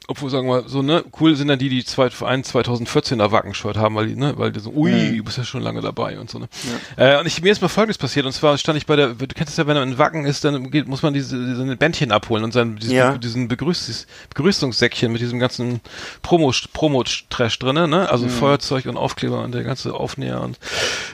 obwohl 0.09 0.29
sagen 0.29 0.47
wir 0.47 0.69
so, 0.69 0.81
ne, 0.81 1.03
cool 1.19 1.35
sind 1.35 1.49
dann 1.49 1.59
die, 1.59 1.67
die 1.67 1.83
zwei, 1.83 2.05
ein 2.25 2.43
2014er 2.43 3.31
Wacken-Shirt 3.31 3.75
haben, 3.75 3.95
weil 3.95 4.07
die, 4.07 4.15
ne, 4.15 4.33
weil 4.37 4.53
die 4.53 4.61
so, 4.61 4.71
ui, 4.71 5.17
du 5.17 5.23
bist 5.23 5.37
ja 5.37 5.43
schon 5.43 5.61
lange 5.61 5.81
dabei 5.81 6.17
und 6.17 6.29
so, 6.29 6.39
ne. 6.39 6.47
Äh, 6.95 7.19
und 7.19 7.25
ich, 7.27 7.41
mir 7.41 7.51
ist 7.51 7.61
mal 7.61 7.67
Folgendes 7.67 7.97
passiert, 7.97 8.25
und 8.25 8.31
zwar 8.31 8.57
stand 8.57 8.77
ich 8.77 8.85
bei 8.85 8.95
der, 8.95 9.09
du 9.09 9.27
kennst 9.27 9.51
es 9.51 9.57
ja, 9.57 9.67
wenn 9.67 9.75
man 9.75 9.91
in 9.91 9.97
Wacken 9.97 10.25
ist, 10.25 10.45
dann 10.45 10.71
geht, 10.71 10.87
muss 10.87 11.01
man 11.03 11.13
diese, 11.13 11.37
diese 11.37 11.75
Bändchen 11.75 12.13
abholen 12.13 12.45
und 12.45 12.53
sein, 12.53 12.77
diesen, 12.77 12.95
Ja. 12.95 13.17
diesen 13.17 13.49
Begrüß, 13.49 14.07
Begrüßungssäckchen 14.29 15.11
mit 15.11 15.19
diesem 15.21 15.39
ganzen 15.39 15.81
Promo, 16.21 16.53
Promo-Trash 16.73 17.59
drinne, 17.59 17.87
ne, 17.89 18.09
also 18.09 18.29
Feuerzeug 18.29 18.85
und 18.85 18.95
Aufkleber 18.95 19.43
und 19.43 19.53
der 19.53 19.63
ganze 19.63 19.93
Aufnäher 19.93 20.41
und, 20.41 20.57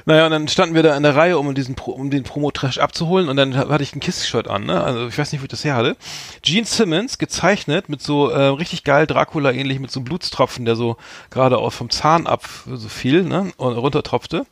naja, 0.06 0.26
und 0.26 0.32
dann 0.32 0.48
standen 0.48 0.76
wir 0.76 0.84
da 0.84 0.96
in 0.96 1.04
der 1.04 1.16
Reihe, 1.16 1.39
um 1.39 1.56
diesen, 1.56 1.76
um 1.80 2.12
den 2.12 2.24
Promo-Trash 2.24 2.78
abzuholen 2.78 3.28
und 3.28 3.38
dann 3.38 3.56
hatte 3.58 3.84
ich 3.84 3.96
ein 3.96 4.00
Kiss-Shirt 4.02 4.48
an, 4.48 4.66
ne, 4.66 4.84
also 4.84 5.08
ich 5.08 5.18
weiß 5.18 5.32
nicht, 5.32 5.41
wo 5.41 5.46
ich 5.46 5.50
das 5.50 5.64
her 5.64 5.76
hatte. 5.76 5.98
Gene 6.44 6.66
Simmons, 6.68 7.18
gezeichnet 7.18 7.89
mit 7.89 8.02
so, 8.02 8.30
äh, 8.30 8.39
richtig 8.50 8.82
geil 8.84 9.07
Dracula 9.07 9.51
ähnlich 9.51 9.79
mit 9.79 9.91
so 9.91 9.99
einem 9.99 10.05
Blutstropfen, 10.05 10.65
der 10.65 10.75
so 10.75 10.97
gerade 11.29 11.57
auch 11.57 11.71
vom 11.71 11.89
Zahn 11.89 12.27
ab 12.27 12.47
so 12.65 12.89
fiel, 12.89 13.23
ne, 13.23 13.51
und 13.57 13.73
runtertropfte 13.73 14.45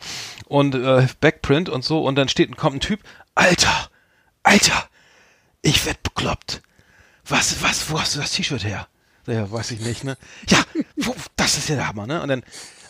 und 0.45 0.75
äh, 0.75 1.07
Backprint 1.19 1.69
und 1.69 1.83
so 1.83 2.03
und 2.03 2.15
dann 2.15 2.29
steht 2.29 2.55
kommt 2.57 2.77
ein 2.77 2.79
Typ, 2.81 3.01
Alter, 3.35 3.89
Alter, 4.43 4.87
ich 5.61 5.85
werd 5.85 6.01
bekloppt. 6.03 6.61
Was, 7.25 7.61
was, 7.61 7.89
wo 7.89 7.99
hast 7.99 8.15
du 8.15 8.19
das 8.19 8.31
T-Shirt 8.31 8.63
her? 8.63 8.87
Ja, 9.27 9.51
weiß 9.51 9.71
ich 9.71 9.81
nicht, 9.81 10.03
ne? 10.03 10.17
Ja, 10.49 10.63
das 11.35 11.57
ist 11.57 11.69
ja 11.69 11.75
der 11.75 11.87
Hammer, 11.87 12.07
ne? 12.07 12.21
Und 12.21 12.29
dann, 12.29 12.43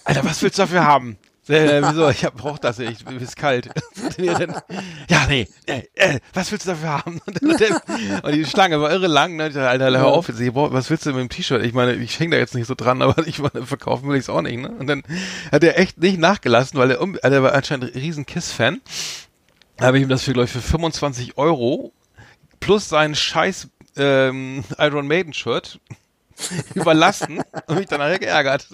Alter, 0.06 0.24
was 0.24 0.42
willst 0.42 0.58
du 0.58 0.64
dafür 0.64 0.86
haben? 0.86 1.18
Äh, 1.48 1.82
wieso? 1.82 2.10
Ich 2.10 2.24
hab, 2.24 2.36
brauch 2.36 2.60
das 2.60 2.78
nicht. 2.78 3.10
Mir 3.10 3.20
ist 3.20 3.36
kalt. 3.36 3.70
Ja, 5.10 5.26
nee. 5.28 5.48
Äh, 5.66 5.84
äh, 5.96 6.20
was 6.34 6.52
willst 6.52 6.66
du 6.66 6.72
dafür 6.72 6.90
haben? 6.90 7.22
Und, 8.24 8.36
die 8.36 8.46
Schlange 8.46 8.82
war 8.82 8.92
irre 8.92 9.08
lang. 9.08 9.36
Ne? 9.36 9.48
Ich 9.48 9.54
dachte, 9.54 9.70
Alter, 9.70 9.90
hör 9.92 10.08
auf. 10.08 10.30
Ich, 10.30 10.54
boah, 10.54 10.72
was 10.72 10.90
willst 10.90 11.06
du 11.06 11.12
mit 11.12 11.20
dem 11.20 11.30
T-Shirt? 11.30 11.64
Ich 11.64 11.74
meine, 11.74 11.94
ich 11.94 12.20
hänge 12.20 12.36
da 12.36 12.38
jetzt 12.38 12.56
nicht 12.56 12.68
so 12.68 12.76
dran, 12.76 13.02
aber 13.02 13.16
ich 13.28 13.40
meine, 13.40 13.66
verkaufen 13.66 14.10
will 14.10 14.18
ich 14.18 14.24
es 14.24 14.30
auch 14.30 14.42
nicht. 14.42 14.58
Ne? 14.58 14.70
Und 14.70 14.88
dann 14.88 15.04
hat 15.52 15.64
er 15.64 15.80
echt 15.80 15.98
nicht 15.98 16.20
nachgelassen, 16.20 16.80
weil 16.80 16.92
er, 16.92 17.02
um, 17.02 17.18
also 17.22 17.36
er 17.36 17.44
war 17.44 17.54
anscheinend 17.54 17.96
ein 17.96 18.00
riesen 18.00 18.26
Kiss-Fan. 18.26 18.82
Da 19.78 19.86
habe 19.86 19.98
ich 19.98 20.04
ihm 20.04 20.10
das 20.10 20.24
für, 20.24 20.34
glaube 20.34 20.46
ich, 20.46 20.52
für 20.52 20.62
25 20.62 21.38
Euro 21.38 21.94
plus 22.60 22.90
seinen 22.90 23.16
scheiß 23.16 23.70
ähm, 23.98 24.64
Iron 24.78 25.08
Maiden 25.08 25.34
Shirt 25.34 25.80
überlassen 26.76 27.42
und 27.68 27.78
mich 27.78 27.88
dann 27.88 28.00
nachher 28.00 28.20
geärgert. 28.20 28.68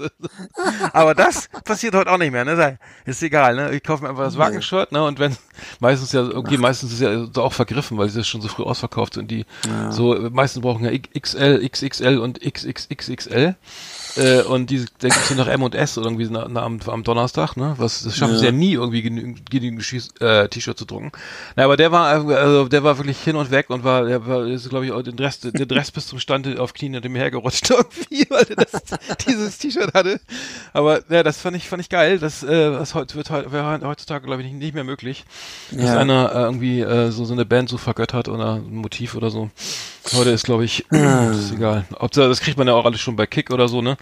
Aber 0.93 1.15
das 1.15 1.49
passiert 1.63 1.95
heute 1.95 2.11
auch 2.11 2.17
nicht 2.17 2.31
mehr, 2.31 2.45
ne? 2.45 2.77
Ist 3.05 3.23
egal, 3.23 3.55
ne? 3.55 3.73
Ich 3.75 3.83
kaufe 3.83 4.03
mir 4.03 4.09
einfach 4.09 4.23
das 4.23 4.37
Wackenshirt, 4.37 4.91
ne? 4.91 5.03
Und 5.03 5.19
wenn 5.19 5.35
meistens 5.79 6.11
ja, 6.11 6.23
okay, 6.23 6.57
meistens 6.57 6.93
ist 6.93 7.01
ja 7.01 7.27
so 7.31 7.43
auch 7.43 7.53
vergriffen, 7.53 7.97
weil 7.97 8.09
sie 8.09 8.19
das 8.19 8.27
schon 8.27 8.41
so 8.41 8.47
früh 8.47 8.63
ausverkauft 8.63 9.15
sind. 9.15 9.31
Die 9.31 9.45
so 9.89 10.15
meistens 10.31 10.61
brauchen 10.61 10.85
ja 10.85 10.91
XL, 10.97 11.67
XXL 11.67 12.17
und 12.17 12.39
XXXXL. 12.41 13.55
Äh, 14.17 14.41
und 14.43 14.69
die, 14.69 14.85
da 14.99 15.09
gibt's 15.09 15.27
hier 15.27 15.37
noch 15.37 15.47
M 15.47 15.63
und 15.63 15.75
S 15.75 15.97
irgendwie 15.97 16.27
na, 16.29 16.47
na, 16.49 16.63
am, 16.63 16.79
am 16.87 17.03
Donnerstag, 17.03 17.55
ne? 17.57 17.75
Was 17.77 18.03
das 18.03 18.15
schaffen 18.17 18.33
Ja. 18.33 18.39
sie 18.39 18.45
ja 18.45 18.51
nie 18.51 18.73
irgendwie 18.73 19.01
genügend, 19.01 19.49
genügend 19.49 19.83
äh, 20.21 20.47
T-Shirt 20.47 20.77
zu 20.77 20.85
drucken. 20.85 21.11
Na, 21.55 21.63
aber 21.65 21.77
der 21.77 21.91
war 21.91 22.07
also 22.07 22.67
der 22.67 22.83
war 22.83 22.97
wirklich 22.97 23.19
hin 23.19 23.35
und 23.35 23.51
weg 23.51 23.69
und 23.69 23.83
war 23.83 24.05
der 24.05 24.25
war 24.25 24.45
ist 24.45 24.69
glaube 24.69 24.85
ich 24.85 24.91
auch 24.91 25.01
den 25.01 25.17
Rest 25.19 25.43
den 25.45 25.69
Rest 25.71 25.93
bis 25.93 26.07
zum 26.07 26.19
Stand 26.19 26.59
auf 26.59 26.73
Knien 26.73 26.93
hinter 26.93 27.09
mir 27.09 27.19
hergerutscht 27.19 27.69
irgendwie, 27.69 28.25
weil 28.29 28.45
er 28.49 28.55
das, 28.65 28.83
dieses 29.27 29.57
T-Shirt 29.57 29.93
hatte. 29.93 30.19
Aber 30.73 31.01
ja, 31.09 31.23
das 31.23 31.39
fand 31.39 31.55
ich 31.57 31.67
fand 31.69 31.81
ich 31.81 31.89
geil. 31.89 32.19
Das 32.19 32.43
äh, 32.43 32.71
das 32.71 32.95
wird 32.95 33.29
heute 33.29 33.51
wäre 33.51 33.79
heutzutage 33.83 34.25
glaube 34.25 34.41
ich 34.41 34.47
nicht, 34.51 34.57
nicht 34.59 34.73
mehr 34.73 34.83
möglich, 34.83 35.25
dass 35.71 35.81
Ja. 35.89 35.97
einer 35.97 36.31
äh, 36.33 36.39
irgendwie 36.43 36.81
äh, 36.81 37.11
so 37.11 37.25
so 37.25 37.33
eine 37.33 37.45
Band 37.45 37.69
so 37.69 37.77
vergöttert 37.77 38.29
oder 38.29 38.55
ein 38.55 38.75
Motiv 38.75 39.15
oder 39.15 39.29
so. 39.29 39.49
Heute 40.13 40.29
ist 40.31 40.45
glaube 40.45 40.63
ich 40.65 40.85
ist 40.91 41.53
egal. 41.53 41.85
Ob 41.99 42.11
da- 42.11 42.27
das 42.27 42.39
kriegt 42.39 42.57
man 42.57 42.67
ja 42.67 42.73
auch 42.73 42.85
alles 42.85 42.99
schon 43.01 43.15
bei 43.15 43.25
Kick 43.25 43.51
oder 43.51 43.67
so, 43.67 43.81
ne? 43.81 43.97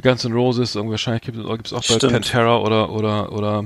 Guns 0.00 0.24
N' 0.24 0.32
Roses, 0.32 0.74
irgendwie 0.74 0.92
wahrscheinlich 0.92 1.22
gibt 1.22 1.38
es 1.38 1.72
auch 1.72 1.76
bei 1.76 1.94
Stimmt. 1.94 2.12
Pantera 2.12 2.58
oder 2.58 2.90
oder 2.90 3.32
oder 3.32 3.64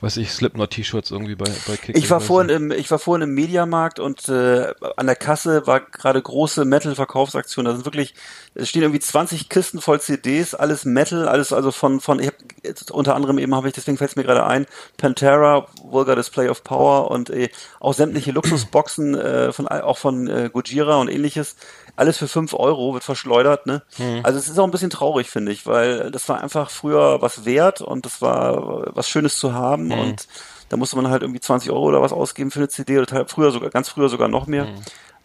weiß 0.00 0.16
ich 0.18 0.30
Slipknot 0.30 0.70
T-Shirts 0.70 1.10
irgendwie 1.10 1.34
bei 1.34 1.50
bei 1.66 1.76
Kick. 1.76 1.96
Ich 1.96 2.10
war 2.10 2.20
vorhin 2.20 2.46
nicht. 2.46 2.56
im, 2.56 2.78
ich 2.78 2.90
war 2.90 2.98
vorhin 2.98 3.28
im 3.28 3.34
Mediamarkt 3.34 3.98
und 3.98 4.28
äh, 4.28 4.72
an 4.96 5.06
der 5.06 5.16
Kasse 5.16 5.66
war 5.66 5.80
gerade 5.80 6.20
große 6.20 6.64
Metal-Verkaufsaktion. 6.64 7.64
Da 7.64 7.72
sind 7.72 7.84
wirklich, 7.84 8.14
es 8.54 8.68
stehen 8.68 8.82
irgendwie 8.82 9.00
20 9.00 9.48
Kisten 9.48 9.80
voll 9.80 10.00
CDs, 10.00 10.54
alles 10.54 10.84
Metal, 10.84 11.28
alles 11.28 11.52
also 11.52 11.72
von, 11.72 12.00
von, 12.00 12.20
ich 12.20 12.28
hab, 12.28 12.90
unter 12.90 13.14
anderem 13.14 13.38
eben 13.38 13.54
habe 13.54 13.68
ich, 13.68 13.74
deswegen 13.74 13.98
fällt 13.98 14.10
es 14.10 14.16
mir 14.16 14.24
gerade 14.24 14.46
ein, 14.46 14.66
Pantera, 14.96 15.66
Vulgar 15.82 16.16
Display 16.16 16.48
of 16.48 16.64
Power 16.64 17.10
und 17.10 17.30
äh, 17.30 17.48
auch 17.80 17.94
sämtliche 17.94 18.32
Luxusboxen 18.32 19.14
äh, 19.14 19.52
von 19.52 19.68
auch 19.68 19.98
von 19.98 20.28
äh, 20.28 20.50
Gojira 20.52 20.96
und 20.96 21.08
ähnliches. 21.08 21.56
Alles 21.94 22.16
für 22.18 22.26
5 22.28 22.54
Euro 22.54 22.94
wird 22.94 23.04
verschleudert, 23.04 23.66
ne? 23.66 23.82
Also 24.22 24.38
es 24.38 24.48
ist 24.48 24.58
auch 24.58 24.64
ein 24.64 24.70
bisschen 24.70 24.90
traurig, 24.90 25.28
finde 25.30 25.52
ich, 25.52 25.66
weil 25.66 26.10
das 26.10 26.28
war 26.28 26.40
einfach 26.40 26.70
früher 26.70 27.20
was 27.20 27.44
wert 27.44 27.80
und 27.82 28.06
das 28.06 28.22
war 28.22 28.94
was 28.96 29.08
Schönes 29.08 29.36
zu 29.38 29.52
haben 29.54 29.90
und 30.00 30.26
da 30.70 30.76
musste 30.78 30.96
man 30.96 31.08
halt 31.10 31.20
irgendwie 31.22 31.40
20 31.40 31.70
Euro 31.70 31.84
oder 31.88 32.00
was 32.00 32.12
ausgeben 32.14 32.50
für 32.50 32.60
eine 32.60 32.68
CD 32.68 32.96
oder 32.96 33.06
teil- 33.06 33.26
früher 33.28 33.50
sogar, 33.52 33.68
ganz 33.70 33.90
früher 33.90 34.08
sogar 34.08 34.28
noch 34.28 34.46
mehr. 34.46 34.68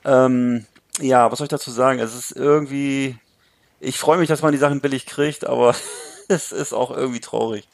Ähm, 0.04 0.66
ja, 1.00 1.32
was 1.32 1.38
soll 1.38 1.46
ich 1.46 1.50
dazu 1.50 1.72
sagen? 1.72 2.00
Es 2.00 2.14
ist 2.16 2.32
irgendwie, 2.36 3.18
ich 3.80 3.98
freue 3.98 4.18
mich, 4.18 4.28
dass 4.28 4.42
man 4.42 4.52
die 4.52 4.58
Sachen 4.58 4.82
billig 4.82 5.06
kriegt, 5.06 5.46
aber 5.48 5.74
es 6.34 6.52
ist 6.52 6.74
auch 6.74 6.96
irgendwie 6.96 7.20
traurig. 7.20 7.68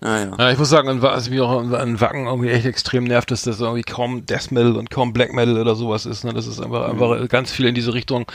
Naja. 0.00 0.32
Ja, 0.38 0.50
ich 0.50 0.58
muss 0.58 0.70
sagen, 0.70 1.02
was 1.02 1.28
mich 1.28 1.40
auch 1.40 1.60
an 1.60 2.00
Wacken 2.00 2.26
irgendwie 2.26 2.50
echt 2.50 2.64
extrem 2.64 3.04
nervt, 3.04 3.30
ist, 3.30 3.46
dass 3.46 3.60
irgendwie 3.60 3.82
kaum 3.82 4.24
Death 4.24 4.50
Metal 4.50 4.76
und 4.76 4.90
kaum 4.90 5.12
Black 5.12 5.32
Metal 5.32 5.58
oder 5.58 5.74
sowas 5.74 6.06
ist. 6.06 6.24
Ne? 6.24 6.32
Das 6.32 6.46
ist 6.46 6.60
einfach, 6.60 6.88
einfach 6.88 7.28
ganz 7.28 7.52
viel 7.52 7.66
in 7.66 7.74
diese 7.74 7.92
Richtung 7.92 8.26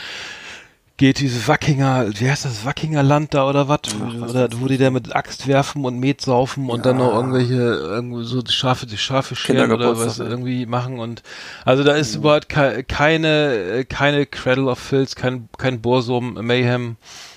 geht 0.96 1.18
diese 1.18 1.48
Wackinger, 1.48 2.06
wie 2.18 2.30
heißt 2.30 2.44
das, 2.44 2.64
Wackinger 2.64 3.02
Land 3.02 3.34
da 3.34 3.48
oder 3.48 3.68
was? 3.68 3.80
Oder 4.28 4.48
wo 4.60 4.68
die 4.68 4.78
da 4.78 4.90
mit 4.90 5.14
Axt 5.14 5.48
werfen 5.48 5.84
und 5.84 5.98
Met 5.98 6.20
saufen 6.20 6.70
und 6.70 6.86
dann 6.86 6.98
noch 6.98 7.12
irgendwelche 7.14 7.54
irgendwie 7.54 8.24
so 8.24 8.42
Schafe, 8.46 8.86
die 8.86 8.96
Schafe 8.96 9.34
scheren 9.34 9.72
oder 9.72 9.98
was 9.98 10.18
ja. 10.18 10.26
irgendwie 10.26 10.66
machen 10.66 11.00
und 11.00 11.22
also 11.64 11.82
da 11.82 11.94
ist 11.94 12.14
überhaupt 12.14 12.48
ke 12.48 12.84
keine 12.84 13.84
keine 13.88 14.26
Cradle 14.26 14.66
of 14.66 14.78
Filth, 14.78 15.16
kein 15.16 15.48
kein 15.58 15.80
Bursum 15.80 16.34
Mayhem. 16.34 16.96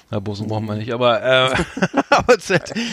Na, 0.09 0.19
Bursum 0.19 0.47
brauchen 0.47 0.65
wir 0.67 0.75
nicht, 0.75 0.93
aber, 0.93 1.21
äh, 1.21 1.49
aber 2.09 2.35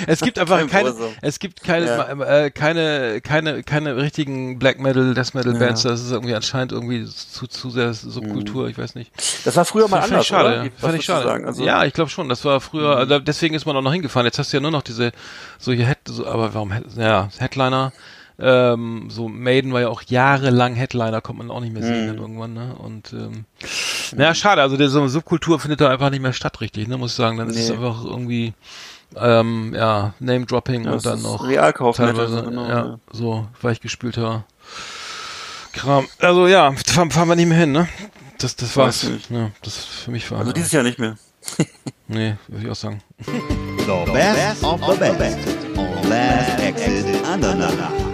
es, 0.07 0.21
gibt 0.21 0.37
einfach 0.37 0.59
Kein 0.59 0.69
keine, 0.69 0.95
es 1.23 1.39
gibt 1.39 1.63
keine, 1.63 1.87
Ja. 1.87 2.45
äh, 2.45 2.51
keine, 2.51 3.21
keine, 3.21 3.63
keine 3.63 3.97
richtigen 3.97 4.59
Black 4.59 4.81
Metal, 4.81 5.15
Death 5.15 5.33
Metal 5.33 5.55
Bands. 5.55 5.83
Das 5.83 6.01
ist 6.01 6.11
irgendwie 6.11 6.35
anscheinend 6.35 6.73
irgendwie 6.73 7.05
zu, 7.07 7.47
zu 7.47 7.71
sehr 7.71 7.95
Subkultur, 7.95 8.67
ich 8.69 8.77
weiß 8.77 8.97
nicht. 8.97 9.13
Das 9.45 9.55
war 9.55 9.65
früher 9.65 9.87
mal 9.87 9.99
Fand 10.01 10.07
ich 10.07 10.13
anders, 10.13 10.27
schade, 10.27 10.49
oder? 10.49 10.65
ja. 10.65 10.71
Fand 10.77 10.95
ich 10.97 11.05
schade. 11.05 11.25
Sagen? 11.25 11.47
Also, 11.47 11.65
ja, 11.65 11.85
ich 11.85 11.93
glaube 11.93 12.11
schon. 12.11 12.29
Das 12.29 12.45
war 12.45 12.61
früher, 12.61 12.97
also 12.97 13.21
deswegen 13.21 13.55
ist 13.55 13.65
man 13.65 13.77
auch 13.77 13.83
noch 13.83 13.93
hingefahren. 13.93 14.27
Jetzt 14.27 14.41
hast 14.41 14.53
du 14.53 14.57
ja 14.57 14.61
nur 14.61 14.73
noch 14.73 14.83
diese, 14.83 15.13
solche 15.59 15.87
Head, 15.87 15.99
so, 16.07 16.27
aber 16.27 16.53
warum, 16.53 16.73
ja, 16.97 17.29
Headliner, 17.39 17.93
ähm, 18.39 19.09
so 19.11 19.29
Maiden 19.29 19.73
war 19.73 19.81
ja 19.83 19.89
auch 19.89 20.03
jahrelang 20.03 20.75
Headliner, 20.75 21.21
kommt 21.21 21.39
man 21.39 21.51
auch 21.51 21.61
nicht 21.61 21.73
mehr 21.73 21.83
Mhm. 21.83 21.87
sehen 21.87 22.07
dann 22.09 22.19
irgendwann, 22.19 22.53
ne? 22.55 22.75
Und, 22.77 23.13
ähm, 23.13 23.45
naja, 24.17 24.35
schade, 24.35 24.61
also 24.63 24.77
diese 24.77 24.91
so 24.91 25.07
Subkultur 25.09 25.61
findet 25.61 25.81
da 25.81 25.89
einfach 25.91 26.11
nicht 26.11 26.21
mehr 26.23 26.33
statt, 26.33 26.61
richtig, 26.61 26.89
ne, 26.89 26.97
muss 26.99 27.13
ich 27.13 27.17
sagen. 27.17 27.37
Dann 27.39 27.49
ist 27.49 27.57
es 27.59 27.69
Nee. 27.69 27.75
einfach 27.77 28.05
irgendwie, 28.05 28.53
ähm, 29.17 29.73
ja, 29.77 30.15
Name-Dropping 30.21 30.85
Ja, 30.85 30.93
und 30.93 31.07
dann 31.07 31.23
noch 31.23 31.47
Realkaufmetal, 31.47 32.15
teilweise, 32.15 32.37
so 32.39 32.43
genau, 32.45 32.69
ja, 32.69 32.75
ja. 32.85 32.99
so 33.13 33.47
weichgespülter 33.63 34.45
Kram. 35.73 36.07
Also 36.21 36.47
ja, 36.47 36.73
fahren, 36.87 37.11
fahren 37.11 37.29
wir 37.29 37.37
nicht 37.37 37.49
mehr 37.49 37.59
hin, 37.59 37.73
ne? 37.73 37.89
Das, 38.39 38.57
das 38.57 38.77
war's. 38.77 39.07
Ja, 39.31 39.51
das 39.63 39.77
für 39.85 40.11
mich 40.11 40.31
war. 40.31 40.41
Also 40.41 40.53
dieses 40.53 40.73
Jahr 40.73 40.83
nicht 40.83 40.99
mehr. 40.99 41.17
Nee, 42.09 42.37
würde 42.49 42.65
ich 42.65 42.71
auch 42.71 42.75
sagen. 42.77 43.03
The 43.27 44.13
best 44.13 44.63
of 44.65 44.81
the 44.85 45.11
best 45.19 45.39
on 45.77 46.09
Last 46.09 46.61
Exit 46.61 47.25
Andernach. 47.27 48.14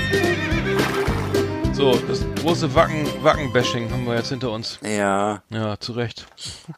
So, 1.73 1.97
das 2.07 2.23
große 2.41 2.75
Wacken, 2.75 3.07
Wacken-Bashing 3.23 3.89
haben 3.91 4.05
wir 4.05 4.15
jetzt 4.15 4.29
hinter 4.29 4.51
uns. 4.51 4.77
Ja, 4.83 5.41
Ja, 5.49 5.79
zu 5.79 5.93
Recht. 5.93 6.27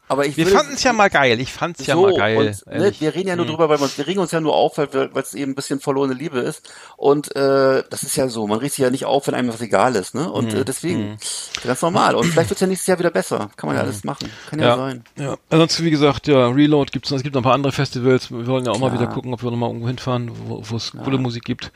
aber 0.08 0.24
ich 0.24 0.36
Wir 0.36 0.46
fanden 0.46 0.74
es 0.74 0.82
ja 0.82 0.92
mal 0.92 1.10
geil. 1.10 1.40
Ich 1.40 1.52
fand's 1.52 1.84
ja 1.86 1.94
so, 1.94 2.02
mal 2.02 2.14
geil. 2.16 2.54
Und, 2.66 2.74
ne, 2.78 2.92
wir 2.98 3.14
reden 3.14 3.28
ja 3.28 3.36
nur 3.36 3.44
drüber, 3.44 3.68
weil 3.68 3.80
wir, 3.80 3.90
wir 3.96 4.06
regen 4.06 4.20
uns 4.20 4.30
ja 4.30 4.40
nur 4.40 4.54
auf, 4.54 4.78
weil 4.78 4.88
es 5.16 5.34
eben 5.34 5.52
ein 5.52 5.54
bisschen 5.56 5.80
verlorene 5.80 6.14
Liebe 6.14 6.38
ist. 6.38 6.70
Und 6.96 7.34
äh, 7.36 7.82
das 7.90 8.02
ist 8.02 8.16
ja 8.16 8.28
so, 8.28 8.46
man 8.46 8.60
regt 8.60 8.74
sich 8.74 8.82
ja 8.84 8.90
nicht 8.90 9.04
auf, 9.04 9.26
wenn 9.26 9.34
einem 9.34 9.48
was 9.48 9.60
egal 9.60 9.96
ist, 9.96 10.14
ne? 10.14 10.30
Und 10.30 10.54
äh, 10.54 10.64
deswegen, 10.64 11.18
ganz 11.64 11.82
normal. 11.82 12.14
Und 12.14 12.26
vielleicht 12.26 12.50
wird's 12.50 12.60
ja 12.60 12.66
nächstes 12.66 12.86
Jahr 12.86 12.98
wieder 12.98 13.10
besser. 13.10 13.50
Kann 13.56 13.68
man 13.68 13.76
ja 13.76 13.82
alles 13.82 14.04
machen. 14.04 14.30
Kann 14.48 14.60
ja, 14.60 14.66
ja, 14.68 14.76
sein. 14.76 15.04
ja. 15.18 15.36
Ansonsten, 15.50 15.84
wie 15.84 15.90
gesagt, 15.90 16.28
ja, 16.28 16.48
Reload 16.48 16.92
gibt's 16.92 17.10
noch. 17.10 17.16
Es 17.18 17.22
gibt 17.24 17.34
noch 17.34 17.40
ein 17.42 17.44
paar 17.44 17.54
andere 17.54 17.72
Festivals. 17.72 18.30
Wir 18.30 18.46
wollen 18.46 18.64
ja 18.64 18.70
auch 18.70 18.78
mal 18.78 18.90
Klar. 18.90 19.02
wieder 19.02 19.12
gucken, 19.12 19.34
ob 19.34 19.42
wir 19.42 19.50
noch 19.50 19.58
mal 19.58 19.66
irgendwo 19.66 19.88
hinfahren, 19.88 20.30
wo 20.46 20.62
wo 20.64 20.76
es 20.76 20.92
coole 20.92 21.18
Musik 21.18 21.44
gibt. 21.44 21.72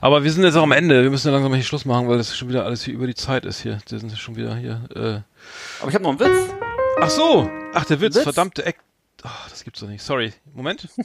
Aber 0.00 0.24
wir 0.24 0.32
sind 0.32 0.42
jetzt 0.42 0.56
auch 0.56 0.62
am 0.64 0.72
Ende. 0.72 1.02
Wir 1.02 1.10
müssen 1.10 1.28
ja 1.28 1.32
langsam 1.34 1.50
mal 1.52 1.56
hier 1.56 1.64
Schluss 1.64 1.84
machen, 1.84 2.08
weil 2.08 2.18
das 2.18 2.34
schon 2.36 2.48
wieder 2.48 2.61
alles 2.64 2.82
hier 2.84 2.94
über 2.94 3.06
die 3.06 3.14
Zeit 3.14 3.44
ist 3.44 3.60
hier. 3.60 3.78
Wir 3.88 3.98
sind 3.98 4.10
ja 4.10 4.16
schon 4.16 4.36
wieder 4.36 4.54
hier. 4.56 4.82
Äh. 4.94 5.80
Aber 5.80 5.88
ich 5.88 5.94
habe 5.94 6.02
noch 6.04 6.10
einen 6.10 6.20
Witz. 6.20 6.52
Ach 7.00 7.10
so. 7.10 7.50
Ach, 7.74 7.84
der 7.84 8.00
Witz. 8.00 8.16
Witz? 8.16 8.22
Verdammte 8.22 8.64
Eck. 8.64 8.78
Ach, 9.22 9.48
das 9.50 9.64
gibt's 9.64 9.80
doch 9.80 9.88
nicht. 9.88 10.02
Sorry. 10.02 10.32
Moment. 10.54 10.88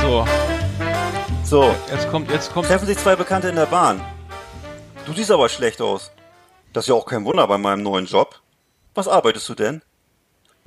So, 0.00 0.24
So, 1.44 1.74
jetzt 1.90 2.10
kommt, 2.10 2.30
jetzt 2.30 2.52
kommt. 2.52 2.68
treffen 2.68 2.86
sich 2.86 2.98
zwei 2.98 3.16
Bekannte 3.16 3.48
in 3.48 3.56
der 3.56 3.66
Bahn. 3.66 4.00
Du 5.06 5.12
siehst 5.12 5.30
aber 5.30 5.48
schlecht 5.48 5.80
aus. 5.80 6.10
Das 6.72 6.84
ist 6.84 6.88
ja 6.88 6.94
auch 6.94 7.06
kein 7.06 7.24
Wunder 7.24 7.46
bei 7.46 7.56
meinem 7.58 7.82
neuen 7.82 8.04
Job. 8.06 8.40
Was 8.94 9.08
arbeitest 9.08 9.48
du 9.48 9.54
denn? 9.54 9.82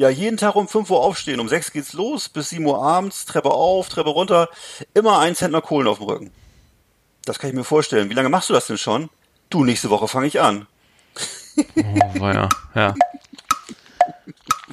Ja, 0.02 0.10
jeden 0.10 0.38
Tag 0.38 0.56
um 0.56 0.68
5 0.68 0.90
Uhr 0.90 1.00
aufstehen. 1.00 1.40
Um 1.40 1.48
6 1.48 1.74
geht's 1.74 1.94
los, 1.94 2.28
bis 2.28 2.50
7 2.50 2.66
Uhr 2.66 2.84
abends, 2.84 3.28
Treppe 3.28 3.52
auf, 3.52 3.88
Treppe 3.88 4.10
runter. 4.10 4.50
Immer 4.96 5.20
ein 5.20 5.36
Zentner 5.36 5.62
Kohlen 5.62 5.88
auf 5.88 6.00
dem 6.00 6.08
Rücken. 6.08 6.32
Das 7.26 7.38
kann 7.38 7.52
ich 7.52 7.56
mir 7.56 7.64
vorstellen. 7.64 8.10
Wie 8.10 8.16
lange 8.16 8.30
machst 8.30 8.50
du 8.50 8.54
das 8.54 8.66
denn 8.66 8.80
schon? 8.80 9.12
Du, 9.52 9.64
nächste 9.64 9.92
Woche 9.92 10.08
fange 10.08 10.26
ich 10.26 10.42
an. 10.42 10.66
Oh, 11.56 12.20
war 12.20 12.34
ja, 12.34 12.50
ja. 12.74 12.96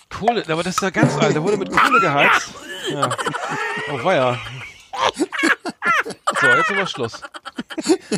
Kohle, 0.09 0.45
aber 0.49 0.63
das 0.63 0.77
ist 0.77 0.81
ja 0.83 0.89
ganz 0.89 1.15
alt. 1.19 1.35
Der 1.35 1.43
wurde 1.43 1.59
mit 1.59 1.71
Kohle 1.71 2.01
geheizt. 2.01 2.49
Ja. 2.91 3.15
Oh, 3.93 4.03
war 4.03 4.15
ja. 4.15 4.39
So, 6.41 6.47
jetzt 6.47 6.71
aber 6.71 6.87
Schluss. 6.87 7.21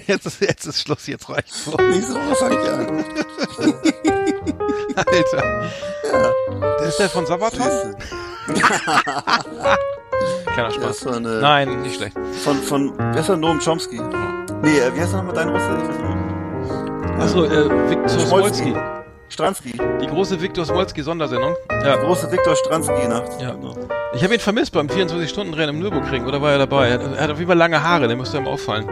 Jetzt 0.07 0.27
ist, 0.27 0.41
jetzt 0.41 0.65
ist 0.65 0.81
Schluss, 0.81 1.09
jetzt 1.09 1.29
reicht's. 1.29 1.67
Nächste 1.67 2.15
Woche 2.15 2.37
fange 2.37 2.63
ich 2.63 2.71
an. 2.71 4.10
Alter. 4.97 5.71
Das 6.79 6.89
ist 6.89 6.99
der 6.99 7.09
von 7.09 7.27
Sabaton? 7.27 7.95
Kleiner 10.53 10.69
Das 10.69 10.75
Spaß. 10.75 11.07
war 11.07 11.17
eine, 11.17 11.41
Nein, 11.41 11.83
nicht 11.83 11.97
schlecht. 11.97 12.17
Von, 12.45 12.57
von, 12.57 12.93
wer 12.99 13.21
ist 13.21 13.29
der? 13.29 13.37
Noam 13.37 13.59
Chomsky. 13.61 14.01
Nee, 14.63 14.79
äh, 14.79 14.95
wie 14.95 15.01
heißt 15.01 15.13
der 15.13 15.23
nochmal 15.23 15.35
dein 15.35 15.49
Russe? 15.49 15.79
Ich 15.83 15.89
weiß 15.89 15.99
nicht. 15.99 17.21
Achso, 17.21 17.45
äh, 17.45 17.91
Viktor 17.91 18.21
Smolski. 18.21 18.75
Stransky. 19.29 19.73
Die 20.03 20.07
große 20.07 20.41
Viktor 20.41 20.65
Smolski 20.65 21.03
Sondersendung. 21.03 21.55
Ja. 21.85 21.97
Große 21.97 22.31
Viktor 22.33 22.57
Stransky-Nacht. 22.57 23.41
Ja. 23.41 23.53
Genau. 23.53 23.77
Ich 24.13 24.25
habe 24.25 24.35
ihn 24.35 24.41
vermisst 24.41 24.73
beim 24.73 24.89
24-Stunden-Rennen 24.89 25.77
im 25.77 25.79
Nürburgring, 25.81 26.27
oder 26.27 26.43
war 26.43 26.53
er 26.53 26.59
dabei? 26.59 26.89
Er 26.89 26.95
hat, 26.95 27.03
er 27.17 27.31
auf 27.31 27.39
jeden 27.39 27.47
Fall 27.49 27.57
lange 27.57 27.81
Haare, 27.83 28.09
der 28.09 28.17
müsste 28.17 28.39
einem 28.39 28.49
auffallen. 28.49 28.89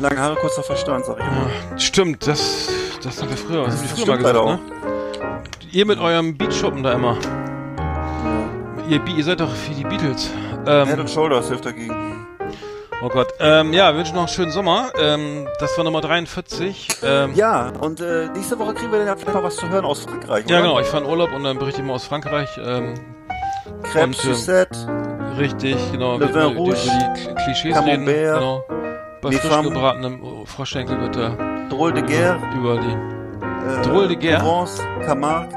Lange 0.00 0.18
Haare, 0.20 0.34
kurzer 0.36 0.64
Verstand, 0.64 1.04
sag 1.04 1.16
ich 1.18 1.24
immer. 1.24 1.46
Ja, 1.70 1.78
stimmt, 1.78 2.26
das, 2.26 2.68
das 3.02 3.20
haben 3.22 3.30
wir 3.30 3.36
früher, 3.36 3.64
das 3.66 3.74
haben 3.76 3.82
wir 3.82 3.88
Das 3.88 3.98
früher 4.00 4.06
mal 4.08 4.18
gesagt, 4.18 4.44
ne? 4.44 4.58
Ihr 5.72 5.86
mit 5.86 5.98
eurem 5.98 6.36
Beatschuppen 6.36 6.82
da 6.82 6.92
immer. 6.92 7.16
Ihr, 8.88 9.00
ihr 9.06 9.24
seid 9.24 9.40
doch 9.40 9.50
wie 9.68 9.74
die 9.74 9.84
Beatles. 9.84 10.30
Head 10.64 10.88
Ähm, 10.88 11.00
and 11.00 11.10
Shoulders 11.10 11.48
hilft 11.48 11.66
dagegen. 11.66 12.26
oh 13.02 13.08
Gott. 13.08 13.28
Ähm, 13.38 13.72
ja, 13.72 13.90
wir 13.92 13.98
wünschen 13.98 14.14
noch 14.14 14.22
einen 14.22 14.28
schönen 14.28 14.50
Sommer. 14.50 14.90
Ähm, 15.00 15.46
das 15.60 15.76
war 15.76 15.84
Nummer 15.84 16.00
43. 16.00 16.88
Ähm, 17.02 17.34
Ja, 17.34 17.70
und 17.80 18.00
äh, 18.00 18.28
nächste 18.34 18.58
Woche 18.58 18.74
kriegen 18.74 18.90
wir 18.92 18.98
dann 18.98 19.08
ja 19.08 19.16
vielleicht 19.16 19.34
mal 19.34 19.42
was 19.44 19.56
zu 19.56 19.68
hören 19.68 19.84
aus 19.84 20.00
Frankreich, 20.04 20.44
ja, 20.48 20.56
oder? 20.58 20.66
genau. 20.68 20.80
Ich 20.80 20.86
fahre 20.86 21.04
in 21.04 21.10
Urlaub 21.10 21.32
und 21.34 21.44
dann 21.44 21.58
berichte 21.58 21.80
ich 21.82 21.86
mal 21.86 21.94
aus 21.94 22.04
Frankreich. 22.06 22.48
Ähm, 22.64 22.94
Crêpes, 23.92 24.02
ähm, 24.04 24.12
Sucette, 24.14 24.78
richtig, 25.38 25.76
genau. 25.92 26.16
Le 26.18 26.32
Vin 26.34 26.56
Rouge, 26.56 26.72
über 26.72 27.14
die 27.14 27.24
K- 27.26 27.34
Klischees 27.44 27.76
reden. 27.76 28.04
Camembert, 28.06 28.34
Genau. 28.38 28.64
Bei 29.20 29.32
frisch 29.32 29.62
gebratenem 29.62 30.46
Froschschenkel 30.46 31.00
wird 31.00 31.16
da 31.16 31.36
Drôle 31.70 31.92
de 31.92 32.02
Guerre, 32.02 32.38
über 32.56 32.76
die 32.80 33.17
äh, 33.66 33.82
Drôle 33.82 34.08
de 34.08 34.16
Guerre. 34.16 34.40
Provence, 34.40 34.80
Camargue. 35.04 35.54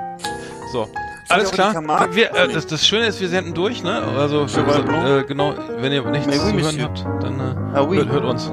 So. 0.71 0.87
Alles 1.29 1.51
klar. 1.51 1.73
Wir, 2.13 2.35
äh, 2.35 2.47
das, 2.51 2.67
das, 2.67 2.85
Schöne 2.85 3.07
ist, 3.07 3.21
wir 3.21 3.29
senden 3.29 3.53
durch, 3.53 3.83
ne? 3.83 4.01
Also, 4.17 4.47
für, 4.47 4.61
äh, 4.61 5.23
genau, 5.23 5.53
wenn 5.77 5.91
ihr 5.91 6.03
nichts 6.09 6.27
zu 6.37 6.53
hören 6.53 6.81
habt, 6.81 7.05
dann 7.21 7.39
äh, 7.39 7.55
ah, 7.73 7.85
oui. 7.87 7.97
hört, 7.97 8.09
hört, 8.09 8.25
uns. 8.25 8.51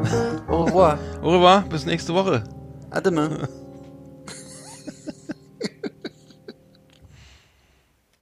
Au 0.48 0.64
revoir. 0.64 0.98
Au 1.22 1.30
revoir, 1.30 1.62
bis 1.68 1.86
nächste 1.86 2.14
Woche. 2.14 2.44
Ademain. 2.90 3.48